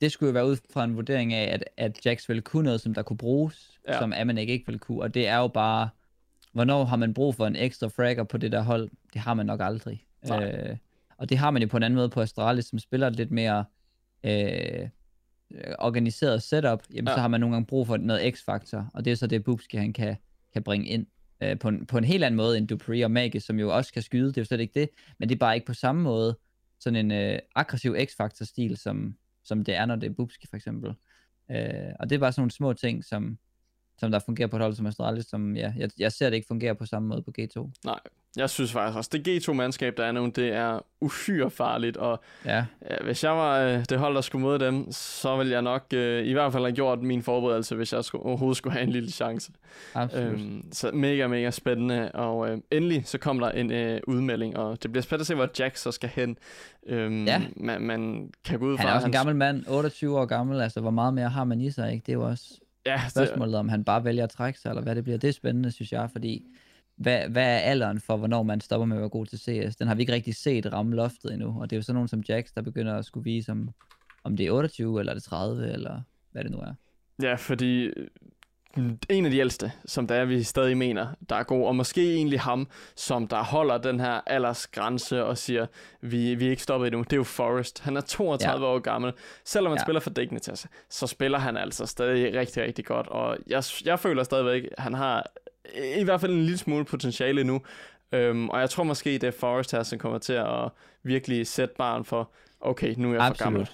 Det 0.00 0.12
skulle 0.12 0.28
jo 0.28 0.32
være 0.32 0.46
ud 0.46 0.56
fra 0.72 0.84
en 0.84 0.96
vurdering 0.96 1.32
af, 1.32 1.54
at, 1.54 1.64
at 1.76 2.06
Jax 2.06 2.28
ville 2.28 2.42
kunne 2.42 2.64
noget, 2.64 2.80
som 2.80 2.94
der 2.94 3.02
kunne 3.02 3.16
bruges, 3.16 3.80
ja. 3.88 3.98
Som 3.98 4.12
Amanek 4.16 4.48
ikke 4.48 4.66
ville 4.66 4.78
kunne, 4.78 5.02
og 5.02 5.14
det 5.14 5.28
er 5.28 5.36
jo 5.36 5.48
bare, 5.48 5.88
hvornår 6.52 6.84
har 6.84 6.96
man 6.96 7.14
brug 7.14 7.34
for 7.34 7.46
en 7.46 7.56
ekstra 7.56 7.88
fragger 7.88 8.24
på 8.24 8.38
det 8.38 8.52
der 8.52 8.62
hold? 8.62 8.90
Det 9.12 9.20
har 9.20 9.34
man 9.34 9.46
nok 9.46 9.60
aldrig. 9.62 10.04
Nej. 10.28 10.50
Øh, 10.50 10.76
og 11.18 11.28
det 11.28 11.38
har 11.38 11.50
man 11.50 11.62
jo 11.62 11.68
på 11.68 11.76
en 11.76 11.82
anden 11.82 11.96
måde 11.96 12.08
på 12.08 12.20
Astralis, 12.20 12.64
som 12.64 12.78
spiller 12.78 13.06
et 13.06 13.16
lidt 13.16 13.30
mere 13.30 13.64
øh, 14.24 14.88
organiseret 15.78 16.42
setup, 16.42 16.82
jamen 16.94 17.08
ja. 17.08 17.14
så 17.14 17.20
har 17.20 17.28
man 17.28 17.40
nogle 17.40 17.54
gange 17.54 17.66
brug 17.66 17.86
for 17.86 17.96
noget 17.96 18.34
x-faktor, 18.34 18.90
og 18.94 19.04
det 19.04 19.10
er 19.10 19.14
så 19.14 19.26
det, 19.26 19.44
Bubski 19.44 19.76
han 19.76 19.92
kan, 19.92 20.16
kan 20.52 20.62
bringe 20.62 20.86
ind. 20.86 21.06
Øh, 21.40 21.58
på, 21.58 21.68
en, 21.68 21.86
på 21.86 21.98
en 21.98 22.04
helt 22.04 22.24
anden 22.24 22.36
måde 22.36 22.58
end 22.58 22.68
Dupree 22.68 23.04
og 23.04 23.10
Magis, 23.10 23.44
som 23.44 23.58
jo 23.58 23.76
også 23.76 23.92
kan 23.92 24.02
skyde, 24.02 24.28
det 24.28 24.36
er 24.36 24.40
jo 24.40 24.44
slet 24.44 24.60
ikke 24.60 24.80
det, 24.80 24.88
men 25.18 25.28
det 25.28 25.34
er 25.34 25.38
bare 25.38 25.54
ikke 25.54 25.66
på 25.66 25.74
samme 25.74 26.02
måde 26.02 26.38
sådan 26.80 26.96
en 26.96 27.10
øh, 27.10 27.38
aggressiv 27.54 27.96
x-faktor-stil, 28.04 28.76
som, 28.76 29.16
som 29.46 29.64
det 29.64 29.74
er, 29.74 29.86
når 29.86 29.96
det 29.96 30.10
er 30.10 30.14
Bubski 30.14 30.46
for 30.46 30.56
eksempel. 30.56 30.94
Øh, 31.50 31.92
og 32.00 32.10
det 32.10 32.16
er 32.16 32.18
bare 32.18 32.32
sådan 32.32 32.40
nogle 32.40 32.50
små 32.50 32.72
ting, 32.72 33.04
som, 33.04 33.38
som 33.98 34.10
der 34.10 34.18
fungerer 34.18 34.48
på 34.48 34.56
et 34.56 34.62
hold 34.62 34.74
som 34.74 34.86
Astralis, 34.86 35.24
som 35.26 35.56
ja, 35.56 35.72
jeg, 35.76 35.90
jeg 35.98 36.12
ser 36.12 36.30
det 36.30 36.36
ikke 36.36 36.46
fungere 36.48 36.74
på 36.74 36.86
samme 36.86 37.08
måde 37.08 37.22
på 37.22 37.32
G2. 37.40 37.70
Nej, 37.84 37.98
jeg 38.36 38.50
synes 38.50 38.72
faktisk 38.72 38.96
også, 38.96 39.10
det 39.12 39.28
G2-mandskab, 39.28 39.94
der 39.96 40.04
er 40.04 40.12
nu, 40.12 40.26
det 40.26 40.52
er 40.52 40.80
uhyre 41.00 41.50
farligt, 41.50 41.96
og 41.96 42.20
Ja, 42.44 42.64
Ja, 42.90 42.96
hvis 43.04 43.24
jeg 43.24 43.32
var 43.32 43.58
øh, 43.60 43.84
det 43.88 43.98
hold, 43.98 44.14
der 44.14 44.20
skulle 44.20 44.46
møde 44.46 44.58
dem, 44.58 44.92
så 44.92 45.36
ville 45.36 45.52
jeg 45.52 45.62
nok 45.62 45.86
øh, 45.94 46.26
i 46.26 46.32
hvert 46.32 46.52
fald 46.52 46.64
have 46.64 46.74
gjort 46.74 47.02
min 47.02 47.22
forberedelse, 47.22 47.74
hvis 47.76 47.92
jeg 47.92 48.04
skulle, 48.04 48.24
overhovedet 48.24 48.56
skulle 48.56 48.72
have 48.72 48.82
en 48.82 48.90
lille 48.92 49.10
chance. 49.10 49.52
absolut. 49.94 50.32
Øhm, 50.32 50.68
så 50.72 50.90
mega, 50.90 51.26
mega 51.26 51.50
spændende. 51.50 52.12
Og 52.12 52.48
øh, 52.50 52.58
endelig 52.70 53.02
så 53.06 53.18
kom 53.18 53.38
der 53.38 53.50
en 53.50 53.70
øh, 53.72 54.00
udmelding, 54.06 54.56
og 54.56 54.82
det 54.82 54.92
bliver 54.92 55.02
spændende 55.02 55.22
at 55.22 55.26
se, 55.26 55.34
hvor 55.34 55.48
Jack 55.58 55.76
så 55.76 55.92
skal 55.92 56.08
hen. 56.08 56.36
Øhm, 56.86 57.24
Ja. 57.24 57.42
man, 57.56 57.82
man 57.82 58.30
kan 58.44 58.58
gå 58.58 58.66
ud 58.66 58.76
fra, 58.76 58.82
han 58.82 58.90
er 58.90 58.94
også 58.94 59.06
en 59.06 59.12
gammel 59.12 59.36
mand, 59.36 59.64
28 59.68 60.18
år 60.18 60.24
gammel, 60.24 60.60
altså 60.60 60.80
hvor 60.80 60.90
meget 60.90 61.14
mere 61.14 61.28
har 61.28 61.44
man 61.44 61.60
i 61.60 61.70
sig, 61.70 61.92
ikke? 61.92 62.02
Det 62.06 62.12
er 62.12 62.16
jo 62.16 62.24
også 62.28 62.60
Ja, 62.86 63.00
det, 63.04 63.10
spørgsmålet, 63.10 63.54
om 63.54 63.68
han 63.68 63.84
bare 63.84 64.04
vælger 64.04 64.24
at 64.24 64.30
trække 64.30 64.60
sig, 64.60 64.68
eller 64.68 64.82
hvad 64.82 64.94
det 64.94 65.04
bliver. 65.04 65.18
Det 65.18 65.28
er 65.28 65.32
spændende, 65.32 65.70
synes 65.70 65.92
jeg, 65.92 66.10
fordi 66.10 66.46
hvad, 66.96 67.28
hvad 67.28 67.44
er 67.44 67.58
alderen 67.58 68.00
for, 68.00 68.16
hvornår 68.16 68.42
man 68.42 68.60
stopper 68.60 68.86
med 68.86 68.96
at 68.96 69.00
være 69.00 69.08
god 69.08 69.26
til 69.26 69.38
CS? 69.38 69.76
Den 69.76 69.88
har 69.88 69.94
vi 69.94 70.02
ikke 70.02 70.12
rigtig 70.12 70.34
set 70.34 70.72
ramme 70.72 70.96
loftet 70.96 71.32
endnu, 71.32 71.60
og 71.60 71.70
det 71.70 71.76
er 71.76 71.78
jo 71.78 71.82
sådan 71.82 71.94
nogen 71.94 72.08
som 72.08 72.22
Jax, 72.28 72.52
der 72.54 72.62
begynder 72.62 72.94
at 72.94 73.04
skulle 73.04 73.24
vise, 73.24 73.52
om, 73.52 73.70
om 74.24 74.36
det 74.36 74.46
er 74.46 74.50
28, 74.50 75.00
eller 75.00 75.12
er 75.12 75.14
det 75.14 75.22
30, 75.22 75.72
eller 75.72 76.00
hvad 76.32 76.44
det 76.44 76.50
nu 76.50 76.58
er. 76.58 76.74
ja, 77.22 77.34
fordi 77.34 77.90
en 79.10 79.24
af 79.24 79.30
de 79.30 79.38
ældste, 79.38 79.72
som 79.84 80.06
der 80.06 80.14
er, 80.14 80.24
vi 80.24 80.42
stadig 80.42 80.76
mener, 80.76 81.06
der 81.28 81.36
er 81.36 81.42
god, 81.42 81.66
og 81.66 81.76
måske 81.76 82.14
egentlig 82.14 82.40
ham, 82.40 82.68
som 82.96 83.28
der 83.28 83.42
holder 83.44 83.78
den 83.78 84.00
her 84.00 84.20
aldersgrænse 84.26 85.24
og 85.24 85.38
siger, 85.38 85.66
vi, 86.00 86.34
vi 86.34 86.46
er 86.46 86.50
ikke 86.50 86.62
stoppet 86.62 86.86
endnu, 86.86 87.02
det 87.02 87.12
er 87.12 87.16
jo 87.16 87.24
Forrest. 87.24 87.80
Han 87.80 87.96
er 87.96 88.00
32 88.00 88.66
ja. 88.66 88.72
år 88.72 88.78
gammel. 88.78 89.12
Selvom 89.44 89.70
han 89.70 89.78
Ja. 89.78 89.82
spiller 89.84 90.00
for 90.00 90.10
Dignitas, 90.10 90.66
så 90.90 91.06
spiller 91.06 91.38
han 91.38 91.56
altså 91.56 91.86
stadig 91.86 92.34
rigtig, 92.34 92.62
rigtig 92.62 92.84
godt, 92.84 93.06
og 93.08 93.38
jeg, 93.46 93.62
jeg 93.84 94.00
føler 94.00 94.22
stadigvæk, 94.22 94.64
at 94.64 94.82
han 94.82 94.94
har 94.94 95.26
i 95.98 96.04
hvert 96.04 96.20
fald 96.20 96.32
en 96.32 96.42
lille 96.42 96.58
smule 96.58 96.84
potentiale 96.84 97.44
nu, 97.44 97.60
øhm, 98.12 98.48
og 98.48 98.60
jeg 98.60 98.70
tror 98.70 98.84
måske, 98.84 99.12
det 99.12 99.24
er 99.24 99.30
Forrest 99.30 99.72
her, 99.72 99.82
som 99.82 99.98
kommer 99.98 100.18
til 100.18 100.32
at 100.32 100.68
virkelig 101.02 101.46
sætte 101.46 101.74
barn 101.78 102.04
for, 102.04 102.30
okay, 102.60 102.94
nu 102.96 103.08
er 103.10 103.12
jeg 103.12 103.36
for 103.36 103.44
gammel. 103.44 103.70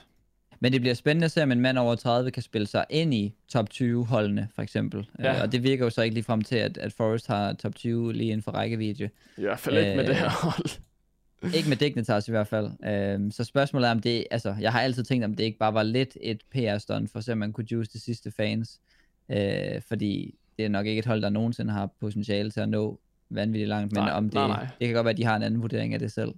Men 0.63 0.73
det 0.73 0.81
bliver 0.81 0.95
spændende 0.95 1.25
at 1.25 1.31
se, 1.31 1.43
om 1.43 1.53
en 1.53 1.61
mand 1.61 1.79
over 1.79 1.95
30 1.95 2.31
kan 2.31 2.43
spille 2.43 2.67
sig 2.67 2.85
ind 2.91 3.15
i 3.15 3.35
top 3.49 3.71
20 3.71 4.07
holdene, 4.07 4.49
for 4.55 4.63
eksempel. 4.63 5.09
Ja. 5.19 5.35
Øh, 5.35 5.43
og 5.43 5.53
det 5.53 5.63
virker 5.63 5.85
jo 5.85 5.91
så 5.91 6.03
ikke 6.03 6.15
lige 6.15 6.25
frem 6.25 6.43
til, 6.43 6.57
at, 6.57 6.79
at 6.79 6.93
Forrest 6.93 7.27
har 7.27 7.53
top 7.53 7.75
20 7.75 8.13
lige 8.13 8.31
inden 8.31 8.43
for 8.43 8.53
rækkevidde. 8.53 9.11
I 9.37 9.43
hvert 9.43 9.59
fald 9.59 9.79
ikke 9.79 9.97
med 9.97 10.05
Øh, 10.05 10.09
det 10.09 10.17
her 10.17 10.31
hold. 10.31 10.81
Ikke 11.57 11.69
med 11.69 11.77
Dignitas 11.77 12.29
i 12.29 12.31
hvert 12.31 12.47
fald. 12.47 12.71
Øhm, 12.85 13.31
så 13.31 13.45
spørgsmålet 13.45 13.87
er, 13.87 13.91
om 13.91 14.01
det, 14.01 14.25
altså, 14.31 14.57
jeg 14.61 14.73
har 14.73 14.81
altid 14.81 15.05
tænkt, 15.05 15.25
om 15.25 15.35
det 15.35 15.45
ikke 15.45 15.59
bare 15.59 15.75
var 15.75 15.83
lidt 15.83 16.17
et 16.21 16.41
PR-stunt, 16.51 17.11
for 17.11 17.19
at 17.19 17.25
se, 17.25 17.33
om 17.33 17.39
man 17.39 17.53
kunne 17.53 17.67
juice 17.73 17.93
de 17.93 18.01
sidste 18.01 18.31
fans. 18.31 18.81
Øh, 19.29 19.83
fordi 19.89 20.35
det 20.59 20.65
er 20.65 20.69
nok 20.69 20.87
ikke 20.87 20.99
et 20.99 21.07
hold, 21.07 21.23
der 21.23 21.31
nogensinde 21.31 21.73
har 21.73 21.91
potentiale 22.01 22.51
til 22.51 22.61
at 22.61 22.69
nå 22.69 23.01
vanvittigt 23.31 23.69
langt, 23.69 23.93
men 23.93 24.03
Nej, 24.03 24.13
om 24.13 24.25
det, 24.25 24.35
nej, 24.35 24.47
nej. 24.47 24.67
det 24.81 24.89
kan 24.89 24.95
godt 24.95 25.05
være, 25.05 25.13
at 25.13 25.17
de 25.19 25.25
har 25.25 25.37
en 25.37 25.43
anden 25.43 25.63
vurdering 25.63 25.95
af 25.95 26.01
det 26.01 26.13
selv. 26.13 26.33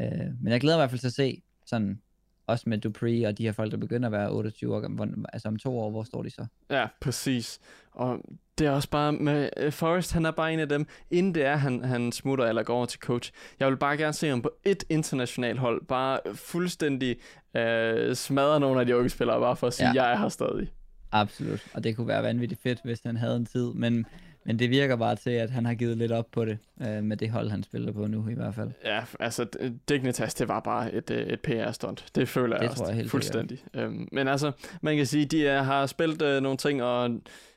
Øh, 0.00 0.06
men 0.40 0.52
jeg 0.52 0.60
glæder 0.60 0.76
mig 0.76 0.80
i 0.80 0.82
hvert 0.82 0.90
fald 0.90 1.00
til 1.00 1.06
at 1.06 1.12
se, 1.12 1.42
sådan, 1.66 2.00
også 2.48 2.68
med 2.68 2.78
Dupree 2.78 3.26
og 3.26 3.38
de 3.38 3.42
her 3.44 3.52
folk, 3.52 3.70
der 3.72 3.76
begynder 3.78 4.08
at 4.08 4.12
være 4.12 4.30
28 4.30 4.74
år, 4.76 4.88
hvor- 4.88 5.08
altså 5.32 5.48
om 5.48 5.56
to 5.56 5.78
år, 5.78 5.90
hvor 5.90 6.02
står 6.02 6.22
de 6.22 6.30
så? 6.30 6.46
Ja, 6.70 6.86
præcis. 7.00 7.60
Og 7.92 8.18
det 8.58 8.66
er 8.66 8.70
også 8.70 8.90
bare 8.90 9.12
med 9.12 9.48
uh, 9.66 9.72
Forrest, 9.72 10.12
han 10.12 10.26
er 10.26 10.30
bare 10.30 10.52
en 10.52 10.58
af 10.60 10.68
dem, 10.68 10.86
inden 11.10 11.34
det 11.34 11.44
er, 11.44 11.56
han, 11.56 11.84
han 11.84 12.12
smutter 12.12 12.44
eller 12.44 12.62
går 12.62 12.74
over 12.76 12.86
til 12.86 13.00
coach. 13.00 13.32
Jeg 13.60 13.68
vil 13.68 13.76
bare 13.76 13.96
gerne 13.96 14.12
se 14.12 14.28
ham 14.28 14.42
på 14.42 14.50
et 14.64 14.84
internationalt 14.88 15.58
hold, 15.58 15.84
bare 15.86 16.20
fuldstændig 16.34 17.16
uh, 17.54 18.14
smadre 18.14 18.60
nogle 18.60 18.80
af 18.80 18.86
de 18.86 18.96
unge 18.96 19.08
spillere, 19.08 19.40
bare 19.40 19.56
for 19.56 19.66
at 19.66 19.74
sige, 19.74 19.88
ja. 19.94 20.02
jeg 20.04 20.12
er 20.12 20.18
her 20.18 20.28
stadig. 20.28 20.72
Absolut, 21.12 21.66
og 21.74 21.84
det 21.84 21.96
kunne 21.96 22.08
være 22.08 22.22
vanvittigt 22.22 22.62
fedt, 22.62 22.78
hvis 22.84 23.00
han 23.06 23.16
havde 23.16 23.36
en 23.36 23.46
tid, 23.46 23.72
men, 23.74 24.06
men 24.48 24.58
det 24.58 24.70
virker 24.70 24.96
bare 24.96 25.16
til, 25.16 25.30
at 25.30 25.50
han 25.50 25.66
har 25.66 25.74
givet 25.74 25.96
lidt 25.96 26.12
op 26.12 26.26
på 26.32 26.44
det, 26.44 26.58
øh, 26.82 27.02
med 27.04 27.16
det 27.16 27.30
hold, 27.30 27.50
han 27.50 27.62
spiller 27.62 27.92
på 27.92 28.06
nu 28.06 28.28
i 28.28 28.34
hvert 28.34 28.54
fald. 28.54 28.70
Ja, 28.84 29.00
altså 29.20 29.46
Dignitas, 29.88 30.34
det 30.34 30.48
var 30.48 30.60
bare 30.60 30.94
et, 30.94 31.10
øh, 31.10 31.26
et 31.26 31.40
PR-stunt. 31.40 32.06
Det 32.14 32.28
føler 32.28 32.56
jeg 32.56 32.62
Det 32.62 32.70
også 32.70 32.82
tror 32.82 32.88
jeg 32.88 32.96
helt 32.96 33.10
fuldstændig. 33.10 33.58
Øhm, 33.74 34.08
men 34.12 34.28
altså, 34.28 34.52
man 34.80 34.96
kan 34.96 35.06
sige, 35.06 35.24
de 35.24 35.46
er, 35.46 35.62
har 35.62 35.86
spillet 35.86 36.22
øh, 36.22 36.42
nogle 36.42 36.58
ting, 36.58 36.82
og 36.82 37.10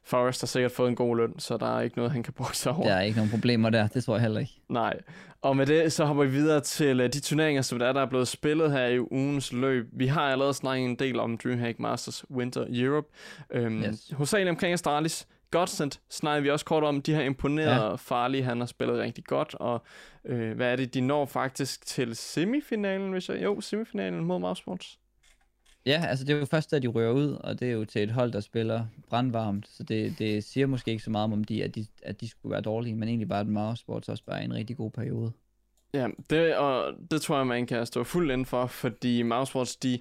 Forrest 0.04 0.42
har 0.42 0.48
sikkert 0.48 0.72
fået 0.72 0.90
en 0.90 0.96
god 0.96 1.18
løn, 1.18 1.40
så 1.40 1.58
der 1.58 1.78
er 1.78 1.82
ikke 1.82 1.98
noget, 1.98 2.12
han 2.12 2.24
kan 2.24 2.34
bruge 2.34 2.54
sig 2.54 2.72
over. 2.72 2.88
Der 2.88 2.94
er 2.96 3.02
ikke 3.02 3.18
nogen 3.18 3.32
problemer 3.32 3.70
der, 3.70 3.88
det 3.88 4.04
tror 4.04 4.16
jeg 4.16 4.22
heller 4.22 4.40
ikke. 4.40 4.54
Nej. 4.70 4.98
Og 5.42 5.58
med 5.58 5.66
det, 5.66 5.94
så 5.94 6.06
hopper 6.06 6.24
vi 6.24 6.30
videre 6.32 6.60
til 6.60 7.00
uh, 7.00 7.06
de 7.06 7.20
turneringer, 7.20 7.62
som 7.62 7.80
der 7.80 7.86
er, 7.88 7.94
der 7.94 8.02
er 8.02 8.06
blevet 8.10 8.28
spillet 8.28 8.72
her 8.72 8.86
i 8.86 9.00
ugens 9.00 9.54
løb. 9.54 9.88
Vi 9.92 10.08
har 10.08 10.22
allerede 10.22 10.54
snakket 10.54 10.86
en 10.86 10.96
del 10.96 11.20
om 11.20 11.38
DreamHack 11.38 11.80
Masters 11.80 12.26
Winter 12.32 12.66
Europe. 12.70 13.08
Um, 13.56 13.84
Yes. 13.84 14.12
Hovedsageligt 14.14 14.50
omkring 14.50 14.74
Astralis. 14.74 15.28
Godsend 15.52 15.92
snakker 16.10 16.42
vi 16.42 16.50
også 16.50 16.66
kort 16.66 16.84
om. 16.84 17.02
De 17.02 17.14
har 17.14 17.22
imponeret 17.22 17.90
Ja. 17.90 17.96
farlige. 17.96 18.44
Han 18.44 18.60
har 18.60 18.68
spillet 18.68 18.98
rigtig 18.98 19.24
godt. 19.26 19.56
Og 19.56 19.84
øh, 20.26 20.56
hvad 20.56 20.72
er 20.72 20.76
det? 20.76 20.94
De 20.94 21.02
når 21.02 21.26
faktisk 21.26 21.86
til 21.86 22.16
semifinalen, 22.16 23.12
hvis 23.12 23.30
jeg... 23.30 23.44
Jo, 23.44 23.62
semifinalen 23.62 24.24
mod 24.26 24.40
Mousesports. 24.40 25.00
Ja, 25.86 26.04
altså 26.08 26.26
det 26.26 26.36
er 26.36 26.40
jo 26.40 26.46
først, 26.46 26.72
da 26.72 26.80
de 26.80 26.88
rører 26.88 27.12
ud, 27.12 27.32
og 27.32 27.60
det 27.60 27.68
er 27.68 27.72
jo 27.72 27.86
til 27.86 28.04
et 28.04 28.12
hold, 28.12 28.32
der 28.32 28.40
spiller 28.40 28.86
brandvarmt, 29.10 29.68
så 29.68 29.84
det, 29.84 30.20
det 30.20 30.44
siger 30.44 30.68
måske 30.68 30.92
ikke 30.92 31.04
så 31.04 31.10
meget 31.12 31.34
om, 31.34 31.44
de, 31.44 31.64
at, 31.64 31.76
de, 31.76 31.86
at 32.04 32.22
de 32.22 32.30
skulle 32.30 32.52
være 32.52 32.62
dårlige, 32.62 32.96
men 32.96 33.08
egentlig 33.10 33.30
bare, 33.30 33.40
at 33.40 33.48
Mars 33.48 33.80
Sports 33.80 34.10
også 34.10 34.24
bare 34.26 34.40
er 34.40 34.44
en 34.44 34.54
rigtig 34.54 34.78
god 34.78 34.92
periode. 34.92 35.32
Ja, 35.94 36.08
det, 36.30 36.56
og 36.56 36.94
det 37.12 37.22
tror 37.22 37.38
jeg, 37.38 37.48
man 37.48 37.66
kan 37.68 37.86
stå 37.86 38.04
fuldt 38.04 38.32
ind 38.32 38.46
for, 38.46 38.66
fordi 38.66 39.22
Mousesports, 39.22 39.76
de, 39.76 40.00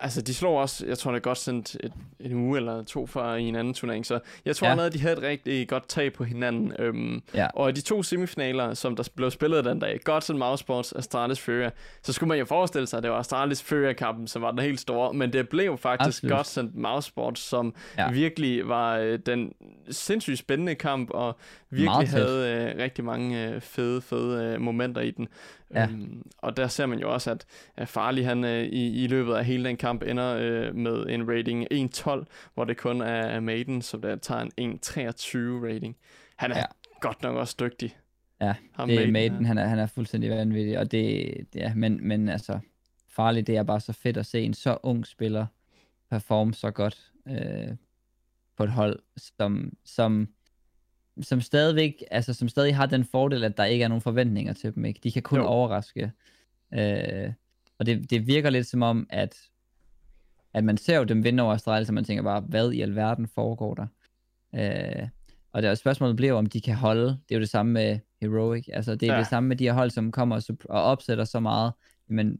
altså 0.00 0.22
de 0.22 0.34
slår 0.34 0.60
også, 0.60 0.86
jeg 0.86 0.98
tror 0.98 1.10
det 1.10 1.16
er 1.18 1.22
godt 1.22 1.38
sendt 1.38 1.76
et, 1.84 1.92
en 2.20 2.32
uge 2.34 2.56
eller 2.58 2.82
to 2.84 3.06
før 3.06 3.34
i 3.34 3.42
en 3.42 3.56
anden 3.56 3.74
turnering, 3.74 4.06
så 4.06 4.18
jeg 4.44 4.56
tror 4.56 4.66
Ja. 4.66 4.70
allerede, 4.70 4.92
de 4.92 5.00
havde 5.00 5.16
et 5.16 5.22
rigtig 5.22 5.68
godt 5.68 5.88
tag 5.88 6.12
på 6.12 6.24
hinanden. 6.24 6.72
Øhm, 6.78 7.22
Ja. 7.34 7.46
Og 7.54 7.76
de 7.76 7.80
to 7.80 8.02
semifinaler, 8.02 8.74
som 8.74 8.96
der 8.96 9.08
blev 9.16 9.30
spillet 9.30 9.64
den 9.64 9.78
dag, 9.78 10.00
Godsen 10.04 10.38
Mousesports 10.38 10.92
og 10.92 10.98
Astralis 10.98 11.40
Furia, 11.40 11.70
så 12.02 12.12
skulle 12.12 12.28
man 12.28 12.38
jo 12.38 12.44
forestille 12.44 12.86
sig, 12.86 12.96
at 12.96 13.02
det 13.02 13.10
var 13.10 13.18
Astralis 13.18 13.62
Furia-kampen, 13.62 14.26
som 14.28 14.42
var 14.42 14.50
den 14.50 14.58
helt 14.60 14.80
store, 14.80 15.12
men 15.12 15.32
det 15.32 15.48
blev 15.48 15.78
faktisk 15.78 16.24
Absolut. 16.24 16.74
Mousesports, 16.74 17.40
som 17.40 17.74
Ja. 17.98 18.10
virkelig 18.10 18.68
var 18.68 18.96
øh, 18.96 19.18
den 19.26 19.52
sindssygt 19.90 20.38
spændende 20.38 20.74
kamp, 20.74 21.10
og 21.10 21.36
virkelig 21.70 21.84
Meget 21.86 22.08
havde 22.08 22.70
øh, 22.74 22.82
rigtig 22.82 23.04
mange 23.04 23.48
øh, 23.48 23.60
fede, 23.60 24.00
fede 24.02 24.44
øh, 24.44 24.60
momenter 24.60 25.00
i 25.00 25.10
den. 25.10 25.28
Ja. 25.74 25.82
Øhm, 25.82 26.22
og 26.38 26.56
der 26.56 26.68
ser 26.68 26.86
man 26.86 26.98
jo 26.98 27.12
også, 27.12 27.30
at, 27.30 27.46
at 27.76 27.88
Farley 27.88 28.22
han 28.24 28.44
øh, 28.44 28.62
i, 28.64 29.04
i 29.04 29.06
løbet 29.06 29.34
af 29.34 29.44
hele 29.44 29.64
den 29.68 29.76
kamp 29.76 29.85
ender 29.94 30.36
øh, 30.36 30.74
med 30.74 31.06
en 31.08 31.28
rating 31.30 31.66
1.12, 31.72 32.24
hvor 32.54 32.64
det 32.64 32.76
kun 32.76 33.00
er, 33.00 33.06
er 33.06 33.40
Maiden, 33.40 33.82
som 33.82 34.02
der 34.02 34.16
tager 34.16 34.40
en 34.56 34.72
1.23 34.84 35.66
rating. 35.66 35.96
Han 36.36 36.52
er 36.52 36.58
Ja. 36.58 36.64
godt 37.00 37.22
nok 37.22 37.36
også 37.36 37.56
dygtig. 37.60 37.96
Ja, 38.40 38.54
Ham 38.72 38.88
det 38.88 38.94
er 38.94 38.98
Maiden, 38.98 39.12
Maiden, 39.12 39.46
han 39.46 39.58
er, 39.58 39.66
han 39.66 39.78
er 39.78 39.86
fuldstændig 39.86 40.30
vanvittig, 40.30 40.78
og 40.78 40.90
det, 40.92 41.34
ja, 41.54 41.74
men, 41.74 42.08
men 42.08 42.28
altså, 42.28 42.58
farligt, 43.08 43.46
det 43.46 43.56
er 43.56 43.62
bare 43.62 43.80
så 43.80 43.92
fedt 43.92 44.16
at 44.16 44.26
se 44.26 44.40
en 44.42 44.54
så 44.54 44.78
ung 44.82 45.06
spiller 45.06 45.46
performe 46.10 46.54
så 46.54 46.70
godt 46.70 47.12
øh, 47.28 47.68
på 48.56 48.64
et 48.64 48.70
hold, 48.70 48.98
som, 49.16 49.72
som, 49.84 50.28
som 51.22 51.40
stadigvæk, 51.40 52.02
altså 52.10 52.34
som 52.34 52.48
stadig 52.48 52.76
har 52.76 52.86
den 52.86 53.04
fordel, 53.04 53.44
at 53.44 53.56
der 53.56 53.64
ikke 53.64 53.84
er 53.84 53.88
nogen 53.88 54.02
forventninger 54.02 54.52
til 54.52 54.74
dem, 54.74 54.84
ikke? 54.84 55.00
De 55.04 55.12
kan 55.12 55.22
kun 55.22 55.38
Jo. 55.38 55.44
overraske. 55.46 56.12
Øh, 56.74 57.32
og 57.78 57.86
det, 57.86 58.10
det 58.10 58.26
virker 58.26 58.50
lidt 58.50 58.66
som 58.66 58.82
om, 58.82 59.06
at, 59.10 59.48
at 60.56 60.64
man 60.64 60.76
ser 60.76 60.98
jo 60.98 61.04
dem 61.04 61.24
vinde 61.24 61.42
over 61.42 61.52
Australien, 61.52 61.86
så 61.86 61.92
man 61.92 62.04
tænker 62.04 62.22
bare, 62.22 62.40
hvad 62.40 62.72
i 62.72 62.80
alverden 62.80 63.28
foregår 63.28 63.74
der? 63.74 63.86
Øh, 64.54 65.08
og 65.52 65.62
der 65.62 65.74
spørgsmålet 65.74 66.16
bliver 66.16 66.32
om 66.32 66.46
de 66.46 66.60
kan 66.60 66.74
holde. 66.74 67.06
Det 67.06 67.30
er 67.30 67.34
jo 67.34 67.40
det 67.40 67.48
samme 67.48 67.72
med 67.72 67.98
Heroic. 68.20 68.68
Altså, 68.72 68.94
det 68.94 69.08
er 69.08 69.12
ja. 69.12 69.18
Det 69.18 69.26
samme 69.26 69.48
med 69.48 69.56
de 69.56 69.64
her 69.64 69.72
hold, 69.72 69.90
som 69.90 70.12
kommer 70.12 70.36
og, 70.36 70.56
og 70.68 70.82
opsætter 70.82 71.24
så 71.24 71.40
meget. 71.40 71.72
Men 72.08 72.38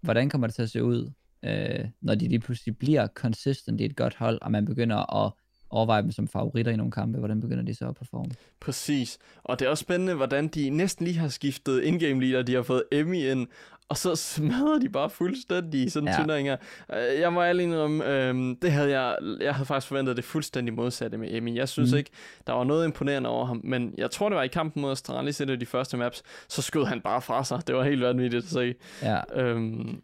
hvordan 0.00 0.28
kommer 0.28 0.46
det 0.46 0.54
til 0.54 0.62
at 0.62 0.70
se 0.70 0.84
ud, 0.84 1.12
øh, 1.44 1.88
når 2.00 2.14
de 2.14 2.28
lige 2.28 2.40
pludselig 2.40 2.78
bliver 2.78 3.06
consistent 3.06 3.80
i 3.80 3.84
et 3.84 3.96
godt 3.96 4.14
hold, 4.14 4.38
og 4.42 4.52
man 4.52 4.64
begynder 4.64 5.24
at 5.24 5.32
overveje 5.72 6.02
dem 6.02 6.12
som 6.12 6.28
favoritter 6.28 6.72
i 6.72 6.76
nogle 6.76 6.92
kampe? 6.92 7.18
Hvordan 7.18 7.40
begynder 7.40 7.62
de 7.64 7.74
så 7.74 7.88
at 7.88 7.94
performe? 7.94 8.30
Præcis. 8.60 9.18
Og 9.44 9.58
det 9.58 9.66
er 9.66 9.70
også 9.70 9.82
spændende, 9.82 10.14
hvordan 10.14 10.48
de 10.48 10.70
næsten 10.70 11.06
lige 11.06 11.18
har 11.18 11.28
skiftet 11.28 11.82
in-game 11.82 12.20
leader. 12.24 12.42
De 12.42 12.54
har 12.54 12.62
fået 12.62 12.82
Emmy 12.92 13.16
ind, 13.16 13.46
og 13.88 13.96
så 13.96 14.16
smadrer 14.16 14.78
de 14.78 14.88
bare 14.88 15.10
fuldstændig 15.10 15.82
i 15.82 15.88
sådan 15.88 16.08
Ja. 16.08 16.16
turneringer. 16.16 16.56
Øh, 16.92 17.20
Jeg 17.20 17.32
må 17.32 17.42
ærlig 17.42 17.64
indrømme, 17.64 18.06
øhm, 18.28 18.56
det 18.62 18.72
havde 18.72 18.90
jeg, 19.00 19.16
jeg 19.40 19.54
havde 19.54 19.66
faktisk 19.66 19.88
forventet 19.88 20.16
det 20.16 20.24
fuldstændig 20.24 20.74
modsatte 20.74 21.18
med 21.18 21.28
Emmy. 21.34 21.54
Jeg 21.54 21.68
synes 21.68 21.92
mm. 21.92 21.98
ikke, 21.98 22.10
der 22.46 22.52
var 22.52 22.64
noget 22.64 22.84
imponerende 22.84 23.28
over 23.28 23.46
ham, 23.46 23.60
men 23.64 23.94
jeg 23.98 24.10
tror, 24.10 24.28
det 24.28 24.36
var 24.36 24.42
i 24.42 24.48
kampen 24.48 24.82
mod 24.82 24.90
Astralis, 24.92 25.40
et 25.40 25.50
af 25.50 25.60
de 25.60 25.66
første 25.66 25.96
maps, 25.96 26.22
så 26.48 26.62
skød 26.62 26.84
han 26.84 27.00
bare 27.00 27.22
fra 27.22 27.44
sig. 27.44 27.66
Det 27.66 27.74
var 27.74 27.84
helt 27.84 28.02
vanvittigt 28.02 28.44
at 28.44 28.50
se. 28.50 28.74
Ja, 29.02 29.20
Øhm, 29.42 30.00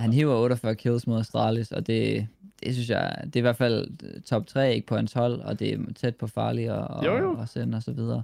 han 0.00 0.12
hiver 0.12 0.34
48 0.34 0.74
kills 0.74 1.06
mod 1.06 1.20
Astralis, 1.20 1.72
og 1.72 1.86
det, 1.86 2.26
det 2.64 2.74
synes 2.74 2.90
jeg, 2.90 3.20
det 3.24 3.36
er 3.36 3.40
i 3.40 3.48
hvert 3.48 3.56
fald 3.56 3.88
top 4.22 4.46
3 4.46 4.74
ikke 4.74 4.86
på 4.86 4.96
hans 4.96 5.12
hold, 5.12 5.40
og 5.40 5.58
det 5.58 5.72
er 5.72 5.78
tæt 5.96 6.16
på 6.16 6.26
farlig 6.26 6.72
og, 6.72 7.04
Jo, 7.04 7.16
jo. 7.16 7.30
og 7.38 7.48
send 7.48 7.74
og 7.74 7.82
så 7.82 7.92
videre. 7.92 8.22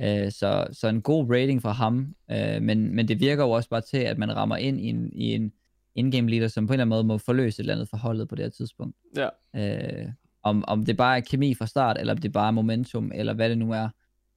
Øh, 0.00 0.32
så, 0.32 0.66
så 0.72 0.88
en 0.88 1.02
god 1.02 1.30
rating 1.30 1.62
fra 1.62 1.72
ham, 1.72 2.14
øh, 2.30 2.62
men, 2.62 2.94
men 2.94 3.08
det 3.08 3.20
virker 3.20 3.44
jo 3.44 3.50
også 3.50 3.68
bare 3.68 3.80
til, 3.80 3.98
at 3.98 4.18
man 4.18 4.36
rammer 4.36 4.56
ind 4.56 4.80
i 4.80 4.88
en, 4.88 5.12
i 5.12 5.34
en 5.34 5.52
in-game 5.94 6.30
leader, 6.30 6.48
som 6.48 6.66
på 6.66 6.72
en 6.72 6.74
eller 6.74 6.84
anden 6.84 6.96
måde 6.96 7.04
må 7.04 7.18
forløse 7.18 7.60
et 7.60 7.64
eller 7.64 7.74
andet 7.74 7.88
for 7.88 7.96
holdet 7.96 8.28
på 8.28 8.34
det 8.34 8.44
her 8.44 8.50
tidspunkt. 8.50 8.96
ja. 9.16 9.28
Øh, 9.56 10.08
om, 10.42 10.64
om 10.68 10.84
det 10.84 10.96
bare 10.96 11.16
er 11.16 11.20
kemi 11.20 11.54
fra 11.54 11.66
start, 11.66 11.96
eller 12.00 12.12
om 12.12 12.18
det 12.18 12.32
bare 12.32 12.46
er 12.46 12.50
momentum, 12.50 13.12
eller 13.14 13.32
hvad 13.34 13.48
det 13.50 13.58
nu 13.58 13.72
er, 13.72 13.88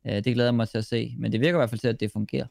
øh, 0.07 0.13
det 0.13 0.25
glæder 0.25 0.47
jeg 0.47 0.55
mig 0.55 0.69
til 0.69 0.77
at 0.77 0.85
se. 0.85 1.15
Men 1.17 1.31
det 1.31 1.39
virker 1.39 1.57
i 1.57 1.59
hvert 1.59 1.69
fald 1.69 1.79
til, 1.79 1.87
at 1.87 1.99
det 1.99 2.11
fungerer. 2.11 2.45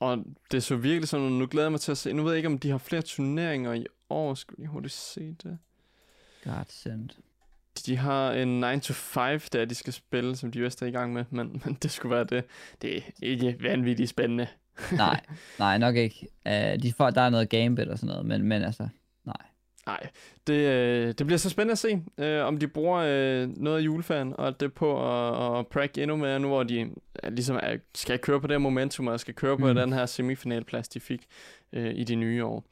Og 0.00 0.24
det 0.50 0.62
så 0.62 0.76
virkelig 0.76 1.08
sådan, 1.08 1.26
nu 1.26 1.46
glæder 1.46 1.66
jeg 1.66 1.72
mig 1.72 1.80
til 1.80 1.90
at 1.90 1.98
se. 1.98 2.12
Nu 2.12 2.22
ved 2.22 2.32
jeg 2.32 2.36
ikke, 2.36 2.48
om 2.48 2.58
de 2.58 2.70
har 2.70 2.78
flere 2.78 3.02
turneringer 3.02 3.72
i 3.72 3.86
år. 4.10 4.34
Skal 4.34 4.54
vi 4.56 4.62
lige 4.62 4.68
hurtigt 4.70 4.94
se 4.94 5.34
det? 5.42 5.58
God 6.44 6.64
send. 6.68 7.10
De 7.86 7.96
har 7.96 8.32
en 8.32 8.60
9 8.60 8.80
to 8.80 8.92
5, 8.94 9.40
der 9.52 9.64
de 9.64 9.74
skal 9.74 9.92
spille, 9.92 10.36
som 10.36 10.52
de 10.52 10.60
vist 10.60 10.82
er 10.82 10.86
i 10.86 10.90
gang 10.90 11.12
med, 11.12 11.24
men, 11.30 11.62
men 11.64 11.78
det 11.82 11.90
skulle 11.90 12.14
være 12.14 12.24
det. 12.24 12.44
Det 12.82 12.96
er 12.96 13.00
ikke 13.22 13.56
vanvittigt 13.60 14.10
spændende. 14.10 14.46
nej, 14.92 15.20
nej, 15.58 15.78
nok 15.78 15.96
ikke. 15.96 16.26
Uh, 16.46 16.82
de 16.82 16.92
får, 16.96 17.10
der 17.10 17.20
er 17.20 17.30
noget 17.30 17.48
gambit 17.48 17.88
og 17.88 17.98
sådan 17.98 18.08
noget, 18.08 18.26
men, 18.26 18.42
men 18.42 18.62
altså, 18.62 18.88
nej. 19.88 20.08
Det, 20.46 20.54
øh, 20.54 21.06
det 21.06 21.26
bliver 21.26 21.38
så 21.38 21.50
spændende 21.50 21.72
at 21.72 21.78
se, 21.78 22.02
øh, 22.18 22.44
om 22.44 22.58
de 22.58 22.68
bruger 22.68 23.02
øh, 23.06 23.48
noget 23.56 23.78
af 23.78 23.84
juleferien 23.84 24.34
og 24.38 24.46
alt 24.46 24.60
det 24.60 24.72
på 24.72 24.90
at, 25.10 25.58
at 25.58 25.66
prakke 25.66 26.02
endnu 26.02 26.16
mere, 26.16 26.40
nu 26.40 26.48
hvor 26.48 26.62
de 26.62 26.90
ligesom 27.24 27.56
er, 27.62 27.76
skal 27.94 28.18
køre 28.18 28.40
på 28.40 28.46
det 28.46 28.60
momentum, 28.60 29.06
og 29.06 29.20
skal 29.20 29.34
køre 29.34 29.58
på 29.58 29.66
mm. 29.66 29.74
den 29.74 29.92
her 29.92 30.06
semifinalplads, 30.06 30.88
de 30.88 31.00
fik 31.00 31.26
øh, 31.72 31.94
i 31.94 32.04
de 32.04 32.14
nye 32.14 32.44
år. 32.44 32.64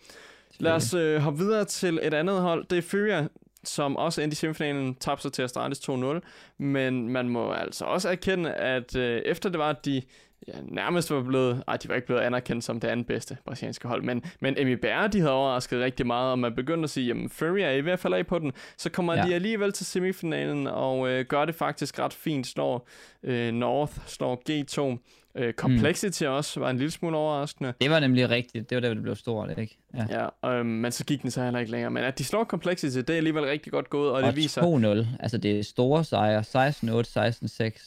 Lad 0.58 0.72
os 0.72 0.94
øh, 0.94 1.20
hoppe 1.20 1.38
videre 1.38 1.64
til 1.64 2.00
et 2.02 2.14
andet 2.14 2.40
hold. 2.40 2.66
Det 2.70 2.78
er 2.78 2.82
Furia, 2.82 3.28
som 3.64 3.96
også 3.96 4.22
endte 4.22 4.34
i 4.34 4.36
semifinalen, 4.36 4.94
tabte 4.94 5.22
sig 5.22 5.32
til 5.32 5.42
Astralis 5.42 5.78
2-0. 5.78 6.20
Men 6.58 7.08
man 7.08 7.28
må 7.28 7.52
altså 7.52 7.84
også 7.84 8.08
erkende, 8.08 8.52
at 8.52 8.96
øh, 8.96 9.22
efter 9.24 9.48
det 9.48 9.58
var, 9.58 9.70
at 9.70 9.84
de 9.84 10.02
ja, 10.48 10.52
nærmest 10.62 11.10
var 11.10 11.22
blevet... 11.22 11.62
Ej, 11.68 11.76
de 11.76 11.88
var 11.88 11.94
ikke 11.94 12.06
blevet 12.06 12.20
anerkendt 12.20 12.64
som 12.64 12.80
det 12.80 12.88
andet 12.88 13.06
bedste 13.06 13.36
brasilianske 13.46 13.88
hold. 13.88 14.02
Men, 14.02 14.22
men 14.40 14.54
MIBR, 14.64 15.06
de 15.06 15.20
havde 15.20 15.32
overrasket 15.32 15.80
rigtig 15.80 16.06
meget, 16.06 16.30
og 16.30 16.38
man 16.38 16.54
begyndte 16.54 16.84
at 16.84 16.90
sige, 16.90 17.06
jamen 17.06 17.30
Furia 17.30 17.66
er 17.66 17.70
i 17.76 17.80
hvert 17.80 17.98
fald 17.98 18.14
af 18.14 18.26
på 18.26 18.38
den. 18.38 18.52
Så 18.76 18.90
kommer 18.90 19.14
Ja. 19.14 19.26
de 19.26 19.34
alligevel 19.34 19.72
til 19.72 19.86
semifinalen, 19.86 20.66
og 20.66 21.08
øh, 21.08 21.24
gør 21.24 21.44
det 21.44 21.54
faktisk 21.54 21.98
ret 21.98 22.12
fint. 22.12 22.46
Slår 22.46 22.88
øh, 23.22 23.52
North, 23.52 23.92
slår 24.06 24.42
G2. 24.50 24.98
Øh, 25.38 25.52
Complexity 25.54 26.22
mm. 26.24 26.30
også 26.30 26.60
var 26.60 26.70
en 26.70 26.76
lille 26.76 26.90
smule 26.90 27.16
overraskende. 27.16 27.72
Det 27.80 27.90
var 27.90 28.00
nemlig 28.00 28.30
rigtigt. 28.30 28.70
Det 28.70 28.76
var 28.76 28.80
der, 28.80 28.94
det 28.94 29.02
blev 29.02 29.16
stort, 29.16 29.58
ikke? 29.58 29.78
Ja. 29.94 30.28
Ja, 30.44 30.50
øhm, 30.50 30.66
men 30.66 30.92
så 30.92 31.04
gik 31.04 31.22
den 31.22 31.30
så 31.30 31.42
heller 31.44 31.58
ikke 31.60 31.72
længere. 31.72 31.90
Men 31.90 32.04
at 32.04 32.18
de 32.18 32.24
slår 32.24 32.44
Complexity, 32.44 32.96
det 32.98 33.10
er 33.10 33.16
alligevel 33.16 33.44
rigtig 33.44 33.72
godt 33.72 33.90
gået, 33.90 34.10
og 34.12 34.22
det 34.22 34.28
Og 34.28 34.36
viser... 34.36 34.62
2-0. 35.06 35.06
Altså, 35.20 35.38
det 35.38 35.58
er 35.58 35.62
store 35.62 36.04
sejre. 36.04 36.40
16-8, 36.40 36.44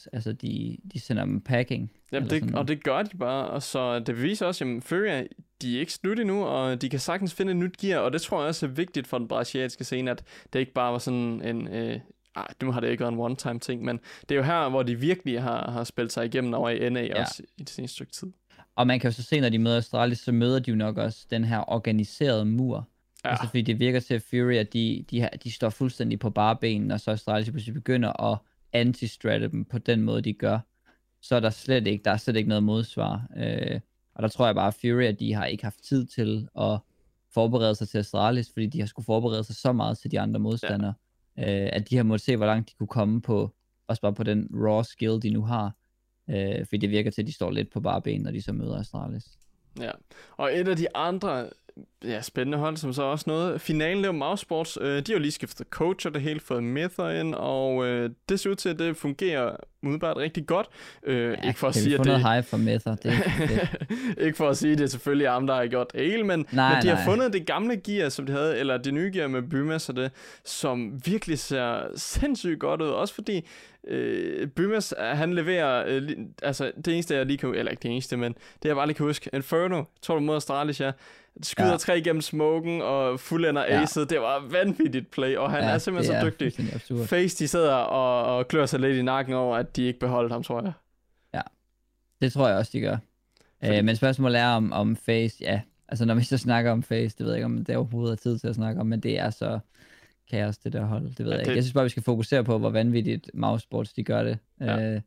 16-6. 0.04 0.08
Altså, 0.14 0.34
de, 0.34 0.78
de 0.94 1.00
sender 1.00 1.26
dem 1.26 1.42
packing. 1.42 1.92
Jamen, 2.12 2.30
det, 2.30 2.56
og 2.56 2.68
det 2.68 2.84
gør 2.84 3.04
de 3.04 3.18
bare, 3.18 3.48
og 3.48 3.64
så 3.64 4.00
det 4.00 4.16
beviser 4.16 4.46
også, 4.46 4.66
at 4.66 4.84
Furia, 4.84 5.24
de 5.62 5.76
er 5.76 5.80
ikke 5.80 5.94
slut 5.94 6.20
endnu, 6.20 6.44
og 6.46 6.82
de 6.82 6.90
kan 6.90 7.00
sagtens 7.00 7.34
finde 7.34 7.52
et 7.52 7.58
nyt 7.58 7.78
gear, 7.78 8.00
og 8.00 8.14
det 8.14 8.22
tror 8.22 8.40
jeg 8.40 8.48
også 8.48 8.66
er 8.66 8.70
vigtigt 8.70 9.08
for 9.08 9.18
den 9.18 9.28
brasilianske 9.28 9.84
scene, 9.84 10.12
at 10.12 10.24
det 10.54 10.60
ikke 10.60 10.74
bare 10.74 10.92
var 10.92 11.00
sådan 11.00 11.42
en... 11.46 11.68
Øh, 11.68 12.00
ej, 12.36 12.48
nu 12.62 12.72
har 12.72 12.80
det 12.80 12.90
ikke 12.90 13.02
været 13.02 13.14
en 13.14 13.20
one-time 13.20 13.60
ting, 13.60 13.84
men 13.84 14.00
det 14.22 14.32
er 14.32 14.36
jo 14.36 14.44
her, 14.44 14.70
hvor 14.70 14.84
de 14.84 14.96
virkelig 15.00 15.42
har, 15.42 15.72
har 15.72 15.84
spillet 15.84 16.12
sig 16.12 16.26
igennem 16.26 16.54
over 16.54 16.70
i 16.70 16.90
NA 16.90 17.02
Ja. 17.02 17.22
også 17.22 17.44
i 17.58 17.62
det 17.62 17.70
seneste 17.70 17.96
stykke 17.96 18.12
tid. 18.12 18.28
Og 18.76 18.88
man 18.88 19.00
kan 19.00 19.10
jo 19.10 19.16
så 19.16 19.24
se, 19.24 19.40
når 19.40 19.50
de 19.50 19.60
møder 19.60 19.78
Astralis, 19.78 20.20
så 20.20 20.32
møder 20.32 20.60
de 20.60 20.72
jo 20.72 20.78
nok 20.78 20.98
også 20.98 21.26
den 21.30 21.44
her 21.44 21.70
organiserede 21.72 22.46
mur. 22.46 22.88
Ja, 23.26 23.30
Altså, 23.30 23.48
fordi 23.48 23.62
det 23.62 23.80
virker 23.80 24.00
til, 24.00 24.14
at 24.14 24.22
Fury, 24.30 24.54
at 24.54 24.74
de, 24.74 25.06
de, 25.12 25.22
har, 25.22 25.30
de 25.30 25.52
står 25.52 25.70
fuldstændig 25.70 26.20
på 26.20 26.30
bare 26.30 26.56
ben, 26.56 26.92
og 26.92 27.00
så 27.00 27.12
Astralis 27.12 27.50
pludselig 27.50 27.74
begynder 27.74 28.32
at 28.32 28.38
anti-stratte 28.74 29.48
dem 29.48 29.66
på 29.66 29.78
den 29.78 30.02
måde, 30.02 30.22
de 30.22 30.34
gør. 30.34 30.60
Så 31.22 31.36
er 31.36 31.40
der 31.40 31.50
slet 31.50 31.88
ikke, 31.88 32.04
der 32.04 32.12
er 32.12 32.18
slet 32.18 32.36
ikke 32.36 32.50
noget 32.50 32.64
modsvar. 32.64 33.28
Øh, 33.38 33.80
og 34.16 34.24
der 34.24 34.30
tror 34.30 34.46
jeg 34.46 34.56
bare, 34.56 34.68
at 34.68 34.74
Fury, 34.74 35.04
at 35.04 35.20
de 35.20 35.34
har 35.34 35.46
ikke 35.46 35.64
haft 35.64 35.84
tid 35.84 36.06
til 36.06 36.48
at 36.60 36.80
forberede 37.34 37.76
sig 37.76 37.90
til 37.90 37.98
Astralis, 37.98 38.50
fordi 38.54 38.66
de 38.68 38.80
har 38.80 38.88
skulle 38.88 39.06
forberede 39.06 39.44
sig 39.44 39.56
så 39.56 39.72
meget 39.72 39.98
til 39.98 40.12
de 40.12 40.20
andre 40.20 40.40
modstandere, 40.40 40.94
ja. 41.38 41.64
øh, 41.64 41.70
at 41.74 41.90
de 41.90 41.96
har 41.96 42.04
måttet 42.04 42.26
se, 42.26 42.38
hvor 42.38 42.46
langt 42.46 42.70
de 42.70 42.74
kunne 42.78 42.88
komme 42.88 43.22
på, 43.22 43.56
også 43.88 44.02
bare 44.02 44.14
på 44.14 44.24
den 44.24 44.48
raw 44.54 44.84
skill, 44.84 45.22
de 45.22 45.30
nu 45.30 45.42
har. 45.42 45.76
Øh, 46.30 46.66
fordi 46.66 46.78
det 46.78 46.90
virker 46.90 47.12
til, 47.12 47.22
at 47.22 47.28
de 47.28 47.34
står 47.34 47.52
lidt 47.52 47.72
på 47.72 47.80
bare 47.80 48.02
ben, 48.02 48.22
når 48.22 48.32
de 48.32 48.42
så 48.42 48.54
møder 48.54 48.80
Astralis. 48.80 49.26
Ja, 49.80 49.92
og 50.38 50.58
et 50.58 50.68
af 50.68 50.76
de 50.76 50.96
andre 50.96 51.50
ja, 52.04 52.22
spændende 52.22 52.58
hold, 52.58 52.78
som 52.78 52.94
så 52.94 53.04
også 53.04 53.24
noget. 53.28 53.62
Finalen, 53.62 53.98
det 53.98 54.08
var 54.08 54.14
Mouse 54.14 54.42
Sports. 54.42 54.78
Øh, 54.82 54.88
de 54.98 55.04
har 55.08 55.14
jo 55.14 55.20
lige 55.20 55.32
skiftet 55.32 55.68
coach 55.68 56.08
og 56.08 56.14
det 56.14 56.22
hele, 56.22 56.40
fået 56.40 56.64
Mither 56.64 57.10
ind, 57.10 57.36
og 57.36 57.86
øh, 57.86 58.10
det 58.30 58.40
ser 58.40 58.50
ud 58.50 58.56
til, 58.56 58.70
at 58.70 58.80
det 58.80 58.98
fungerer 58.98 59.56
umiddelbart 59.84 60.18
rigtig 60.18 60.48
godt. 60.48 60.68
Øh, 61.04 61.38
Ja, 61.44 61.48
ikke 61.48 61.60
for 61.60 61.68
at 61.68 61.76
sige, 61.76 61.94
at 61.94 62.00
det... 62.00 62.08
noget 62.08 62.36
hype 62.36 62.48
for 62.48 62.58
Mether? 62.58 62.96
Det, 62.96 63.14
det, 63.50 63.70
ikke 64.26 64.38
for 64.38 64.50
at 64.50 64.58
sige, 64.58 64.72
at 64.72 64.78
det 64.78 64.84
er 64.84 64.90
selvfølgelig 64.90 65.30
ham, 65.30 65.48
der 65.48 65.56
har 65.56 65.68
gjort 65.68 65.92
det 65.94 66.02
hele, 66.02 66.24
men, 66.24 66.46
Nej, 66.52 66.74
men 66.74 66.84
de 66.84 66.88
har 66.88 66.96
nej. 66.96 67.06
fundet 67.06 67.34
det 67.34 67.46
gamle 67.46 67.78
gear, 67.78 68.10
som 68.10 68.26
de 68.26 68.32
havde, 68.32 68.58
eller 68.58 68.78
det 68.78 68.94
nye 68.94 69.12
gear 69.14 69.28
med 69.28 69.42
Bymas 69.42 69.90
og 69.90 69.96
det, 69.96 70.12
som 70.46 71.02
virkelig 71.06 71.40
ser 71.40 71.82
sindssygt 71.96 72.60
godt 72.60 72.82
ud. 72.82 72.88
Også 72.88 73.14
fordi 73.14 73.48
øh, 73.88 74.48
Bymas, 74.48 74.94
øh, 75.00 75.06
han 75.06 75.34
leverer, 75.34 75.84
øh, 75.88 76.10
altså 76.44 76.72
det 76.86 76.94
eneste, 76.94 77.16
jeg 77.16 77.26
lige 77.26 77.38
kan, 77.38 77.56
eller 77.56 77.72
ikke 77.72 77.82
det 77.82 77.92
eneste, 77.92 78.18
men 78.18 78.36
det 78.64 78.70
jeg 78.70 78.76
bare 78.76 78.88
lige 78.88 78.96
kan 78.96 79.06
huske, 79.06 79.30
Inferno, 79.34 79.84
tror 80.02 80.16
du 80.16 80.22
mod 80.22 80.36
Astralis, 80.36 80.82
ja, 80.82 80.92
skyder 81.44 81.72
ja. 81.72 81.78
tre 81.78 81.98
igennem 81.98 82.22
smoken 82.22 82.82
og 82.82 83.20
fuldender 83.20 83.62
ja. 83.62 83.82
aced. 83.82 84.06
Det 84.06 84.20
var 84.20 84.48
vanvittigt 84.50 85.12
play, 85.12 85.36
og 85.36 85.52
han 85.52 85.64
ja, 85.64 85.70
er 85.70 85.78
simpelthen 85.78 86.22
så 86.22 86.26
dygtig. 86.26 86.54
Face, 87.08 87.44
de 87.44 87.48
sidder 87.48 87.74
og, 87.74 88.38
og 88.38 88.48
klør 88.48 88.66
sig 88.66 88.80
lidt 88.80 88.98
i 88.98 89.02
nakken 89.02 89.34
over, 89.34 89.58
at 89.58 89.76
de 89.76 89.84
ikke 89.84 90.00
beholdt 90.00 90.32
ham, 90.32 90.44
tror 90.44 90.62
jeg. 90.64 90.72
Ja, 91.34 91.42
det 92.22 92.34
tror 92.34 92.48
jeg 92.48 92.58
også, 92.58 92.72
de 92.74 92.82
gør. 92.82 92.98
Fordi... 93.64 93.78
Øh, 93.78 93.86
men 93.86 93.96
spørgsmålet 93.96 94.40
er 94.40 94.48
om, 94.48 94.72
om 94.72 94.96
Face, 94.96 95.38
ja, 95.42 95.62
altså 95.88 96.06
når 96.06 96.16
vi 96.16 96.24
så 96.24 96.38
snakker 96.38 96.72
om 96.72 96.84
Face, 96.84 97.18
det 97.18 97.26
ved 97.26 97.28
jeg 97.28 97.38
ikke, 97.38 97.46
om 97.46 97.66
det 97.66 97.76
overhovedet 97.76 98.12
er 98.12 98.22
tid 98.22 98.40
til 98.40 98.48
at 98.48 98.56
snakke 98.56 98.82
om, 98.82 98.88
men 98.88 99.00
det 99.00 99.20
er 99.20 99.30
så 99.30 99.60
kaos, 100.32 100.58
det 100.58 100.74
der 100.74 100.86
hold. 100.86 101.04
Det 101.04 101.20
ved 101.20 101.26
ja, 101.26 101.32
jeg 101.32 101.40
det... 101.40 101.52
ikke. 101.52 101.56
Jeg 101.56 101.64
synes 101.64 101.74
bare, 101.74 101.84
vi 101.84 101.90
skal 101.90 102.04
fokusere 102.04 102.44
på, 102.44 102.58
hvor 102.58 102.70
vanvittigt 102.70 103.32
Mousesports 103.34 103.94
de 103.94 104.04
gør 104.04 104.24
det. 104.24 104.38
Ja. 104.60 104.82
Øh, 104.82 105.02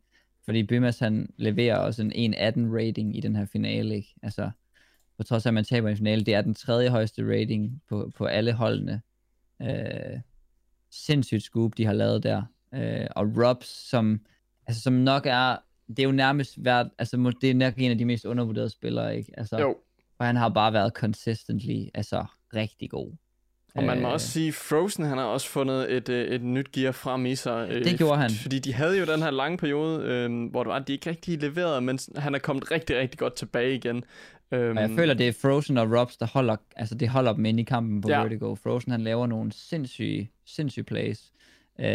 fordi 0.45 0.63
Bymas, 0.63 0.99
han 0.99 1.29
leverer 1.37 1.77
også 1.77 2.01
en 2.01 2.33
1.18 2.33 2.39
rating 2.75 3.17
i 3.17 3.19
den 3.19 3.35
her 3.35 3.45
finale, 3.45 3.95
ikke? 3.95 4.13
Altså, 4.23 4.49
på 5.17 5.23
trods 5.23 5.45
af, 5.45 5.49
at 5.49 5.53
man 5.53 5.63
taber 5.63 5.89
en 5.89 5.97
finale, 5.97 6.25
det 6.25 6.33
er 6.33 6.41
den 6.41 6.53
tredje 6.53 6.89
højeste 6.89 7.23
rating 7.27 7.81
på, 7.89 8.11
på 8.17 8.25
alle 8.25 8.53
holdene. 8.53 9.01
Øh, 9.61 10.19
sindssygt 10.91 11.43
scoop, 11.43 11.77
de 11.77 11.85
har 11.85 11.93
lavet 11.93 12.23
der. 12.23 12.43
Øh, 12.73 13.07
og 13.15 13.25
Robs, 13.37 13.89
som, 13.89 14.19
altså, 14.67 14.81
som 14.81 14.93
nok 14.93 15.25
er, 15.25 15.57
det 15.87 15.99
er 15.99 16.03
jo 16.03 16.11
nærmest 16.11 16.63
været, 16.65 16.89
altså 16.97 17.33
det 17.41 17.49
er 17.49 17.53
nok 17.53 17.73
en 17.77 17.91
af 17.91 17.97
de 17.97 18.05
mest 18.05 18.25
undervurderede 18.25 18.69
spillere, 18.69 19.17
ikke? 19.17 19.33
Altså, 19.37 19.59
jo. 19.59 19.77
Og 20.19 20.25
han 20.25 20.35
har 20.35 20.49
bare 20.49 20.73
været 20.73 20.93
consistently, 20.93 21.85
altså 21.93 22.25
rigtig 22.53 22.89
god. 22.89 23.11
Og 23.75 23.83
man 23.83 24.01
må 24.01 24.07
øh, 24.07 24.13
også 24.13 24.27
sige, 24.27 24.53
Frozen 24.53 25.05
han 25.05 25.17
har 25.17 25.25
også 25.25 25.49
fundet 25.49 25.93
et, 25.93 26.09
øh, 26.09 26.27
et 26.27 26.41
nyt 26.41 26.71
gear 26.71 26.91
frem 26.91 27.25
i 27.25 27.35
sig. 27.35 27.67
Øh, 27.71 27.83
det 27.83 27.97
gjorde 27.97 28.17
han. 28.17 28.29
Fordi 28.29 28.59
de 28.59 28.73
havde 28.73 28.99
jo 28.99 29.05
den 29.05 29.21
her 29.21 29.31
lange 29.31 29.57
periode, 29.57 30.03
øh, 30.03 30.49
hvor 30.51 30.63
det 30.63 30.69
var, 30.69 30.75
at 30.75 30.87
de 30.87 30.93
ikke 30.93 31.09
rigtig 31.09 31.41
leverede, 31.41 31.81
men 31.81 31.99
han 32.15 32.35
er 32.35 32.39
kommet 32.39 32.71
rigtig, 32.71 32.97
rigtig 32.97 33.19
godt 33.19 33.35
tilbage 33.35 33.75
igen. 33.75 34.03
Øhm, 34.53 34.77
og 34.77 34.83
jeg 34.83 34.91
føler, 34.91 35.13
det 35.13 35.27
er 35.27 35.31
Frozen 35.41 35.77
og 35.77 35.99
Robs, 35.99 36.17
der 36.17 36.25
holder, 36.25 36.55
altså 36.75 36.95
det 36.95 37.09
holder 37.09 37.33
dem 37.33 37.45
inde 37.45 37.61
i 37.61 37.63
kampen 37.63 38.01
på 38.01 38.09
ja. 38.09 38.21
Vertigo. 38.21 38.55
Frozen 38.55 38.91
han 38.91 39.01
laver 39.01 39.27
nogle 39.27 39.51
sindssyge, 39.51 40.31
sindssyge 40.45 40.83
plays. 40.83 41.31
Øh, 41.79 41.87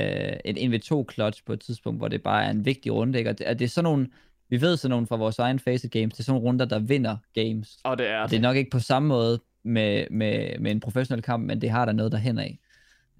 et 0.44 0.58
1v2 0.58 1.04
clutch 1.12 1.44
på 1.44 1.52
et 1.52 1.60
tidspunkt, 1.60 2.00
hvor 2.00 2.08
det 2.08 2.22
bare 2.22 2.44
er 2.44 2.50
en 2.50 2.64
vigtig 2.64 2.92
runde. 2.92 3.18
Ikke? 3.18 3.30
Og 3.30 3.38
det, 3.38 3.46
og 3.46 3.58
det 3.58 3.64
er 3.64 3.68
sådan 3.68 3.84
nogle, 3.84 4.08
vi 4.48 4.60
ved 4.60 4.76
sådan 4.76 4.90
nogle 4.90 5.06
fra 5.06 5.16
vores 5.16 5.38
egen 5.38 5.58
Facet 5.58 5.90
Games, 5.90 6.14
det 6.14 6.20
er 6.20 6.24
sådan 6.24 6.40
nogle 6.40 6.48
runder, 6.48 6.64
der 6.64 6.78
vinder 6.78 7.16
games. 7.34 7.78
Og 7.84 7.98
det 7.98 8.08
er 8.08 8.22
det. 8.22 8.30
det 8.30 8.36
er 8.36 8.40
nok 8.40 8.56
ikke 8.56 8.70
på 8.70 8.78
samme 8.78 9.08
måde 9.08 9.40
med, 9.62 10.06
med, 10.10 10.58
med 10.58 10.70
en 10.70 10.80
professionel 10.80 11.22
kamp, 11.22 11.46
men 11.46 11.60
det 11.60 11.70
har 11.70 11.84
der 11.84 11.92
noget 11.92 12.12
derhen 12.12 12.38
af. 12.38 12.58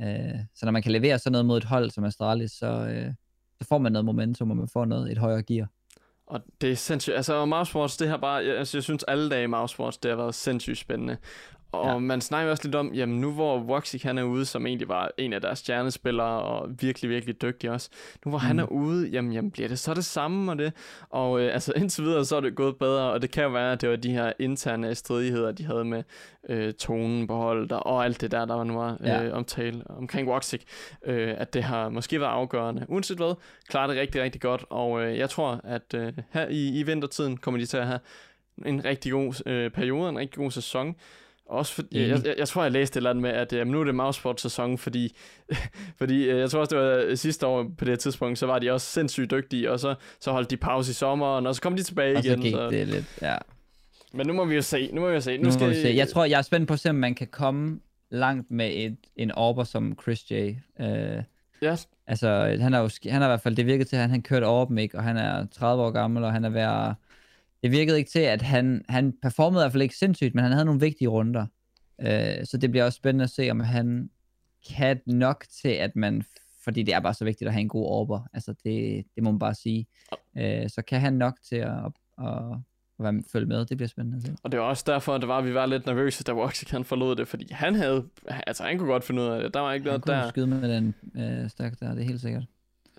Øh, 0.01 0.41
så 0.55 0.67
når 0.67 0.73
man 0.73 0.83
kan 0.83 0.93
levere 0.93 1.19
sådan 1.19 1.33
noget 1.33 1.47
mod 1.47 1.57
et 1.57 1.65
hold 1.65 1.91
som 1.91 2.05
Astralis, 2.05 2.51
så, 2.51 2.67
øh, 2.67 3.13
så 3.61 3.69
får 3.69 3.79
man 3.79 3.93
noget 3.93 4.05
momentum, 4.05 4.51
og 4.51 4.57
man 4.57 4.69
får 4.69 4.85
noget, 4.85 5.13
et 5.13 5.19
højere 5.19 5.43
gear. 5.43 5.69
Og 6.29 6.41
det 6.61 6.73
er 6.73 6.77
sindssygt. 6.77 7.17
Altså, 7.17 7.35
og 7.35 7.49
Mouse 7.49 7.77
Wars, 7.77 7.97
det 7.97 8.09
har 8.09 8.17
bare... 8.17 8.43
Altså, 8.43 8.77
jeg 8.77 8.85
synes, 8.85 9.03
alle 9.03 9.31
dage 9.31 9.45
i 9.45 9.47
Mousesports, 9.47 9.99
det 9.99 10.11
har 10.11 10.17
været 10.17 10.35
sindssygt 10.35 10.79
spændende. 10.79 11.17
Og 11.73 11.87
ja. 11.87 11.99
man 11.99 12.21
snakker 12.21 12.51
også 12.51 12.65
lidt 12.65 12.75
om, 12.75 12.95
jamen 12.95 13.21
nu 13.21 13.33
hvor 13.33 13.59
Voxic 13.59 14.03
han 14.03 14.19
er 14.19 14.23
ude, 14.23 14.45
som 14.45 14.67
egentlig 14.67 14.89
var 14.89 15.11
en 15.19 15.33
af 15.33 15.41
deres 15.41 15.59
stjernespillere, 15.59 16.43
og 16.43 16.69
virkelig, 16.81 17.11
virkelig 17.11 17.43
dygtig 17.43 17.71
også. 17.71 17.91
Nu 18.25 18.31
hvor 18.31 18.39
mm. 18.39 18.45
han 18.45 18.59
er 18.59 18.65
ude, 18.65 19.09
jamen, 19.09 19.33
jamen 19.33 19.51
bliver 19.51 19.69
det 19.69 19.79
så 19.79 19.95
det 19.95 20.05
samme 20.05 20.53
og 20.53 20.59
det? 20.59 20.73
Og 21.11 21.41
øh, 21.41 21.55
altså 21.55 21.73
indtil 21.77 22.05
videre, 22.05 22.25
så 22.25 22.37
er 22.37 22.41
det 22.41 22.55
gået 22.55 22.77
bedre, 22.77 23.13
og 23.13 23.23
det 23.23 23.31
kan 23.31 23.45
jo 23.45 23.51
være, 23.51 23.73
at 23.73 23.81
det 23.81 23.89
var 23.89 23.97
de 23.97 24.13
her 24.13 24.33
interne 24.39 24.95
stridigheder, 24.95 25.53
de 25.53 25.65
havde 25.65 25.85
med 25.85 26.03
øh, 26.49 26.73
tonen 26.73 27.27
på 27.27 27.35
holdet, 27.35 27.73
og 27.73 28.05
alt 28.05 28.21
det 28.21 28.31
der, 28.31 28.45
der 28.45 28.65
nu 28.65 28.75
var 28.75 28.97
ja. 29.05 29.25
øh, 29.25 29.37
omtale 29.37 29.83
omkring 29.91 30.29
Voxic, 30.29 30.63
øh, 31.07 31.35
at 31.39 31.55
det 31.55 31.65
har 31.65 31.89
måske 31.89 32.21
været 32.21 32.31
afgørende. 32.31 32.87
Uanset 32.89 33.17
hvad, 33.17 33.35
klarer 33.69 33.87
det 33.87 33.97
rigtig, 33.97 34.23
rigtig 34.23 34.41
godt, 34.41 34.65
og 34.71 35.03
øh, 35.03 35.19
jeg 35.19 35.31
tror, 35.31 35.61
at 35.65 35.95
øh, 35.95 36.13
her 36.31 36.49
i, 36.49 36.81
i 36.81 36.83
vintertiden 36.83 37.37
kommer 37.37 37.61
de 37.61 37.67
til 37.67 37.77
at 37.77 37.87
have 37.87 38.01
en 38.67 38.85
rigtig 38.85 39.13
god 39.13 39.47
øh, 39.47 39.71
periode, 39.71 40.09
en 40.09 40.19
rigtig 40.19 40.39
god 40.39 40.51
sæson, 40.51 40.97
også 41.49 41.75
fordi, 41.75 42.05
mm. 42.05 42.11
jeg, 42.11 42.27
jeg, 42.27 42.35
jeg 42.39 42.49
tror, 42.49 42.63
jeg 42.63 42.73
læste 42.73 42.93
et 42.93 42.97
eller 42.97 43.11
andet 43.11 43.23
med, 43.23 43.31
at 43.31 43.53
jamen, 43.53 43.73
nu 43.73 43.81
er 43.81 43.85
det 43.85 43.95
Mouseport-sæson, 43.95 44.79
fordi, 44.79 45.17
fordi 45.99 46.25
øh, 46.25 46.39
jeg 46.39 46.51
tror 46.51 46.61
også, 46.61 46.77
det 46.77 46.85
var 46.85 47.05
øh, 47.07 47.17
sidste 47.17 47.47
år 47.47 47.71
på 47.79 47.85
det 47.85 47.99
tidspunkt, 47.99 48.39
så 48.39 48.47
var 48.47 48.59
de 48.59 48.71
også 48.73 48.87
sindssygt 48.87 49.31
dygtige, 49.31 49.73
og 49.73 49.81
så, 49.81 49.95
så 50.21 50.33
holdt 50.33 50.51
de 50.51 50.57
pause 50.57 50.91
i 50.91 50.95
sommeren, 50.95 51.47
og 51.47 51.55
så 51.55 51.63
kom 51.63 51.77
de 51.77 51.83
tilbage 51.83 52.17
og 52.17 52.25
igen. 52.25 52.33
Og 52.33 52.39
så 52.39 52.43
gik 52.43 52.53
så. 52.53 52.71
det 52.71 52.89
lidt, 52.89 53.19
ja. 53.23 53.37
Men 54.13 54.27
nu 54.27 54.33
må 54.33 54.45
vi 54.45 54.55
jo 54.55 54.63
se, 54.63 54.91
nu 54.93 55.01
må 55.01 55.09
vi 55.09 55.15
jo 55.15 55.21
se. 55.21 55.37
Nu, 55.37 55.45
nu 55.45 55.51
skal 55.51 55.71
vi 55.71 55.75
se. 55.75 55.93
Jeg 55.97 56.09
tror, 56.09 56.25
jeg 56.25 56.39
er 56.39 56.43
spændt 56.43 56.69
på 56.69 56.75
at 56.75 56.81
se, 56.81 56.91
om 56.91 56.97
man 56.97 57.15
kan 57.15 57.27
komme 57.27 57.81
langt 58.11 58.51
med 58.51 58.71
et, 58.75 58.97
en 59.17 59.33
orber 59.35 59.65
som 59.65 59.99
Chris 60.03 60.31
J. 60.31 60.35
Uh, 60.81 60.87
ja. 61.63 61.77
Altså, 62.07 62.57
han 62.61 62.73
har 62.73 62.81
jo, 62.81 62.91
han 63.05 63.21
har 63.23 63.29
i 63.29 63.31
hvert 63.31 63.41
fald, 63.41 63.57
det 63.57 63.67
virkede 63.67 63.89
til, 63.89 63.97
at 63.97 64.03
han, 64.03 64.11
han 64.11 64.23
kørte 64.23 64.45
over 64.45 64.79
ikke, 64.79 64.99
og 64.99 65.05
han 65.05 65.17
er 65.17 65.47
30 65.47 65.83
år 65.83 65.91
gammel, 65.91 66.25
og 66.25 66.33
han 66.33 66.45
er 66.45 66.49
ved 66.49 66.61
at 66.61 66.95
det 67.63 67.71
virkede 67.71 67.99
ikke 67.99 68.11
til, 68.11 68.19
at 68.19 68.43
han, 68.43 68.85
han 68.89 69.15
performede 69.23 69.61
i 69.61 69.63
hvert 69.63 69.73
fald 69.73 69.83
ikke 69.83 69.97
sindssygt, 69.97 70.35
men 70.35 70.45
han 70.45 70.53
havde 70.53 70.65
nogle 70.65 70.81
vigtige 70.81 71.09
runder. 71.09 71.47
Øh, 72.01 72.47
så 72.47 72.59
det 72.61 72.71
bliver 72.71 72.85
også 72.85 72.97
spændende 72.97 73.25
at 73.25 73.31
se, 73.31 73.51
om 73.51 73.61
han 73.61 74.11
kan 74.71 75.01
nok 75.07 75.45
til, 75.63 75.69
at 75.69 75.97
man, 75.97 76.25
fordi 76.65 76.83
det 76.83 76.95
er 76.95 77.01
bare 77.01 77.15
så 77.15 77.25
vigtigt 77.25 77.49
at 77.49 77.55
have 77.55 77.61
en 77.61 77.69
god 77.69 77.87
orber, 77.87 78.21
altså 78.33 78.55
det, 78.65 79.05
det 79.15 79.23
må 79.23 79.31
man 79.31 79.39
bare 79.39 79.55
sige. 79.55 79.87
Øh, 80.39 80.69
så 80.69 80.83
kan 80.83 81.01
han 81.01 81.13
nok 81.13 81.35
til 81.49 81.57
at, 81.57 81.73
at, 82.19 82.27
at, 82.99 83.05
være, 83.05 83.23
følge 83.33 83.47
med, 83.47 83.67
det 83.67 83.77
bliver 83.77 83.89
spændende 83.89 84.17
at 84.17 84.23
se. 84.23 84.37
Og 84.43 84.53
det 84.53 84.61
var 84.61 84.67
også 84.67 84.85
derfor, 84.87 85.15
at 85.15 85.21
det 85.21 85.29
var, 85.29 85.39
at 85.39 85.45
vi 85.45 85.55
var 85.55 85.67
lidt 85.67 85.87
nervøse, 85.87 86.25
da 86.25 86.35
Woxic 86.35 86.71
han 86.71 86.85
forlod 86.85 87.17
det, 87.17 87.29
fordi 87.29 87.53
han 87.53 87.75
havde, 87.75 88.09
altså 88.27 88.63
han 88.65 88.79
kunne 88.79 88.93
godt 88.93 89.05
finde 89.05 89.23
ud 89.23 89.27
af 89.27 89.43
det, 89.43 89.55
der 89.55 89.61
var 89.61 89.73
ikke 89.73 89.91
han 89.91 89.91
noget 89.91 90.07
der. 90.07 90.15
Han 90.15 90.23
kunne 90.23 90.31
skyde 90.31 90.47
med 90.47 90.77
den 90.77 90.95
øh, 91.17 91.51
stak 91.51 91.81
der, 91.81 91.95
det 91.95 92.03
er 92.03 92.07
helt 92.07 92.21
sikkert. 92.21 92.45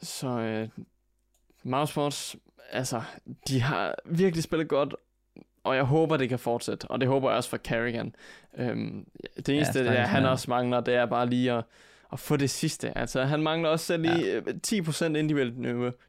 Så 0.01 0.28
øh, 0.28 0.70
Mousesports 1.64 2.36
altså, 2.72 3.01
de 3.47 3.61
har 3.61 3.95
virkelig 4.05 4.43
spillet 4.43 4.67
godt, 4.67 4.95
og 5.63 5.76
jeg 5.76 5.84
håber, 5.84 6.17
det 6.17 6.30
kan 6.30 6.39
fortsætte, 6.39 6.86
og 6.86 6.99
det 6.99 7.07
håber 7.07 7.30
jeg 7.30 7.38
også 7.38 7.49
for 7.49 7.57
Carrigan. 7.57 8.15
Øhm, 8.57 9.05
det 9.38 9.49
eneste, 9.49 9.80
ja, 9.80 9.91
det, 9.91 9.97
han 9.97 10.26
også 10.26 10.45
mangler, 10.49 10.82
det 10.82 10.93
er 10.93 11.05
bare 11.05 11.30
lige 11.30 11.51
at, 11.51 11.63
at 12.13 12.20
få 12.20 12.38
det 12.38 12.49
sidste. 12.49 12.97
Altså, 12.97 13.24
han 13.24 13.43
mangler 13.43 13.70
også 13.70 13.86
selv 13.86 14.01
lige 14.01 14.43
ja. 14.74 14.82
10% 14.82 15.05
individuelt 15.05 15.57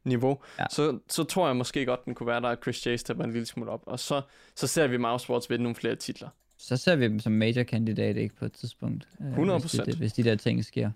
niveau. 0.05 0.39
Ja. 0.59 0.65
Så, 0.71 0.99
så 1.09 1.25
tror 1.25 1.47
jeg 1.47 1.57
måske 1.57 1.87
godt, 1.87 2.05
den 2.05 2.15
kunne 2.15 2.27
være 2.27 2.41
der, 2.41 2.49
at 2.49 2.59
Chris 2.63 2.87
J 2.87 2.97
stepper 2.97 3.25
en 3.25 3.33
lille 3.33 3.47
smule 3.47 3.71
op. 3.71 3.83
Og 3.87 3.99
så, 3.99 4.23
så 4.57 4.67
ser 4.67 4.87
vi 4.87 4.97
Mousesports 4.97 5.51
vinde 5.51 5.63
nogle 5.63 5.77
flere 5.77 5.97
titler. 5.97 6.29
Så 6.59 6.77
ser 6.77 6.97
vi 6.97 7.05
dem 7.05 7.21
som 7.21 7.33
major 7.33 7.63
kandidat, 7.63 8.17
ikke 8.17 8.35
på 8.35 8.45
et 8.45 8.53
tidspunkt. 8.53 9.09
100%. 9.21 9.59
Hvis 9.59 9.73
de, 9.73 9.97
hvis 9.97 10.13
de 10.13 10.25
der 10.25 10.35
ting 10.35 10.65
sker. 10.65 10.91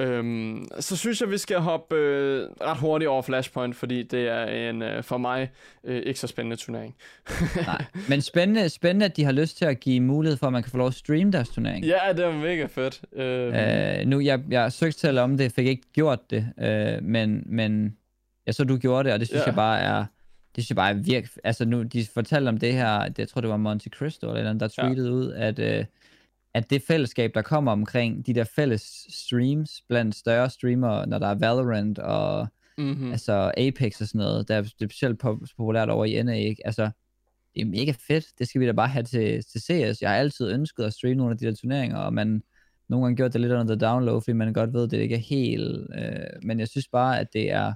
Øhm, 0.00 0.68
så 0.80 0.96
synes 0.96 1.20
jeg, 1.20 1.30
vi 1.30 1.38
skal 1.38 1.58
hoppe 1.58 1.96
øh, 1.96 2.48
ret 2.60 2.78
hurtigt 2.78 3.08
over 3.08 3.22
Flashpoint, 3.22 3.76
fordi 3.76 4.02
det 4.02 4.28
er 4.28 4.44
en 4.44 4.82
øh, 4.82 5.02
for 5.02 5.18
mig 5.18 5.50
øh, 5.84 6.02
ikke 6.06 6.20
så 6.20 6.26
spændende 6.26 6.56
turnering. 6.56 6.94
Nej, 7.66 7.84
men 8.08 8.20
spændende, 8.22 8.68
spændende, 8.68 9.06
at 9.06 9.16
de 9.16 9.24
har 9.24 9.32
lyst 9.32 9.58
til 9.58 9.64
at 9.64 9.80
give 9.80 10.00
mulighed 10.00 10.36
for, 10.36 10.46
at 10.46 10.52
man 10.52 10.62
kan 10.62 10.70
få 10.70 10.78
lov 10.78 10.86
at 10.86 10.94
streame 10.94 11.32
deres 11.32 11.48
turnering. 11.48 11.84
Ja, 11.84 11.98
det 12.16 12.24
er 12.24 12.32
mega 12.32 12.66
fedt. 12.66 13.00
Øhm. 13.12 13.54
Øh, 13.54 14.06
nu, 14.06 14.20
jeg, 14.20 14.40
jeg 14.50 14.72
søgte 14.72 15.00
selv 15.00 15.18
om 15.18 15.36
det, 15.36 15.52
fik 15.52 15.66
ikke 15.66 15.92
gjort 15.92 16.30
det, 16.30 16.46
øh, 16.60 17.02
men, 17.02 17.42
men 17.46 17.96
jeg 18.46 18.54
så, 18.54 18.64
du 18.64 18.76
gjorde 18.76 19.04
det, 19.04 19.12
og 19.12 19.20
det 19.20 19.28
synes 19.28 19.40
ja. 19.40 19.46
jeg 19.46 19.54
bare 19.54 19.80
er... 19.80 20.04
Det 20.56 20.64
synes 20.64 20.70
jeg 20.70 20.76
bare 20.76 20.90
er 20.90 20.94
virkelig... 20.94 21.30
Altså 21.44 21.64
nu, 21.64 21.82
de 21.82 22.06
fortalte 22.14 22.48
om 22.48 22.58
det 22.58 22.72
her, 22.72 23.08
det, 23.08 23.18
jeg 23.18 23.28
tror 23.28 23.40
det 23.40 23.50
var 23.50 23.56
Monte 23.56 23.90
Cristo 23.90 24.28
eller 24.28 24.50
andet, 24.50 24.60
der 24.60 24.82
tweetede 24.82 25.08
ja. 25.08 25.14
ud, 25.14 25.32
at... 25.32 25.58
Øh, 25.58 25.84
at 26.54 26.70
det 26.70 26.82
fællesskab, 26.82 27.30
der 27.34 27.42
kommer 27.42 27.72
omkring 27.72 28.26
de 28.26 28.34
der 28.34 28.44
fælles 28.44 29.06
streams 29.08 29.82
blandt 29.88 30.14
større 30.14 30.50
streamere, 30.50 31.06
når 31.06 31.18
der 31.18 31.26
er 31.26 31.34
Valorant 31.34 31.98
og 31.98 32.48
mm-hmm. 32.78 33.12
altså 33.12 33.52
Apex 33.56 34.00
og 34.00 34.06
sådan 34.06 34.18
noget, 34.18 34.48
der 34.48 34.54
er 34.54 34.62
specielt 34.62 35.18
populært 35.18 35.90
over 35.90 36.04
i 36.04 36.22
NA, 36.22 36.32
ikke? 36.32 36.66
Altså, 36.66 36.90
det 37.54 37.60
er 37.60 37.66
mega 37.66 37.92
fedt. 38.06 38.26
Det 38.38 38.48
skal 38.48 38.60
vi 38.60 38.66
da 38.66 38.72
bare 38.72 38.88
have 38.88 39.02
til, 39.02 39.44
til 39.44 39.60
CS. 39.60 40.02
Jeg 40.02 40.10
har 40.10 40.16
altid 40.16 40.52
ønsket 40.52 40.84
at 40.84 40.92
streame 40.92 41.14
nogle 41.14 41.32
af 41.32 41.38
de 41.38 41.46
der 41.46 41.54
turneringer, 41.54 41.98
og 41.98 42.14
man 42.14 42.42
nogle 42.88 43.04
gange 43.04 43.16
gjort 43.16 43.32
det 43.32 43.40
lidt 43.40 43.52
under 43.52 43.76
the 43.76 43.86
download, 43.86 44.20
fordi 44.20 44.32
man 44.32 44.52
godt 44.52 44.72
ved, 44.72 44.84
at 44.84 44.90
det 44.90 44.98
ikke 44.98 45.14
er 45.14 45.18
helt... 45.18 45.86
Øh, 45.98 46.42
men 46.42 46.60
jeg 46.60 46.68
synes 46.68 46.88
bare, 46.88 47.20
at 47.20 47.32
det 47.32 47.52
er 47.52 47.72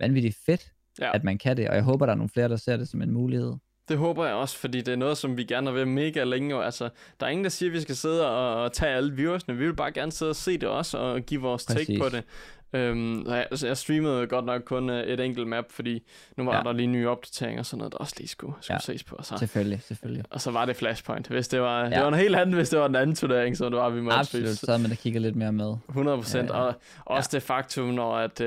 vanvittigt 0.00 0.36
fedt, 0.46 0.72
ja. 1.00 1.14
at 1.14 1.24
man 1.24 1.38
kan 1.38 1.56
det, 1.56 1.68
og 1.68 1.74
jeg 1.74 1.82
håber, 1.82 2.06
der 2.06 2.12
er 2.12 2.16
nogle 2.16 2.28
flere, 2.28 2.48
der 2.48 2.56
ser 2.56 2.76
det 2.76 2.88
som 2.88 3.02
en 3.02 3.10
mulighed. 3.10 3.52
Det 3.92 4.00
håber 4.00 4.26
jeg 4.26 4.34
også, 4.34 4.58
fordi 4.58 4.80
det 4.80 4.92
er 4.92 4.96
noget, 4.96 5.18
som 5.18 5.36
vi 5.36 5.44
gerne 5.44 5.72
vil 5.72 5.88
mega 5.88 6.24
længe. 6.24 6.56
Og 6.56 6.64
altså, 6.64 6.88
der 7.20 7.26
er 7.26 7.30
ingen, 7.30 7.44
der 7.44 7.50
siger, 7.50 7.70
at 7.70 7.74
vi 7.74 7.80
skal 7.80 7.96
sidde 7.96 8.30
og, 8.30 8.62
og 8.62 8.72
tage 8.72 8.92
alle 8.92 9.12
viewersne. 9.12 9.56
Vi 9.56 9.66
vil 9.66 9.74
bare 9.74 9.92
gerne 9.92 10.12
sidde 10.12 10.30
og 10.30 10.36
se 10.36 10.58
det 10.58 10.68
også, 10.68 10.98
og 10.98 11.20
give 11.20 11.40
vores 11.40 11.66
Præcis. 11.66 11.86
take 11.86 12.00
på 12.00 12.08
det. 12.08 12.24
Øhm, 12.72 13.26
jeg, 13.26 13.46
altså, 13.50 13.66
jeg 13.66 13.76
streamede 13.76 14.26
godt 14.26 14.44
nok 14.44 14.62
kun 14.62 14.90
uh, 14.90 14.96
et 14.96 15.20
enkelt 15.20 15.48
map, 15.48 15.64
fordi 15.70 16.02
nu 16.36 16.44
var 16.44 16.56
ja. 16.56 16.62
der 16.62 16.72
lige 16.72 16.86
nye 16.86 17.08
opdateringer 17.08 17.60
og 17.60 17.66
sådan 17.66 17.78
noget, 17.78 17.92
der 17.92 17.98
også 17.98 18.14
lige 18.18 18.28
skulle, 18.28 18.54
skulle 18.60 18.74
ja. 18.74 18.80
ses 18.80 19.04
på. 19.04 19.18
Så, 19.22 19.36
selvfølgelig, 19.38 19.82
selvfølgelig. 19.82 20.24
Og 20.30 20.40
så 20.40 20.50
var 20.50 20.64
det 20.64 20.76
Flashpoint. 20.76 21.28
Hvis 21.28 21.48
det 21.48 21.60
var, 21.60 21.84
ja. 21.84 21.90
det 21.90 22.00
var 22.00 22.08
en 22.08 22.14
helt 22.14 22.36
anden, 22.36 22.54
hvis 22.54 22.68
det 22.68 22.78
var 22.78 22.86
en 22.86 22.96
anden 22.96 23.16
turnering, 23.16 23.56
så 23.56 23.64
det 23.64 23.76
var, 23.76 23.90
vi 23.90 24.00
måtte 24.00 24.18
Absolut, 24.18 24.48
så 24.48 24.66
havde 24.68 24.82
man 24.82 24.90
da 24.90 24.96
kigget 24.96 25.22
lidt 25.22 25.36
mere 25.36 25.52
med. 25.52 25.74
100 25.88 26.16
procent, 26.16 26.50
ja, 26.50 26.56
ja. 26.56 26.62
og 26.62 26.74
også 27.04 27.30
ja. 27.32 27.36
det 27.36 27.42
faktum, 27.42 27.88
når 27.88 28.16
at, 28.16 28.40
uh, 28.40 28.46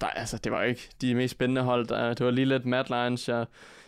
der, 0.00 0.06
altså, 0.06 0.38
det 0.38 0.52
var 0.52 0.62
ikke 0.62 0.88
de 1.00 1.14
mest 1.14 1.32
spændende 1.32 1.62
hold. 1.62 1.86
Der, 1.86 2.14
det 2.14 2.26
var 2.26 2.32
lige 2.32 2.44
lidt 2.44 2.66
Mad 2.66 2.84
Lions, 2.88 3.28
jeg, 3.28 3.46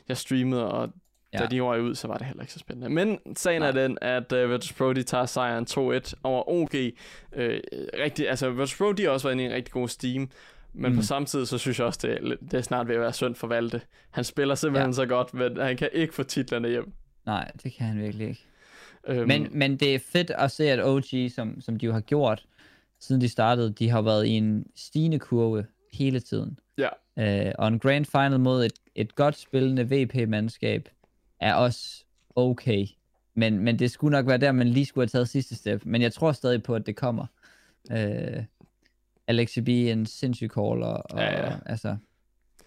jeg 0.08 0.16
streamede, 0.16 0.70
og 0.72 0.90
Ja. 1.34 1.38
Da 1.38 1.46
de 1.46 1.60
røg 1.60 1.82
ud, 1.82 1.94
så 1.94 2.08
var 2.08 2.18
det 2.18 2.26
heller 2.26 2.42
ikke 2.42 2.52
så 2.52 2.58
spændende. 2.58 2.88
Men 2.88 3.18
sagen 3.36 3.60
Nej. 3.60 3.68
er 3.68 3.72
den, 3.72 3.98
at 4.00 4.32
uh, 4.32 4.50
Virtus 4.50 4.72
Pro, 4.72 4.92
de 4.92 5.02
tager 5.02 5.26
sejren 5.26 5.66
2-1 5.70 6.12
over 6.22 6.48
OG. 6.48 6.74
Uh, 7.32 7.42
rigtig, 8.02 8.28
altså, 8.28 8.50
Virtus 8.50 8.76
Pro, 8.76 8.92
de 8.92 9.02
har 9.02 9.10
også 9.10 9.28
været 9.28 9.34
inde 9.34 9.44
i 9.44 9.46
en 9.46 9.52
rigtig 9.52 9.72
god 9.72 9.88
steam. 9.88 10.30
Men 10.72 10.92
mm. 10.92 10.98
på 10.98 11.02
samme 11.02 11.26
tid, 11.26 11.46
så 11.46 11.58
synes 11.58 11.78
jeg 11.78 11.86
også, 11.86 12.00
det, 12.02 12.38
det 12.40 12.54
er 12.54 12.62
snart 12.62 12.88
ved 12.88 12.94
at 12.94 13.00
være 13.00 13.12
synd 13.12 13.34
for 13.34 13.46
Valde. 13.46 13.80
Han 14.10 14.24
spiller 14.24 14.54
simpelthen 14.54 14.90
ja. 14.90 14.94
så 14.94 15.06
godt, 15.06 15.34
men 15.34 15.56
han 15.56 15.76
kan 15.76 15.88
ikke 15.92 16.14
få 16.14 16.22
titlerne 16.22 16.68
hjem. 16.68 16.92
Nej, 17.26 17.50
det 17.62 17.72
kan 17.72 17.86
han 17.86 17.98
virkelig 18.02 18.28
ikke. 18.28 18.46
Øhm, 19.06 19.28
Men, 19.28 19.48
men 19.50 19.76
det 19.76 19.94
er 19.94 19.98
fedt 19.98 20.30
at 20.30 20.50
se, 20.50 20.70
at 20.70 20.84
OG, 20.84 21.30
som, 21.34 21.60
som 21.60 21.76
de 21.76 21.86
jo 21.86 21.92
har 21.92 22.00
gjort, 22.00 22.46
siden 23.00 23.20
de 23.20 23.28
startede, 23.28 23.72
de 23.72 23.90
har 23.90 24.02
været 24.02 24.26
i 24.26 24.30
en 24.30 24.66
stigende 24.76 25.18
kurve 25.18 25.66
hele 25.92 26.20
tiden. 26.20 26.58
Ja. 26.78 26.88
Øh, 27.18 27.52
og 27.58 27.68
en 27.68 27.78
grand 27.78 28.04
final 28.04 28.40
mod 28.40 28.64
et, 28.64 28.72
et 28.94 29.14
godt 29.14 29.38
spillende 29.38 29.88
VP-mandskab 29.90 30.88
er 31.40 31.54
også 31.54 32.04
okay. 32.36 32.86
Men, 33.34 33.58
men 33.58 33.78
det 33.78 33.90
skulle 33.90 34.12
nok 34.12 34.26
være 34.26 34.38
der, 34.38 34.52
man 34.52 34.68
lige 34.68 34.86
skulle 34.86 35.02
have 35.02 35.08
taget 35.08 35.28
sidste 35.28 35.54
step. 35.54 35.82
Men 35.84 36.02
jeg 36.02 36.12
tror 36.12 36.32
stadig 36.32 36.62
på, 36.62 36.74
at 36.74 36.86
det 36.86 36.96
kommer. 36.96 37.26
Øh, 37.92 38.42
Alexi 39.26 39.60
B 39.60 39.68
er 39.68 39.92
en 39.92 40.06
sindssyg 40.06 40.48
caller. 40.54 40.86
Og, 40.86 41.18
Ja, 41.20 41.46
ja. 41.46 41.52
Altså, 41.66 41.96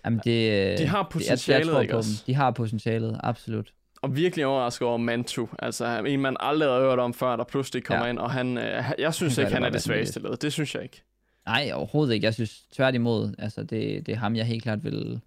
jamen 0.06 0.22
det, 0.24 0.78
De 0.80 0.88
har 0.88 1.04
det- 1.04 1.12
potentialet, 1.12 1.72
tror 1.74 1.82
ikke 1.82 1.96
også? 1.98 2.10
dem. 2.10 2.26
De 2.28 2.36
har 2.36 2.52
potentialet, 2.52 3.20
absolut. 3.24 3.74
Og 4.02 4.16
virkelig 4.16 4.46
overrasket 4.46 4.88
over 4.88 4.98
Mantu. 4.98 5.48
Altså 5.60 6.04
en, 6.08 6.22
man 6.22 6.38
aldrig 6.39 6.70
har 6.70 6.80
hørt 6.80 7.00
om 7.00 7.14
før, 7.14 7.36
der 7.36 7.43
pludselig 7.43 7.84
kommer 7.84 8.06
Ja. 8.06 8.10
ind. 8.10 8.20
Og 8.20 8.32
han, 8.32 8.58
øh, 8.58 8.84
jeg 9.00 9.14
synes 9.14 9.36
Han 9.36 9.46
ikke, 9.46 9.54
han 9.54 9.64
er 9.64 9.70
det 9.70 9.82
svageste 9.82 10.20
led. 10.20 10.38
Det 10.38 10.54
synes 10.54 10.76
jeg 10.76 10.84
ikke. 10.84 11.04
Nej, 11.46 11.72
overhovedet 11.74 12.14
ikke. 12.14 12.26
Jeg 12.26 12.34
synes 12.34 12.62
tværtimod, 12.72 13.34
altså 13.39 13.64
det, 13.64 14.06
det 14.06 14.10
er 14.10 14.16
ham, 14.16 14.36
jeg 14.36 14.46
helt 14.46 14.64
klart 14.64 14.84
vil... 14.84 15.22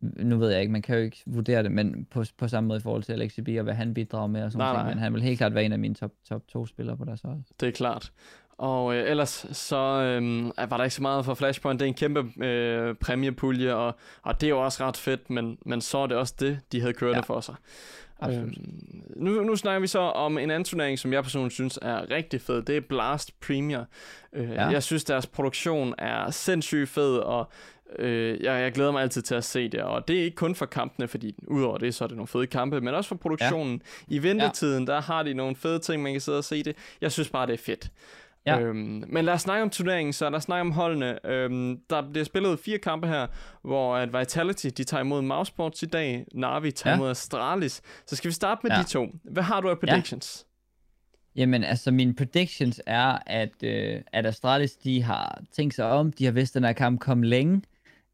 Nu 0.00 0.36
ved 0.38 0.50
jeg 0.50 0.60
ikke, 0.60 0.72
man 0.72 0.82
kan 0.82 0.96
jo 0.96 1.02
ikke 1.02 1.22
vurdere 1.26 1.62
det, 1.62 1.72
men 1.72 2.06
på, 2.10 2.24
på 2.38 2.48
samme 2.48 2.68
måde 2.68 2.78
i 2.78 2.82
forhold 2.82 3.02
til 3.02 3.12
Alexi 3.12 3.42
B 3.42 3.48
og 3.48 3.62
hvad 3.62 3.74
han 3.74 3.94
bidrager 3.94 4.26
med 4.26 4.42
og 4.44 4.52
sådan 4.52 4.72
noget. 4.72 4.86
Men 4.88 4.98
han 4.98 5.14
vil 5.14 5.22
helt 5.22 5.38
klart 5.38 5.54
være 5.54 5.64
en 5.64 5.72
af 5.72 5.78
mine 5.78 5.94
top, 5.94 6.10
top 6.28 6.42
to 6.48 6.66
spillere 6.66 6.96
på 6.96 7.04
deres 7.04 7.20
hold. 7.24 7.38
Det 7.60 7.68
er 7.68 7.72
klart. 7.72 8.12
Og 8.58 8.94
øh, 8.96 9.10
ellers 9.10 9.46
så 9.52 9.76
øh, 9.76 10.44
var 10.70 10.76
der 10.76 10.84
ikke 10.84 10.94
så 10.94 11.02
meget 11.02 11.24
for 11.24 11.34
Flashpoint. 11.34 11.80
Det 11.80 11.86
er 11.86 11.88
en 11.88 11.94
kæmpe 11.94 12.44
øh, 12.44 12.94
præmiepulje, 12.94 13.74
og, 13.74 13.96
og 14.22 14.40
det 14.40 14.46
er 14.46 14.50
jo 14.50 14.64
også 14.64 14.84
ret 14.86 14.96
fedt, 14.96 15.30
men, 15.30 15.58
men 15.66 15.80
så 15.80 15.98
er 15.98 16.06
det 16.06 16.16
også 16.16 16.34
det, 16.40 16.58
de 16.72 16.80
havde 16.80 16.92
kørt 16.92 17.16
Ja. 17.16 17.20
for 17.20 17.40
sig. 17.40 17.54
Absolut. 18.22 18.48
Øhm, 18.58 19.02
nu, 19.16 19.42
nu 19.42 19.56
snakker 19.56 19.80
vi 19.80 19.86
så 19.86 19.98
om 19.98 20.38
en 20.38 20.50
anden 20.50 20.64
turnering, 20.64 20.98
som 20.98 21.12
jeg 21.12 21.22
personligt 21.22 21.54
synes 21.54 21.78
er 21.82 22.10
rigtig 22.10 22.40
fed. 22.40 22.62
Det 22.62 22.76
er 22.76 22.80
Blast 22.80 23.40
Premier. 23.40 23.84
Øh, 24.32 24.50
Ja. 24.50 24.66
Jeg 24.66 24.82
synes, 24.82 25.04
deres 25.04 25.26
produktion 25.26 25.94
er 25.98 26.30
sindssygt 26.30 26.88
fed, 26.88 27.16
og 27.16 27.50
øh, 27.98 28.42
jeg, 28.42 28.62
jeg 28.62 28.72
glæder 28.72 28.90
mig 28.92 29.02
altid 29.02 29.22
til 29.22 29.34
at 29.34 29.44
se 29.44 29.68
det. 29.68 29.80
Og 29.82 30.08
det 30.08 30.18
er 30.20 30.24
ikke 30.24 30.34
kun 30.34 30.54
for 30.54 30.66
kampene, 30.66 31.08
fordi 31.08 31.34
udover 31.48 31.78
det, 31.78 31.94
så 31.94 32.04
er 32.04 32.08
det 32.08 32.16
nogle 32.16 32.28
fede 32.28 32.46
kampe, 32.46 32.80
men 32.80 32.94
også 32.94 33.08
for 33.08 33.16
produktionen. 33.16 33.82
I 34.08 34.22
ventetiden, 34.22 34.86
der 34.86 35.00
har 35.00 35.22
de 35.22 35.34
nogle 35.34 35.56
fede 35.56 35.78
ting, 35.78 36.02
man 36.02 36.12
kan 36.12 36.20
sidde 36.20 36.38
og 36.38 36.44
se 36.44 36.62
det. 36.62 36.76
Jeg 37.00 37.12
synes 37.12 37.28
bare, 37.28 37.46
det 37.46 37.52
er 37.52 37.58
fedt. 37.58 37.90
Ja. 38.46 38.60
Øhm, 38.60 39.04
men 39.08 39.24
lad 39.24 39.34
os 39.34 39.40
snakke 39.40 39.62
om 39.62 39.70
turneringen, 39.70 40.12
så 40.12 40.30
lad 40.30 40.36
os 40.36 40.42
snakke 40.42 40.60
om 40.60 40.72
holdene. 40.72 41.26
Øhm, 41.26 41.78
der 41.90 42.10
bliver 42.10 42.24
spillet 42.24 42.58
fire 42.58 42.78
kampe 42.78 43.06
her, 43.08 43.26
hvor 43.64 43.96
at 43.96 44.18
Vitality 44.18 44.66
de 44.76 44.84
tager 44.84 45.00
imod 45.00 45.22
Mousesports 45.22 45.82
i 45.82 45.86
dag, 45.86 46.26
Navi 46.34 46.70
tager 46.70 46.92
Ja. 46.94 46.98
imod 46.98 47.10
Astralis. 47.10 47.82
Så 48.06 48.16
skal 48.16 48.28
vi 48.28 48.32
starte 48.34 48.60
med 48.64 48.70
Ja. 48.76 48.82
de 48.82 48.88
to. 48.88 49.06
Hvad 49.24 49.42
har 49.42 49.60
du 49.60 49.70
af 49.70 49.78
predictions? 49.78 50.46
Jamen, 51.36 51.64
altså 51.64 51.90
mine 51.90 52.14
predictions 52.14 52.80
er, 52.86 53.18
at, 53.26 53.62
øh, 53.62 54.00
at 54.12 54.26
Astralis, 54.26 54.72
de 54.76 55.02
har 55.02 55.42
tænkt 55.52 55.74
sig 55.74 55.84
om, 55.86 56.12
de 56.12 56.24
har 56.24 56.32
vidst, 56.32 56.56
at 56.56 56.60
den 56.60 56.66
her 56.66 56.72
kamp 56.72 57.00
kom 57.00 57.22
længe, 57.22 57.62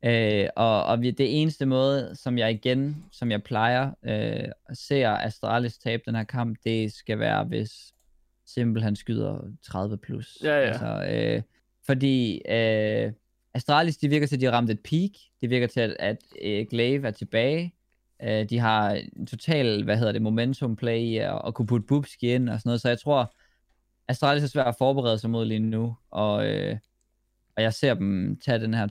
øh, 0.05 0.47
og, 0.57 0.85
og 0.85 0.99
det 0.99 1.41
eneste 1.43 1.67
måde, 1.67 2.11
som 2.15 2.39
jeg 2.39 2.51
igen, 2.51 3.05
som 3.13 3.31
jeg 3.31 3.43
plejer, 3.43 3.91
øh, 4.05 4.49
ser 4.73 5.11
Astralis 5.11 5.79
tabe 5.79 6.03
den 6.07 6.15
her 6.15 6.25
kamp, 6.25 6.59
det 6.65 6.93
skal 6.93 7.19
være, 7.19 7.45
hvis 7.45 7.71
Simpel 8.55 8.83
han 8.83 8.97
skyder 8.97 9.41
30 9.63 9.97
plus. 9.97 10.39
Ja, 10.43 10.57
ja. 10.61 10.61
Altså, 10.61 11.07
øh, 11.11 11.43
fordi 11.87 12.43
øh, 12.49 13.13
Astralis, 13.55 13.97
de 13.97 14.09
virker 14.09 14.27
til, 14.27 14.37
at 14.37 14.41
de 14.41 14.45
har 14.47 14.53
ramt 14.53 14.71
et 14.71 14.81
peak, 14.81 15.11
det 15.41 15.51
virker 15.51 15.67
til, 15.67 15.81
at, 15.81 15.97
at 15.99 16.19
øh, 16.43 16.67
Glaive 16.71 17.07
er 17.07 17.11
tilbage, 17.11 17.75
Øh, 18.23 18.51
de 18.51 18.59
har 18.59 18.91
en 19.17 19.27
total, 19.27 19.85
hvad 19.85 19.97
hedder 19.97 20.13
det, 20.13 20.23
momentum 20.23 20.77
play 20.77 20.99
i 20.99 21.17
at, 21.17 21.43
at 21.47 21.55
kunne 21.55 21.67
putte 21.67 21.87
Bubski 21.87 22.35
ind 22.35 22.49
og 22.49 22.61
sådan 22.61 22.69
noget, 22.69 22.81
så 22.81 22.89
jeg 22.89 22.99
tror, 22.99 23.35
Astralis 24.09 24.43
er 24.43 24.47
svært 24.47 24.67
at 24.67 24.75
forberede 24.79 25.19
sig 25.19 25.31
mod 25.31 25.45
lige 25.45 25.61
nu, 25.61 25.97
og, 26.11 26.47
øh, 26.47 26.77
og 27.57 27.63
jeg 27.63 27.75
ser 27.75 27.95
dem 27.95 28.39
tage 28.45 28.59
den 28.59 28.75
her 28.75 28.87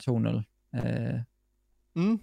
2-0. 0.76 0.88
Øh, 0.88 1.20
Mm. 1.96 2.22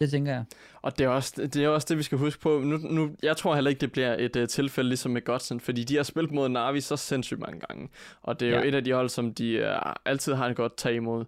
Det 0.00 0.10
tænker 0.10 0.32
jeg. 0.32 0.44
Og 0.82 0.98
det 0.98 1.04
er, 1.04 1.08
også, 1.08 1.32
det 1.54 1.56
er 1.56 1.68
også 1.68 1.86
det, 1.90 1.98
vi 1.98 2.02
skal 2.02 2.18
huske 2.18 2.40
på. 2.42 2.60
Nu, 2.64 2.76
nu, 2.76 3.10
jeg 3.22 3.36
tror 3.36 3.54
heller 3.54 3.68
ikke, 3.68 3.80
det 3.80 3.92
bliver 3.92 4.16
et 4.18 4.36
uh, 4.36 4.46
tilfælde 4.46 4.88
ligesom 4.88 5.12
med 5.12 5.24
Godsen, 5.24 5.60
fordi 5.60 5.84
de 5.84 5.96
har 5.96 6.02
spillet 6.02 6.32
mod 6.32 6.48
Navi 6.48 6.80
så 6.80 6.96
sindssygt 6.96 7.40
mange 7.40 7.60
gange. 7.68 7.88
Og 8.22 8.40
det 8.40 8.48
er 8.48 8.52
jo 8.52 8.62
Ja. 8.62 8.68
et 8.68 8.74
af 8.74 8.84
de 8.84 8.92
hold, 8.92 9.08
som 9.08 9.34
de 9.34 9.60
uh, 9.84 9.92
altid 10.04 10.34
har 10.34 10.46
et 10.48 10.56
godt 10.56 10.76
tag 10.76 10.94
imod. 10.94 11.24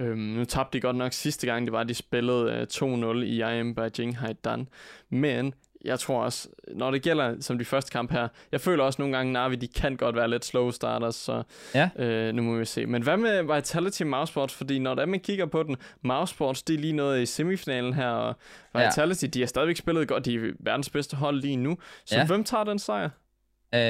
Um, 0.00 0.18
nu 0.18 0.44
tabte 0.44 0.78
de 0.78 0.80
godt 0.80 0.96
nok 0.96 1.12
sidste 1.12 1.46
gang, 1.46 1.66
det 1.66 1.72
var, 1.72 1.80
at 1.80 1.88
de 1.88 1.94
spillede 1.94 2.66
uh, 2.82 3.12
2-0 3.12 3.16
i 3.16 3.58
IM 3.58 3.74
Beijing 3.74 4.18
Haidan. 4.18 4.68
Men 5.10 5.54
jeg 5.84 5.98
tror 5.98 6.22
også, 6.24 6.48
når 6.74 6.90
det 6.90 7.02
gælder 7.02 7.34
som 7.40 7.58
de 7.58 7.64
første 7.64 7.90
kamp 7.90 8.12
her, 8.12 8.28
jeg 8.52 8.60
føler 8.60 8.84
også 8.84 9.02
nogle 9.02 9.16
gange, 9.16 9.32
Navi, 9.32 9.56
de 9.56 9.68
kan 9.68 9.96
godt 9.96 10.16
være 10.16 10.30
lidt 10.30 10.44
slow 10.44 10.70
starters, 10.70 11.14
så 11.14 11.42
Ja. 11.74 11.90
øh, 11.96 12.34
nu 12.34 12.42
må 12.42 12.58
vi 12.58 12.64
se. 12.64 12.86
Men 12.86 13.02
hvad 13.02 13.16
med 13.16 13.54
Vitality 13.54 14.02
Mousesports? 14.02 14.54
Fordi 14.54 14.78
når 14.78 14.94
der 14.94 15.06
man 15.06 15.20
kigger 15.20 15.46
på 15.46 15.62
den, 15.62 15.76
Mousesports, 16.04 16.62
de 16.62 16.74
er 16.74 16.78
lige 16.78 16.92
noget 16.92 17.22
i 17.22 17.26
semifinalen 17.26 17.94
her, 17.94 18.08
og 18.08 18.34
Ja. 18.74 18.86
Vitality, 18.88 19.24
de 19.24 19.40
har 19.40 19.46
stadigvæk 19.46 19.76
spillet 19.76 20.08
godt, 20.08 20.24
de 20.24 20.34
er 20.34 20.52
verdens 20.60 20.90
bedste 20.90 21.16
hold 21.16 21.40
lige 21.40 21.56
nu. 21.56 21.78
Så 22.04 22.16
Ja. 22.16 22.26
hvem 22.26 22.44
tager 22.44 22.64
den 22.64 22.78
sejr? 22.78 23.08
Øh, 23.74 23.80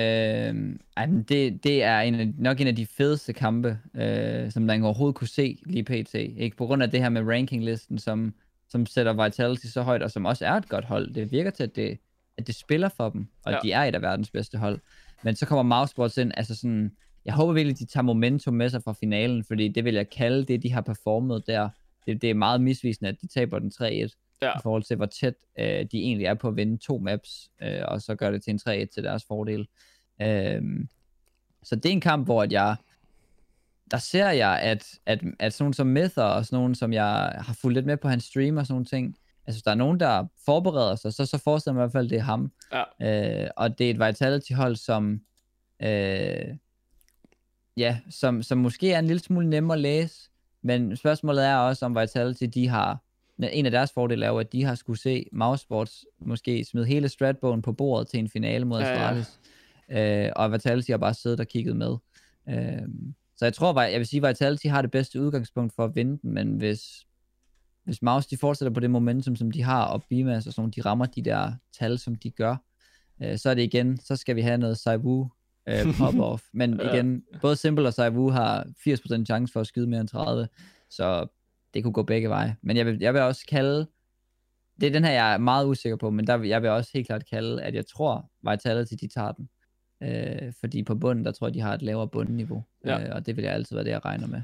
ej, 0.97 1.07
men 1.07 1.23
det, 1.23 1.65
det 1.65 1.83
er 1.83 2.01
en 2.01 2.15
af, 2.15 2.29
nok 2.39 2.61
en 2.61 2.67
af 2.67 2.77
de 2.77 2.87
fedeste 2.87 3.33
kampe, 3.33 3.79
øh, 3.97 4.51
som 4.51 4.63
man 4.63 4.83
overhovedet 4.85 5.15
kunne 5.17 5.29
se 5.29 5.59
lige 5.67 5.85
pt. 5.85 6.15
Ikke? 6.15 6.57
På 6.57 6.67
grund 6.67 6.83
af 6.83 6.91
det 6.91 7.01
her 7.01 7.09
med 7.09 7.23
rankinglisten, 7.29 7.99
som, 7.99 8.35
som 8.71 8.87
sætter 8.87 9.25
Vitality 9.25 9.67
så 9.67 9.83
højt, 9.83 10.03
og 10.03 10.11
som 10.11 10.25
også 10.25 10.47
er 10.47 10.53
et 10.53 10.69
godt 10.69 10.85
hold. 10.85 11.15
Det 11.15 11.33
virker 11.33 11.51
til, 11.51 11.63
at 11.63 11.77
det, 11.77 11.99
at 12.39 12.47
det 12.47 12.55
spiller 12.55 12.89
for 12.89 13.09
dem, 13.11 13.27
og 13.45 13.53
Ja. 13.53 13.59
de 13.63 13.73
er 13.73 13.85
et 13.85 13.95
af 13.95 14.03
verdens 14.03 14.31
bedste 14.31 14.59
hold. 14.59 14.79
Men 15.23 15.37
så 15.37 15.47
kommer 15.47 15.63
Mousesports 15.77 16.17
ind, 16.17 16.33
altså 16.37 16.55
sådan, 16.55 16.93
jeg 17.25 17.35
håber 17.35 17.53
virkelig, 17.53 17.79
de 17.79 17.87
tager 17.87 18.03
momentum 18.05 18.55
med 18.55 18.69
sig 18.71 18.83
fra 18.83 18.93
finalen, 18.93 19.45
fordi 19.45 19.69
det 19.69 19.85
vil 19.85 19.95
jeg 19.95 20.11
kalde 20.11 20.45
det, 20.45 20.63
de 20.63 20.73
har 20.73 20.81
performet 20.81 21.47
der. 21.47 21.69
Det, 22.07 22.23
det 22.23 22.31
er 22.31 22.35
meget 22.35 22.61
misvisende, 22.61 23.09
at 23.09 23.17
de 23.21 23.27
taber 23.27 23.59
den 23.59 23.73
3-1 23.83 24.25
Ja. 24.43 24.51
i 24.59 24.61
forhold 24.63 24.83
til, 24.83 24.97
hvor 24.97 25.07
tæt 25.07 25.35
øh, 25.59 25.67
de 25.67 25.99
egentlig 25.99 26.25
er 26.27 26.35
på 26.35 26.49
at 26.49 26.57
vinde 26.57 26.77
to 26.79 26.99
maps, 26.99 27.51
øh, 27.63 27.81
og 27.89 28.03
så 28.03 28.15
gør 28.15 28.31
det 28.31 28.43
til 28.43 28.51
en 28.51 28.61
3-1 28.69 28.87
til 28.95 29.05
deres 29.05 29.25
fordel. 29.29 29.69
Øhm, 30.23 30.89
så 31.63 31.77
det 31.77 31.87
er 31.87 31.93
en 31.93 32.01
kamp, 32.01 32.25
hvor 32.27 32.43
at 32.43 32.53
jeg, 32.53 32.77
der 33.91 33.97
ser 33.99 34.31
jeg, 34.31 34.59
at, 34.63 34.87
at, 35.07 35.21
at 35.39 35.53
sådan 35.53 35.65
nogen 35.65 35.75
som 35.75 35.87
Myther, 35.87 36.23
og 36.23 36.47
sådan 36.47 36.57
nogen, 36.57 36.75
som 36.75 36.93
jeg 36.93 37.33
har 37.39 37.57
fulgt 37.61 37.75
lidt 37.75 37.87
med 37.87 37.97
på 37.97 38.09
hans 38.09 38.25
stream 38.25 38.57
og 38.57 38.67
sådan 38.67 38.75
nogle 38.75 38.87
ting, 38.87 39.17
altså 39.47 39.63
der 39.65 39.71
er 39.71 39.75
nogen, 39.75 40.01
der 40.01 40.27
forbereder 40.45 40.95
sig, 40.95 41.13
så, 41.13 41.27
så 41.27 41.39
forestiller 41.39 41.75
mig 41.75 41.81
i 41.81 41.83
hvert 41.83 41.93
fald, 41.93 42.07
at 42.07 42.11
det 42.11 42.19
er 42.19 42.23
ham. 42.23 42.53
Ja. 43.01 43.45
Øh, 43.45 43.51
og 43.57 43.79
det 43.79 43.87
er 43.87 43.91
et 43.91 44.07
Vitality-hold, 44.07 44.77
som, 44.77 45.21
øh, 45.83 46.57
ja, 47.77 47.99
som, 48.11 48.43
som 48.43 48.59
måske 48.59 48.93
er 48.93 48.99
en 48.99 49.07
lille 49.07 49.23
smule 49.23 49.51
nemmere 49.51 49.77
at 49.77 49.81
læse, 49.81 50.31
men 50.63 50.97
spørgsmålet 50.97 51.47
er 51.47 51.57
også, 51.57 51.87
om 51.87 51.97
Vitality, 51.97 52.45
de 52.55 52.69
har, 52.69 53.03
en 53.39 53.67
af 53.67 53.73
deres 53.73 53.93
fordele 53.93 54.27
er 54.27 54.31
jo, 54.31 54.39
at 54.39 54.53
de 54.53 54.65
har 54.65 54.75
skulle 54.75 55.01
se 55.01 55.27
Mousesports 55.33 56.05
måske 56.21 56.65
smide 56.65 56.87
hele 56.87 57.09
stratbogen 57.09 57.63
på 57.63 57.73
bordet 57.73 58.09
til 58.09 58.19
en 58.19 58.29
finale 58.29 58.65
mod 58.65 58.81
Ja, 58.81 58.89
ja. 58.89 58.95
Astralis. 58.95 59.41
Øh, 59.91 60.33
og 60.37 60.53
Vitality 60.53 60.91
har 60.91 60.99
bare 60.99 61.15
siddet 61.15 61.41
og 61.41 61.47
kigget 61.47 61.77
med. 61.77 61.97
Øh, 62.49 62.89
så 63.39 63.45
jeg 63.45 63.55
tror, 63.55 63.83
jeg 63.83 63.99
vil 63.99 64.07
sige, 64.07 64.27
at 64.27 64.29
Vitality 64.29 64.67
har 64.67 64.83
det 64.83 64.91
bedste 64.91 65.21
udgangspunkt 65.21 65.75
for 65.75 65.85
at 65.85 65.95
vinde 65.95 66.19
den, 66.23 66.35
men 66.35 66.57
hvis, 66.57 67.07
hvis 67.85 68.03
Mouse 68.03 68.31
de 68.31 68.37
fortsætter 68.37 68.75
på 68.75 68.81
det 68.81 68.91
momentum, 68.91 69.37
som 69.37 69.51
de 69.51 69.63
har, 69.63 69.85
og 69.85 70.05
Bimas 70.09 70.47
og 70.47 70.53
sådan 70.53 70.61
nogle, 70.61 70.73
de 70.73 70.81
rammer 70.81 71.07
de 71.07 71.23
der 71.23 71.53
tal, 71.79 71.99
som 71.99 72.15
de 72.15 72.31
gør, 72.31 72.57
øh, 73.23 73.39
så 73.39 73.51
er 73.51 73.55
det 73.55 73.63
igen, 73.63 74.01
så 74.01 74.17
skal 74.17 74.37
vi 74.37 74.41
have 74.41 74.59
noget 74.59 74.79
Saivu 74.79 75.31
øh, 75.69 75.87
pop-off. 75.99 76.51
Men 76.53 76.81
igen, 76.81 77.25
både 77.41 77.57
Simple 77.57 77.87
og 77.87 77.95
Saivu 77.95 78.31
har 78.31 78.65
80% 78.89 79.25
chance 79.25 79.53
for 79.53 79.61
at 79.61 79.67
skyde 79.67 79.87
mere 79.87 80.01
end 80.01 80.09
30, 80.09 80.49
så 80.91 81.27
det 81.75 81.83
kunne 81.83 81.93
gå 81.93 82.03
begge 82.03 82.29
veje. 82.29 82.57
Men 82.63 82.77
jeg 82.77 82.87
vil, 82.87 82.99
jeg 83.01 83.15
vil 83.15 83.23
også 83.23 83.47
kalde, 83.49 83.87
det 84.81 84.87
er 84.87 84.91
den 84.91 85.05
her, 85.05 85.13
jeg 85.13 85.35
er 85.35 85.39
meget 85.39 85.67
usikker 85.67 85.97
på, 85.97 86.11
men 86.11 86.27
der, 86.27 86.43
jeg 86.43 86.63
vil 86.63 86.71
også 86.71 86.91
helt 86.95 87.07
klart 87.07 87.31
kalde, 87.31 87.63
at 87.63 87.75
jeg 87.75 87.87
tror, 87.87 88.31
Vitality, 88.51 88.95
de 89.01 89.09
tager 89.09 89.33
den. 89.33 89.49
Øh, 90.03 90.53
fordi 90.61 90.83
på 90.83 90.95
bunden, 90.95 91.25
der 91.25 91.33
tror 91.33 91.47
jeg, 91.47 91.55
de 91.55 91.61
har 91.61 91.75
et 91.75 91.83
lavere 91.83 92.09
bundniveau. 92.09 92.65
Ja. 92.85 93.05
Øh, 93.05 93.15
og 93.15 93.27
det 93.27 93.37
vil 93.37 93.45
jeg 93.45 93.53
altid 93.55 93.77
være 93.77 93.85
det, 93.85 93.91
jeg 93.91 94.05
regner 94.05 94.27
med. 94.27 94.43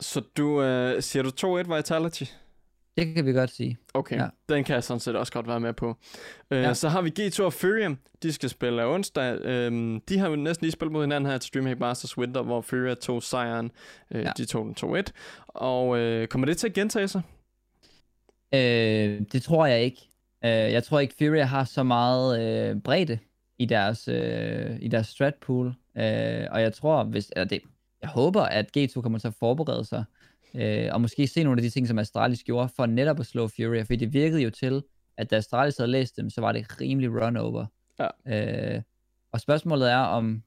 Så 0.00 0.22
du, 0.36 0.62
øh, 0.62 1.02
siger 1.02 1.22
du 1.22 1.30
2-1 1.72 1.76
Vitality? 1.76 2.24
Det 2.96 3.14
kan 3.14 3.26
vi 3.26 3.32
godt 3.32 3.50
sige. 3.50 3.78
Okay, 3.94 4.16
ja. 4.16 4.26
Den 4.48 4.64
kan 4.64 4.74
jeg 4.74 4.84
sådan 4.84 5.00
set 5.00 5.16
også 5.16 5.32
godt 5.32 5.48
være 5.48 5.60
med 5.60 5.72
på. 5.72 5.96
Øh, 6.50 6.62
ja. 6.62 6.74
Så 6.74 6.88
har 6.88 7.02
vi 7.02 7.12
G2 7.20 7.42
og 7.42 7.52
Furia. 7.52 7.94
De 8.22 8.32
skal 8.32 8.48
spille 8.48 8.86
onsdag. 8.86 9.38
Øh, 9.40 10.00
de 10.08 10.18
har 10.18 10.28
jo 10.28 10.36
næsten 10.36 10.64
lige 10.64 10.72
spillet 10.72 10.92
mod 10.92 11.02
hinanden 11.02 11.30
her 11.30 11.38
til 11.38 11.54
Dreamhack 11.54 11.80
Masters 11.80 12.18
Winter, 12.18 12.42
hvor 12.42 12.60
Furia 12.60 12.94
tog 12.94 13.22
sejren. 13.22 13.70
Øh. 14.10 14.22
Ja. 14.22 14.32
De 14.36 14.44
tog 14.44 14.64
den 14.64 14.74
2-1. 14.80 15.02
Og 15.48 15.98
øh, 15.98 16.28
kommer 16.28 16.46
det 16.46 16.56
til 16.56 16.66
at 16.66 16.74
gentage 16.74 17.08
sig? 17.08 17.22
Øh, 18.54 19.20
det 19.32 19.42
tror 19.42 19.66
jeg 19.66 19.82
ikke. 19.82 20.08
Øh, 20.44 20.50
jeg 20.50 20.84
tror 20.84 21.00
ikke, 21.00 21.14
Furia 21.18 21.44
har 21.44 21.64
så 21.64 21.82
meget 21.82 22.40
øh, 22.40 22.80
bredde 22.80 23.18
i 23.60 23.64
deres, 23.64 24.08
øh, 24.08 24.76
i 24.80 24.88
deres 24.88 25.06
strat 25.06 25.34
pool. 25.34 25.66
Øh, 25.96 26.46
og 26.50 26.62
jeg 26.62 26.72
tror, 26.74 27.04
hvis, 27.04 27.32
eller 27.36 27.44
det, 27.44 27.60
jeg 28.02 28.10
håber, 28.10 28.42
at 28.42 28.76
G2 28.76 29.00
kommer 29.00 29.18
til 29.18 29.28
at 29.28 29.34
forberede 29.34 29.84
sig, 29.84 30.04
øh, 30.54 30.88
og 30.92 31.00
måske 31.00 31.26
se 31.26 31.44
nogle 31.44 31.58
af 31.58 31.62
de 31.62 31.70
ting, 31.70 31.88
som 31.88 31.98
Astralis 31.98 32.44
gjorde, 32.44 32.68
for 32.76 32.86
netop 32.86 33.20
at 33.20 33.26
slå 33.26 33.48
Furia, 33.48 33.82
for 33.82 33.94
det 33.94 34.12
virkede 34.12 34.42
jo 34.42 34.50
til, 34.50 34.82
at 35.16 35.30
da 35.30 35.36
Astralis 35.36 35.76
havde 35.76 35.90
læst 35.90 36.16
dem, 36.16 36.30
så 36.30 36.40
var 36.40 36.52
det 36.52 36.80
rimelig 36.80 37.10
run 37.10 37.36
over. 37.36 37.66
Ja. 37.98 38.76
Øh, 38.76 38.82
Og 39.32 39.40
spørgsmålet 39.40 39.90
er, 39.90 39.96
om, 39.96 40.42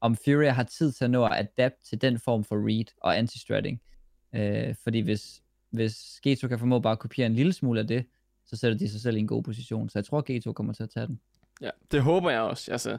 om 0.00 0.16
Fury 0.16 0.44
har 0.44 0.62
tid 0.62 0.92
til 0.92 1.04
at 1.04 1.10
nå 1.10 1.24
at 1.24 1.32
adapt 1.38 1.76
til 1.84 2.00
den 2.00 2.18
form 2.18 2.44
for 2.44 2.56
read 2.68 2.84
og 3.02 3.18
anti-stratting. 3.18 3.78
Øh, 4.34 4.74
fordi 4.82 5.00
hvis, 5.00 5.42
hvis 5.70 6.20
G2 6.26 6.48
kan 6.48 6.58
formå 6.58 6.80
bare 6.80 6.92
at 6.92 6.98
kopiere 6.98 7.26
en 7.26 7.34
lille 7.34 7.52
smule 7.52 7.80
af 7.80 7.86
det, 7.86 8.06
så 8.46 8.56
sætter 8.56 8.78
de 8.78 8.88
sig 8.88 9.00
selv 9.00 9.16
i 9.16 9.20
en 9.20 9.26
god 9.26 9.42
position. 9.42 9.88
Så 9.88 9.98
jeg 9.98 10.04
tror, 10.04 10.24
G2 10.30 10.52
kommer 10.52 10.72
til 10.72 10.82
at 10.82 10.90
tage 10.90 11.06
den. 11.06 11.20
Ja, 11.62 11.70
det 11.92 12.02
håber 12.02 12.30
jeg 12.30 12.40
også. 12.40 12.72
Altså, 12.72 12.90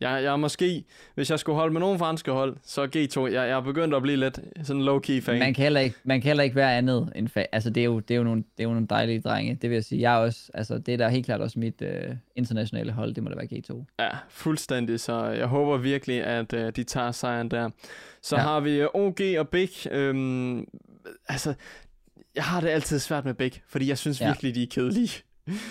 jeg, 0.00 0.22
jeg 0.22 0.32
er 0.32 0.36
måske, 0.36 0.84
hvis 1.14 1.30
jeg 1.30 1.38
skulle 1.38 1.56
holde 1.56 1.72
med 1.72 1.80
nogen 1.80 1.98
franske 1.98 2.30
hold, 2.30 2.56
så 2.62 2.84
G2. 2.84 3.20
Jeg, 3.24 3.32
jeg 3.32 3.48
er 3.48 3.60
begyndt 3.60 3.94
at 3.94 4.02
blive 4.02 4.16
lidt 4.16 4.40
sådan 4.62 4.82
low-key 4.82 5.20
fan. 5.20 5.38
Man 5.38 5.54
kan 5.54 5.62
heller 5.62 5.80
ikke, 5.80 5.96
man 6.04 6.20
kan 6.20 6.28
heller 6.28 6.44
ikke 6.44 6.56
være 6.56 6.76
andet 6.76 7.12
end 7.16 7.28
fa- 7.38 7.48
Altså, 7.52 7.70
det 7.70 7.80
er, 7.80 7.84
jo, 7.84 8.00
det, 8.00 8.14
er 8.14 8.18
jo 8.18 8.24
nogle, 8.24 8.42
det 8.42 8.64
er 8.64 8.64
jo 8.64 8.70
nogle 8.70 8.86
dejlige 8.86 9.20
drenge, 9.20 9.54
det 9.54 9.70
vil 9.70 9.76
jeg 9.76 9.84
sige. 9.84 10.00
Jeg 10.00 10.14
er 10.14 10.18
også, 10.18 10.50
altså, 10.54 10.78
det 10.78 10.94
er 10.94 10.98
da 10.98 11.08
helt 11.08 11.26
klart 11.26 11.40
også 11.40 11.58
mit 11.58 11.82
uh, 11.82 12.16
internationale 12.36 12.92
hold, 12.92 13.14
det 13.14 13.22
må 13.22 13.30
da 13.30 13.34
være 13.36 13.48
G2. 13.52 13.84
Ja, 13.98 14.08
fuldstændig. 14.28 15.00
Så 15.00 15.24
jeg 15.26 15.46
håber 15.46 15.76
virkelig, 15.76 16.24
at 16.24 16.52
uh, 16.52 16.60
de 16.60 16.84
tager 16.84 17.10
sejren 17.12 17.50
der. 17.50 17.70
Så 18.22 18.36
ja. 18.36 18.42
har 18.42 18.60
vi 18.60 18.80
øh, 18.80 18.88
OG 18.94 19.20
og 19.38 19.48
Big. 19.48 19.70
Øhm, 19.90 20.66
altså, 21.28 21.54
jeg 22.34 22.44
har 22.44 22.60
det 22.60 22.68
altid 22.68 22.98
svært 22.98 23.24
med 23.24 23.34
Big, 23.34 23.62
fordi 23.68 23.88
jeg 23.88 23.98
synes 23.98 24.20
ja. 24.20 24.26
virkelig, 24.26 24.54
de 24.54 24.62
er 24.62 24.66
kedelige. 24.70 25.22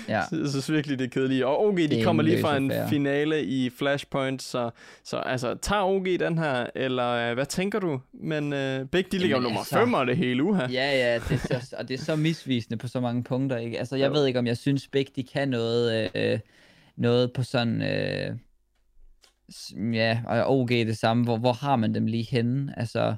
Ja. 0.07 0.21
Jeg 0.41 0.49
synes 0.49 0.71
virkelig, 0.71 0.99
det 0.99 1.05
er 1.05 1.09
kedeligt. 1.09 1.43
Og 1.43 1.65
OG, 1.65 1.77
de 1.77 2.03
kommer 2.03 2.23
lige 2.23 2.41
fra 2.41 2.57
en 2.57 2.71
fair. 2.71 2.87
finale 2.87 3.43
i 3.45 3.69
Flashpoint, 3.69 4.41
så, 4.41 4.69
så 5.03 5.17
altså, 5.17 5.55
tager 5.61 5.83
OG 5.83 6.05
den 6.19 6.37
her, 6.37 6.67
eller 6.75 7.29
uh, 7.29 7.33
hvad 7.33 7.45
tænker 7.45 7.79
du? 7.79 8.01
Men 8.13 8.43
uh, 8.53 8.87
begge 8.89 9.09
de 9.11 9.17
ligger 9.17 9.39
nummer 9.39 9.63
5 9.63 9.95
altså, 9.95 10.05
det 10.05 10.17
hele 10.17 10.43
uha. 10.43 10.67
Ja, 10.71 10.91
ja, 10.91 11.19
det 11.29 11.51
er 11.51 11.59
så, 11.59 11.75
og 11.79 11.87
det 11.87 11.93
er 11.93 12.03
så 12.03 12.15
misvisende 12.15 12.77
på 12.77 12.87
så 12.87 12.99
mange 12.99 13.23
punkter. 13.23 13.57
Ikke? 13.57 13.79
Altså, 13.79 13.95
jeg 13.95 14.07
jo. 14.07 14.13
ved 14.13 14.25
ikke, 14.25 14.39
om 14.39 14.47
jeg 14.47 14.57
synes, 14.57 14.87
begge 14.87 15.11
de 15.15 15.23
kan 15.23 15.49
noget, 15.49 16.11
øh, 16.15 16.39
noget 16.95 17.33
på 17.33 17.43
sådan... 17.43 17.81
Øh, 17.81 18.35
ja, 19.93 20.21
og 20.27 20.59
OG 20.59 20.69
det 20.69 20.97
samme. 20.97 21.23
Hvor, 21.23 21.37
hvor 21.37 21.53
har 21.53 21.75
man 21.75 21.95
dem 21.95 22.05
lige 22.05 22.27
henne? 22.31 22.73
Altså, 22.77 23.15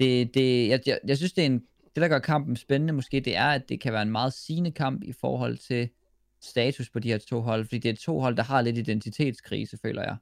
det, 0.00 0.34
det, 0.34 0.68
jeg, 0.68 0.80
jeg, 0.86 0.98
jeg 1.06 1.16
synes, 1.16 1.32
det 1.32 1.42
er 1.42 1.46
en 1.46 1.62
det, 1.94 2.02
der 2.02 2.08
gør 2.08 2.18
kampen 2.18 2.56
spændende 2.56 2.92
måske, 2.92 3.20
det 3.20 3.36
er, 3.36 3.46
at 3.46 3.68
det 3.68 3.80
kan 3.80 3.92
være 3.92 4.02
en 4.02 4.10
meget 4.10 4.32
sigende 4.32 4.70
kamp 4.70 5.02
i 5.02 5.12
forhold 5.12 5.58
til 5.58 5.88
status 6.42 6.90
på 6.90 6.98
de 6.98 7.08
her 7.08 7.18
to 7.18 7.40
hold, 7.40 7.64
fordi 7.64 7.78
det 7.78 7.90
er 7.90 7.96
to 7.96 8.20
hold, 8.20 8.36
der 8.36 8.42
har 8.42 8.62
lidt 8.62 8.78
identitetskrise, 8.78 9.78
føler 9.82 10.02
jeg. 10.02 10.16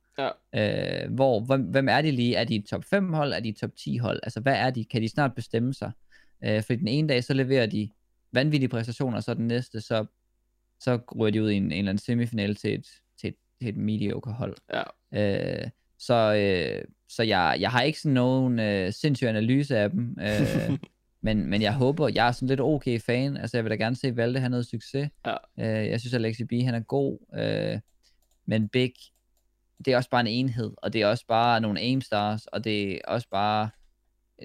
Ja. 0.54 1.04
Øh, 1.04 1.14
hvor, 1.14 1.40
hvem, 1.40 1.62
hvem 1.62 1.88
er 1.88 2.02
de 2.02 2.10
lige? 2.10 2.36
Er 2.36 2.44
de 2.44 2.56
et 2.56 2.64
top 2.64 2.84
5 2.84 3.12
hold? 3.12 3.32
Er 3.32 3.40
de 3.40 3.48
et 3.48 3.56
top 3.56 3.70
10 3.76 3.96
hold? 3.96 4.20
Altså, 4.22 4.40
hvad 4.40 4.54
er 4.54 4.70
de? 4.70 4.84
Kan 4.84 5.02
de 5.02 5.08
snart 5.08 5.34
bestemme 5.34 5.74
sig? 5.74 5.92
Øh, 6.44 6.62
fordi 6.62 6.76
den 6.76 6.88
ene 6.88 7.08
dag, 7.08 7.24
så 7.24 7.34
leverer 7.34 7.66
de 7.66 7.88
vanvittige 8.32 8.68
præstationer, 8.68 9.16
og 9.16 9.22
så 9.22 9.34
den 9.34 9.46
næste, 9.46 9.80
så, 9.80 10.06
så 10.80 10.98
ryger 11.18 11.30
de 11.30 11.42
ud 11.42 11.50
i 11.50 11.54
en, 11.54 11.64
en 11.64 11.72
eller 11.72 11.90
anden 11.90 11.98
semifinal 11.98 12.54
til 12.54 12.74
et, 12.74 12.86
til 13.20 13.28
et, 13.28 13.36
til 13.60 13.68
et 13.68 13.76
mediocre 13.76 14.32
hold. 14.32 14.56
Ja. 14.72 14.82
Øh, 15.62 15.70
så 15.98 16.34
øh, 16.34 16.84
så 17.08 17.22
jeg, 17.22 17.56
jeg 17.60 17.70
har 17.70 17.82
ikke 17.82 18.00
sådan 18.00 18.14
nogen 18.14 18.58
øh, 18.58 18.92
sindssyg 18.92 19.26
analyse 19.26 19.78
af 19.78 19.90
dem. 19.90 20.16
Øh, 20.20 20.78
Men, 21.22 21.46
men 21.46 21.62
jeg 21.62 21.74
håber, 21.74 22.08
jeg 22.08 22.28
er 22.28 22.32
sådan 22.32 22.48
lidt 22.48 22.60
okay 22.60 23.00
fan. 23.00 23.36
Altså, 23.36 23.56
jeg 23.56 23.64
vil 23.64 23.70
da 23.70 23.76
gerne 23.76 23.96
se 23.96 24.16
Valde 24.16 24.40
have 24.40 24.50
noget 24.50 24.66
succes. 24.66 25.10
Ja. 25.26 25.34
Uh, 25.56 25.90
jeg 25.90 26.00
synes, 26.00 26.14
at 26.14 26.24
Alexi 26.24 26.44
B, 26.44 26.52
han 26.52 26.74
er 26.74 26.80
god. 26.80 27.18
Uh, 27.38 27.80
men 28.46 28.68
Big, 28.68 28.92
det 29.84 29.92
er 29.92 29.96
også 29.96 30.10
bare 30.10 30.20
en 30.20 30.26
enhed. 30.26 30.72
Og 30.76 30.92
det 30.92 31.02
er 31.02 31.06
også 31.06 31.24
bare 31.28 31.60
nogle 31.60 31.80
aim 31.80 32.00
stars. 32.00 32.46
Og 32.46 32.64
det 32.64 32.92
er 32.92 32.98
også 33.06 33.28
bare 33.30 33.70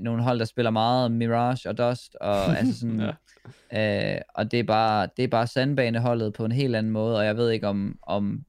nogle 0.02 0.24
hold, 0.24 0.40
der 0.40 0.46
spiller 0.46 0.72
meget 0.72 1.12
Mirage 1.12 1.70
og 1.70 1.78
Dust. 1.78 2.16
Og, 2.16 2.46
altså 2.58 2.80
sådan, 2.80 3.14
ja. 3.72 4.16
uh, 4.16 4.22
og 4.36 4.52
det 4.52 4.60
er 4.60 4.64
bare, 4.64 5.10
det 5.18 5.24
er 5.24 5.28
bare 5.28 5.48
sandbaneholdet 5.48 6.34
på 6.34 6.46
en 6.46 6.52
helt 6.52 6.76
anden 6.76 6.92
måde. 6.92 7.18
Og 7.18 7.26
jeg 7.26 7.38
ved 7.38 7.50
ikke, 7.50 7.68
om, 7.68 8.00
om 8.02 8.46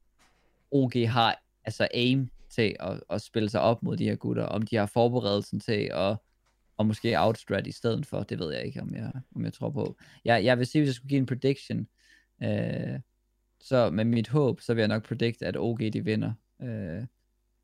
OG 0.71 0.93
har 1.07 1.43
altså 1.65 1.89
aim 1.95 2.29
til 2.51 2.77
at, 2.81 3.01
at 3.11 3.23
spille 3.23 3.49
sig 3.49 3.61
op 3.61 3.83
mod 3.83 3.97
de 3.97 4.05
her 4.05 4.15
gutter. 4.15 4.45
Om 4.45 4.63
de 4.63 4.77
har 4.77 4.87
forberedelsen 4.87 5.61
til 5.61 5.91
at 5.95 6.17
og 6.79 6.87
måske 6.87 7.21
outstrat 7.21 7.67
i 7.67 7.73
stedet 7.73 8.07
for, 8.07 8.23
det 8.23 8.39
ved 8.39 8.53
jeg 8.53 8.65
ikke, 8.65 8.81
om 8.81 8.95
jeg, 8.95 9.13
om 9.35 9.45
jeg 9.45 9.53
tror 9.53 9.71
på. 9.71 9.97
Jeg, 10.25 10.45
jeg 10.45 10.59
vil 10.59 10.67
sige, 10.67 10.81
hvis 10.81 10.89
jeg 10.89 10.95
skulle 10.95 11.09
give 11.09 11.19
en 11.19 11.27
prediction, 11.27 11.89
øh, 12.43 13.01
så 13.61 13.91
med 13.91 14.05
mit 14.05 14.29
håb, 14.29 14.61
så 14.61 14.75
vil 14.75 14.81
jeg 14.81 14.89
nok 14.89 15.09
predict, 15.09 15.43
at 15.43 15.57
OG 15.57 15.81
de 15.93 16.05
vinder. 16.05 16.33
Øh, 16.63 17.03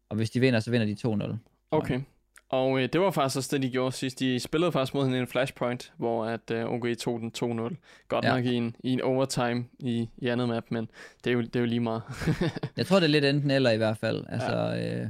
og 0.08 0.16
hvis 0.16 0.30
de 0.30 0.40
vinder, 0.40 0.60
så 0.60 0.70
vinder 0.70 0.86
de 0.86 1.26
2-0. 1.32 1.36
Okay. 1.70 2.00
Og 2.48 2.80
øh, 2.80 2.88
det 2.92 3.00
var 3.00 3.10
faktisk 3.10 3.36
også 3.36 3.56
det, 3.56 3.62
de 3.62 3.70
gjorde 3.70 3.92
sidst. 3.92 4.18
De 4.18 4.40
spillede 4.40 4.72
faktisk 4.72 4.94
mod 4.94 5.04
hende 5.04 5.18
i 5.18 5.20
en 5.20 5.26
flashpoint, 5.26 5.92
hvor 5.96 6.24
at 6.24 6.50
øh, 6.50 6.72
OG 6.72 6.86
tog 6.98 7.20
den 7.20 7.32
2-0. 7.38 7.76
Godt 8.08 8.24
ja. 8.24 8.34
nok 8.34 8.44
i 8.44 8.54
en, 8.54 8.76
i 8.84 8.92
en 8.92 9.00
overtime 9.00 9.64
i, 9.78 10.08
i 10.18 10.28
andet 10.28 10.48
map, 10.48 10.64
men 10.68 10.88
det 11.24 11.30
er 11.30 11.34
jo, 11.34 11.40
det 11.40 11.56
er 11.56 11.60
jo 11.60 11.66
lige 11.66 11.80
meget. 11.80 12.02
jeg 12.76 12.86
tror, 12.86 12.96
det 12.96 13.04
er 13.04 13.10
lidt 13.10 13.24
enten 13.24 13.50
eller 13.50 13.70
i 13.70 13.76
hvert 13.76 13.96
fald. 13.96 14.24
Altså, 14.28 14.56
ja. 14.56 15.00
øh, 15.00 15.08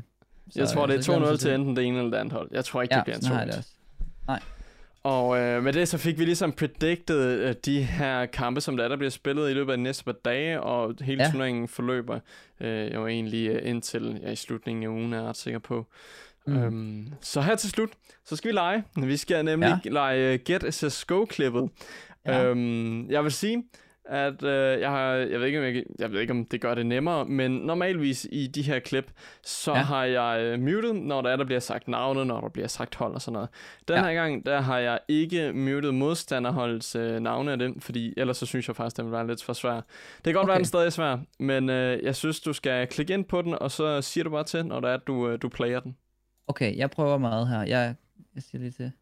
så, 0.50 0.61
jeg 0.61 0.68
tror, 0.68 0.86
det 0.86 1.09
er 1.09 1.32
2-0 1.32 1.36
til 1.36 1.55
enten 1.55 1.76
det 1.76 1.84
ene 1.84 1.98
eller 1.98 2.11
det 2.11 2.18
andet 2.18 2.32
hold. 2.32 2.48
Jeg 2.52 2.64
tror 2.64 2.82
ikke, 2.82 2.94
ja, 2.94 2.98
det 2.98 3.20
bliver 3.22 3.42
en 3.42 3.52
2 3.52 3.61
Nej. 4.27 4.41
Og 5.03 5.39
øh, 5.39 5.62
med 5.62 5.72
det 5.72 5.89
så 5.89 5.99
fik 5.99 6.18
vi 6.18 6.25
ligesom 6.25 6.53
predicted 6.53 7.41
øh, 7.41 7.55
de 7.64 7.83
her 7.83 8.27
kampe, 8.27 8.61
som 8.61 8.77
der, 8.77 8.89
der 8.89 8.97
bliver 8.97 9.11
spillet 9.11 9.51
i 9.51 9.53
løbet 9.53 9.72
af 9.72 9.77
de 9.77 9.83
næste 9.83 10.05
par 10.05 10.12
dage, 10.12 10.61
og 10.61 10.95
hele 11.01 11.25
ja. 11.25 11.31
turneringen 11.31 11.68
forløber 11.68 12.20
øh, 12.61 12.95
jo 12.95 13.07
egentlig 13.07 13.49
øh, 13.49 13.68
indtil 13.68 14.20
ja, 14.22 14.31
i 14.31 14.37
slutningen 14.37 14.85
af 14.85 14.89
ugen, 14.89 15.12
er 15.12 15.18
jeg 15.18 15.27
ret 15.29 15.37
sikker 15.37 15.59
på. 15.59 15.87
Mm. 16.47 16.57
Øhm, 16.57 17.09
så 17.20 17.41
her 17.41 17.57
til 17.57 17.70
slut, 17.70 17.91
så 18.25 18.37
skal 18.37 18.49
vi 18.49 18.55
lege. 18.55 18.85
Vi 18.97 19.16
skal 19.16 19.45
nemlig 19.45 19.81
ja. 19.85 19.91
lege 19.91 20.39
Get 20.39 20.75
CSGO-klippet. 20.75 21.70
Ja. 22.27 22.45
Øhm, 22.45 23.11
jeg 23.11 23.25
vil 23.25 23.33
sige, 23.33 23.64
at 24.07 24.42
øh, 24.42 24.80
jeg 24.80 24.90
har, 24.90 25.12
jeg 25.12 25.40
ved, 25.40 25.46
ikke, 25.46 25.59
om 25.59 25.64
jeg, 25.64 25.84
jeg 25.98 26.12
ved 26.12 26.20
ikke, 26.20 26.30
om 26.30 26.44
det 26.44 26.61
gør 26.61 26.74
det 26.74 26.86
nemmere, 26.86 27.24
men 27.24 27.50
normalvis 27.50 28.26
i 28.32 28.46
de 28.46 28.62
her 28.62 28.78
klip, 28.78 29.12
så 29.42 29.72
ja. 29.72 29.78
har 29.78 30.05
jeg 30.05 30.40
øh, 30.40 30.61
muted, 30.61 30.92
når 30.92 31.22
der 31.22 31.30
er, 31.30 31.36
der 31.36 31.44
bliver 31.44 31.61
sagt 31.61 31.88
navne, 31.88 32.24
når 32.24 32.40
der 32.40 32.48
bliver 32.48 32.68
sagt 32.68 32.94
hold 32.94 33.14
og 33.14 33.22
sådan 33.22 33.32
noget. 33.32 33.48
Den 33.88 33.96
ja. 33.96 34.02
her 34.02 34.14
gang, 34.14 34.46
der 34.46 34.61
har 34.61 34.78
jeg 34.78 34.98
ikke 35.09 35.52
muted 35.52 35.92
modstanderholdets 35.92 36.96
øh, 36.96 37.20
navne 37.20 37.52
af 37.52 37.59
dem, 37.59 37.80
fordi 37.80 38.14
ellers 38.16 38.36
så 38.36 38.46
synes 38.46 38.68
jeg 38.68 38.76
faktisk, 38.76 38.96
det 38.96 39.05
vil 39.05 39.12
være 39.12 39.26
lidt 39.26 39.44
for 39.44 39.52
svær. 39.52 39.74
Det 39.74 39.84
kan 40.24 40.34
godt 40.34 40.44
okay. 40.44 40.50
være, 40.50 40.59
den 40.59 40.64
stadig 40.64 40.86
er 40.86 40.90
svær, 40.90 41.18
men 41.38 41.70
øh, 41.70 42.02
jeg 42.02 42.16
synes, 42.16 42.40
du 42.40 42.52
skal 42.52 42.86
klikke 42.86 43.14
ind 43.14 43.24
på 43.24 43.42
den, 43.42 43.55
og 43.55 43.70
så 43.70 44.02
siger 44.02 44.24
du 44.24 44.30
bare 44.30 44.44
til, 44.44 44.66
når 44.66 44.80
der 44.80 44.88
er, 44.88 44.96
du, 44.96 45.28
øh, 45.28 45.42
du 45.42 45.48
player 45.48 45.80
den. 45.80 45.96
Okay, 46.46 46.76
jeg 46.76 46.90
prøver 46.90 47.18
meget 47.18 47.48
her. 47.48 47.62
Jeg, 47.62 47.94
jeg 48.34 48.42
siger 48.42 48.59
lige 48.59 48.70
til. 48.70 48.92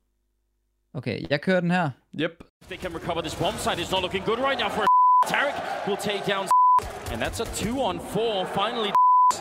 Okay, 0.95 1.27
jeg 1.31 1.41
kører 1.41 1.61
den 1.61 1.71
her. 1.71 1.91
Yep. 2.19 2.31
They 2.69 2.77
can 2.77 2.95
recover 2.95 3.21
this 3.23 3.35
bomb 3.35 3.57
site. 3.59 3.79
It's 3.79 3.91
not 3.91 4.03
looking 4.03 4.25
good 4.25 4.39
right 4.39 4.59
now 4.59 4.69
for 4.69 4.85
Tarek 5.33 5.87
will 5.87 5.97
take 5.97 6.25
down 6.27 6.49
and 7.13 7.21
that's 7.23 7.41
a 7.41 7.47
two 7.65 7.81
on 7.81 7.99
four. 8.01 8.47
Finally 8.47 8.93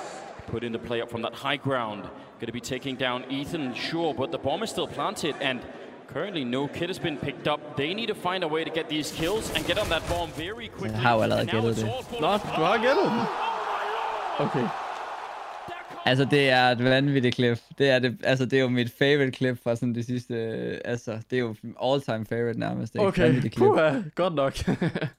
put 0.52 0.64
in 0.64 0.72
the 0.72 0.80
play 0.80 1.02
up 1.02 1.10
from 1.10 1.22
that 1.22 1.34
high 1.34 1.58
ground. 1.58 2.04
Going 2.40 2.48
to 2.48 2.52
be 2.54 2.62
taking 2.76 2.96
down 2.96 3.24
Ethan, 3.30 3.74
sure, 3.74 4.14
but 4.14 4.32
the 4.32 4.38
bomb 4.38 4.64
is 4.64 4.70
still 4.70 4.88
planted 4.88 5.36
and 5.42 5.60
currently 6.08 6.44
no 6.44 6.68
kid 6.68 6.90
has 6.90 7.00
been 7.00 7.18
picked 7.18 7.48
up. 7.48 7.60
They 7.78 7.94
need 7.94 8.08
to 8.08 8.16
find 8.16 8.44
a 8.44 8.48
way 8.48 8.64
to 8.64 8.70
get 8.70 8.90
these 8.90 9.12
kills 9.12 9.52
and 9.56 9.66
get 9.68 9.78
on 9.78 9.90
that 9.90 10.08
bomb 10.10 10.32
very 10.32 10.70
quickly. 10.70 10.98
How 10.98 11.20
well 11.20 11.34
I 11.34 11.46
get 11.46 11.64
it. 11.64 11.78
Nå, 12.22 12.38
du 12.56 12.62
har 12.64 12.78
gættet 12.78 13.12
Okay. 14.40 14.68
Altså, 16.06 16.26
det 16.26 16.50
er 16.50 16.64
et 16.64 16.84
vanvittigt 16.84 17.36
klip. 17.36 17.58
Det 17.78 17.90
er, 17.90 18.00
det, 18.00 18.18
altså, 18.24 18.46
det 18.46 18.58
er 18.58 18.62
jo 18.62 18.70
mit 18.70 18.92
favorite 19.00 19.32
klip 19.32 19.64
fra 19.64 19.76
sådan 19.76 19.96
det 19.96 20.06
sidste... 20.06 20.36
Altså, 20.88 21.20
det 21.30 21.36
er 21.36 21.40
jo 21.40 21.56
all-time 21.84 22.26
favorite 22.26 22.60
nærmest. 22.60 22.94
Det 22.94 23.02
er 23.02 23.06
okay, 23.06 23.40
klip. 23.40 23.54
puha, 23.58 23.94
godt 24.16 24.36
nok. 24.36 24.54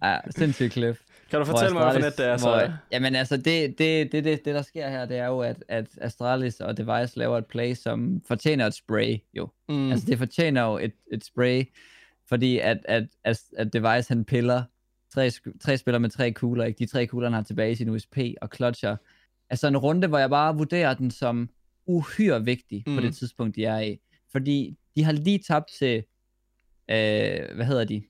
ja, 0.03 0.17
sindssygt 0.31 0.73
klip. 0.73 0.99
Kan 1.31 1.39
du 1.39 1.45
fortælle 1.45 1.75
mig, 1.75 1.99
hvad 1.99 2.11
det 2.11 2.27
er 2.27 2.37
så? 2.37 2.49
Hvor, 2.49 2.63
jamen 2.93 3.15
altså, 3.15 3.37
det, 3.37 3.79
det, 3.79 4.13
det, 4.13 4.25
det, 4.25 4.45
det, 4.45 4.55
der 4.55 4.63
sker 4.63 4.89
her, 4.89 5.05
det 5.05 5.17
er 5.17 5.27
jo, 5.27 5.41
at, 5.41 5.65
at 5.69 5.87
Astralis 6.01 6.61
og 6.61 6.77
Device 6.77 7.19
laver 7.19 7.39
et 7.39 7.47
play, 7.47 7.75
som 7.75 8.23
fortjener 8.29 8.67
et 8.67 8.75
spray, 8.75 9.17
jo. 9.35 9.49
Mm. 9.69 9.91
Altså, 9.91 10.07
det 10.07 10.19
fortjener 10.19 10.63
jo 10.63 10.79
et, 10.79 10.93
et 11.13 11.25
spray, 11.25 11.63
fordi 12.29 12.59
at, 12.59 12.79
at, 12.85 13.05
at, 13.25 13.41
at 13.57 13.73
Device, 13.73 14.09
han 14.09 14.25
piller 14.25 14.63
tre, 15.15 15.31
tre 15.61 15.77
spillere 15.77 16.01
med 16.01 16.11
tre 16.11 16.33
kugler, 16.33 16.65
ikke? 16.65 16.79
De 16.79 16.87
tre 16.87 17.07
kugler, 17.07 17.29
han 17.29 17.35
har 17.35 17.43
tilbage 17.43 17.73
i 17.73 17.75
sin 17.75 17.89
USP 17.89 18.19
og 18.43 18.49
clutcher 18.55 18.97
altså 19.53 19.69
en 19.69 19.77
runde, 19.77 20.09
hvor 20.09 20.19
jeg 20.19 20.31
bare 20.31 20.57
vurderer 20.57 20.95
den 20.95 21.11
som 21.11 21.49
uhyre 21.87 22.45
vigtig 22.45 22.85
mm. 22.87 22.95
på 22.95 23.01
det 23.01 23.17
tidspunkt, 23.17 23.57
de 23.57 23.65
er 23.65 23.79
i. 23.79 23.99
Fordi 24.33 24.77
de 24.97 25.05
har 25.05 25.13
lige 25.13 25.39
tabt 25.39 25.71
til, 25.79 25.97
øh, 26.91 27.55
hvad 27.55 27.65
hedder 27.65 27.85
de? 27.85 28.03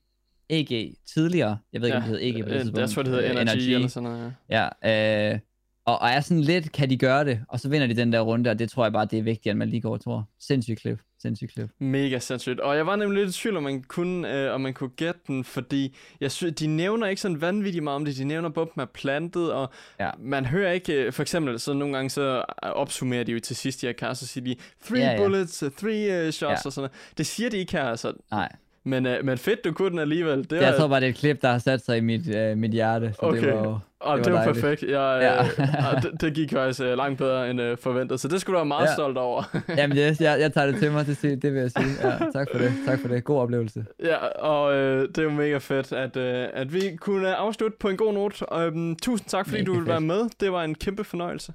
EG 0.49 0.95
tidligere. 1.13 1.57
Jeg 1.73 1.81
ved 1.81 1.87
ikke, 1.87 1.97
ja. 1.97 2.03
om 2.03 2.09
det 2.09 2.19
hedder 2.19 2.37
EG 2.37 2.43
på 2.43 2.49
det 2.49 2.61
tidspunkt. 2.61 2.79
Jeg 2.79 2.89
tror, 2.89 3.03
det 3.03 3.11
hedder 3.11 3.31
Energy, 3.31 3.57
Energy. 3.57 3.69
eller 3.69 3.87
sådan 3.87 4.09
noget. 4.09 4.33
Ja, 4.49 4.69
ja 4.83 5.33
øh, 5.33 5.39
og, 5.85 5.99
og 5.99 6.09
er 6.09 6.21
sådan 6.21 6.41
lidt, 6.41 6.71
kan 6.71 6.89
de 6.89 6.97
gøre 6.97 7.25
det? 7.25 7.43
Og 7.47 7.59
så 7.59 7.69
vinder 7.69 7.87
de 7.87 7.95
den 7.95 8.13
der 8.13 8.21
runde, 8.21 8.49
og 8.49 8.59
det 8.59 8.69
tror 8.69 8.85
jeg 8.85 8.93
bare, 8.93 9.05
det 9.05 9.19
er 9.19 9.23
vigtigt, 9.23 9.51
at 9.51 9.57
man 9.57 9.69
lige 9.69 9.81
går 9.81 9.97
tror. 9.97 10.29
Sindssygt 10.39 10.79
klip. 10.79 10.99
Sindssygt 11.23 11.53
klip. 11.53 11.69
Mega 11.79 12.19
sindssygt. 12.19 12.59
Og 12.59 12.75
jeg 12.75 12.87
var 12.87 12.95
nemlig 12.95 13.23
lidt 13.23 13.35
i 13.35 13.39
tvivl, 13.39 13.57
om 13.57 13.63
man 13.63 13.83
kunne, 13.83 14.33
øh, 14.33 14.53
om 14.53 14.61
man 14.61 14.73
kunne 14.73 14.89
gætte 14.89 15.19
den, 15.27 15.43
fordi 15.43 15.95
jeg 16.21 16.31
synes, 16.31 16.55
de 16.55 16.67
nævner 16.67 17.07
ikke 17.07 17.21
sådan 17.21 17.41
vanvittigt 17.41 17.83
meget 17.83 17.95
om 17.95 18.05
det. 18.05 18.17
De 18.17 18.23
nævner 18.23 18.49
bomben 18.49 18.81
er 18.81 18.85
plantet, 18.85 19.53
og 19.53 19.69
ja. 19.99 20.09
man 20.19 20.45
hører 20.45 20.71
ikke, 20.71 20.93
øh, 20.93 21.13
for 21.13 21.21
eksempel, 21.21 21.59
så 21.59 21.73
nogle 21.73 21.95
gange 21.95 22.09
så 22.09 22.43
opsummerer 22.61 23.23
de 23.23 23.31
jo 23.31 23.39
til 23.39 23.55
sidst 23.55 23.83
i 23.83 23.85
her 24.01 24.13
så 24.13 24.27
siger 24.27 24.43
de, 24.45 24.55
three 24.85 24.99
ja, 24.99 25.11
ja. 25.11 25.17
bullets, 25.17 25.63
uh, 25.63 25.71
three 25.71 26.27
uh, 26.27 26.31
shots 26.31 26.41
ja. 26.41 26.65
og 26.65 26.73
sådan 26.73 26.81
noget. 26.81 27.17
Det 27.17 27.25
siger 27.25 27.49
de 27.49 27.57
ikke 27.57 27.71
her, 27.71 27.83
altså. 27.83 28.13
Nej. 28.31 28.51
Men, 28.85 29.05
uh, 29.05 29.11
men 29.23 29.37
fedt, 29.37 29.63
du 29.63 29.71
kunne 29.71 29.89
den 29.89 29.99
alligevel. 29.99 30.49
Det 30.49 30.61
jeg 30.61 30.75
tror 30.77 30.87
bare, 30.87 30.99
det 30.99 31.05
er 31.05 31.09
et 31.09 31.15
klip, 31.15 31.41
der 31.41 31.51
har 31.51 31.57
sat 31.57 31.85
sig 31.85 31.97
i 31.97 32.01
mit, 32.01 32.27
uh, 32.27 32.57
mit 32.57 32.71
hjerte. 32.71 33.13
Så 33.13 33.19
okay. 33.21 33.41
det 33.41 33.53
var, 33.53 33.79
og 33.99 34.17
det, 34.17 34.25
det 34.25 34.33
var, 34.33 34.43
perfekt. 34.43 34.83
Jeg, 34.83 35.19
ja. 35.21 35.41
uh, 35.41 36.01
det, 36.01 36.21
det 36.21 36.33
gik 36.33 36.51
faktisk 36.51 36.81
uh, 36.81 36.87
langt 36.87 37.17
bedre 37.17 37.49
end 37.49 37.61
uh, 37.61 37.77
forventet, 37.77 38.19
så 38.19 38.27
det 38.27 38.41
skulle 38.41 38.53
du 38.53 38.59
være 38.59 38.65
meget 38.65 38.87
ja. 38.87 38.93
stolt 38.93 39.17
over. 39.17 39.43
Jamen 39.77 39.97
yes, 39.97 40.21
jeg, 40.21 40.39
jeg 40.39 40.53
tager 40.53 40.71
det 40.71 40.79
til 40.79 40.91
mig, 40.91 41.07
det, 41.07 41.21
det 41.21 41.53
vil 41.53 41.61
jeg 41.61 41.71
sige. 41.71 42.09
Ja, 42.09 42.09
tak 42.33 42.47
for 42.51 42.57
det. 42.57 42.73
Tak 42.85 42.99
for 42.99 43.07
det. 43.07 43.23
God 43.23 43.39
oplevelse. 43.39 43.85
Ja, 44.03 44.17
og 44.25 44.67
uh, 44.67 45.01
det 45.01 45.17
er 45.17 45.23
jo 45.23 45.29
mega 45.29 45.57
fedt, 45.57 45.91
at, 45.91 46.17
uh, 46.17 46.61
at 46.61 46.73
vi 46.73 46.95
kunne 46.95 47.35
afslutte 47.35 47.77
på 47.79 47.89
en 47.89 47.97
god 47.97 48.13
note. 48.13 48.45
Um, 48.51 48.95
tusind 48.95 49.29
tak, 49.29 49.45
fordi 49.47 49.61
mega 49.61 49.65
du 49.65 49.73
ville 49.73 49.89
være 49.89 50.01
med. 50.01 50.29
Det 50.39 50.51
var 50.51 50.63
en 50.63 50.75
kæmpe 50.75 51.03
fornøjelse. 51.03 51.53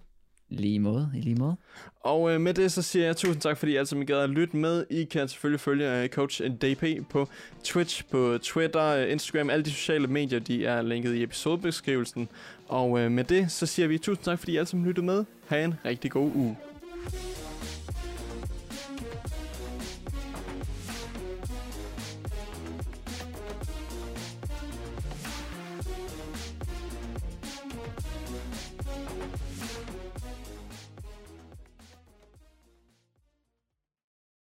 Lige 0.51 0.79
måde, 0.79 1.11
i 1.17 1.21
lige 1.21 1.37
måde. 1.37 1.57
Og 2.01 2.31
øh, 2.31 2.41
med 2.41 2.55
det 2.55 2.73
så 2.73 2.83
siger 2.83 3.05
jeg 3.07 3.17
tusind 3.17 3.41
tak, 3.41 3.59
fordi 3.59 3.73
I 3.73 3.77
altid 3.77 4.05
gad 4.05 4.17
at 4.17 4.31
lytte 4.31 4.57
med. 4.57 4.85
I 4.91 5.05
kan 5.05 5.29
selvfølgelig 5.29 5.61
følge 5.61 6.03
øh, 6.03 6.09
Coach 6.09 6.43
DP 6.43 7.09
på 7.11 7.29
Twitch, 7.65 8.05
på 8.11 8.39
Twitter, 8.43 8.85
øh, 8.85 9.13
Instagram, 9.13 9.51
alle 9.51 9.65
de 9.65 9.71
sociale 9.71 10.07
medier, 10.07 10.39
de 10.39 10.67
er 10.67 10.83
linket 10.83 11.15
i 11.15 11.23
episodebeskrivelsen. 11.23 12.29
Og 12.69 13.01
øh, 13.01 13.11
med 13.11 13.25
det 13.25 13.51
så 13.53 13.67
siger 13.67 13.89
vi 13.89 13.99
tusind 13.99 14.25
tak, 14.25 14.39
fordi 14.39 14.53
I 14.53 14.57
altid 14.57 14.79
lyttede 14.79 15.07
med. 15.07 15.25
Ha' 15.47 15.65
en 15.65 15.75
rigtig 15.85 16.11
god 16.11 16.31
uge. 16.35 16.57